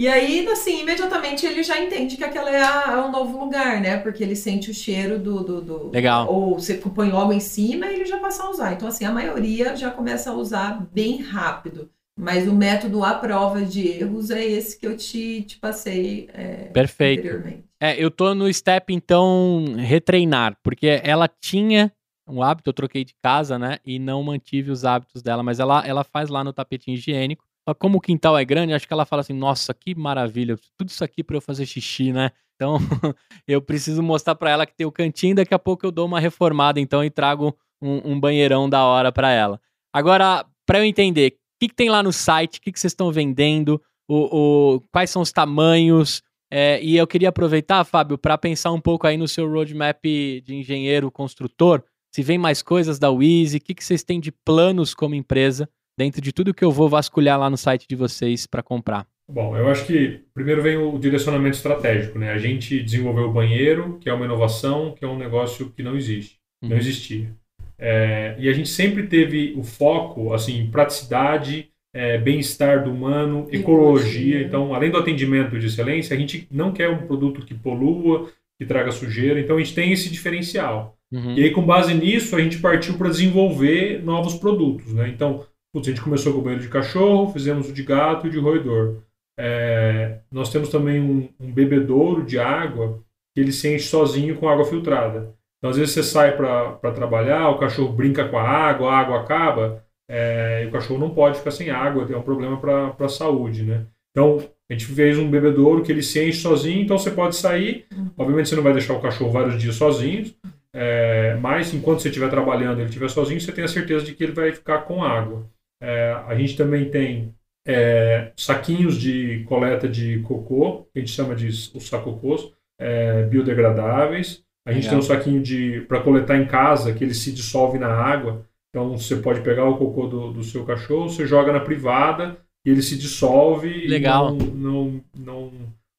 E 0.00 0.08
aí, 0.08 0.48
assim, 0.48 0.80
imediatamente 0.80 1.44
ele 1.44 1.62
já 1.62 1.78
entende 1.78 2.16
que 2.16 2.24
aquela 2.24 2.50
é, 2.50 2.62
a, 2.62 2.92
é 2.92 2.96
um 2.96 3.10
novo 3.10 3.38
lugar, 3.38 3.82
né? 3.82 3.98
Porque 3.98 4.24
ele 4.24 4.34
sente 4.34 4.70
o 4.70 4.74
cheiro 4.74 5.18
do, 5.18 5.44
do, 5.44 5.60
do. 5.60 5.90
Legal. 5.90 6.26
Ou 6.32 6.58
você 6.58 6.76
põe 6.76 7.10
logo 7.10 7.34
em 7.34 7.38
cima 7.38 7.84
e 7.84 7.96
ele 7.96 8.06
já 8.06 8.16
passa 8.16 8.44
a 8.44 8.48
usar. 8.48 8.72
Então, 8.72 8.88
assim, 8.88 9.04
a 9.04 9.12
maioria 9.12 9.76
já 9.76 9.90
começa 9.90 10.30
a 10.30 10.34
usar 10.34 10.88
bem 10.90 11.20
rápido. 11.20 11.90
Mas 12.18 12.48
o 12.48 12.54
método 12.54 13.04
à 13.04 13.12
prova 13.12 13.60
de 13.60 13.88
erros 13.88 14.30
é 14.30 14.42
esse 14.42 14.80
que 14.80 14.86
eu 14.86 14.96
te, 14.96 15.42
te 15.42 15.58
passei 15.58 16.30
é, 16.32 16.70
Perfeito. 16.72 17.20
anteriormente. 17.20 17.64
É, 17.78 18.02
eu 18.02 18.10
tô 18.10 18.34
no 18.34 18.50
step, 18.50 18.94
então, 18.94 19.74
retreinar, 19.76 20.56
porque 20.62 20.98
ela 21.04 21.28
tinha 21.28 21.92
um 22.26 22.42
hábito, 22.42 22.70
eu 22.70 22.74
troquei 22.74 23.04
de 23.04 23.14
casa, 23.22 23.58
né? 23.58 23.76
E 23.84 23.98
não 23.98 24.22
mantive 24.22 24.70
os 24.70 24.86
hábitos 24.86 25.22
dela, 25.22 25.42
mas 25.42 25.60
ela, 25.60 25.86
ela 25.86 26.04
faz 26.04 26.30
lá 26.30 26.42
no 26.42 26.54
tapetinho 26.54 26.94
higiênico 26.96 27.49
como 27.78 27.98
o 27.98 28.00
quintal 28.00 28.36
é 28.36 28.44
grande, 28.44 28.72
acho 28.72 28.86
que 28.86 28.92
ela 28.92 29.04
fala 29.04 29.20
assim: 29.20 29.32
nossa, 29.32 29.74
que 29.74 29.94
maravilha, 29.94 30.56
tudo 30.76 30.88
isso 30.88 31.04
aqui 31.04 31.22
para 31.22 31.36
eu 31.36 31.40
fazer 31.40 31.66
xixi, 31.66 32.12
né? 32.12 32.30
Então, 32.54 32.76
eu 33.46 33.62
preciso 33.62 34.02
mostrar 34.02 34.34
para 34.34 34.50
ela 34.50 34.66
que 34.66 34.74
tem 34.74 34.86
o 34.86 34.92
cantinho, 34.92 35.36
daqui 35.36 35.54
a 35.54 35.58
pouco 35.58 35.86
eu 35.86 35.90
dou 35.90 36.06
uma 36.06 36.20
reformada, 36.20 36.78
então, 36.78 37.02
e 37.02 37.10
trago 37.10 37.56
um, 37.80 38.12
um 38.12 38.20
banheirão 38.20 38.68
da 38.68 38.84
hora 38.84 39.10
para 39.10 39.30
ela. 39.30 39.60
Agora, 39.92 40.44
para 40.66 40.78
eu 40.78 40.84
entender, 40.84 41.28
o 41.28 41.32
que, 41.60 41.68
que, 41.68 41.74
tem 41.74 41.88
lá 41.88 42.02
no 42.02 42.12
site, 42.12 42.58
o 42.58 42.62
que, 42.62 42.70
que 42.70 42.78
vocês 42.78 42.92
estão 42.92 43.10
vendendo, 43.10 43.80
o, 44.08 44.74
o, 44.76 44.80
quais 44.92 45.08
são 45.08 45.22
os 45.22 45.32
tamanhos, 45.32 46.22
é, 46.52 46.82
e 46.82 46.96
eu 46.96 47.06
queria 47.06 47.30
aproveitar, 47.30 47.82
Fábio, 47.84 48.18
para 48.18 48.36
pensar 48.36 48.72
um 48.72 48.80
pouco 48.80 49.06
aí 49.06 49.16
no 49.16 49.28
seu 49.28 49.48
roadmap 49.48 50.04
de 50.04 50.54
engenheiro 50.54 51.10
construtor, 51.10 51.82
se 52.14 52.22
vem 52.22 52.36
mais 52.36 52.60
coisas 52.60 52.98
da 52.98 53.10
Wheezy, 53.10 53.58
o 53.58 53.60
que, 53.60 53.74
que 53.74 53.84
vocês 53.84 54.02
têm 54.02 54.18
de 54.20 54.32
planos 54.32 54.92
como 54.92 55.14
empresa 55.14 55.68
dentro 56.00 56.22
de 56.22 56.32
tudo 56.32 56.54
que 56.54 56.64
eu 56.64 56.70
vou 56.70 56.88
vasculhar 56.88 57.38
lá 57.38 57.50
no 57.50 57.58
site 57.58 57.86
de 57.86 57.94
vocês 57.94 58.46
para 58.46 58.62
comprar? 58.62 59.06
Bom, 59.30 59.54
eu 59.54 59.68
acho 59.68 59.84
que 59.84 60.22
primeiro 60.32 60.62
vem 60.62 60.78
o 60.78 60.98
direcionamento 60.98 61.56
estratégico, 61.56 62.18
né? 62.18 62.32
A 62.32 62.38
gente 62.38 62.82
desenvolveu 62.82 63.24
o 63.24 63.32
banheiro, 63.32 63.98
que 64.00 64.08
é 64.08 64.14
uma 64.14 64.24
inovação, 64.24 64.94
que 64.98 65.04
é 65.04 65.08
um 65.08 65.18
negócio 65.18 65.70
que 65.76 65.82
não 65.82 65.94
existe, 65.94 66.38
uhum. 66.62 66.70
não 66.70 66.78
existia. 66.78 67.30
É, 67.78 68.34
e 68.38 68.48
a 68.48 68.52
gente 68.54 68.70
sempre 68.70 69.08
teve 69.08 69.52
o 69.58 69.62
foco, 69.62 70.32
assim, 70.32 70.70
praticidade, 70.72 71.68
é, 71.94 72.16
bem-estar 72.16 72.82
do 72.82 72.90
humano, 72.90 73.46
ecologia. 73.52 74.40
Então, 74.40 74.74
além 74.74 74.90
do 74.90 74.96
atendimento 74.96 75.58
de 75.58 75.66
excelência, 75.66 76.16
a 76.16 76.18
gente 76.18 76.48
não 76.50 76.72
quer 76.72 76.88
um 76.88 77.06
produto 77.06 77.44
que 77.44 77.52
polua, 77.52 78.30
que 78.58 78.64
traga 78.64 78.90
sujeira. 78.90 79.38
Então, 79.38 79.56
a 79.56 79.58
gente 79.58 79.74
tem 79.74 79.92
esse 79.92 80.08
diferencial. 80.08 80.96
Uhum. 81.12 81.34
E 81.34 81.44
aí, 81.44 81.50
com 81.50 81.62
base 81.62 81.92
nisso, 81.92 82.34
a 82.36 82.40
gente 82.40 82.58
partiu 82.58 82.96
para 82.96 83.10
desenvolver 83.10 84.02
novos 84.02 84.34
produtos, 84.34 84.94
né? 84.94 85.08
Então, 85.08 85.44
Putz, 85.72 85.86
a 85.86 85.90
gente 85.90 86.02
começou 86.02 86.32
com 86.32 86.40
o 86.40 86.42
banheiro 86.42 86.64
de 86.64 86.68
cachorro, 86.68 87.32
fizemos 87.32 87.68
o 87.68 87.72
de 87.72 87.82
gato 87.82 88.26
e 88.26 88.30
de 88.30 88.38
roedor. 88.38 89.02
É, 89.38 90.18
nós 90.30 90.50
temos 90.50 90.68
também 90.68 91.00
um, 91.00 91.28
um, 91.40 91.52
bebedouro 91.52 92.24
de 92.24 92.38
água 92.38 93.00
que 93.32 93.40
ele 93.40 93.52
se 93.52 93.72
enche 93.72 93.86
sozinho 93.86 94.36
com 94.36 94.48
água 94.48 94.64
filtrada. 94.64 95.34
Então, 95.58 95.70
às 95.70 95.76
vezes 95.76 95.94
você 95.94 96.02
sai 96.02 96.36
para 96.36 96.92
trabalhar, 96.92 97.48
o 97.50 97.58
cachorro 97.58 97.92
brinca 97.92 98.28
com 98.28 98.36
a 98.36 98.42
água, 98.42 98.90
a 98.90 98.98
água 98.98 99.20
acaba, 99.20 99.84
é, 100.08 100.64
e 100.64 100.66
o 100.66 100.70
cachorro 100.72 100.98
não 100.98 101.10
pode 101.10 101.38
ficar 101.38 101.52
sem 101.52 101.70
água, 101.70 102.04
tem 102.04 102.16
um 102.16 102.22
problema 102.22 102.58
para 102.58 102.94
a 102.98 103.08
saúde, 103.08 103.62
né? 103.62 103.86
Então, 104.10 104.38
a 104.68 104.72
gente 104.72 104.86
fez 104.86 105.18
um 105.18 105.30
bebedouro 105.30 105.82
que 105.82 105.92
ele 105.92 106.02
se 106.02 106.22
enche 106.22 106.40
sozinho, 106.40 106.82
então 106.82 106.98
você 106.98 107.10
pode 107.10 107.36
sair. 107.36 107.86
Obviamente, 108.18 108.48
você 108.48 108.56
não 108.56 108.62
vai 108.62 108.72
deixar 108.72 108.94
o 108.94 109.00
cachorro 109.00 109.30
vários 109.30 109.60
dias 109.60 109.76
sozinho, 109.76 110.32
é, 110.74 111.36
mas 111.36 111.72
enquanto 111.72 112.00
você 112.00 112.08
estiver 112.08 112.28
trabalhando 112.28 112.78
ele 112.78 112.88
estiver 112.88 113.08
sozinho, 113.08 113.40
você 113.40 113.52
tem 113.52 113.64
a 113.64 113.68
certeza 113.68 114.04
de 114.04 114.14
que 114.14 114.24
ele 114.24 114.32
vai 114.32 114.52
ficar 114.52 114.80
com 114.80 115.04
água. 115.04 115.48
É, 115.80 116.12
a 116.26 116.34
gente 116.34 116.56
também 116.56 116.90
tem 116.90 117.34
é, 117.66 118.32
saquinhos 118.36 118.96
de 118.96 119.44
coleta 119.48 119.88
de 119.88 120.20
cocô, 120.20 120.86
que 120.92 120.98
a 120.98 121.00
gente 121.00 121.12
chama 121.12 121.34
de 121.34 121.48
os 121.48 121.88
sacocôs, 121.88 122.52
é, 122.78 123.24
biodegradáveis. 123.24 124.42
A 124.66 124.72
gente 124.72 124.84
Legal. 124.84 124.90
tem 124.90 124.98
um 124.98 125.02
saquinho 125.02 125.42
de 125.42 125.80
para 125.88 126.02
coletar 126.02 126.36
em 126.36 126.46
casa, 126.46 126.92
que 126.92 127.02
ele 127.02 127.14
se 127.14 127.32
dissolve 127.32 127.78
na 127.78 127.88
água. 127.88 128.44
Então 128.70 128.96
você 128.96 129.16
pode 129.16 129.40
pegar 129.40 129.64
o 129.64 129.76
cocô 129.76 130.06
do, 130.06 130.32
do 130.32 130.44
seu 130.44 130.64
cachorro, 130.64 131.08
você 131.08 131.26
joga 131.26 131.52
na 131.52 131.60
privada 131.60 132.38
e 132.64 132.70
ele 132.70 132.82
se 132.82 132.96
dissolve 132.96 133.86
Legal. 133.88 134.34
e 134.34 134.38
não, 134.38 134.46
não, 134.46 135.00
não, 135.16 135.52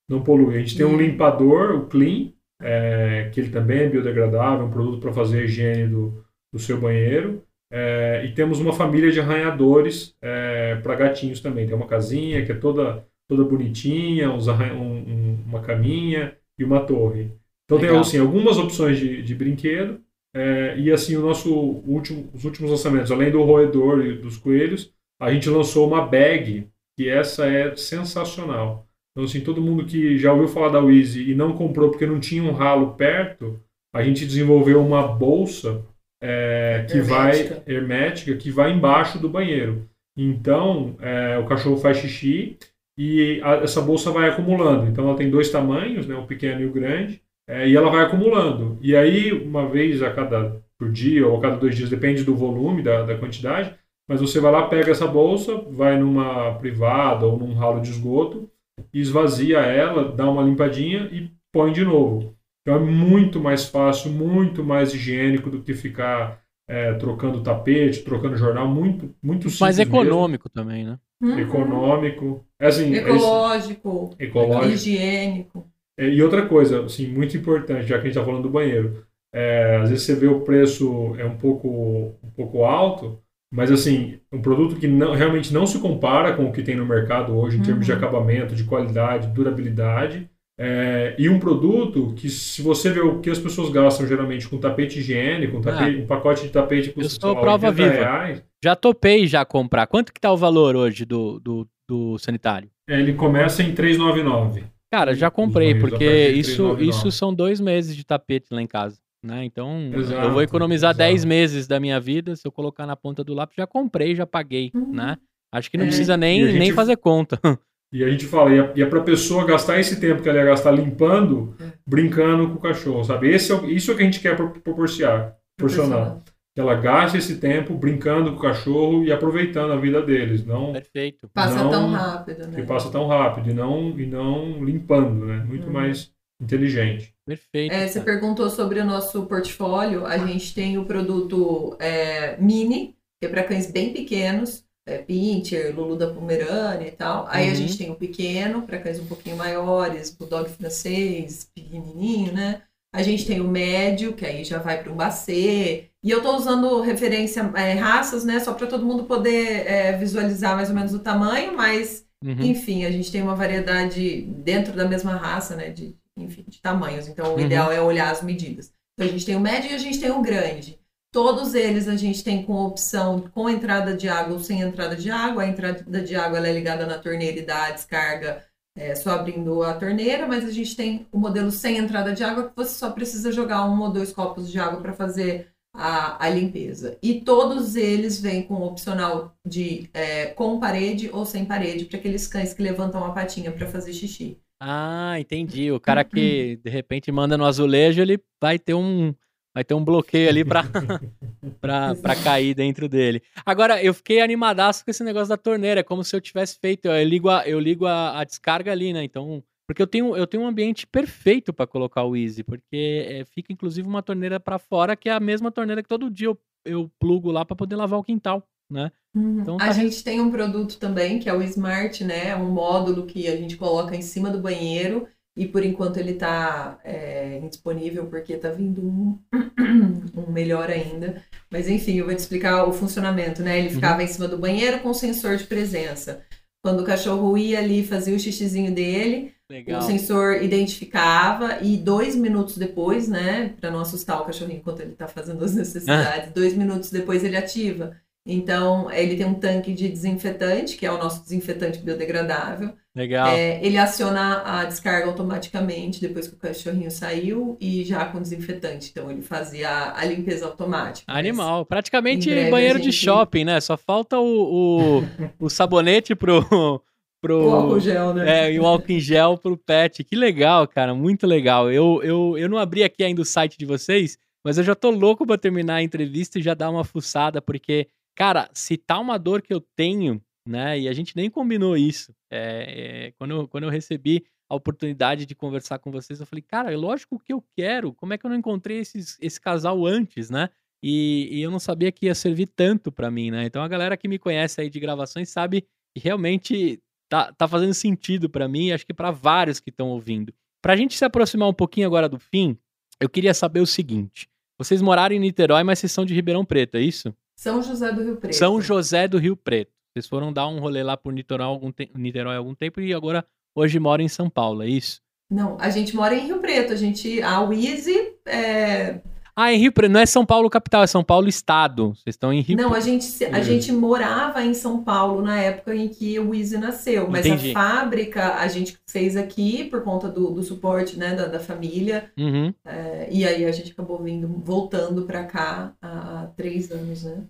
não 0.09 0.21
polui. 0.21 0.55
A 0.55 0.59
gente 0.59 0.77
tem 0.77 0.85
um 0.85 0.97
limpador, 0.97 1.75
o 1.75 1.87
Clean, 1.87 2.29
é, 2.61 3.29
que 3.33 3.39
ele 3.39 3.49
também 3.49 3.79
é 3.79 3.89
biodegradável, 3.89 4.65
um 4.65 4.71
produto 4.71 5.01
para 5.01 5.11
fazer 5.11 5.39
a 5.39 5.43
higiene 5.43 5.87
do, 5.87 6.23
do 6.53 6.59
seu 6.59 6.79
banheiro. 6.79 7.43
É, 7.71 8.25
e 8.25 8.33
temos 8.33 8.59
uma 8.59 8.73
família 8.73 9.11
de 9.11 9.19
arranhadores 9.21 10.13
é, 10.21 10.75
para 10.83 10.95
gatinhos 10.95 11.39
também. 11.39 11.65
Tem 11.65 11.75
uma 11.75 11.87
casinha 11.87 12.45
que 12.45 12.51
é 12.51 12.55
toda, 12.55 13.07
toda 13.29 13.45
bonitinha, 13.45 14.29
um, 14.29 14.37
um, 14.37 15.43
uma 15.47 15.61
caminha 15.61 16.35
e 16.59 16.63
uma 16.65 16.81
torre. 16.81 17.31
Então 17.65 17.77
Legal. 17.77 17.93
tem 17.93 17.99
assim, 18.01 18.19
algumas 18.19 18.57
opções 18.57 18.99
de, 18.99 19.21
de 19.21 19.33
brinquedo. 19.33 20.01
É, 20.35 20.77
e 20.77 20.91
assim, 20.91 21.15
o 21.15 21.21
nosso 21.21 21.53
último, 21.53 22.29
os 22.33 22.43
últimos 22.43 22.71
lançamentos, 22.71 23.11
além 23.11 23.31
do 23.31 23.43
roedor 23.43 24.05
e 24.05 24.17
dos 24.17 24.37
coelhos, 24.37 24.93
a 25.19 25.31
gente 25.31 25.49
lançou 25.49 25.87
uma 25.87 26.05
bag, 26.05 26.67
que 26.97 27.07
essa 27.07 27.45
é 27.45 27.75
sensacional. 27.75 28.87
Então, 29.11 29.25
assim, 29.25 29.41
todo 29.41 29.61
mundo 29.61 29.85
que 29.85 30.17
já 30.17 30.33
ouviu 30.33 30.47
falar 30.47 30.69
da 30.69 30.79
Wheezy 30.79 31.31
e 31.31 31.35
não 31.35 31.53
comprou 31.53 31.89
porque 31.89 32.05
não 32.05 32.19
tinha 32.19 32.43
um 32.43 32.53
ralo 32.53 32.95
perto, 32.95 33.59
a 33.93 34.03
gente 34.03 34.25
desenvolveu 34.25 34.83
uma 34.85 35.05
bolsa 35.05 35.85
é, 36.21 36.85
que 36.89 36.97
hermética. 36.97 37.63
vai 37.65 37.75
hermética 37.75 38.35
que 38.35 38.51
vai 38.51 38.71
embaixo 38.71 39.19
do 39.19 39.27
banheiro. 39.27 39.89
Então, 40.15 40.95
é, 40.99 41.37
o 41.39 41.45
cachorro 41.45 41.77
faz 41.77 41.97
xixi 41.97 42.57
e 42.97 43.41
a, 43.43 43.55
essa 43.55 43.81
bolsa 43.81 44.11
vai 44.11 44.29
acumulando. 44.29 44.87
Então, 44.87 45.07
ela 45.07 45.17
tem 45.17 45.29
dois 45.29 45.49
tamanhos, 45.49 46.05
né, 46.05 46.15
o 46.15 46.27
pequeno 46.27 46.61
e 46.61 46.65
o 46.65 46.71
grande, 46.71 47.21
é, 47.47 47.67
e 47.67 47.75
ela 47.75 47.89
vai 47.89 48.03
acumulando. 48.05 48.77
E 48.81 48.95
aí, 48.95 49.31
uma 49.31 49.67
vez 49.67 50.03
a 50.03 50.11
cada 50.11 50.61
por 50.77 50.91
dia 50.91 51.27
ou 51.27 51.37
a 51.37 51.41
cada 51.41 51.57
dois 51.57 51.75
dias, 51.75 51.89
depende 51.89 52.23
do 52.23 52.35
volume, 52.35 52.81
da, 52.81 53.03
da 53.03 53.15
quantidade, 53.15 53.75
mas 54.09 54.19
você 54.19 54.39
vai 54.39 54.51
lá, 54.51 54.67
pega 54.67 54.91
essa 54.91 55.07
bolsa, 55.07 55.55
vai 55.69 55.97
numa 55.97 56.55
privada 56.55 57.25
ou 57.25 57.37
num 57.37 57.53
ralo 57.53 57.79
de 57.81 57.91
esgoto, 57.91 58.49
esvazia 58.91 59.59
ela, 59.59 60.11
dá 60.11 60.29
uma 60.29 60.41
limpadinha 60.41 61.07
e 61.11 61.29
põe 61.51 61.71
de 61.71 61.85
novo. 61.85 62.35
Então 62.61 62.75
é 62.75 62.79
muito 62.79 63.39
mais 63.39 63.65
fácil, 63.65 64.11
muito 64.11 64.63
mais 64.63 64.93
higiênico 64.93 65.49
do 65.49 65.61
que 65.61 65.73
ficar 65.73 66.41
é, 66.69 66.93
trocando 66.93 67.41
tapete, 67.41 68.03
trocando 68.03 68.37
jornal, 68.37 68.67
muito, 68.67 69.13
muito 69.21 69.43
simples. 69.43 69.59
Mais 69.59 69.79
econômico 69.79 70.49
mesmo. 70.49 70.53
também, 70.53 70.85
né? 70.85 70.99
Uhum. 71.21 71.39
Econômico. 71.39 72.45
É 72.59 72.67
assim, 72.67 72.93
ecológico, 72.93 74.15
é 74.17 74.25
ecológico. 74.25 74.73
higiênico. 74.73 75.67
É, 75.99 76.07
e 76.07 76.23
outra 76.23 76.47
coisa, 76.47 76.83
assim, 76.85 77.07
muito 77.07 77.35
importante, 77.35 77.87
já 77.87 77.95
que 77.95 78.01
a 78.01 78.03
gente 78.05 78.17
está 78.17 78.23
falando 78.23 78.43
do 78.43 78.49
banheiro. 78.49 79.05
É, 79.33 79.77
às 79.81 79.89
vezes 79.89 80.05
você 80.05 80.15
vê 80.15 80.27
o 80.27 80.41
preço 80.41 81.15
é 81.17 81.25
um 81.25 81.37
pouco, 81.37 82.15
um 82.23 82.29
pouco 82.35 82.63
alto, 82.63 83.19
mas 83.53 83.71
assim, 83.71 84.19
um 84.31 84.41
produto 84.41 84.75
que 84.77 84.87
não, 84.87 85.13
realmente 85.13 85.53
não 85.53 85.65
se 85.65 85.79
compara 85.79 86.33
com 86.33 86.45
o 86.45 86.51
que 86.51 86.63
tem 86.63 86.75
no 86.75 86.85
mercado 86.85 87.37
hoje 87.37 87.57
em 87.57 87.59
uhum. 87.59 87.65
termos 87.65 87.85
de 87.85 87.91
uhum. 87.91 87.97
acabamento, 87.97 88.55
de 88.55 88.63
qualidade, 88.63 89.27
durabilidade. 89.27 90.29
É, 90.63 91.15
e 91.17 91.27
um 91.27 91.39
produto 91.39 92.13
que, 92.15 92.29
se 92.29 92.61
você 92.61 92.91
vê 92.91 92.99
o 92.99 93.19
que 93.19 93.31
as 93.31 93.39
pessoas 93.39 93.71
gastam 93.71 94.05
geralmente 94.05 94.47
com 94.47 94.59
tapete 94.59 94.99
higiênico, 94.99 95.57
um, 95.57 95.61
tapete, 95.61 95.97
ah, 95.97 96.03
um 96.03 96.05
pacote 96.05 96.43
de 96.43 96.49
tapete 96.49 96.91
custa 96.91 97.25
eu 97.25 97.31
sou 97.31 97.41
prova 97.41 97.71
viva. 97.71 97.89
Reais, 97.89 98.43
já 98.63 98.75
topei 98.75 99.25
já 99.25 99.43
comprar. 99.43 99.87
Quanto 99.87 100.13
que 100.13 100.21
tá 100.21 100.31
o 100.31 100.37
valor 100.37 100.75
hoje 100.75 101.03
do, 101.03 101.39
do, 101.39 101.67
do 101.89 102.19
sanitário? 102.19 102.69
É, 102.87 102.99
ele 102.99 103.13
começa 103.13 103.63
em 103.63 103.73
399. 103.73 104.63
Cara, 104.91 105.15
já 105.15 105.31
comprei, 105.31 105.73
porque 105.73 106.27
isso, 106.27 106.77
isso 106.79 107.11
são 107.11 107.33
dois 107.33 107.59
meses 107.59 107.95
de 107.95 108.05
tapete 108.05 108.53
lá 108.53 108.61
em 108.61 108.67
casa. 108.67 108.99
Né? 109.25 109.43
Então, 109.45 109.89
exato, 109.95 110.27
eu 110.27 110.31
vou 110.31 110.43
economizar 110.43 110.91
exato. 110.91 111.09
10 111.09 111.25
meses 111.25 111.67
da 111.67 111.79
minha 111.79 111.99
vida 111.99 112.35
se 112.35 112.47
eu 112.47 112.51
colocar 112.51 112.85
na 112.85 112.95
ponta 112.95 113.23
do 113.23 113.33
lápis. 113.33 113.55
Já 113.55 113.65
comprei, 113.65 114.13
já 114.13 114.27
paguei, 114.27 114.71
né? 114.75 115.17
Acho 115.51 115.71
que 115.71 115.77
não 115.77 115.85
é, 115.85 115.87
precisa 115.87 116.15
nem, 116.15 116.45
gente... 116.45 116.59
nem 116.59 116.71
fazer 116.71 116.97
conta. 116.97 117.39
E 117.93 118.05
a 118.05 118.09
gente 118.09 118.25
fala, 118.25 118.53
e 118.53 118.59
é, 118.59 118.83
é 118.83 118.85
para 118.85 118.99
a 118.99 119.03
pessoa 119.03 119.45
gastar 119.45 119.79
esse 119.79 119.99
tempo 119.99 120.23
que 120.23 120.29
ela 120.29 120.39
ia 120.39 120.45
gastar 120.45 120.71
limpando, 120.71 121.53
é. 121.59 121.73
brincando 121.85 122.47
com 122.47 122.55
o 122.55 122.61
cachorro, 122.61 123.03
sabe? 123.03 123.29
Esse 123.29 123.51
é, 123.51 123.65
isso 123.67 123.91
é 123.91 123.93
o 123.93 123.97
que 123.97 124.03
a 124.03 124.05
gente 124.05 124.21
quer 124.21 124.35
proporcionar. 124.37 125.35
proporcionar. 125.57 126.19
Que 126.53 126.59
ela 126.59 126.75
gaste 126.75 127.17
esse 127.17 127.37
tempo 127.37 127.73
brincando 127.73 128.31
com 128.31 128.37
o 128.37 128.41
cachorro 128.41 129.03
e 129.03 129.11
aproveitando 129.11 129.73
a 129.73 129.77
vida 129.77 130.01
deles. 130.01 130.45
Não, 130.45 130.71
Perfeito. 130.71 131.29
Passa 131.33 131.63
não, 131.63 131.69
tão 131.69 131.91
rápido, 131.91 132.47
né? 132.47 132.55
Que 132.55 132.63
passa 132.63 132.89
tão 132.89 133.07
rápido 133.07 133.49
e 133.49 133.53
não, 133.53 133.99
e 133.99 134.05
não 134.05 134.63
limpando, 134.63 135.25
né? 135.25 135.45
Muito 135.45 135.67
hum. 135.67 135.73
mais 135.73 136.11
inteligente. 136.41 137.13
Perfeito. 137.25 137.73
É, 137.73 137.87
você 137.87 137.99
perguntou 138.01 138.49
sobre 138.49 138.79
o 138.79 138.85
nosso 138.85 139.25
portfólio. 139.25 140.05
A 140.05 140.17
gente 140.17 140.53
tem 140.53 140.77
o 140.77 140.85
produto 140.85 141.75
é, 141.79 142.37
mini, 142.37 142.95
que 143.19 143.27
é 143.27 143.29
para 143.29 143.43
cães 143.43 143.69
bem 143.69 143.93
pequenos 143.93 144.65
é, 144.87 144.97
Pincher, 144.97 145.75
Lulu 145.75 145.95
da 145.95 146.13
Pomerânia 146.13 146.87
e 146.87 146.91
tal. 146.91 147.25
Aí 147.29 147.47
uhum. 147.47 147.51
a 147.51 147.55
gente 147.55 147.77
tem 147.77 147.91
o 147.91 147.95
pequeno, 147.95 148.63
para 148.63 148.79
cães 148.79 148.99
um 148.99 149.05
pouquinho 149.05 149.37
maiores, 149.37 150.09
Bulldog 150.09 150.49
francês, 150.49 151.49
pequenininho, 151.53 152.33
né? 152.33 152.61
A 152.93 153.01
gente 153.03 153.25
tem 153.25 153.39
o 153.39 153.47
médio, 153.47 154.13
que 154.13 154.25
aí 154.25 154.43
já 154.43 154.57
vai 154.57 154.83
para 154.83 154.91
um 154.91 154.95
bacê. 154.95 155.89
E 156.03 156.09
eu 156.09 156.17
estou 156.17 156.35
usando 156.35 156.81
referência 156.81 157.41
é, 157.55 157.73
raças, 157.73 158.25
né? 158.25 158.39
Só 158.39 158.53
para 158.53 158.67
todo 158.67 158.85
mundo 158.85 159.05
poder 159.05 159.65
é, 159.65 159.97
visualizar 159.97 160.55
mais 160.55 160.69
ou 160.69 160.75
menos 160.75 160.93
o 160.93 160.99
tamanho, 160.99 161.55
mas, 161.55 162.05
uhum. 162.23 162.41
enfim, 162.41 162.83
a 162.83 162.91
gente 162.91 163.11
tem 163.11 163.21
uma 163.21 163.35
variedade 163.35 164.23
dentro 164.23 164.73
da 164.73 164.85
mesma 164.85 165.15
raça, 165.15 165.55
né? 165.55 165.69
De, 165.69 165.95
enfim, 166.17 166.43
de 166.45 166.59
tamanhos. 166.59 167.07
Então, 167.07 167.27
o 167.27 167.35
uhum. 167.35 167.39
ideal 167.39 167.71
é 167.71 167.79
olhar 167.79 168.11
as 168.11 168.21
medidas. 168.21 168.73
Então, 168.93 169.07
a 169.07 169.11
gente 169.11 169.25
tem 169.25 169.37
o 169.37 169.39
médio 169.39 169.71
e 169.71 169.75
a 169.75 169.77
gente 169.77 169.99
tem 169.99 170.11
o 170.11 170.21
grande. 170.21 170.77
Todos 171.13 171.53
eles 171.55 171.89
a 171.89 171.97
gente 171.97 172.23
tem 172.23 172.41
com 172.41 172.53
opção 172.53 173.29
com 173.33 173.49
entrada 173.49 173.93
de 173.95 174.07
água 174.07 174.33
ou 174.33 174.39
sem 174.39 174.61
entrada 174.61 174.95
de 174.95 175.11
água. 175.11 175.43
A 175.43 175.47
entrada 175.47 176.01
de 176.01 176.15
água 176.15 176.39
é 176.47 176.53
ligada 176.53 176.85
na 176.85 176.97
torneira 176.97 177.37
e 177.37 177.45
dá 177.45 177.65
a 177.65 177.71
descarga 177.71 178.45
é, 178.77 178.95
só 178.95 179.11
abrindo 179.11 179.61
a 179.63 179.73
torneira, 179.73 180.25
mas 180.25 180.45
a 180.45 180.51
gente 180.51 180.73
tem 180.73 181.05
o 181.11 181.19
modelo 181.19 181.51
sem 181.51 181.77
entrada 181.77 182.13
de 182.13 182.23
água 182.23 182.47
que 182.47 182.55
você 182.55 182.73
só 182.73 182.91
precisa 182.91 183.29
jogar 183.29 183.65
um 183.69 183.81
ou 183.81 183.91
dois 183.91 184.13
copos 184.13 184.49
de 184.49 184.57
água 184.57 184.79
para 184.79 184.93
fazer 184.93 185.49
a, 185.75 186.25
a, 186.25 186.29
limpeza. 186.29 186.97
E 187.03 187.19
todos 187.19 187.75
eles 187.75 188.21
vêm 188.21 188.43
com 188.43 188.61
opcional 188.61 189.35
de 189.45 189.89
é, 189.93 190.27
com 190.27 190.59
parede 190.59 191.09
ou 191.11 191.25
sem 191.25 191.43
parede 191.43 191.85
para 191.85 191.97
aqueles 191.97 192.27
cães 192.27 192.53
que 192.53 192.63
levantam 192.63 193.03
a 193.03 193.11
patinha 193.11 193.51
para 193.51 193.67
fazer 193.67 193.93
xixi. 193.93 194.37
Ah, 194.61 195.19
entendi. 195.19 195.71
O 195.71 195.79
cara 195.79 196.03
que 196.05 196.57
de 196.63 196.69
repente 196.69 197.11
manda 197.11 197.37
no 197.37 197.45
azulejo, 197.45 198.01
ele 198.01 198.17
vai 198.39 198.57
ter 198.57 198.73
um 198.73 199.13
Vai 199.53 199.63
ter 199.65 199.73
um 199.73 199.83
bloqueio 199.83 200.29
ali 200.29 200.45
pra, 200.45 200.63
pra, 201.59 201.95
pra 201.95 202.15
cair 202.15 202.53
dentro 202.53 202.87
dele. 202.87 203.21
Agora, 203.45 203.83
eu 203.83 203.93
fiquei 203.93 204.21
animadaço 204.21 204.83
com 204.85 204.91
esse 204.91 205.03
negócio 205.03 205.27
da 205.27 205.37
torneira. 205.37 205.81
É 205.81 205.83
como 205.83 206.03
se 206.03 206.15
eu 206.15 206.21
tivesse 206.21 206.57
feito. 206.59 206.85
Eu 206.87 207.03
ligo 207.03 207.29
a, 207.29 207.47
eu 207.47 207.59
ligo 207.59 207.85
a, 207.85 208.19
a 208.19 208.23
descarga 208.23 208.71
ali, 208.71 208.93
né? 208.93 209.03
Então. 209.03 209.43
Porque 209.67 209.81
eu 209.81 209.87
tenho, 209.87 210.15
eu 210.17 210.27
tenho 210.27 210.43
um 210.43 210.47
ambiente 210.47 210.85
perfeito 210.85 211.53
para 211.53 211.67
colocar 211.67 212.03
o 212.03 212.15
Easy. 212.15 212.43
Porque 212.43 213.05
é, 213.07 213.25
fica 213.25 213.51
inclusive 213.51 213.87
uma 213.87 214.01
torneira 214.01 214.39
para 214.39 214.57
fora, 214.57 214.95
que 214.95 215.09
é 215.09 215.13
a 215.13 215.19
mesma 215.19 215.51
torneira 215.51 215.83
que 215.83 215.89
todo 215.89 216.09
dia 216.09 216.27
eu, 216.27 216.37
eu 216.65 216.91
plugo 216.99 217.31
lá 217.31 217.43
para 217.43 217.55
poder 217.55 217.75
lavar 217.75 217.99
o 217.99 218.03
quintal. 218.03 218.47
Né? 218.69 218.89
Uhum. 219.13 219.41
Então, 219.41 219.57
tá... 219.57 219.65
A 219.65 219.71
gente 219.73 220.01
tem 220.01 220.21
um 220.21 220.31
produto 220.31 220.79
também 220.79 221.19
que 221.19 221.27
é 221.27 221.33
o 221.33 221.41
Smart, 221.43 222.03
né? 222.05 222.29
É 222.29 222.35
um 222.37 222.49
módulo 222.49 223.05
que 223.05 223.27
a 223.27 223.35
gente 223.35 223.57
coloca 223.57 223.95
em 223.95 224.01
cima 224.01 224.29
do 224.29 224.39
banheiro 224.39 225.07
e 225.35 225.47
por 225.47 225.63
enquanto 225.63 225.97
ele 225.97 226.11
está 226.11 226.79
é, 226.83 227.39
indisponível 227.41 228.05
porque 228.07 228.33
está 228.33 228.49
vindo 228.49 228.81
um, 228.81 229.17
um, 230.15 230.31
melhor 230.31 230.69
ainda. 230.69 231.23
Mas 231.49 231.69
enfim, 231.69 231.97
eu 231.97 232.05
vou 232.05 232.13
te 232.13 232.19
explicar 232.19 232.65
o 232.65 232.73
funcionamento, 232.73 233.41
né? 233.41 233.57
Ele 233.57 233.69
uhum. 233.69 233.75
ficava 233.75 233.97
uhum. 233.97 234.01
em 234.01 234.07
cima 234.07 234.27
do 234.27 234.37
banheiro 234.37 234.79
com 234.79 234.93
sensor 234.93 235.37
de 235.37 235.45
presença. 235.45 236.21
Quando 236.63 236.81
o 236.81 236.85
cachorro 236.85 237.37
ia 237.37 237.59
ali 237.59 237.83
fazia 237.83 238.15
o 238.15 238.19
xixizinho 238.19 238.73
dele, 238.73 239.33
Legal. 239.49 239.79
o 239.79 239.83
sensor 239.83 240.43
identificava 240.43 241.59
e 241.61 241.75
dois 241.75 242.15
minutos 242.15 242.57
depois, 242.57 243.07
né, 243.07 243.55
para 243.59 243.71
não 243.71 243.79
assustar 243.79 244.21
o 244.21 244.25
cachorrinho 244.25 244.59
enquanto 244.59 244.81
ele 244.81 244.91
está 244.91 245.07
fazendo 245.07 245.43
as 245.43 245.55
necessidades, 245.55 246.29
ah. 246.29 246.31
dois 246.33 246.53
minutos 246.53 246.91
depois 246.91 247.23
ele 247.23 247.35
ativa. 247.35 247.97
Então, 248.25 248.91
ele 248.91 249.15
tem 249.15 249.25
um 249.25 249.33
tanque 249.33 249.73
de 249.73 249.89
desinfetante, 249.89 250.77
que 250.77 250.85
é 250.85 250.91
o 250.91 250.97
nosso 250.97 251.23
desinfetante 251.23 251.79
biodegradável. 251.79 252.73
Legal. 252.95 253.29
É, 253.29 253.65
ele 253.65 253.77
aciona 253.77 254.43
a 254.45 254.63
descarga 254.65 255.07
automaticamente 255.07 255.99
depois 255.99 256.27
que 256.27 256.35
o 256.35 256.37
cachorrinho 256.37 256.91
saiu 256.91 257.57
e 257.59 257.83
já 257.83 258.05
com 258.05 258.21
desinfetante. 258.21 258.91
Então, 258.91 259.09
ele 259.09 259.23
fazia 259.23 259.69
a, 259.69 260.01
a 260.01 260.05
limpeza 260.05 260.45
automática. 260.45 261.11
Animal. 261.11 261.65
Praticamente 261.65 262.29
banheiro 262.51 262.77
gente... 262.77 262.91
de 262.91 262.95
shopping, 262.95 263.45
né? 263.45 263.59
Só 263.59 263.75
falta 263.75 264.19
o, 264.19 264.99
o, 264.99 265.45
o 265.45 265.49
sabonete 265.49 266.15
pro. 266.15 266.41
Pro, 267.21 267.49
o 267.49 267.53
álcool 267.53 267.79
gel, 267.79 268.15
né? 268.15 268.47
É, 268.47 268.51
e 268.51 268.59
o 268.59 268.65
álcool 268.65 268.93
em 268.93 268.99
gel 268.99 269.37
pro 269.37 269.55
pet. 269.55 270.03
Que 270.03 270.15
legal, 270.15 270.67
cara. 270.67 270.95
Muito 270.95 271.27
legal. 271.27 271.71
Eu, 271.71 272.01
eu, 272.01 272.35
eu 272.35 272.49
não 272.49 272.57
abri 272.57 272.83
aqui 272.83 273.03
ainda 273.03 273.21
o 273.21 273.25
site 273.25 273.59
de 273.59 273.65
vocês, 273.65 274.17
mas 274.43 274.57
eu 274.57 274.63
já 274.63 274.73
tô 274.73 274.89
louco 274.89 275.23
para 275.23 275.37
terminar 275.37 275.75
a 275.75 275.83
entrevista 275.83 276.39
e 276.39 276.41
já 276.41 276.55
dar 276.55 276.71
uma 276.71 276.83
fuçada, 276.83 277.39
porque 277.39 277.87
Cara, 278.15 278.49
se 278.53 278.77
tá 278.77 278.99
uma 278.99 279.17
dor 279.17 279.41
que 279.41 279.53
eu 279.53 279.61
tenho, 279.75 280.21
né? 280.47 280.79
E 280.79 280.87
a 280.87 280.93
gente 280.93 281.15
nem 281.15 281.29
combinou 281.29 281.77
isso. 281.77 282.13
É, 282.29 283.07
é, 283.07 283.11
quando, 283.13 283.31
eu, 283.31 283.47
quando 283.47 283.63
eu 283.65 283.69
recebi 283.69 284.25
a 284.49 284.55
oportunidade 284.55 285.25
de 285.25 285.33
conversar 285.33 285.79
com 285.79 285.91
vocês, 285.91 286.19
eu 286.19 286.25
falei, 286.25 286.41
cara, 286.41 286.73
é 286.73 286.75
lógico 286.75 287.19
que 287.19 287.31
eu 287.31 287.43
quero. 287.55 287.93
Como 287.93 288.13
é 288.13 288.17
que 288.17 288.25
eu 288.25 288.29
não 288.29 288.37
encontrei 288.37 288.79
esses, 288.79 289.17
esse 289.21 289.39
casal 289.39 289.85
antes, 289.85 290.29
né? 290.29 290.49
E, 290.83 291.29
e 291.31 291.41
eu 291.41 291.51
não 291.51 291.59
sabia 291.59 291.91
que 291.91 292.07
ia 292.07 292.15
servir 292.15 292.47
tanto 292.47 292.91
para 292.91 293.11
mim, 293.11 293.31
né? 293.31 293.45
Então 293.45 293.61
a 293.61 293.67
galera 293.67 293.95
que 293.95 294.07
me 294.07 294.17
conhece 294.17 294.59
aí 294.59 294.69
de 294.69 294.79
gravações 294.79 295.29
sabe 295.29 295.61
que 295.93 296.01
realmente 296.01 296.81
tá, 297.07 297.31
tá 297.31 297.47
fazendo 297.47 297.73
sentido 297.73 298.29
para 298.29 298.47
mim 298.47 298.67
e 298.67 298.73
acho 298.73 298.85
que 298.85 298.93
para 298.93 299.11
vários 299.11 299.59
que 299.59 299.69
estão 299.69 299.89
ouvindo. 299.89 300.33
Pra 300.61 300.75
gente 300.75 300.97
se 300.97 301.05
aproximar 301.05 301.47
um 301.49 301.53
pouquinho 301.53 301.87
agora 301.87 302.09
do 302.09 302.19
fim, 302.19 302.57
eu 302.99 303.09
queria 303.09 303.33
saber 303.33 303.59
o 303.59 303.65
seguinte. 303.65 304.27
Vocês 304.57 304.81
moraram 304.81 305.15
em 305.15 305.19
Niterói, 305.19 305.63
mas 305.63 305.79
vocês 305.79 305.91
são 305.91 306.05
de 306.05 306.13
Ribeirão 306.13 306.45
Preto, 306.45 306.75
é 306.75 306.81
isso? 306.81 307.13
São 307.41 307.63
José 307.63 307.91
do 307.91 308.03
Rio 308.03 308.17
Preto. 308.17 308.35
São 308.35 308.61
José 308.61 309.07
do 309.07 309.17
Rio 309.17 309.35
Preto. 309.35 309.71
Vocês 309.91 310.05
foram 310.05 310.31
dar 310.31 310.47
um 310.47 310.59
rolê 310.59 310.83
lá 310.83 310.95
por 310.95 311.11
Niterói 311.11 311.47
algum, 311.47 311.71
te 311.71 311.89
Niterói 311.95 312.35
algum 312.35 312.53
tempo 312.53 312.79
e 312.79 312.93
agora 312.93 313.25
hoje 313.55 313.79
moram 313.79 314.03
em 314.03 314.07
São 314.07 314.29
Paulo, 314.29 314.61
é 314.61 314.67
isso? 314.67 315.01
Não, 315.27 315.57
a 315.59 315.71
gente 315.71 315.95
mora 315.95 316.13
em 316.13 316.27
Rio 316.27 316.37
Preto. 316.37 316.71
A 316.71 316.75
gente, 316.75 317.19
a 317.23 317.41
Wheezy 317.41 318.13
é, 318.27 319.01
ah, 319.41 319.53
em 319.53 319.57
Rio 319.57 319.71
Preto. 319.71 319.91
Não 319.91 319.99
é 319.99 320.05
São 320.05 320.25
Paulo 320.25 320.49
capital, 320.49 320.83
é 320.83 320.87
São 320.87 321.03
Paulo 321.03 321.27
estado. 321.27 321.89
Vocês 321.89 322.13
estão 322.13 322.31
em 322.31 322.41
Rio 322.41 322.57
Não, 322.57 322.73
a 322.73 322.79
gente, 322.79 323.25
a 323.25 323.41
gente 323.41 323.71
morava 323.71 324.43
em 324.43 324.53
São 324.53 324.83
Paulo 324.83 325.21
na 325.21 325.39
época 325.39 325.75
em 325.75 325.87
que 325.87 326.19
o 326.19 326.33
Easy 326.33 326.57
nasceu. 326.57 327.09
Mas 327.09 327.25
Entendi. 327.25 327.51
a 327.51 327.53
fábrica 327.53 328.35
a 328.35 328.47
gente 328.47 328.77
fez 328.87 329.17
aqui 329.17 329.65
por 329.65 329.83
conta 329.83 330.07
do, 330.07 330.31
do 330.31 330.43
suporte 330.43 330.97
né, 330.97 331.15
da, 331.15 331.25
da 331.25 331.39
família. 331.39 332.11
Uhum. 332.17 332.53
É, 332.65 333.09
e 333.11 333.25
aí 333.25 333.45
a 333.45 333.51
gente 333.51 333.71
acabou 333.71 334.01
vindo, 334.01 334.27
voltando 334.27 335.03
para 335.03 335.23
cá 335.23 335.73
há 335.81 336.29
três 336.35 336.71
anos, 336.71 337.03
né? 337.03 337.23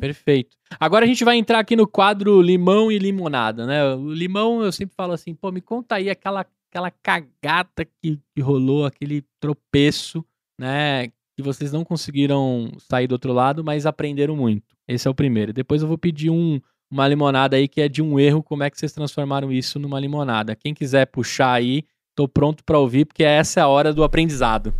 Perfeito. 0.00 0.56
Agora 0.80 1.04
a 1.04 1.08
gente 1.08 1.24
vai 1.24 1.36
entrar 1.36 1.60
aqui 1.60 1.76
no 1.76 1.86
quadro 1.86 2.42
limão 2.42 2.90
e 2.90 2.98
limonada, 2.98 3.64
né? 3.64 3.94
O 3.94 4.12
limão, 4.12 4.62
eu 4.62 4.72
sempre 4.72 4.94
falo 4.96 5.12
assim, 5.12 5.34
pô, 5.34 5.52
me 5.52 5.60
conta 5.60 5.94
aí 5.94 6.10
aquela, 6.10 6.44
aquela 6.68 6.90
cagata 6.90 7.84
que, 7.84 8.18
que 8.34 8.40
rolou, 8.40 8.84
aquele 8.84 9.24
tropeço, 9.38 10.24
né? 10.58 11.12
Que 11.34 11.42
vocês 11.42 11.72
não 11.72 11.84
conseguiram 11.84 12.70
sair 12.78 13.06
do 13.06 13.12
outro 13.12 13.32
lado, 13.32 13.64
mas 13.64 13.86
aprenderam 13.86 14.36
muito. 14.36 14.76
Esse 14.86 15.08
é 15.08 15.10
o 15.10 15.14
primeiro. 15.14 15.52
Depois 15.52 15.82
eu 15.82 15.88
vou 15.88 15.98
pedir 15.98 16.30
um, 16.30 16.60
uma 16.90 17.08
limonada 17.08 17.56
aí 17.56 17.66
que 17.66 17.80
é 17.80 17.88
de 17.88 18.02
um 18.02 18.18
erro, 18.18 18.42
como 18.42 18.62
é 18.62 18.70
que 18.70 18.78
vocês 18.78 18.92
transformaram 18.92 19.50
isso 19.50 19.78
numa 19.78 19.98
limonada. 19.98 20.54
Quem 20.54 20.74
quiser 20.74 21.06
puxar 21.06 21.52
aí, 21.52 21.84
tô 22.14 22.28
pronto 22.28 22.62
para 22.64 22.78
ouvir, 22.78 23.06
porque 23.06 23.24
essa 23.24 23.60
é 23.60 23.62
a 23.62 23.68
hora 23.68 23.92
do 23.92 24.04
aprendizado. 24.04 24.74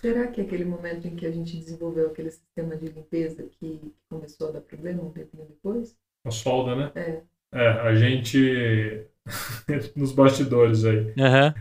Será 0.00 0.28
que 0.28 0.40
é 0.40 0.44
aquele 0.44 0.64
momento 0.64 1.06
em 1.06 1.14
que 1.14 1.26
a 1.26 1.30
gente 1.30 1.56
desenvolveu 1.56 2.06
aquele 2.06 2.30
sistema 2.30 2.76
de 2.76 2.86
limpeza 2.86 3.42
que 3.42 3.92
começou 4.08 4.48
a 4.48 4.52
dar 4.52 4.60
problema 4.62 5.02
um 5.02 5.10
tempinho 5.10 5.44
depois? 5.44 5.94
A 6.24 6.30
solda, 6.30 6.74
né? 6.74 6.92
É. 6.94 7.22
É, 7.52 7.68
a 7.68 7.94
gente. 7.96 9.06
nos 9.96 10.12
bastidores 10.12 10.84
aí. 10.84 11.12
Uhum. 11.16 11.54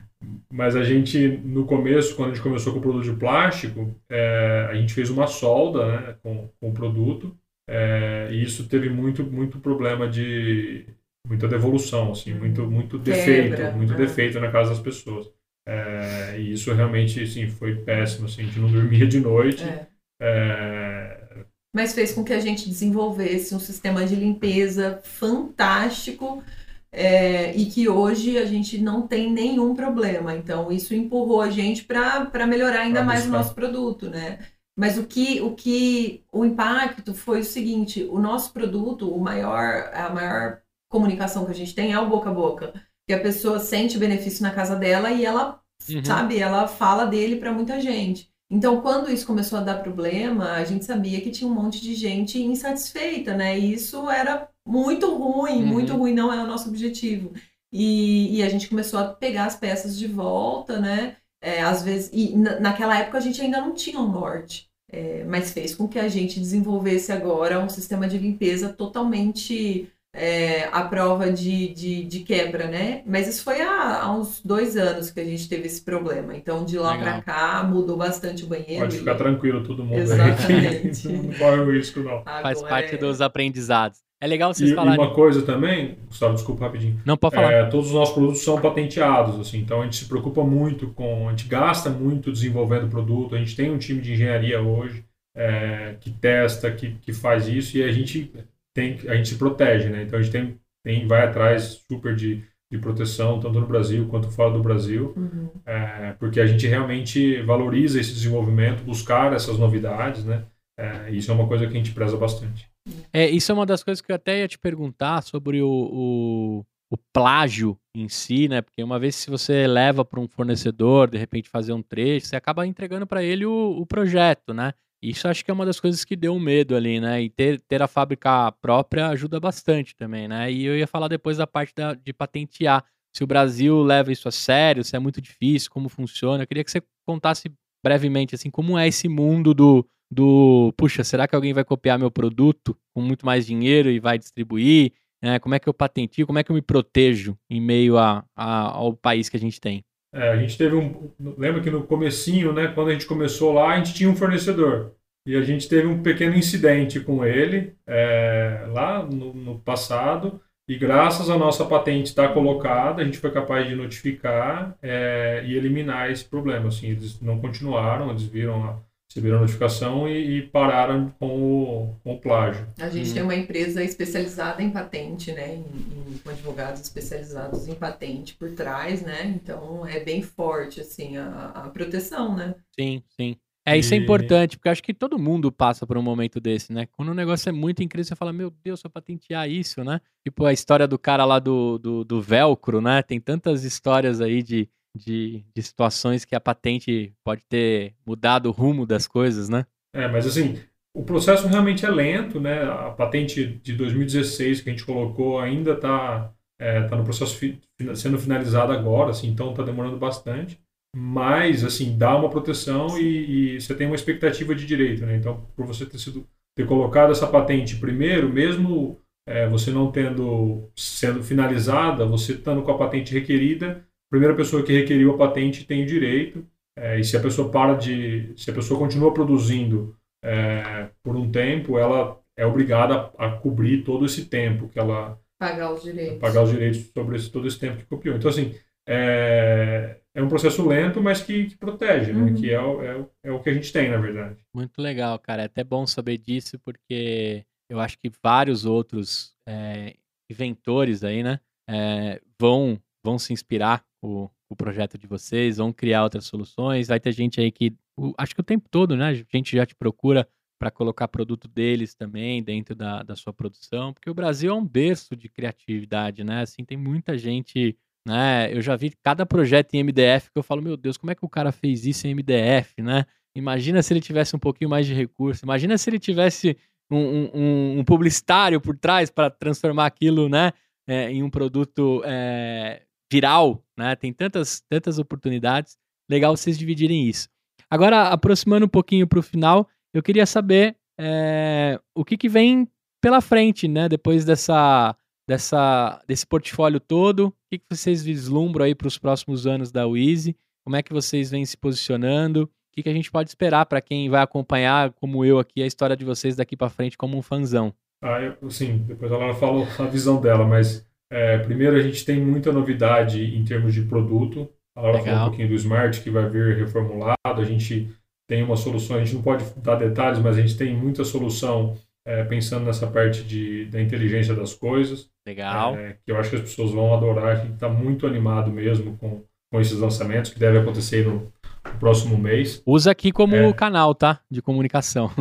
Mas 0.51 0.75
a 0.75 0.83
gente, 0.83 1.27
no 1.27 1.65
começo, 1.65 2.15
quando 2.15 2.31
a 2.31 2.33
gente 2.33 2.43
começou 2.43 2.73
com 2.73 2.79
o 2.79 2.81
produto 2.81 3.05
de 3.05 3.17
plástico, 3.17 3.95
é, 4.09 4.67
a 4.69 4.75
gente 4.75 4.93
fez 4.93 5.09
uma 5.09 5.27
solda 5.27 5.85
né, 5.85 6.15
com, 6.21 6.49
com 6.59 6.69
o 6.69 6.73
produto 6.73 7.37
é, 7.69 8.29
e 8.31 8.43
isso 8.43 8.67
teve 8.67 8.89
muito, 8.89 9.23
muito 9.23 9.59
problema 9.59 10.09
de 10.09 10.87
muita 11.27 11.47
devolução, 11.47 12.11
assim, 12.11 12.33
muito, 12.33 12.65
muito 12.65 12.97
defeito, 12.97 13.55
Quebra, 13.55 13.71
muito 13.71 13.91
né? 13.91 13.97
defeito 13.97 14.39
na 14.39 14.51
casa 14.51 14.71
das 14.71 14.79
pessoas. 14.79 15.29
É, 15.67 16.39
e 16.39 16.51
isso 16.51 16.73
realmente, 16.73 17.21
assim, 17.21 17.47
foi 17.47 17.75
péssimo, 17.75 18.25
assim, 18.25 18.41
a 18.41 18.45
gente 18.45 18.59
não 18.59 18.71
dormia 18.71 19.05
de 19.05 19.19
noite. 19.19 19.63
É. 19.63 19.87
É, 20.21 21.45
Mas 21.73 21.93
fez 21.93 22.11
com 22.11 22.23
que 22.23 22.33
a 22.33 22.39
gente 22.39 22.67
desenvolvesse 22.67 23.53
um 23.53 23.59
sistema 23.59 24.03
de 24.05 24.15
limpeza 24.15 24.99
fantástico 25.03 26.43
é, 26.91 27.55
e 27.55 27.65
que 27.67 27.87
hoje 27.87 28.37
a 28.37 28.45
gente 28.45 28.79
não 28.79 29.07
tem 29.07 29.31
nenhum 29.31 29.75
problema. 29.75 30.35
Então, 30.35 30.71
isso 30.71 30.93
empurrou 30.93 31.41
a 31.41 31.49
gente 31.49 31.83
para 31.85 32.47
melhorar 32.47 32.81
ainda 32.81 33.03
mais 33.03 33.25
o 33.25 33.29
nosso 33.29 33.53
produto, 33.53 34.09
né? 34.09 34.39
Mas 34.77 34.97
o 34.97 35.05
que, 35.05 35.41
o 35.41 35.53
que 35.53 36.23
o 36.31 36.45
impacto 36.45 37.13
foi 37.13 37.41
o 37.41 37.45
seguinte: 37.45 38.07
o 38.09 38.17
nosso 38.17 38.53
produto, 38.53 39.13
o 39.13 39.19
maior, 39.19 39.91
a 39.93 40.09
maior 40.09 40.61
comunicação 40.89 41.45
que 41.45 41.51
a 41.51 41.55
gente 41.55 41.75
tem 41.75 41.91
é 41.91 41.99
o 41.99 42.09
boca 42.09 42.29
a 42.29 42.33
boca. 42.33 42.73
Que 43.05 43.13
a 43.13 43.19
pessoa 43.19 43.59
sente 43.59 43.97
benefício 43.97 44.41
na 44.41 44.51
casa 44.51 44.75
dela 44.75 45.11
e 45.11 45.25
ela, 45.25 45.59
uhum. 45.89 46.03
sabe, 46.03 46.39
ela 46.39 46.67
fala 46.67 47.05
dele 47.05 47.35
para 47.35 47.51
muita 47.51 47.81
gente. 47.81 48.29
Então, 48.51 48.81
quando 48.81 49.11
isso 49.11 49.27
começou 49.27 49.59
a 49.59 49.63
dar 49.63 49.83
problema, 49.83 50.53
a 50.53 50.63
gente 50.63 50.83
sabia 50.83 51.21
que 51.21 51.29
tinha 51.29 51.49
um 51.49 51.53
monte 51.53 51.79
de 51.81 51.93
gente 51.93 52.41
insatisfeita, 52.41 53.35
né? 53.35 53.59
E 53.59 53.73
isso 53.73 54.09
era 54.09 54.49
muito 54.69 55.11
ruim, 55.13 55.63
uhum. 55.63 55.67
muito 55.67 55.95
ruim, 55.95 56.13
não 56.13 56.31
é 56.31 56.41
o 56.43 56.47
nosso 56.47 56.69
objetivo. 56.69 57.31
E, 57.71 58.37
e, 58.37 58.43
a 58.43 58.49
gente 58.49 58.67
começou 58.67 58.99
a 58.99 59.05
pegar 59.05 59.45
as 59.45 59.55
peças 59.55 59.97
de 59.97 60.07
volta, 60.07 60.79
né? 60.79 61.15
É, 61.41 61.61
às 61.61 61.83
vezes, 61.83 62.09
e 62.11 62.35
naquela 62.35 62.97
época 62.97 63.17
a 63.17 63.21
gente 63.21 63.41
ainda 63.41 63.61
não 63.61 63.73
tinha 63.73 63.99
um 63.99 64.11
norte, 64.11 64.67
é, 64.91 65.23
mas 65.23 65.51
fez 65.51 65.73
com 65.73 65.87
que 65.87 65.97
a 65.97 66.09
gente 66.09 66.39
desenvolvesse 66.39 67.11
agora 67.11 67.59
um 67.59 67.69
sistema 67.69 68.07
de 68.07 68.17
limpeza 68.17 68.73
totalmente 68.73 69.89
é, 70.13 70.67
à 70.71 70.83
prova 70.83 71.31
de, 71.31 71.73
de, 71.73 72.03
de, 72.03 72.19
quebra, 72.21 72.67
né? 72.67 73.03
Mas 73.05 73.27
isso 73.27 73.43
foi 73.43 73.61
há, 73.61 74.01
há, 74.01 74.11
uns 74.11 74.41
dois 74.43 74.75
anos 74.75 75.11
que 75.11 75.19
a 75.19 75.23
gente 75.23 75.47
teve 75.47 75.67
esse 75.67 75.81
problema. 75.81 76.35
Então, 76.35 76.65
de 76.65 76.77
lá 76.77 76.97
para 76.97 77.21
cá, 77.21 77.63
mudou 77.63 77.95
bastante 77.95 78.43
o 78.43 78.47
banheiro. 78.47 78.79
Pode 78.79 78.97
ficar 78.97 79.15
e... 79.15 79.17
tranquilo 79.17 79.63
todo 79.63 79.83
mundo 79.83 79.99
Exatamente. 79.99 81.07
aí. 81.07 81.13
não 81.21 81.33
corre 81.35 81.59
o 81.59 81.71
risco, 81.71 82.01
não. 82.01 82.19
Agora, 82.25 82.41
Faz 82.41 82.61
parte 82.63 82.97
dos 82.97 83.21
aprendizados. 83.21 84.08
É 84.21 84.27
legal 84.27 84.53
vocês 84.53 84.71
e, 84.71 84.75
falarem. 84.75 84.99
E 84.99 85.05
uma 85.05 85.13
coisa 85.13 85.41
também, 85.41 85.97
Gustavo, 86.07 86.33
desculpa 86.33 86.65
rapidinho. 86.65 86.99
Não, 87.05 87.15
pode 87.15 87.35
falar. 87.35 87.53
É, 87.53 87.65
todos 87.65 87.87
os 87.87 87.93
nossos 87.93 88.13
produtos 88.13 88.43
são 88.43 88.59
patenteados, 88.59 89.39
assim, 89.39 89.59
então 89.59 89.81
a 89.81 89.85
gente 89.85 89.95
se 89.95 90.05
preocupa 90.05 90.43
muito 90.43 90.87
com. 90.89 91.27
A 91.27 91.31
gente 91.31 91.47
gasta 91.47 91.89
muito 91.89 92.31
desenvolvendo 92.31 92.85
o 92.85 92.89
produto, 92.89 93.35
a 93.35 93.39
gente 93.39 93.55
tem 93.55 93.71
um 93.71 93.77
time 93.77 94.01
de 94.01 94.13
engenharia 94.13 94.61
hoje 94.61 95.05
é, 95.35 95.95
que 96.01 96.11
testa, 96.11 96.69
que, 96.69 96.95
que 96.95 97.13
faz 97.13 97.47
isso, 97.47 97.77
e 97.77 97.83
a 97.83 97.91
gente 97.91 98.31
tem, 98.73 98.99
a 99.07 99.15
gente 99.15 99.29
se 99.29 99.35
protege, 99.35 99.87
né? 99.87 100.03
Então 100.03 100.19
a 100.19 100.21
gente 100.21 100.31
tem, 100.31 100.59
tem 100.83 101.07
vai 101.07 101.23
atrás 101.23 101.85
super 101.89 102.13
de, 102.13 102.43
de 102.69 102.77
proteção, 102.77 103.39
tanto 103.39 103.57
no 103.57 103.67
Brasil 103.67 104.05
quanto 104.09 104.29
fora 104.29 104.51
do 104.51 104.61
Brasil, 104.61 105.13
uhum. 105.15 105.49
é, 105.65 106.13
porque 106.19 106.41
a 106.41 106.45
gente 106.45 106.67
realmente 106.67 107.41
valoriza 107.43 107.99
esse 107.99 108.13
desenvolvimento, 108.13 108.83
buscar 108.83 109.31
essas 109.31 109.57
novidades, 109.57 110.25
né? 110.25 110.43
É, 110.77 111.09
isso 111.11 111.31
é 111.31 111.33
uma 111.33 111.47
coisa 111.47 111.65
que 111.67 111.73
a 111.73 111.77
gente 111.77 111.91
preza 111.91 112.17
bastante. 112.17 112.68
É, 113.11 113.29
isso 113.29 113.51
é 113.51 113.55
uma 113.55 113.65
das 113.65 113.83
coisas 113.83 114.01
que 114.01 114.11
eu 114.11 114.15
até 114.15 114.39
ia 114.39 114.47
te 114.47 114.59
perguntar 114.59 115.21
sobre 115.23 115.61
o, 115.61 115.69
o, 115.69 116.65
o 116.91 116.97
plágio 117.11 117.79
em 117.95 118.07
si, 118.07 118.47
né? 118.47 118.61
Porque 118.61 118.83
uma 118.83 118.99
vez 118.99 119.15
se 119.15 119.29
você 119.29 119.67
leva 119.67 120.05
para 120.05 120.19
um 120.19 120.27
fornecedor, 120.27 121.09
de 121.09 121.17
repente 121.17 121.49
fazer 121.49 121.73
um 121.73 121.81
trecho, 121.81 122.27
você 122.27 122.35
acaba 122.35 122.67
entregando 122.67 123.07
para 123.07 123.23
ele 123.23 123.45
o, 123.45 123.77
o 123.79 123.85
projeto, 123.85 124.53
né? 124.53 124.73
Isso 125.01 125.27
acho 125.27 125.45
que 125.45 125.49
é 125.49 125.53
uma 125.53 125.65
das 125.65 125.79
coisas 125.79 126.03
que 126.03 126.15
deu 126.15 126.37
medo 126.37 126.75
ali, 126.75 126.99
né? 126.99 127.21
E 127.21 127.29
ter, 127.29 127.61
ter 127.61 127.81
a 127.81 127.87
fábrica 127.87 128.51
própria 128.61 129.07
ajuda 129.07 129.39
bastante 129.39 129.95
também, 129.95 130.27
né? 130.27 130.51
E 130.51 130.65
eu 130.65 130.77
ia 130.77 130.87
falar 130.87 131.07
depois 131.07 131.37
da 131.37 131.47
parte 131.47 131.73
da, 131.73 131.93
de 131.93 132.13
patentear. 132.13 132.85
Se 133.15 133.23
o 133.23 133.27
Brasil 133.27 133.81
leva 133.81 134.11
isso 134.11 134.27
a 134.27 134.31
sério, 134.31 134.83
se 134.83 134.95
é 134.95 134.99
muito 134.99 135.21
difícil, 135.21 135.71
como 135.71 135.89
funciona. 135.89 136.43
Eu 136.43 136.47
queria 136.47 136.63
que 136.63 136.69
você 136.69 136.83
contasse 137.07 137.51
brevemente, 137.83 138.35
assim, 138.35 138.51
como 138.51 138.77
é 138.77 138.87
esse 138.87 139.07
mundo 139.07 139.53
do, 139.53 139.87
do 140.11 140.73
puxa, 140.75 141.03
será 141.03 141.27
que 141.27 141.35
alguém 141.35 141.53
vai 141.53 141.63
copiar 141.63 141.99
meu 141.99 142.09
produto 142.09 142.75
com 142.93 143.01
muito 143.01 143.25
mais 143.25 143.45
dinheiro 143.45 143.89
e 143.89 143.99
vai 143.99 144.17
distribuir? 144.17 144.93
É, 145.21 145.37
como 145.37 145.53
é 145.53 145.59
que 145.59 145.67
eu 145.67 145.73
patentio? 145.73 146.25
Como 146.25 146.39
é 146.39 146.43
que 146.43 146.51
eu 146.51 146.55
me 146.55 146.61
protejo 146.61 147.37
em 147.49 147.61
meio 147.61 147.97
a, 147.97 148.23
a, 148.35 148.69
ao 148.69 148.93
país 148.93 149.27
que 149.29 149.37
a 149.37 149.39
gente 149.39 149.59
tem? 149.59 149.83
É, 150.13 150.29
a 150.29 150.37
gente 150.37 150.57
teve 150.57 150.75
um. 150.75 151.11
Lembra 151.37 151.61
que 151.61 151.69
no 151.69 151.83
comecinho, 151.83 152.51
né, 152.53 152.67
quando 152.67 152.89
a 152.89 152.93
gente 152.93 153.05
começou 153.05 153.53
lá, 153.53 153.73
a 153.73 153.77
gente 153.77 153.93
tinha 153.93 154.09
um 154.09 154.15
fornecedor. 154.15 154.93
E 155.25 155.35
a 155.35 155.43
gente 155.43 155.67
teve 155.67 155.87
um 155.87 156.01
pequeno 156.01 156.35
incidente 156.35 156.99
com 156.99 157.23
ele 157.23 157.75
é, 157.85 158.65
lá 158.69 159.03
no, 159.03 159.33
no, 159.33 159.59
passado. 159.59 160.41
E 160.67 160.77
graças 160.77 161.29
à 161.29 161.37
nossa 161.37 161.65
patente 161.65 162.07
estar 162.07 162.33
colocada, 162.33 163.01
a 163.01 163.05
gente 163.05 163.17
foi 163.17 163.31
capaz 163.31 163.67
de 163.67 163.75
notificar 163.75 164.75
é, 164.81 165.43
e 165.45 165.55
eliminar 165.55 166.09
esse 166.09 166.25
problema. 166.25 166.69
Assim, 166.69 166.87
eles 166.87 167.19
não 167.21 167.39
continuaram, 167.39 168.09
eles 168.09 168.23
viram 168.23 168.81
receberam 169.09 169.37
a 169.37 169.41
notificação 169.41 170.07
e, 170.07 170.37
e 170.37 170.41
pararam 170.43 171.09
com 171.19 171.27
o, 171.27 171.95
com 172.03 172.13
o 172.13 172.19
plágio. 172.19 172.67
A 172.79 172.89
gente 172.89 173.09
hum. 173.09 173.13
tem 173.15 173.23
uma 173.23 173.35
empresa 173.35 173.83
especializada 173.83 174.61
em 174.61 174.69
patente, 174.69 175.31
né? 175.31 175.55
Em, 175.55 175.59
em, 175.59 176.17
com 176.19 176.29
advogados 176.29 176.81
especializados 176.81 177.67
em 177.67 177.73
patente 177.73 178.35
por 178.35 178.51
trás, 178.51 179.01
né? 179.01 179.25
Então 179.25 179.85
é 179.85 179.99
bem 179.99 180.21
forte, 180.21 180.79
assim, 180.79 181.17
a, 181.17 181.51
a 181.55 181.69
proteção, 181.69 182.35
né? 182.35 182.53
Sim, 182.79 183.03
sim. 183.09 183.35
É, 183.65 183.77
isso 183.77 183.93
é 183.93 183.97
importante, 183.97 184.57
porque 184.57 184.69
acho 184.69 184.81
que 184.81 184.93
todo 184.93 185.19
mundo 185.19 185.51
passa 185.51 185.85
por 185.85 185.95
um 185.95 186.01
momento 186.01 186.39
desse, 186.39 186.73
né? 186.73 186.87
Quando 186.91 187.09
o 187.09 187.13
negócio 187.13 187.49
é 187.49 187.51
muito 187.51 187.83
incrível, 187.83 188.07
você 188.07 188.15
fala, 188.15 188.33
meu 188.33 188.49
Deus, 188.49 188.79
só 188.79 188.89
patentear 188.89 189.47
isso, 189.47 189.83
né? 189.83 190.01
Tipo 190.23 190.45
a 190.45 190.53
história 190.53 190.87
do 190.87 190.97
cara 190.97 191.23
lá 191.23 191.37
do, 191.37 191.77
do, 191.77 192.03
do 192.03 192.21
velcro, 192.21 192.81
né? 192.81 193.03
Tem 193.03 193.19
tantas 193.19 193.63
histórias 193.63 194.21
aí 194.21 194.41
de, 194.41 194.67
de, 194.95 195.43
de 195.55 195.61
situações 195.61 196.25
que 196.25 196.35
a 196.35 196.39
patente 196.39 197.13
pode 197.23 197.43
ter 197.47 197.93
mudado 198.05 198.47
o 198.47 198.51
rumo 198.51 198.85
das 198.85 199.07
coisas, 199.07 199.49
né? 199.49 199.65
É, 199.93 200.07
mas 200.07 200.25
assim, 200.25 200.59
o 200.93 201.03
processo 201.03 201.47
realmente 201.47 201.85
é 201.85 201.89
lento, 201.89 202.39
né? 202.39 202.63
A 202.63 202.91
patente 202.91 203.45
de 203.45 203.73
2016 203.73 204.61
que 204.61 204.69
a 204.69 204.73
gente 204.73 204.85
colocou 204.85 205.39
ainda 205.39 205.73
está 205.73 206.33
é, 206.59 206.83
tá 206.83 206.95
no 206.95 207.03
processo 207.03 207.37
fi, 207.37 207.59
sendo 207.95 208.19
finalizado 208.19 208.73
agora, 208.73 209.11
assim, 209.11 209.27
então 209.27 209.51
está 209.51 209.63
demorando 209.63 209.97
bastante. 209.97 210.59
Mas, 210.95 211.63
assim, 211.63 211.97
dá 211.97 212.17
uma 212.17 212.29
proteção 212.29 212.97
e, 212.97 213.55
e, 213.55 213.61
você 213.61 213.75
tem 213.75 213.85
uma 213.85 213.95
expectativa 213.95 214.55
de 214.55 214.65
direito, 214.65 215.05
né? 215.05 215.15
Então, 215.15 215.45
por 215.55 215.65
você 215.65 215.85
ter 215.85 215.99
sido 215.99 216.27
ter 216.57 216.65
colocado 216.65 217.11
essa 217.11 217.27
patente 217.27 217.77
primeiro, 217.77 218.27
mesmo 218.27 218.99
é, 219.27 219.47
você 219.47 219.71
não 219.71 219.91
tendo 219.91 220.69
sendo 220.75 221.23
finalizada, 221.23 222.05
você 222.05 222.33
estando 222.33 222.63
com 222.63 222.71
a 222.71 222.77
patente 222.77 223.13
requerida, 223.13 223.85
a 224.09 224.11
primeira 224.11 224.35
pessoa 224.35 224.63
que 224.63 224.73
requeriu 224.73 225.13
a 225.13 225.17
patente 225.17 225.65
tem 225.65 225.83
o 225.83 225.85
direito. 225.85 226.45
É, 226.77 226.99
e 226.99 227.03
se 227.03 227.15
a 227.15 227.19
pessoa 227.19 227.51
para 227.51 227.75
de, 227.75 228.33
se 228.37 228.49
a 228.49 228.53
pessoa 228.53 228.79
continua 228.79 229.13
produzindo 229.13 229.95
é, 230.23 230.89
por 231.03 231.15
um 231.15 231.29
tempo, 231.29 231.77
ela 231.77 232.17
é 232.37 232.45
obrigada 232.45 233.11
a, 233.17 233.27
a, 233.27 233.31
cobrir 233.37 233.83
todo 233.83 234.05
esse 234.05 234.25
tempo 234.25 234.69
que 234.69 234.79
ela 234.79 235.19
pagar 235.37 235.73
os 235.73 235.83
direitos, 235.83 236.19
pagar 236.19 236.43
os 236.43 236.51
direitos 236.51 236.89
sobre 236.93 237.17
esse, 237.17 237.29
todo 237.29 237.47
esse 237.47 237.59
tempo 237.59 237.77
que 237.77 237.85
copiou. 237.85 238.15
Então 238.15 238.29
assim 238.29 238.55
é, 238.87 239.99
é 240.15 240.23
um 240.23 240.29
processo 240.29 240.65
lento, 240.67 241.01
mas 241.01 241.21
que, 241.21 241.47
que 241.47 241.57
protege, 241.57 242.11
né? 242.11 242.19
uhum. 242.19 242.31
né? 242.31 242.39
Que 242.39 242.51
é, 242.51 242.61
o, 242.61 242.81
é, 242.81 243.05
é 243.25 243.31
o 243.31 243.39
que 243.39 243.49
a 243.49 243.53
gente 243.53 243.71
tem, 243.71 243.89
na 243.89 243.97
verdade. 243.97 244.37
Muito 244.53 244.81
legal, 244.81 245.19
cara. 245.19 245.43
É 245.43 245.45
até 245.45 245.63
bom 245.63 245.85
saber 245.85 246.17
disso, 246.17 246.57
porque 246.59 247.45
eu 247.69 247.79
acho 247.79 247.99
que 247.99 248.11
vários 248.23 248.65
outros 248.65 249.35
é, 249.47 249.95
inventores 250.29 251.03
aí, 251.03 251.21
né? 251.21 251.39
É, 251.69 252.19
vão, 252.39 252.81
vão 253.03 253.19
se 253.19 253.31
inspirar 253.31 253.85
o, 254.01 254.29
o 254.49 254.55
projeto 254.55 254.97
de 254.97 255.07
vocês, 255.07 255.57
vão 255.57 255.71
criar 255.71 256.03
outras 256.03 256.25
soluções. 256.25 256.87
Vai 256.87 256.99
ter 256.99 257.11
gente 257.11 257.39
aí 257.39 257.51
que, 257.51 257.73
o, 257.97 258.13
acho 258.17 258.33
que 258.33 258.41
o 258.41 258.43
tempo 258.43 258.67
todo, 258.69 258.95
né? 258.95 259.07
A 259.09 259.13
gente 259.13 259.55
já 259.55 259.65
te 259.65 259.75
procura 259.75 260.27
para 260.59 260.71
colocar 260.71 261.07
produto 261.07 261.47
deles 261.47 261.95
também 261.95 262.43
dentro 262.43 262.75
da, 262.75 263.01
da 263.01 263.15
sua 263.15 263.31
produção, 263.31 263.93
porque 263.93 264.09
o 264.09 264.13
Brasil 264.13 264.51
é 264.51 264.53
um 264.53 264.65
berço 264.65 265.15
de 265.15 265.29
criatividade, 265.29 266.23
né? 266.23 266.41
Assim, 266.41 266.65
tem 266.65 266.77
muita 266.77 267.17
gente 267.17 267.77
né? 268.07 268.51
Eu 268.51 268.61
já 268.61 268.75
vi 268.75 268.91
cada 269.03 269.25
projeto 269.25 269.73
em 269.73 269.83
MDF 269.83 270.31
que 270.31 270.37
eu 270.37 270.43
falo, 270.43 270.61
meu 270.61 270.77
Deus, 270.77 270.97
como 270.97 271.11
é 271.11 271.15
que 271.15 271.25
o 271.25 271.29
cara 271.29 271.51
fez 271.51 271.85
isso 271.85 272.07
em 272.07 272.15
MDF, 272.15 272.81
né? 272.81 273.05
Imagina 273.35 273.83
se 273.83 273.93
ele 273.93 274.01
tivesse 274.01 274.35
um 274.35 274.39
pouquinho 274.39 274.69
mais 274.69 274.87
de 274.87 274.93
recurso, 274.93 275.45
imagina 275.45 275.77
se 275.77 275.89
ele 275.89 275.99
tivesse 275.99 276.57
um, 276.91 277.29
um, 277.33 277.79
um 277.79 277.83
publicitário 277.83 278.59
por 278.59 278.75
trás 278.75 279.11
para 279.11 279.29
transformar 279.29 279.85
aquilo, 279.85 280.27
né, 280.27 280.51
é, 280.87 281.11
em 281.11 281.21
um 281.21 281.29
produto 281.29 282.01
é, 282.03 282.81
viral, 283.11 283.63
né? 283.77 283.95
Tem 283.95 284.13
tantas, 284.13 284.61
tantas 284.69 284.99
oportunidades. 284.99 285.77
Legal 286.09 286.35
vocês 286.35 286.57
dividirem 286.57 287.07
isso. 287.07 287.29
Agora, 287.69 288.09
aproximando 288.09 288.65
um 288.65 288.69
pouquinho 288.69 289.07
para 289.07 289.19
o 289.19 289.23
final, 289.23 289.67
eu 289.93 290.01
queria 290.01 290.25
saber 290.25 290.75
é, 290.99 291.79
o 291.95 292.03
que, 292.03 292.17
que 292.17 292.29
vem 292.29 292.67
pela 293.01 293.21
frente, 293.21 293.67
né? 293.67 293.87
Depois 293.87 294.25
dessa 294.25 294.95
dessa, 295.29 296.01
desse 296.07 296.25
portfólio 296.25 296.79
todo? 296.79 297.27
O 297.27 297.33
que, 297.51 297.59
que 297.59 297.65
vocês 297.69 298.03
vislumbram 298.03 298.65
aí 298.65 298.73
para 298.73 298.87
os 298.87 298.97
próximos 298.97 299.45
anos 299.45 299.71
da 299.71 299.85
Wheezy? 299.85 300.35
Como 300.65 300.75
é 300.75 300.81
que 300.81 300.91
vocês 300.91 301.29
vêm 301.29 301.45
se 301.45 301.55
posicionando? 301.55 302.43
O 302.43 302.49
que, 302.73 302.81
que 302.81 302.89
a 302.89 302.93
gente 302.93 303.11
pode 303.11 303.29
esperar 303.29 303.67
para 303.67 303.79
quem 303.79 304.09
vai 304.09 304.23
acompanhar, 304.23 304.91
como 304.93 305.23
eu 305.23 305.37
aqui, 305.37 305.61
a 305.61 305.67
história 305.67 305.95
de 305.95 306.03
vocês 306.03 306.35
daqui 306.35 306.57
para 306.57 306.69
frente 306.69 306.97
como 306.97 307.15
um 307.15 307.21
fanzão? 307.21 307.71
Ah, 308.01 308.19
eu, 308.19 308.49
sim, 308.49 308.79
depois 308.87 309.11
ela 309.11 309.33
falou 309.35 309.67
a 309.77 309.83
visão 309.83 310.19
dela, 310.19 310.47
mas 310.47 310.87
é, 311.11 311.37
primeiro 311.39 311.75
a 311.75 311.81
gente 311.81 312.05
tem 312.05 312.19
muita 312.19 312.51
novidade 312.51 313.23
em 313.35 313.43
termos 313.43 313.73
de 313.73 313.81
produto. 313.81 314.49
A 314.75 314.81
Laura 314.81 314.99
falou 314.99 315.19
um 315.19 315.25
pouquinho 315.25 315.49
do 315.49 315.55
Smart 315.55 316.01
que 316.01 316.09
vai 316.09 316.29
vir 316.29 316.57
reformulado. 316.57 317.17
A 317.25 317.43
gente 317.43 317.89
tem 318.27 318.43
uma 318.43 318.55
solução, 318.55 318.97
a 318.97 318.99
gente 318.99 319.15
não 319.15 319.21
pode 319.21 319.43
dar 319.57 319.75
detalhes, 319.75 320.19
mas 320.19 320.37
a 320.37 320.41
gente 320.41 320.55
tem 320.55 320.75
muita 320.75 321.03
solução 321.03 321.75
é, 322.05 322.23
pensando 322.23 322.65
nessa 322.65 322.87
parte 322.87 323.23
de, 323.23 323.65
da 323.65 323.81
inteligência 323.81 324.35
das 324.35 324.53
coisas. 324.53 325.09
Legal. 325.25 325.75
É, 325.75 325.97
que 326.05 326.11
eu 326.11 326.17
acho 326.17 326.29
que 326.29 326.35
as 326.35 326.41
pessoas 326.43 326.71
vão 326.71 326.93
adorar. 326.93 327.29
A 327.29 327.35
gente 327.35 327.53
está 327.53 327.67
muito 327.67 328.05
animado 328.05 328.51
mesmo 328.51 328.97
com, 328.97 329.23
com 329.51 329.59
esses 329.59 329.79
lançamentos 329.79 330.31
que 330.31 330.39
devem 330.39 330.61
acontecer 330.61 331.05
no, 331.05 331.31
no 331.65 331.79
próximo 331.79 332.17
mês. 332.17 332.61
Usa 332.65 332.91
aqui 332.91 333.11
como 333.11 333.35
é, 333.35 333.51
canal, 333.53 333.95
tá? 333.95 334.21
De 334.29 334.41
comunicação. 334.41 335.11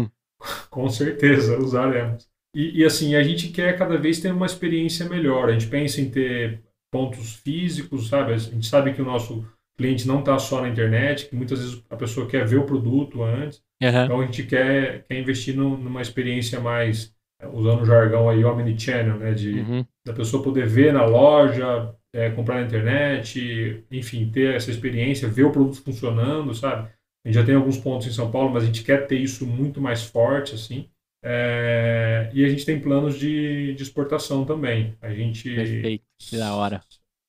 Com 0.70 0.89
certeza, 0.89 1.59
usaremos. 1.59 2.28
E, 2.54 2.80
e, 2.80 2.84
assim, 2.84 3.14
a 3.14 3.22
gente 3.22 3.48
quer 3.48 3.76
cada 3.76 3.96
vez 3.96 4.20
ter 4.20 4.32
uma 4.32 4.46
experiência 4.46 5.08
melhor. 5.08 5.48
A 5.48 5.52
gente 5.52 5.66
pensa 5.66 6.00
em 6.00 6.10
ter 6.10 6.62
pontos 6.90 7.34
físicos, 7.34 8.08
sabe? 8.08 8.32
A 8.32 8.38
gente 8.38 8.66
sabe 8.66 8.92
que 8.92 9.02
o 9.02 9.04
nosso 9.04 9.46
cliente 9.78 10.08
não 10.08 10.20
está 10.20 10.38
só 10.38 10.60
na 10.60 10.68
internet, 10.68 11.28
que 11.28 11.36
muitas 11.36 11.60
vezes 11.60 11.84
a 11.88 11.96
pessoa 11.96 12.26
quer 12.26 12.46
ver 12.46 12.56
o 12.56 12.64
produto 12.64 13.22
antes. 13.22 13.62
Uhum. 13.82 13.88
Então 13.88 14.20
a 14.20 14.24
gente 14.24 14.42
quer, 14.44 15.04
quer 15.04 15.20
investir 15.20 15.54
no, 15.56 15.76
numa 15.76 16.02
experiência 16.02 16.58
mais, 16.58 17.14
usando 17.52 17.82
o 17.82 17.86
jargão 17.86 18.28
aí, 18.28 18.44
omnichannel, 18.44 19.18
né? 19.18 19.32
De 19.32 19.60
uhum. 19.60 19.84
da 20.06 20.12
pessoa 20.12 20.42
poder 20.42 20.66
ver 20.66 20.92
na 20.92 21.04
loja, 21.04 21.94
é, 22.12 22.30
comprar 22.30 22.56
na 22.56 22.66
internet, 22.66 23.84
enfim, 23.90 24.28
ter 24.30 24.54
essa 24.54 24.70
experiência, 24.70 25.28
ver 25.28 25.44
o 25.44 25.52
produto 25.52 25.82
funcionando, 25.82 26.54
sabe? 26.54 26.88
A 27.24 27.28
gente 27.28 27.34
já 27.34 27.44
tem 27.44 27.54
alguns 27.54 27.76
pontos 27.76 28.06
em 28.06 28.12
São 28.12 28.30
Paulo, 28.30 28.50
mas 28.50 28.62
a 28.62 28.66
gente 28.66 28.82
quer 28.82 29.06
ter 29.06 29.18
isso 29.18 29.46
muito 29.46 29.80
mais 29.80 30.02
forte, 30.02 30.54
assim. 30.54 30.88
É, 31.24 32.31
e 32.32 32.45
a 32.45 32.49
gente 32.49 32.65
tem 32.65 32.81
planos 32.81 33.19
de, 33.19 33.74
de 33.74 33.82
exportação 33.82 34.45
também. 34.45 34.95
A 35.01 35.12
gente. 35.12 35.55
Perfeito, 35.55 36.05
que 36.19 36.36
da 36.36 36.55
hora. 36.55 36.81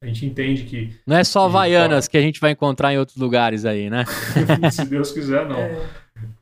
A 0.01 0.07
gente 0.07 0.25
entende 0.25 0.63
que. 0.63 0.95
Não 1.05 1.17
é 1.17 1.23
só 1.23 1.45
Havaianas 1.45 2.07
que 2.07 2.17
a 2.17 2.21
gente 2.21 2.39
vai 2.39 2.51
encontrar 2.51 2.93
em 2.93 2.97
outros 2.97 3.17
lugares 3.17 3.65
aí, 3.65 3.89
né? 3.89 4.05
Se 4.71 4.85
Deus 4.85 5.11
quiser, 5.11 5.47
não. 5.47 5.59
É. 5.59 5.89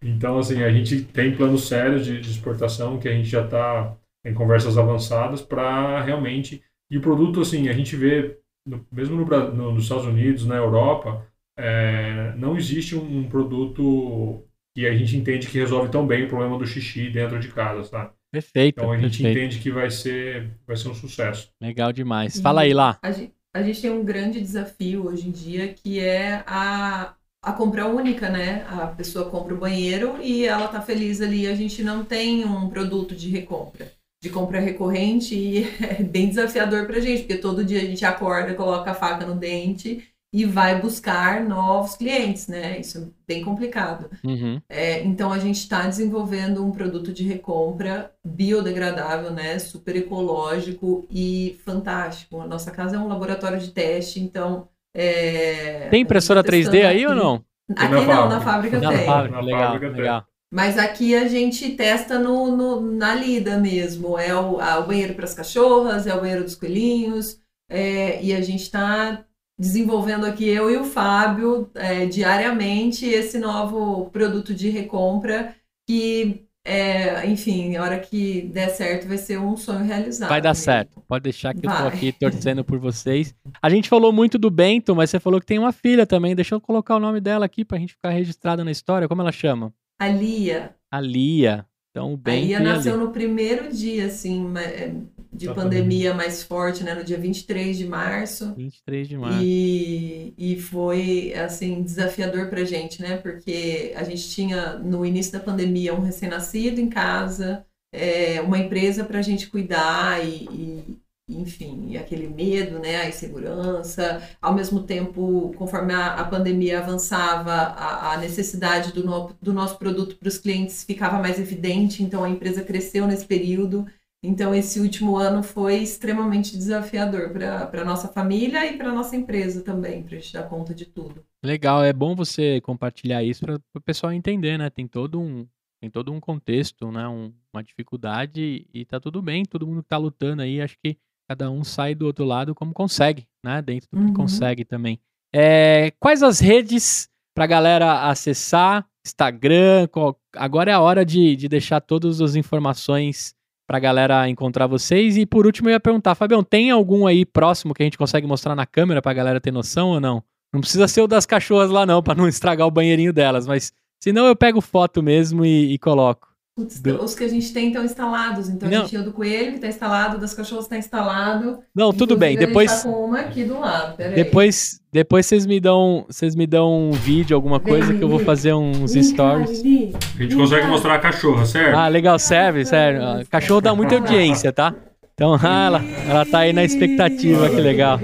Então, 0.01 0.37
assim, 0.37 0.63
a 0.63 0.71
gente 0.71 1.01
tem 1.01 1.35
planos 1.35 1.67
sérios 1.67 2.05
de, 2.05 2.19
de 2.21 2.29
exportação 2.29 2.99
que 2.99 3.07
a 3.07 3.13
gente 3.13 3.27
já 3.27 3.43
está 3.43 3.95
em 4.25 4.33
conversas 4.33 4.77
avançadas 4.77 5.41
para 5.41 6.01
realmente. 6.01 6.61
E 6.89 6.97
o 6.97 7.01
produto, 7.01 7.41
assim, 7.41 7.67
a 7.69 7.73
gente 7.73 7.95
vê, 7.95 8.37
no, 8.65 8.85
mesmo 8.91 9.15
no, 9.15 9.25
no, 9.25 9.71
nos 9.71 9.83
Estados 9.83 10.05
Unidos, 10.05 10.45
na 10.45 10.55
Europa, 10.55 11.25
é, 11.57 12.33
não 12.37 12.55
existe 12.55 12.95
um, 12.95 13.19
um, 13.19 13.29
produto 13.29 14.43
que 14.77 14.85
a 14.85 14.93
gente 14.93 15.17
entende 15.17 15.47
que 15.47 15.57
resolve 15.57 15.89
tão 15.89 16.05
bem 16.05 16.25
o 16.25 16.27
problema 16.27 16.55
do 16.55 16.67
xixi 16.67 17.09
dentro 17.09 17.39
de 17.39 17.47
casa, 17.47 17.89
tá? 17.89 18.13
Perfeito. 18.31 18.77
Então 18.77 18.91
a 18.91 18.97
gente 18.99 19.23
perfeito. 19.23 19.39
entende 19.39 19.59
que 19.59 19.71
vai 19.71 19.89
ser, 19.89 20.51
vai 20.67 20.77
ser 20.77 20.89
um 20.89 20.93
sucesso. 20.93 21.49
Legal 21.59 21.91
demais. 21.91 22.39
Fala 22.39 22.61
aí 22.61 22.75
lá. 22.75 22.99
A 23.01 23.09
gente, 23.09 23.33
a 23.55 23.63
gente 23.63 23.81
tem 23.81 23.89
um 23.89 24.05
grande 24.05 24.39
desafio 24.39 25.07
hoje 25.07 25.27
em 25.27 25.31
dia 25.31 25.73
que 25.73 25.99
é 25.99 26.43
a 26.45 27.15
a 27.41 27.53
compra 27.53 27.87
única, 27.87 28.29
né? 28.29 28.67
A 28.69 28.85
pessoa 28.87 29.31
compra 29.31 29.55
o 29.55 29.57
banheiro 29.57 30.21
e 30.21 30.45
ela 30.45 30.67
tá 30.67 30.79
feliz 30.79 31.21
ali. 31.21 31.47
A 31.47 31.55
gente 31.55 31.81
não 31.81 32.05
tem 32.05 32.45
um 32.45 32.69
produto 32.69 33.15
de 33.15 33.29
recompra, 33.29 33.91
de 34.21 34.29
compra 34.29 34.59
recorrente 34.59 35.33
e 35.33 35.63
é 35.81 36.03
bem 36.03 36.29
desafiador 36.29 36.85
pra 36.85 36.99
gente, 36.99 37.21
porque 37.21 37.37
todo 37.37 37.65
dia 37.65 37.81
a 37.81 37.85
gente 37.85 38.05
acorda, 38.05 38.53
coloca 38.53 38.91
a 38.91 38.95
faca 38.95 39.25
no 39.25 39.33
dente 39.33 40.07
e 40.33 40.45
vai 40.45 40.79
buscar 40.81 41.43
novos 41.43 41.95
clientes, 41.95 42.47
né? 42.47 42.79
Isso 42.79 42.97
é 42.97 43.01
bem 43.25 43.43
complicado. 43.43 44.09
Uhum. 44.23 44.61
É, 44.69 45.01
então 45.03 45.31
a 45.31 45.39
gente 45.39 45.57
está 45.57 45.83
desenvolvendo 45.87 46.65
um 46.65 46.71
produto 46.71 47.13
de 47.13 47.23
recompra 47.23 48.11
biodegradável, 48.25 49.31
né? 49.31 49.57
Super 49.57 49.95
ecológico 49.95 51.07
e 51.09 51.57
fantástico. 51.63 52.41
A 52.41 52.47
nossa 52.47 52.71
casa 52.71 52.97
é 52.97 52.99
um 52.99 53.07
laboratório 53.07 53.59
de 53.59 53.71
teste, 53.71 54.19
então 54.19 54.67
é, 54.95 55.87
tem 55.89 56.01
impressora 56.01 56.43
3D 56.43 56.85
aí 56.85 57.05
aqui. 57.05 57.07
ou 57.07 57.15
não? 57.15 57.45
Aqui 57.75 57.91
na 57.91 58.01
não, 58.01 58.29
na 58.29 58.41
fábrica 58.41 58.79
na 58.79 58.89
tem. 58.89 59.05
Fábrica, 59.05 59.41
legal, 59.41 59.71
fábrica 59.73 59.87
legal. 59.89 60.25
Mas 60.51 60.77
aqui 60.77 61.13
a 61.13 61.27
gente 61.27 61.71
testa 61.71 62.17
no, 62.17 62.55
no 62.55 62.81
na 62.81 63.13
lida 63.13 63.57
mesmo. 63.57 64.17
É 64.17 64.33
o, 64.33 64.59
a, 64.59 64.79
o 64.79 64.87
banheiro 64.87 65.13
para 65.13 65.25
as 65.25 65.33
cachorras, 65.33 66.07
é 66.07 66.15
o 66.15 66.19
banheiro 66.19 66.43
dos 66.43 66.55
coelhinhos. 66.55 67.39
É, 67.69 68.23
e 68.23 68.33
a 68.33 68.41
gente 68.41 68.61
está 68.61 69.25
desenvolvendo 69.57 70.25
aqui, 70.25 70.47
eu 70.47 70.69
e 70.69 70.77
o 70.77 70.83
Fábio, 70.83 71.69
é, 71.73 72.05
diariamente, 72.05 73.05
esse 73.05 73.39
novo 73.39 74.09
produto 74.11 74.53
de 74.53 74.69
recompra 74.69 75.55
que 75.87 76.47
é, 76.69 77.25
enfim, 77.25 77.77
a 77.77 77.81
hora 77.81 77.97
que 77.97 78.41
der 78.53 78.67
certo 78.67 79.07
vai 79.07 79.17
ser 79.17 79.39
um 79.39 79.55
sonho 79.55 79.85
realizado. 79.85 80.27
Vai 80.27 80.41
dar 80.41 80.49
mesmo. 80.49 80.65
certo. 80.65 81.01
Pode 81.07 81.23
deixar 81.23 81.53
que 81.53 81.65
vai. 81.65 81.77
eu 81.77 81.81
tô 81.81 81.87
aqui 81.87 82.11
torcendo 82.11 82.61
por 82.61 82.77
vocês. 82.77 83.33
A 83.61 83.69
gente 83.69 83.87
falou 83.87 84.11
muito 84.11 84.37
do 84.37 84.51
Bento, 84.51 84.93
mas 84.93 85.09
você 85.09 85.17
falou 85.17 85.39
que 85.39 85.45
tem 85.45 85.57
uma 85.57 85.71
filha 85.71 86.05
também. 86.05 86.35
Deixa 86.35 86.55
eu 86.55 86.59
colocar 86.59 86.97
o 86.97 86.99
nome 86.99 87.21
dela 87.21 87.45
aqui 87.45 87.63
pra 87.63 87.79
gente 87.79 87.93
ficar 87.93 88.09
registrada 88.09 88.65
na 88.65 88.71
história. 88.71 89.07
Como 89.07 89.21
ela 89.21 89.31
chama? 89.31 89.73
A 89.97 90.09
Lia. 90.09 90.75
A 90.91 90.99
Lia. 90.99 91.65
Então, 91.89 92.13
o 92.13 92.17
Bento. 92.17 92.37
A 92.37 92.45
Lia 92.45 92.59
nasceu 92.59 92.97
no 92.97 93.11
primeiro 93.11 93.71
dia, 93.71 94.07
assim, 94.07 94.51
é, 94.57 94.93
de 95.31 95.53
pandemia 95.53 96.13
mais 96.13 96.43
forte, 96.43 96.83
né? 96.83 96.93
No 96.93 97.03
dia 97.03 97.17
23 97.17 97.77
de 97.77 97.85
março. 97.85 98.53
23 98.55 99.07
de 99.07 99.17
março. 99.17 99.39
E, 99.43 100.33
e 100.37 100.59
foi, 100.59 101.33
assim, 101.33 101.81
desafiador 101.81 102.49
pra 102.49 102.63
gente, 102.63 103.01
né? 103.01 103.17
Porque 103.17 103.93
a 103.95 104.03
gente 104.03 104.29
tinha, 104.29 104.77
no 104.79 105.05
início 105.05 105.33
da 105.33 105.39
pandemia, 105.39 105.93
um 105.93 106.01
recém-nascido 106.01 106.79
em 106.79 106.89
casa, 106.89 107.65
é, 107.93 108.41
uma 108.41 108.57
empresa 108.57 109.03
pra 109.03 109.21
gente 109.21 109.47
cuidar 109.49 110.23
e, 110.25 110.45
e, 110.45 110.97
enfim, 111.29 111.87
e 111.89 111.97
aquele 111.97 112.27
medo, 112.27 112.79
né, 112.79 112.97
a 112.97 113.09
insegurança. 113.09 114.21
Ao 114.41 114.53
mesmo 114.53 114.83
tempo, 114.83 115.53
conforme 115.57 115.93
a, 115.93 116.13
a 116.13 116.23
pandemia 116.23 116.79
avançava, 116.79 117.51
a, 117.51 118.13
a 118.13 118.17
necessidade 118.17 118.93
do, 118.93 119.03
no, 119.03 119.35
do 119.41 119.51
nosso 119.51 119.77
produto 119.77 120.15
para 120.15 120.29
os 120.29 120.37
clientes 120.37 120.83
ficava 120.83 121.19
mais 121.19 121.37
evidente, 121.37 122.01
então 122.01 122.23
a 122.23 122.29
empresa 122.29 122.63
cresceu 122.63 123.05
nesse 123.05 123.25
período. 123.25 123.85
Então, 124.23 124.53
esse 124.53 124.79
último 124.79 125.15
ano 125.15 125.43
foi 125.43 125.75
extremamente 125.75 126.57
desafiador 126.57 127.29
para 127.29 127.81
a 127.81 127.85
nossa 127.85 128.07
família 128.07 128.65
e 128.65 128.77
para 128.77 128.89
a 128.89 128.93
nossa 128.93 129.15
empresa 129.15 129.61
também, 129.61 130.03
para 130.03 130.15
a 130.15 130.19
gente 130.19 130.33
dar 130.33 130.43
conta 130.43 130.73
de 130.73 130.85
tudo. 130.85 131.23
Legal, 131.43 131.83
é 131.83 131.93
bom 131.93 132.15
você 132.15 132.59
compartilhar 132.61 133.23
isso 133.23 133.45
para 133.45 133.55
o 133.75 133.81
pessoal 133.81 134.11
entender, 134.11 134.57
né? 134.57 134.69
Tem 134.69 134.87
todo 134.87 135.19
um, 135.19 135.47
tem 135.79 135.89
todo 135.89 136.11
um 136.11 136.19
contexto, 136.19 136.91
né? 136.91 137.07
Um, 137.07 137.31
uma 137.53 137.63
dificuldade 137.63 138.67
e 138.73 138.85
tá 138.85 138.99
tudo 138.99 139.21
bem, 139.21 139.45
todo 139.45 139.67
mundo 139.67 139.83
que 139.83 139.89
tá 139.89 139.97
lutando 139.97 140.41
aí, 140.41 140.61
acho 140.61 140.77
que 140.83 140.97
cada 141.29 141.51
um 141.51 141.63
sai 141.63 141.93
do 141.93 142.05
outro 142.05 142.25
lado 142.25 142.55
como 142.55 142.73
consegue, 142.73 143.27
né? 143.43 143.61
Dentro 143.61 143.87
do 143.91 143.97
que 143.97 144.07
uhum. 144.07 144.13
consegue 144.13 144.65
também. 144.65 144.99
É, 145.33 145.91
quais 145.99 146.23
as 146.23 146.39
redes 146.39 147.07
para 147.35 147.45
galera 147.45 148.09
acessar? 148.09 148.87
Instagram, 149.05 149.87
qual... 149.87 150.19
agora 150.35 150.71
é 150.71 150.73
a 150.73 150.81
hora 150.81 151.05
de, 151.05 151.35
de 151.35 151.47
deixar 151.47 151.79
todas 151.79 152.19
as 152.19 152.35
informações 152.35 153.33
pra 153.67 153.79
galera 153.79 154.29
encontrar 154.29 154.65
vocês. 154.65 155.17
E 155.17 155.25
por 155.25 155.45
último, 155.45 155.67
eu 155.67 155.73
ia 155.73 155.79
perguntar, 155.79 156.15
Fabião, 156.15 156.41
tem 156.41 156.71
algum 156.71 157.05
aí 157.05 157.25
próximo 157.25 157.73
que 157.73 157.83
a 157.83 157.85
gente 157.85 157.97
consegue 157.97 158.25
mostrar 158.25 158.55
na 158.55 158.65
câmera 158.65 159.01
pra 159.01 159.13
galera 159.13 159.41
ter 159.41 159.51
noção 159.51 159.89
ou 159.89 159.99
não? 159.99 160.23
Não 160.53 160.61
precisa 160.61 160.87
ser 160.87 161.01
o 161.01 161.07
das 161.07 161.25
cachorras 161.25 161.69
lá, 161.69 161.85
não, 161.85 162.01
para 162.01 162.15
não 162.15 162.27
estragar 162.29 162.65
o 162.65 162.71
banheirinho 162.71 163.11
delas, 163.11 163.45
mas 163.45 163.73
senão 164.01 164.25
eu 164.25 164.35
pego 164.35 164.61
foto 164.61 165.03
mesmo 165.03 165.45
e, 165.45 165.73
e 165.73 165.77
coloco. 165.77 166.26
Putz, 166.57 166.79
do... 166.79 167.03
Os 167.03 167.13
que 167.13 167.23
a 167.23 167.27
gente 167.27 167.53
tem 167.53 167.67
estão 167.67 167.85
instalados. 167.85 168.49
Então 168.49 168.67
não. 168.67 168.79
a 168.79 168.81
gente 168.81 168.89
tem 168.89 168.99
o 168.99 169.03
do 169.03 169.13
coelho 169.13 169.49
que 169.51 169.57
está 169.57 169.67
instalado, 169.67 170.17
das 170.17 170.33
cachorras 170.33 170.65
está 170.65 170.75
instalado. 170.75 171.59
Não, 171.73 171.93
tudo 171.93 172.17
bem. 172.17 172.35
Depois. 172.35 172.71
A 172.71 172.75
tá 172.77 172.81
com 172.81 173.05
uma 173.05 173.19
aqui 173.19 173.43
do 173.43 173.59
lado. 173.59 173.95
depois, 174.15 174.81
depois 174.91 175.27
vocês 175.27 175.45
me 175.45 175.59
dão, 175.59 176.03
vocês 176.09 176.35
me 176.35 176.47
dão 176.47 176.89
um 176.89 176.91
vídeo, 176.93 177.35
alguma 177.35 177.59
coisa 177.59 177.89
Vem, 177.89 177.99
que 177.99 178.03
eu 178.03 178.09
vou 178.09 178.17
fazer 178.17 178.55
uns 178.55 178.95
Vem, 178.95 179.03
stories. 179.03 179.59
a 179.59 180.23
gente 180.23 180.35
consegue 180.35 180.65
mostrar 180.65 180.95
a 180.95 180.99
cachorra, 180.99 181.45
certo? 181.45 181.77
Ah, 181.77 181.87
legal, 181.87 182.17
serve, 182.17 182.65
sério. 182.65 183.01
Cachorro 183.29 183.61
dá 183.61 183.75
muita 183.75 183.93
audiência, 183.93 184.51
tá? 184.51 184.73
Então, 185.13 185.37
ah, 185.39 185.65
ela, 185.67 185.83
ela 186.09 186.25
tá 186.25 186.39
aí 186.39 186.53
na 186.53 186.63
expectativa, 186.63 187.51
que 187.51 187.61
legal. 187.61 187.99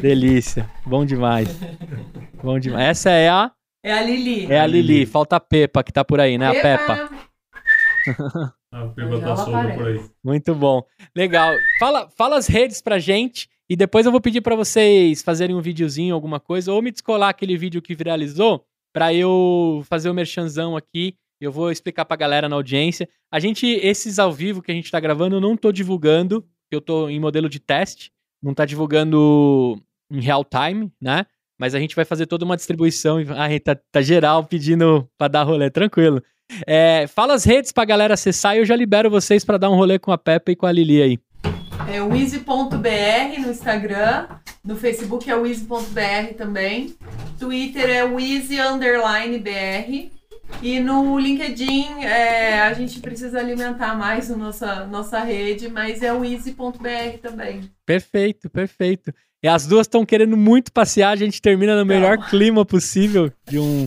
Delícia. 0.00 0.66
Bom 0.86 1.04
demais. 1.04 1.54
Bom 2.42 2.58
demais. 2.58 2.88
Essa 2.88 3.10
é 3.10 3.28
a. 3.28 3.50
É 3.84 3.92
a 3.92 4.02
Lili. 4.02 4.46
É 4.50 4.60
a 4.60 4.66
Lili. 4.66 5.04
Falta 5.04 5.36
a 5.36 5.40
Pepa, 5.40 5.82
que 5.82 5.92
tá 5.92 6.02
por 6.02 6.18
aí, 6.18 6.38
né? 6.38 6.50
Pepa. 6.54 6.92
A 6.92 6.96
Peppa. 6.96 7.27
A 8.72 8.86
Pepa 8.88 9.20
tá 9.20 9.36
solta 9.36 9.74
por 9.74 9.86
aí. 9.86 10.04
Muito 10.22 10.54
bom. 10.54 10.82
Legal. 11.16 11.54
Fala, 11.78 12.08
fala 12.10 12.36
as 12.36 12.46
redes 12.46 12.82
pra 12.82 12.98
gente 12.98 13.48
e 13.68 13.76
depois 13.76 14.06
eu 14.06 14.12
vou 14.12 14.20
pedir 14.20 14.40
para 14.40 14.56
vocês 14.56 15.22
fazerem 15.22 15.54
um 15.54 15.60
videozinho, 15.60 16.14
alguma 16.14 16.40
coisa, 16.40 16.72
ou 16.72 16.80
me 16.82 16.90
descolar 16.90 17.28
aquele 17.28 17.56
vídeo 17.56 17.82
que 17.82 17.94
viralizou 17.94 18.64
para 18.92 19.12
eu 19.12 19.82
fazer 19.88 20.08
o 20.08 20.14
merchanzão 20.14 20.76
aqui. 20.76 21.14
Eu 21.40 21.52
vou 21.52 21.70
explicar 21.70 22.04
pra 22.04 22.16
galera 22.16 22.48
na 22.48 22.56
audiência. 22.56 23.08
A 23.30 23.38
gente, 23.38 23.66
esses 23.66 24.18
ao 24.18 24.32
vivo 24.32 24.62
que 24.62 24.72
a 24.72 24.74
gente 24.74 24.90
tá 24.90 24.98
gravando, 24.98 25.36
eu 25.36 25.40
não 25.40 25.56
tô 25.56 25.70
divulgando, 25.70 26.44
eu 26.70 26.80
tô 26.80 27.08
em 27.08 27.20
modelo 27.20 27.48
de 27.48 27.60
teste, 27.60 28.10
não 28.42 28.54
tá 28.54 28.64
divulgando 28.64 29.80
em 30.10 30.20
real 30.20 30.44
time, 30.44 30.90
né? 31.00 31.26
Mas 31.58 31.74
a 31.74 31.80
gente 31.80 31.96
vai 31.96 32.04
fazer 32.04 32.26
toda 32.26 32.44
uma 32.44 32.56
distribuição. 32.56 33.18
Ah, 33.30 33.48
tá, 33.62 33.76
tá 33.90 34.00
geral 34.00 34.44
pedindo 34.44 35.08
pra 35.18 35.28
dar 35.28 35.42
rolê, 35.42 35.70
tranquilo. 35.70 36.22
É, 36.66 37.06
fala 37.08 37.34
as 37.34 37.44
redes 37.44 37.72
pra 37.72 37.84
galera 37.84 38.14
acessar 38.14 38.56
e 38.56 38.60
eu 38.60 38.64
já 38.64 38.74
libero 38.74 39.10
vocês 39.10 39.44
para 39.44 39.58
dar 39.58 39.70
um 39.70 39.76
rolê 39.76 39.98
com 39.98 40.12
a 40.12 40.18
Peppa 40.18 40.52
e 40.52 40.56
com 40.56 40.66
a 40.66 40.72
Lili 40.72 41.02
aí. 41.02 41.18
É 41.92 42.02
o 42.02 42.14
easy.br 42.14 43.40
no 43.40 43.50
Instagram, 43.50 44.26
no 44.64 44.76
Facebook 44.76 45.30
é 45.30 45.36
o 45.36 45.46
easy.br 45.46 46.34
também, 46.36 46.94
Twitter 47.38 47.88
é 47.88 48.04
o 48.04 48.18
easy_br 48.18 50.10
e 50.62 50.80
no 50.80 51.18
LinkedIn 51.18 52.02
é, 52.02 52.60
a 52.60 52.72
gente 52.72 53.00
precisa 53.00 53.38
alimentar 53.38 53.96
mais 53.96 54.30
a 54.30 54.36
nossa, 54.36 54.86
nossa 54.86 55.20
rede, 55.20 55.68
mas 55.68 56.02
é 56.02 56.12
o 56.12 56.24
easy.br 56.24 57.18
também. 57.22 57.70
Perfeito, 57.86 58.50
perfeito. 58.50 59.12
E 59.42 59.46
as 59.46 59.66
duas 59.66 59.86
estão 59.86 60.04
querendo 60.04 60.36
muito 60.36 60.72
passear, 60.72 61.10
a 61.10 61.16
gente 61.16 61.40
termina 61.40 61.78
no 61.78 61.86
melhor 61.86 62.18
Não. 62.18 62.26
clima 62.26 62.64
possível 62.64 63.32
de 63.48 63.56
um, 63.56 63.86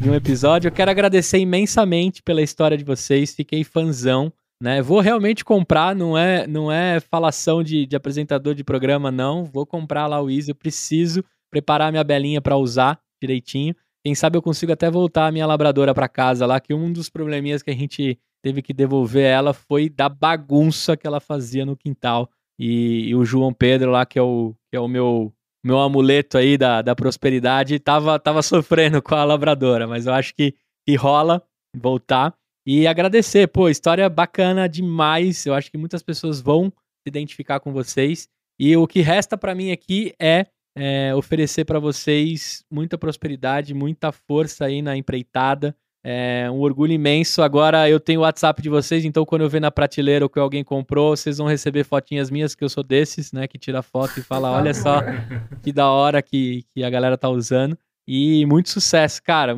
de 0.00 0.10
um 0.10 0.14
episódio. 0.14 0.66
Eu 0.66 0.72
quero 0.72 0.90
agradecer 0.90 1.38
imensamente 1.38 2.20
pela 2.20 2.42
história 2.42 2.76
de 2.76 2.82
vocês, 2.82 3.32
fiquei 3.32 3.62
fanzão. 3.62 4.32
Né? 4.60 4.82
Vou 4.82 4.98
realmente 4.98 5.44
comprar, 5.44 5.94
não 5.94 6.18
é 6.18 6.48
não 6.48 6.70
é 6.72 6.98
falação 6.98 7.62
de, 7.62 7.86
de 7.86 7.94
apresentador 7.94 8.56
de 8.56 8.64
programa, 8.64 9.08
não. 9.08 9.44
Vou 9.44 9.64
comprar 9.64 10.08
lá 10.08 10.20
o 10.20 10.28
Easy, 10.28 10.50
eu 10.50 10.54
preciso 10.56 11.24
preparar 11.48 11.92
minha 11.92 12.02
belinha 12.02 12.40
para 12.40 12.56
usar 12.56 12.98
direitinho. 13.22 13.76
Quem 14.04 14.16
sabe 14.16 14.36
eu 14.36 14.42
consigo 14.42 14.72
até 14.72 14.90
voltar 14.90 15.28
a 15.28 15.32
minha 15.32 15.46
labradora 15.46 15.94
para 15.94 16.08
casa 16.08 16.44
lá, 16.44 16.58
que 16.58 16.74
um 16.74 16.92
dos 16.92 17.08
probleminhas 17.08 17.62
que 17.62 17.70
a 17.70 17.74
gente 17.74 18.18
teve 18.42 18.62
que 18.62 18.72
devolver 18.72 19.24
ela 19.24 19.52
foi 19.52 19.88
da 19.88 20.08
bagunça 20.08 20.96
que 20.96 21.06
ela 21.06 21.20
fazia 21.20 21.64
no 21.64 21.76
quintal. 21.76 22.28
E, 22.58 23.08
e 23.08 23.14
o 23.14 23.24
João 23.24 23.52
Pedro 23.52 23.90
lá, 23.90 24.04
que 24.04 24.18
é 24.18 24.22
o, 24.22 24.54
que 24.70 24.76
é 24.76 24.80
o 24.80 24.88
meu, 24.88 25.32
meu 25.64 25.78
amuleto 25.78 26.36
aí 26.36 26.58
da, 26.58 26.82
da 26.82 26.94
prosperidade, 26.94 27.78
tava, 27.78 28.18
tava 28.18 28.42
sofrendo 28.42 29.00
com 29.00 29.14
a 29.14 29.24
labradora, 29.24 29.86
mas 29.86 30.06
eu 30.06 30.14
acho 30.14 30.34
que, 30.34 30.54
que 30.86 30.96
rola 30.96 31.42
voltar. 31.76 32.34
E 32.66 32.86
agradecer, 32.86 33.46
pô, 33.48 33.68
história 33.68 34.08
bacana 34.10 34.68
demais. 34.68 35.46
Eu 35.46 35.54
acho 35.54 35.70
que 35.70 35.78
muitas 35.78 36.02
pessoas 36.02 36.40
vão 36.40 36.70
se 36.70 37.08
identificar 37.08 37.60
com 37.60 37.72
vocês. 37.72 38.28
E 38.60 38.76
o 38.76 38.86
que 38.86 39.00
resta 39.00 39.38
para 39.38 39.54
mim 39.54 39.70
aqui 39.70 40.12
é, 40.20 40.46
é 40.76 41.14
oferecer 41.14 41.64
para 41.64 41.78
vocês 41.78 42.64
muita 42.70 42.98
prosperidade, 42.98 43.72
muita 43.72 44.12
força 44.12 44.66
aí 44.66 44.82
na 44.82 44.96
empreitada. 44.96 45.74
É 46.10 46.50
um 46.50 46.60
orgulho 46.60 46.94
imenso. 46.94 47.42
Agora 47.42 47.86
eu 47.86 48.00
tenho 48.00 48.20
o 48.20 48.22
WhatsApp 48.22 48.62
de 48.62 48.70
vocês, 48.70 49.04
então 49.04 49.26
quando 49.26 49.42
eu 49.42 49.48
ver 49.50 49.60
na 49.60 49.70
prateleira 49.70 50.24
o 50.24 50.28
que 50.30 50.38
alguém 50.38 50.64
comprou, 50.64 51.14
vocês 51.14 51.36
vão 51.36 51.46
receber 51.46 51.84
fotinhas 51.84 52.30
minhas, 52.30 52.54
que 52.54 52.64
eu 52.64 52.68
sou 52.70 52.82
desses, 52.82 53.30
né? 53.30 53.46
Que 53.46 53.58
tira 53.58 53.82
foto 53.82 54.18
e 54.18 54.22
fala: 54.22 54.50
olha 54.50 54.72
só 54.72 55.02
que 55.62 55.70
da 55.70 55.90
hora 55.90 56.22
que, 56.22 56.64
que 56.72 56.82
a 56.82 56.88
galera 56.88 57.18
tá 57.18 57.28
usando. 57.28 57.76
E 58.06 58.46
muito 58.46 58.70
sucesso, 58.70 59.22
cara. 59.22 59.54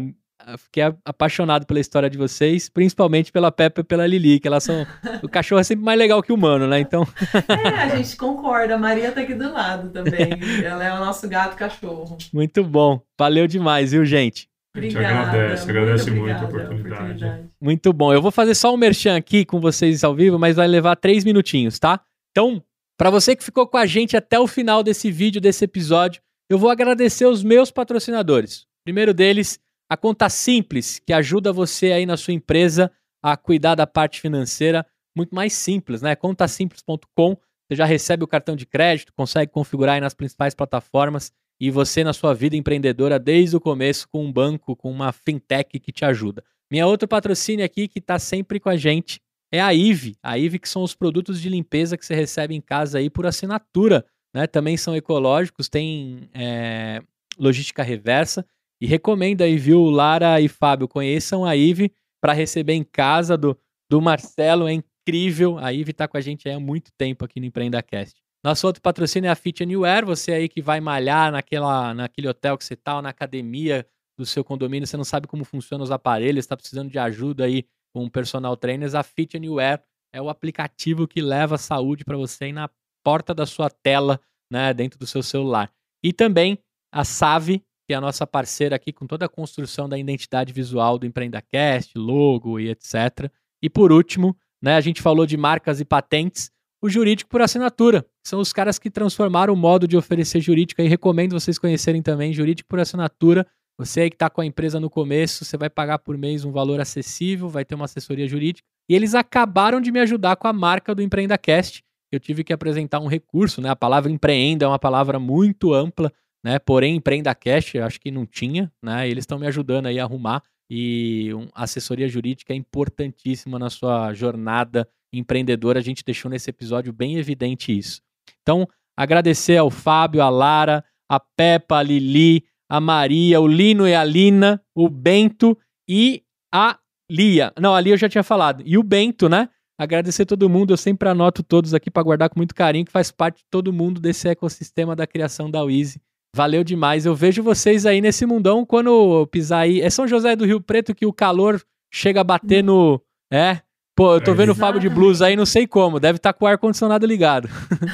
Fiquei 0.58 0.82
apaixonado 1.04 1.66
pela 1.66 1.78
história 1.78 2.10
de 2.10 2.18
vocês, 2.18 2.68
principalmente 2.68 3.30
pela 3.30 3.52
Peppa 3.52 3.82
e 3.82 3.84
pela 3.84 4.04
Lili, 4.04 4.40
que 4.40 4.48
elas 4.48 4.64
são. 4.64 4.84
O 5.22 5.28
cachorro 5.28 5.60
é 5.60 5.62
sempre 5.62 5.84
mais 5.84 5.96
legal 5.96 6.20
que 6.20 6.32
o 6.32 6.34
humano, 6.34 6.66
né? 6.66 6.80
Então. 6.80 7.06
é, 7.48 7.68
a 7.68 7.96
gente 7.96 8.16
concorda. 8.16 8.74
A 8.74 8.78
Maria 8.78 9.12
tá 9.12 9.20
aqui 9.20 9.34
do 9.34 9.52
lado 9.52 9.90
também. 9.90 10.30
Ela 10.64 10.84
é 10.84 10.92
o 10.94 10.98
nosso 10.98 11.28
gato 11.28 11.56
cachorro. 11.56 12.18
Muito 12.32 12.64
bom. 12.64 13.00
Valeu 13.16 13.46
demais, 13.46 13.92
viu, 13.92 14.04
gente? 14.04 14.49
Obrigada, 14.80 15.08
a 15.08 15.12
gente 15.12 15.28
agradece, 15.28 15.70
agradece 15.70 16.10
muito, 16.10 16.22
muito 16.22 16.42
a, 16.42 16.46
oportunidade. 16.46 16.92
a 16.92 17.04
oportunidade. 17.04 17.48
Muito 17.60 17.92
bom. 17.92 18.12
Eu 18.12 18.22
vou 18.22 18.30
fazer 18.30 18.54
só 18.54 18.72
um 18.72 18.76
merchan 18.76 19.16
aqui 19.16 19.44
com 19.44 19.60
vocês 19.60 20.02
ao 20.02 20.14
vivo, 20.14 20.38
mas 20.38 20.56
vai 20.56 20.66
levar 20.66 20.96
três 20.96 21.24
minutinhos, 21.24 21.78
tá? 21.78 22.00
Então, 22.30 22.62
para 22.96 23.10
você 23.10 23.36
que 23.36 23.44
ficou 23.44 23.66
com 23.66 23.76
a 23.76 23.86
gente 23.86 24.16
até 24.16 24.38
o 24.38 24.46
final 24.46 24.82
desse 24.82 25.10
vídeo, 25.10 25.40
desse 25.40 25.64
episódio, 25.64 26.22
eu 26.48 26.58
vou 26.58 26.70
agradecer 26.70 27.26
os 27.26 27.42
meus 27.42 27.70
patrocinadores. 27.70 28.66
primeiro 28.84 29.12
deles, 29.12 29.58
a 29.88 29.96
Conta 29.96 30.28
Simples, 30.28 30.98
que 30.98 31.12
ajuda 31.12 31.52
você 31.52 31.92
aí 31.92 32.06
na 32.06 32.16
sua 32.16 32.34
empresa 32.34 32.90
a 33.22 33.36
cuidar 33.36 33.74
da 33.74 33.86
parte 33.86 34.20
financeira 34.20 34.86
muito 35.16 35.34
mais 35.34 35.52
simples, 35.52 36.00
né? 36.00 36.14
Contasimples.com, 36.16 37.36
você 37.68 37.76
já 37.76 37.84
recebe 37.84 38.24
o 38.24 38.28
cartão 38.28 38.56
de 38.56 38.66
crédito, 38.66 39.12
consegue 39.12 39.52
configurar 39.52 39.96
aí 39.96 40.00
nas 40.00 40.14
principais 40.14 40.54
plataformas 40.54 41.32
e 41.60 41.70
você 41.70 42.02
na 42.02 42.14
sua 42.14 42.32
vida 42.32 42.56
empreendedora 42.56 43.18
desde 43.18 43.54
o 43.54 43.60
começo 43.60 44.08
com 44.08 44.24
um 44.24 44.32
banco, 44.32 44.74
com 44.74 44.90
uma 44.90 45.12
fintech 45.12 45.78
que 45.78 45.92
te 45.92 46.04
ajuda. 46.06 46.42
Minha 46.70 46.86
outro 46.86 47.06
patrocínio 47.06 47.64
aqui 47.64 47.86
que 47.86 47.98
está 47.98 48.18
sempre 48.18 48.58
com 48.58 48.70
a 48.70 48.76
gente 48.76 49.20
é 49.52 49.60
a 49.60 49.74
IVE. 49.74 50.16
A 50.22 50.38
IVE 50.38 50.58
que 50.58 50.68
são 50.68 50.82
os 50.82 50.94
produtos 50.94 51.40
de 51.40 51.48
limpeza 51.50 51.98
que 51.98 52.06
você 52.06 52.14
recebe 52.14 52.54
em 52.54 52.60
casa 52.60 52.98
aí 52.98 53.10
por 53.10 53.26
assinatura. 53.26 54.06
Né? 54.32 54.46
Também 54.46 54.76
são 54.76 54.96
ecológicos, 54.96 55.68
tem 55.68 56.30
é, 56.32 57.02
logística 57.38 57.82
reversa. 57.82 58.46
E 58.80 58.86
recomendo 58.86 59.42
aí, 59.42 59.58
viu, 59.58 59.84
Lara 59.84 60.40
e 60.40 60.48
Fábio, 60.48 60.88
conheçam 60.88 61.44
a 61.44 61.54
IVE 61.54 61.92
para 62.22 62.32
receber 62.32 62.72
em 62.72 62.84
casa 62.84 63.36
do, 63.36 63.58
do 63.90 64.00
Marcelo. 64.00 64.66
É 64.66 64.72
incrível. 64.72 65.58
A 65.58 65.72
IVE 65.74 65.90
está 65.90 66.08
com 66.08 66.16
a 66.16 66.20
gente 66.20 66.48
há 66.48 66.58
muito 66.58 66.90
tempo 66.96 67.24
aqui 67.24 67.38
no 67.38 67.46
EmpreendaCast. 67.46 68.18
Nosso 68.42 68.66
outro 68.66 68.80
patrocínio 68.80 69.28
é 69.28 69.30
a 69.30 69.34
Fit 69.34 69.62
Anywhere. 69.62 70.06
Você 70.06 70.32
aí 70.32 70.48
que 70.48 70.62
vai 70.62 70.80
malhar 70.80 71.30
naquela, 71.30 71.92
naquele 71.92 72.28
hotel 72.28 72.56
que 72.56 72.64
você 72.64 72.74
tá, 72.74 72.96
ou 72.96 73.02
na 73.02 73.10
academia 73.10 73.86
do 74.18 74.24
seu 74.24 74.44
condomínio, 74.44 74.86
você 74.86 74.96
não 74.96 75.04
sabe 75.04 75.26
como 75.26 75.44
funcionam 75.44 75.82
os 75.84 75.90
aparelhos, 75.90 76.44
está 76.44 76.56
precisando 76.56 76.90
de 76.90 76.98
ajuda 76.98 77.44
aí 77.44 77.64
com 77.92 78.08
personal 78.08 78.56
trainers, 78.56 78.94
a 78.94 79.02
Fit 79.02 79.36
Anywhere 79.36 79.82
é 80.12 80.20
o 80.20 80.28
aplicativo 80.28 81.06
que 81.06 81.20
leva 81.20 81.54
a 81.54 81.58
saúde 81.58 82.04
para 82.04 82.16
você 82.16 82.44
aí 82.44 82.52
na 82.52 82.68
porta 83.04 83.34
da 83.34 83.46
sua 83.46 83.70
tela, 83.70 84.20
né, 84.50 84.74
dentro 84.74 84.98
do 84.98 85.06
seu 85.06 85.22
celular. 85.22 85.72
E 86.02 86.12
também 86.12 86.58
a 86.92 87.04
Save, 87.04 87.64
que 87.86 87.94
é 87.94 87.96
a 87.96 88.00
nossa 88.00 88.26
parceira 88.26 88.76
aqui 88.76 88.92
com 88.92 89.06
toda 89.06 89.26
a 89.26 89.28
construção 89.28 89.88
da 89.88 89.98
identidade 89.98 90.52
visual 90.52 90.98
do 90.98 91.06
EmpreendaCast, 91.06 91.96
logo 91.96 92.58
e 92.58 92.68
etc. 92.68 93.30
E 93.62 93.70
por 93.70 93.92
último, 93.92 94.36
né, 94.62 94.76
a 94.76 94.80
gente 94.80 95.00
falou 95.00 95.26
de 95.26 95.36
marcas 95.36 95.80
e 95.80 95.84
patentes. 95.84 96.50
O 96.82 96.88
Jurídico 96.88 97.30
por 97.30 97.42
Assinatura. 97.42 98.04
São 98.24 98.40
os 98.40 98.52
caras 98.52 98.78
que 98.78 98.90
transformaram 98.90 99.52
o 99.52 99.56
modo 99.56 99.86
de 99.86 99.96
oferecer 99.96 100.40
jurídica 100.40 100.82
e 100.82 100.88
recomendo 100.88 101.32
vocês 101.32 101.58
conhecerem 101.58 102.02
também 102.02 102.32
Jurídico 102.32 102.68
por 102.68 102.80
Assinatura. 102.80 103.46
Você 103.78 104.02
aí 104.02 104.10
que 104.10 104.16
está 104.16 104.28
com 104.28 104.40
a 104.40 104.46
empresa 104.46 104.78
no 104.78 104.90
começo, 104.90 105.44
você 105.44 105.56
vai 105.56 105.70
pagar 105.70 105.98
por 105.98 106.16
mês 106.16 106.44
um 106.44 106.52
valor 106.52 106.80
acessível, 106.80 107.48
vai 107.48 107.64
ter 107.64 107.74
uma 107.74 107.86
assessoria 107.86 108.28
jurídica. 108.28 108.66
E 108.88 108.94
eles 108.94 109.14
acabaram 109.14 109.80
de 109.80 109.90
me 109.90 110.00
ajudar 110.00 110.36
com 110.36 110.48
a 110.48 110.52
marca 110.52 110.94
do 110.94 111.02
EmpreendaCast. 111.02 111.82
Eu 112.12 112.20
tive 112.20 112.42
que 112.42 112.52
apresentar 112.52 113.00
um 113.00 113.06
recurso, 113.06 113.60
né? 113.60 113.70
A 113.70 113.76
palavra 113.76 114.10
empreenda 114.10 114.64
é 114.64 114.68
uma 114.68 114.78
palavra 114.78 115.18
muito 115.18 115.72
ampla, 115.72 116.12
né? 116.44 116.58
Porém, 116.58 116.96
EmpreendaCast 116.96 117.76
eu 117.76 117.84
acho 117.84 118.00
que 118.00 118.10
não 118.10 118.26
tinha, 118.26 118.70
né? 118.82 119.08
Eles 119.08 119.22
estão 119.22 119.38
me 119.38 119.46
ajudando 119.46 119.86
aí 119.86 119.98
a 119.98 120.04
arrumar 120.04 120.42
e 120.68 121.32
um, 121.34 121.48
assessoria 121.54 122.08
jurídica 122.08 122.52
é 122.52 122.56
importantíssima 122.56 123.58
na 123.58 123.70
sua 123.70 124.12
jornada 124.12 124.86
empreendedora. 125.12 125.78
A 125.78 125.82
gente 125.82 126.04
deixou 126.04 126.30
nesse 126.30 126.50
episódio 126.50 126.92
bem 126.92 127.16
evidente 127.16 127.76
isso. 127.76 128.00
Então, 128.42 128.68
agradecer 128.96 129.56
ao 129.56 129.70
Fábio, 129.70 130.22
a 130.22 130.28
Lara, 130.28 130.84
a 131.08 131.18
Peppa, 131.18 131.78
a 131.78 131.82
Lili, 131.82 132.44
a 132.68 132.80
Maria, 132.80 133.40
o 133.40 133.46
Lino 133.46 133.86
e 133.86 133.94
a 133.94 134.04
Lina, 134.04 134.62
o 134.74 134.88
Bento 134.88 135.58
e 135.88 136.22
a 136.52 136.78
Lia. 137.10 137.52
Não, 137.58 137.74
a 137.74 137.80
Lia 137.80 137.94
eu 137.94 137.98
já 137.98 138.08
tinha 138.08 138.22
falado. 138.22 138.62
E 138.64 138.78
o 138.78 138.82
Bento, 138.82 139.28
né? 139.28 139.48
Agradecer 139.78 140.26
todo 140.26 140.48
mundo, 140.48 140.72
eu 140.72 140.76
sempre 140.76 141.08
anoto 141.08 141.42
todos 141.42 141.72
aqui 141.72 141.90
para 141.90 142.02
guardar 142.02 142.28
com 142.28 142.38
muito 142.38 142.54
carinho, 142.54 142.84
que 142.84 142.92
faz 142.92 143.10
parte 143.10 143.38
de 143.38 143.44
todo 143.50 143.72
mundo 143.72 143.98
desse 143.98 144.28
ecossistema 144.28 144.94
da 144.94 145.06
criação 145.06 145.50
da 145.50 145.62
Wizy. 145.62 146.00
Valeu 146.36 146.62
demais. 146.62 147.06
Eu 147.06 147.14
vejo 147.14 147.42
vocês 147.42 147.86
aí 147.86 148.00
nesse 148.00 148.24
mundão 148.24 148.64
quando 148.64 149.26
pisar 149.28 149.60
aí. 149.60 149.80
É 149.80 149.90
São 149.90 150.06
José 150.06 150.36
do 150.36 150.44
Rio 150.44 150.60
Preto 150.60 150.94
que 150.94 151.06
o 151.06 151.12
calor 151.12 151.60
chega 151.92 152.20
a 152.20 152.24
bater 152.24 152.62
no. 152.62 153.00
É? 153.32 153.62
Pô, 154.00 154.14
eu 154.14 154.20
tô 154.22 154.30
é 154.30 154.34
vendo 154.34 154.52
o 154.52 154.54
Fábio 154.54 154.80
de 154.80 154.88
Blues 154.88 155.20
aí, 155.20 155.36
não 155.36 155.44
sei 155.44 155.66
como. 155.66 156.00
Deve 156.00 156.16
estar 156.16 156.32
tá 156.32 156.38
com 156.38 156.46
o 156.46 156.48
ar-condicionado 156.48 157.04
ligado. 157.04 157.50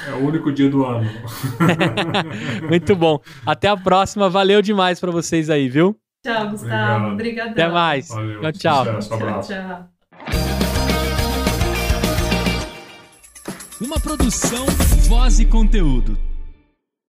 É 0.08 0.12
o 0.12 0.24
único 0.24 0.52
dia 0.52 0.70
do 0.70 0.84
ano. 0.84 1.10
Muito 2.70 2.94
bom. 2.94 3.18
Até 3.44 3.66
a 3.66 3.76
próxima. 3.76 4.30
Valeu 4.30 4.62
demais 4.62 5.00
para 5.00 5.10
vocês 5.10 5.50
aí, 5.50 5.68
viu? 5.68 5.96
Tchau, 6.24 6.50
Gustavo. 6.50 7.08
Obrigado. 7.08 7.48
Até 7.48 7.68
mais. 7.68 8.08
Valeu. 8.10 8.40
Tchau, 8.52 8.84
tchau. 8.84 9.00
Tchau, 9.00 9.40
tchau. 9.40 9.88
Uma 13.80 13.98
produção, 13.98 14.64
voz 15.08 15.40
e 15.40 15.44
conteúdo. 15.44 16.16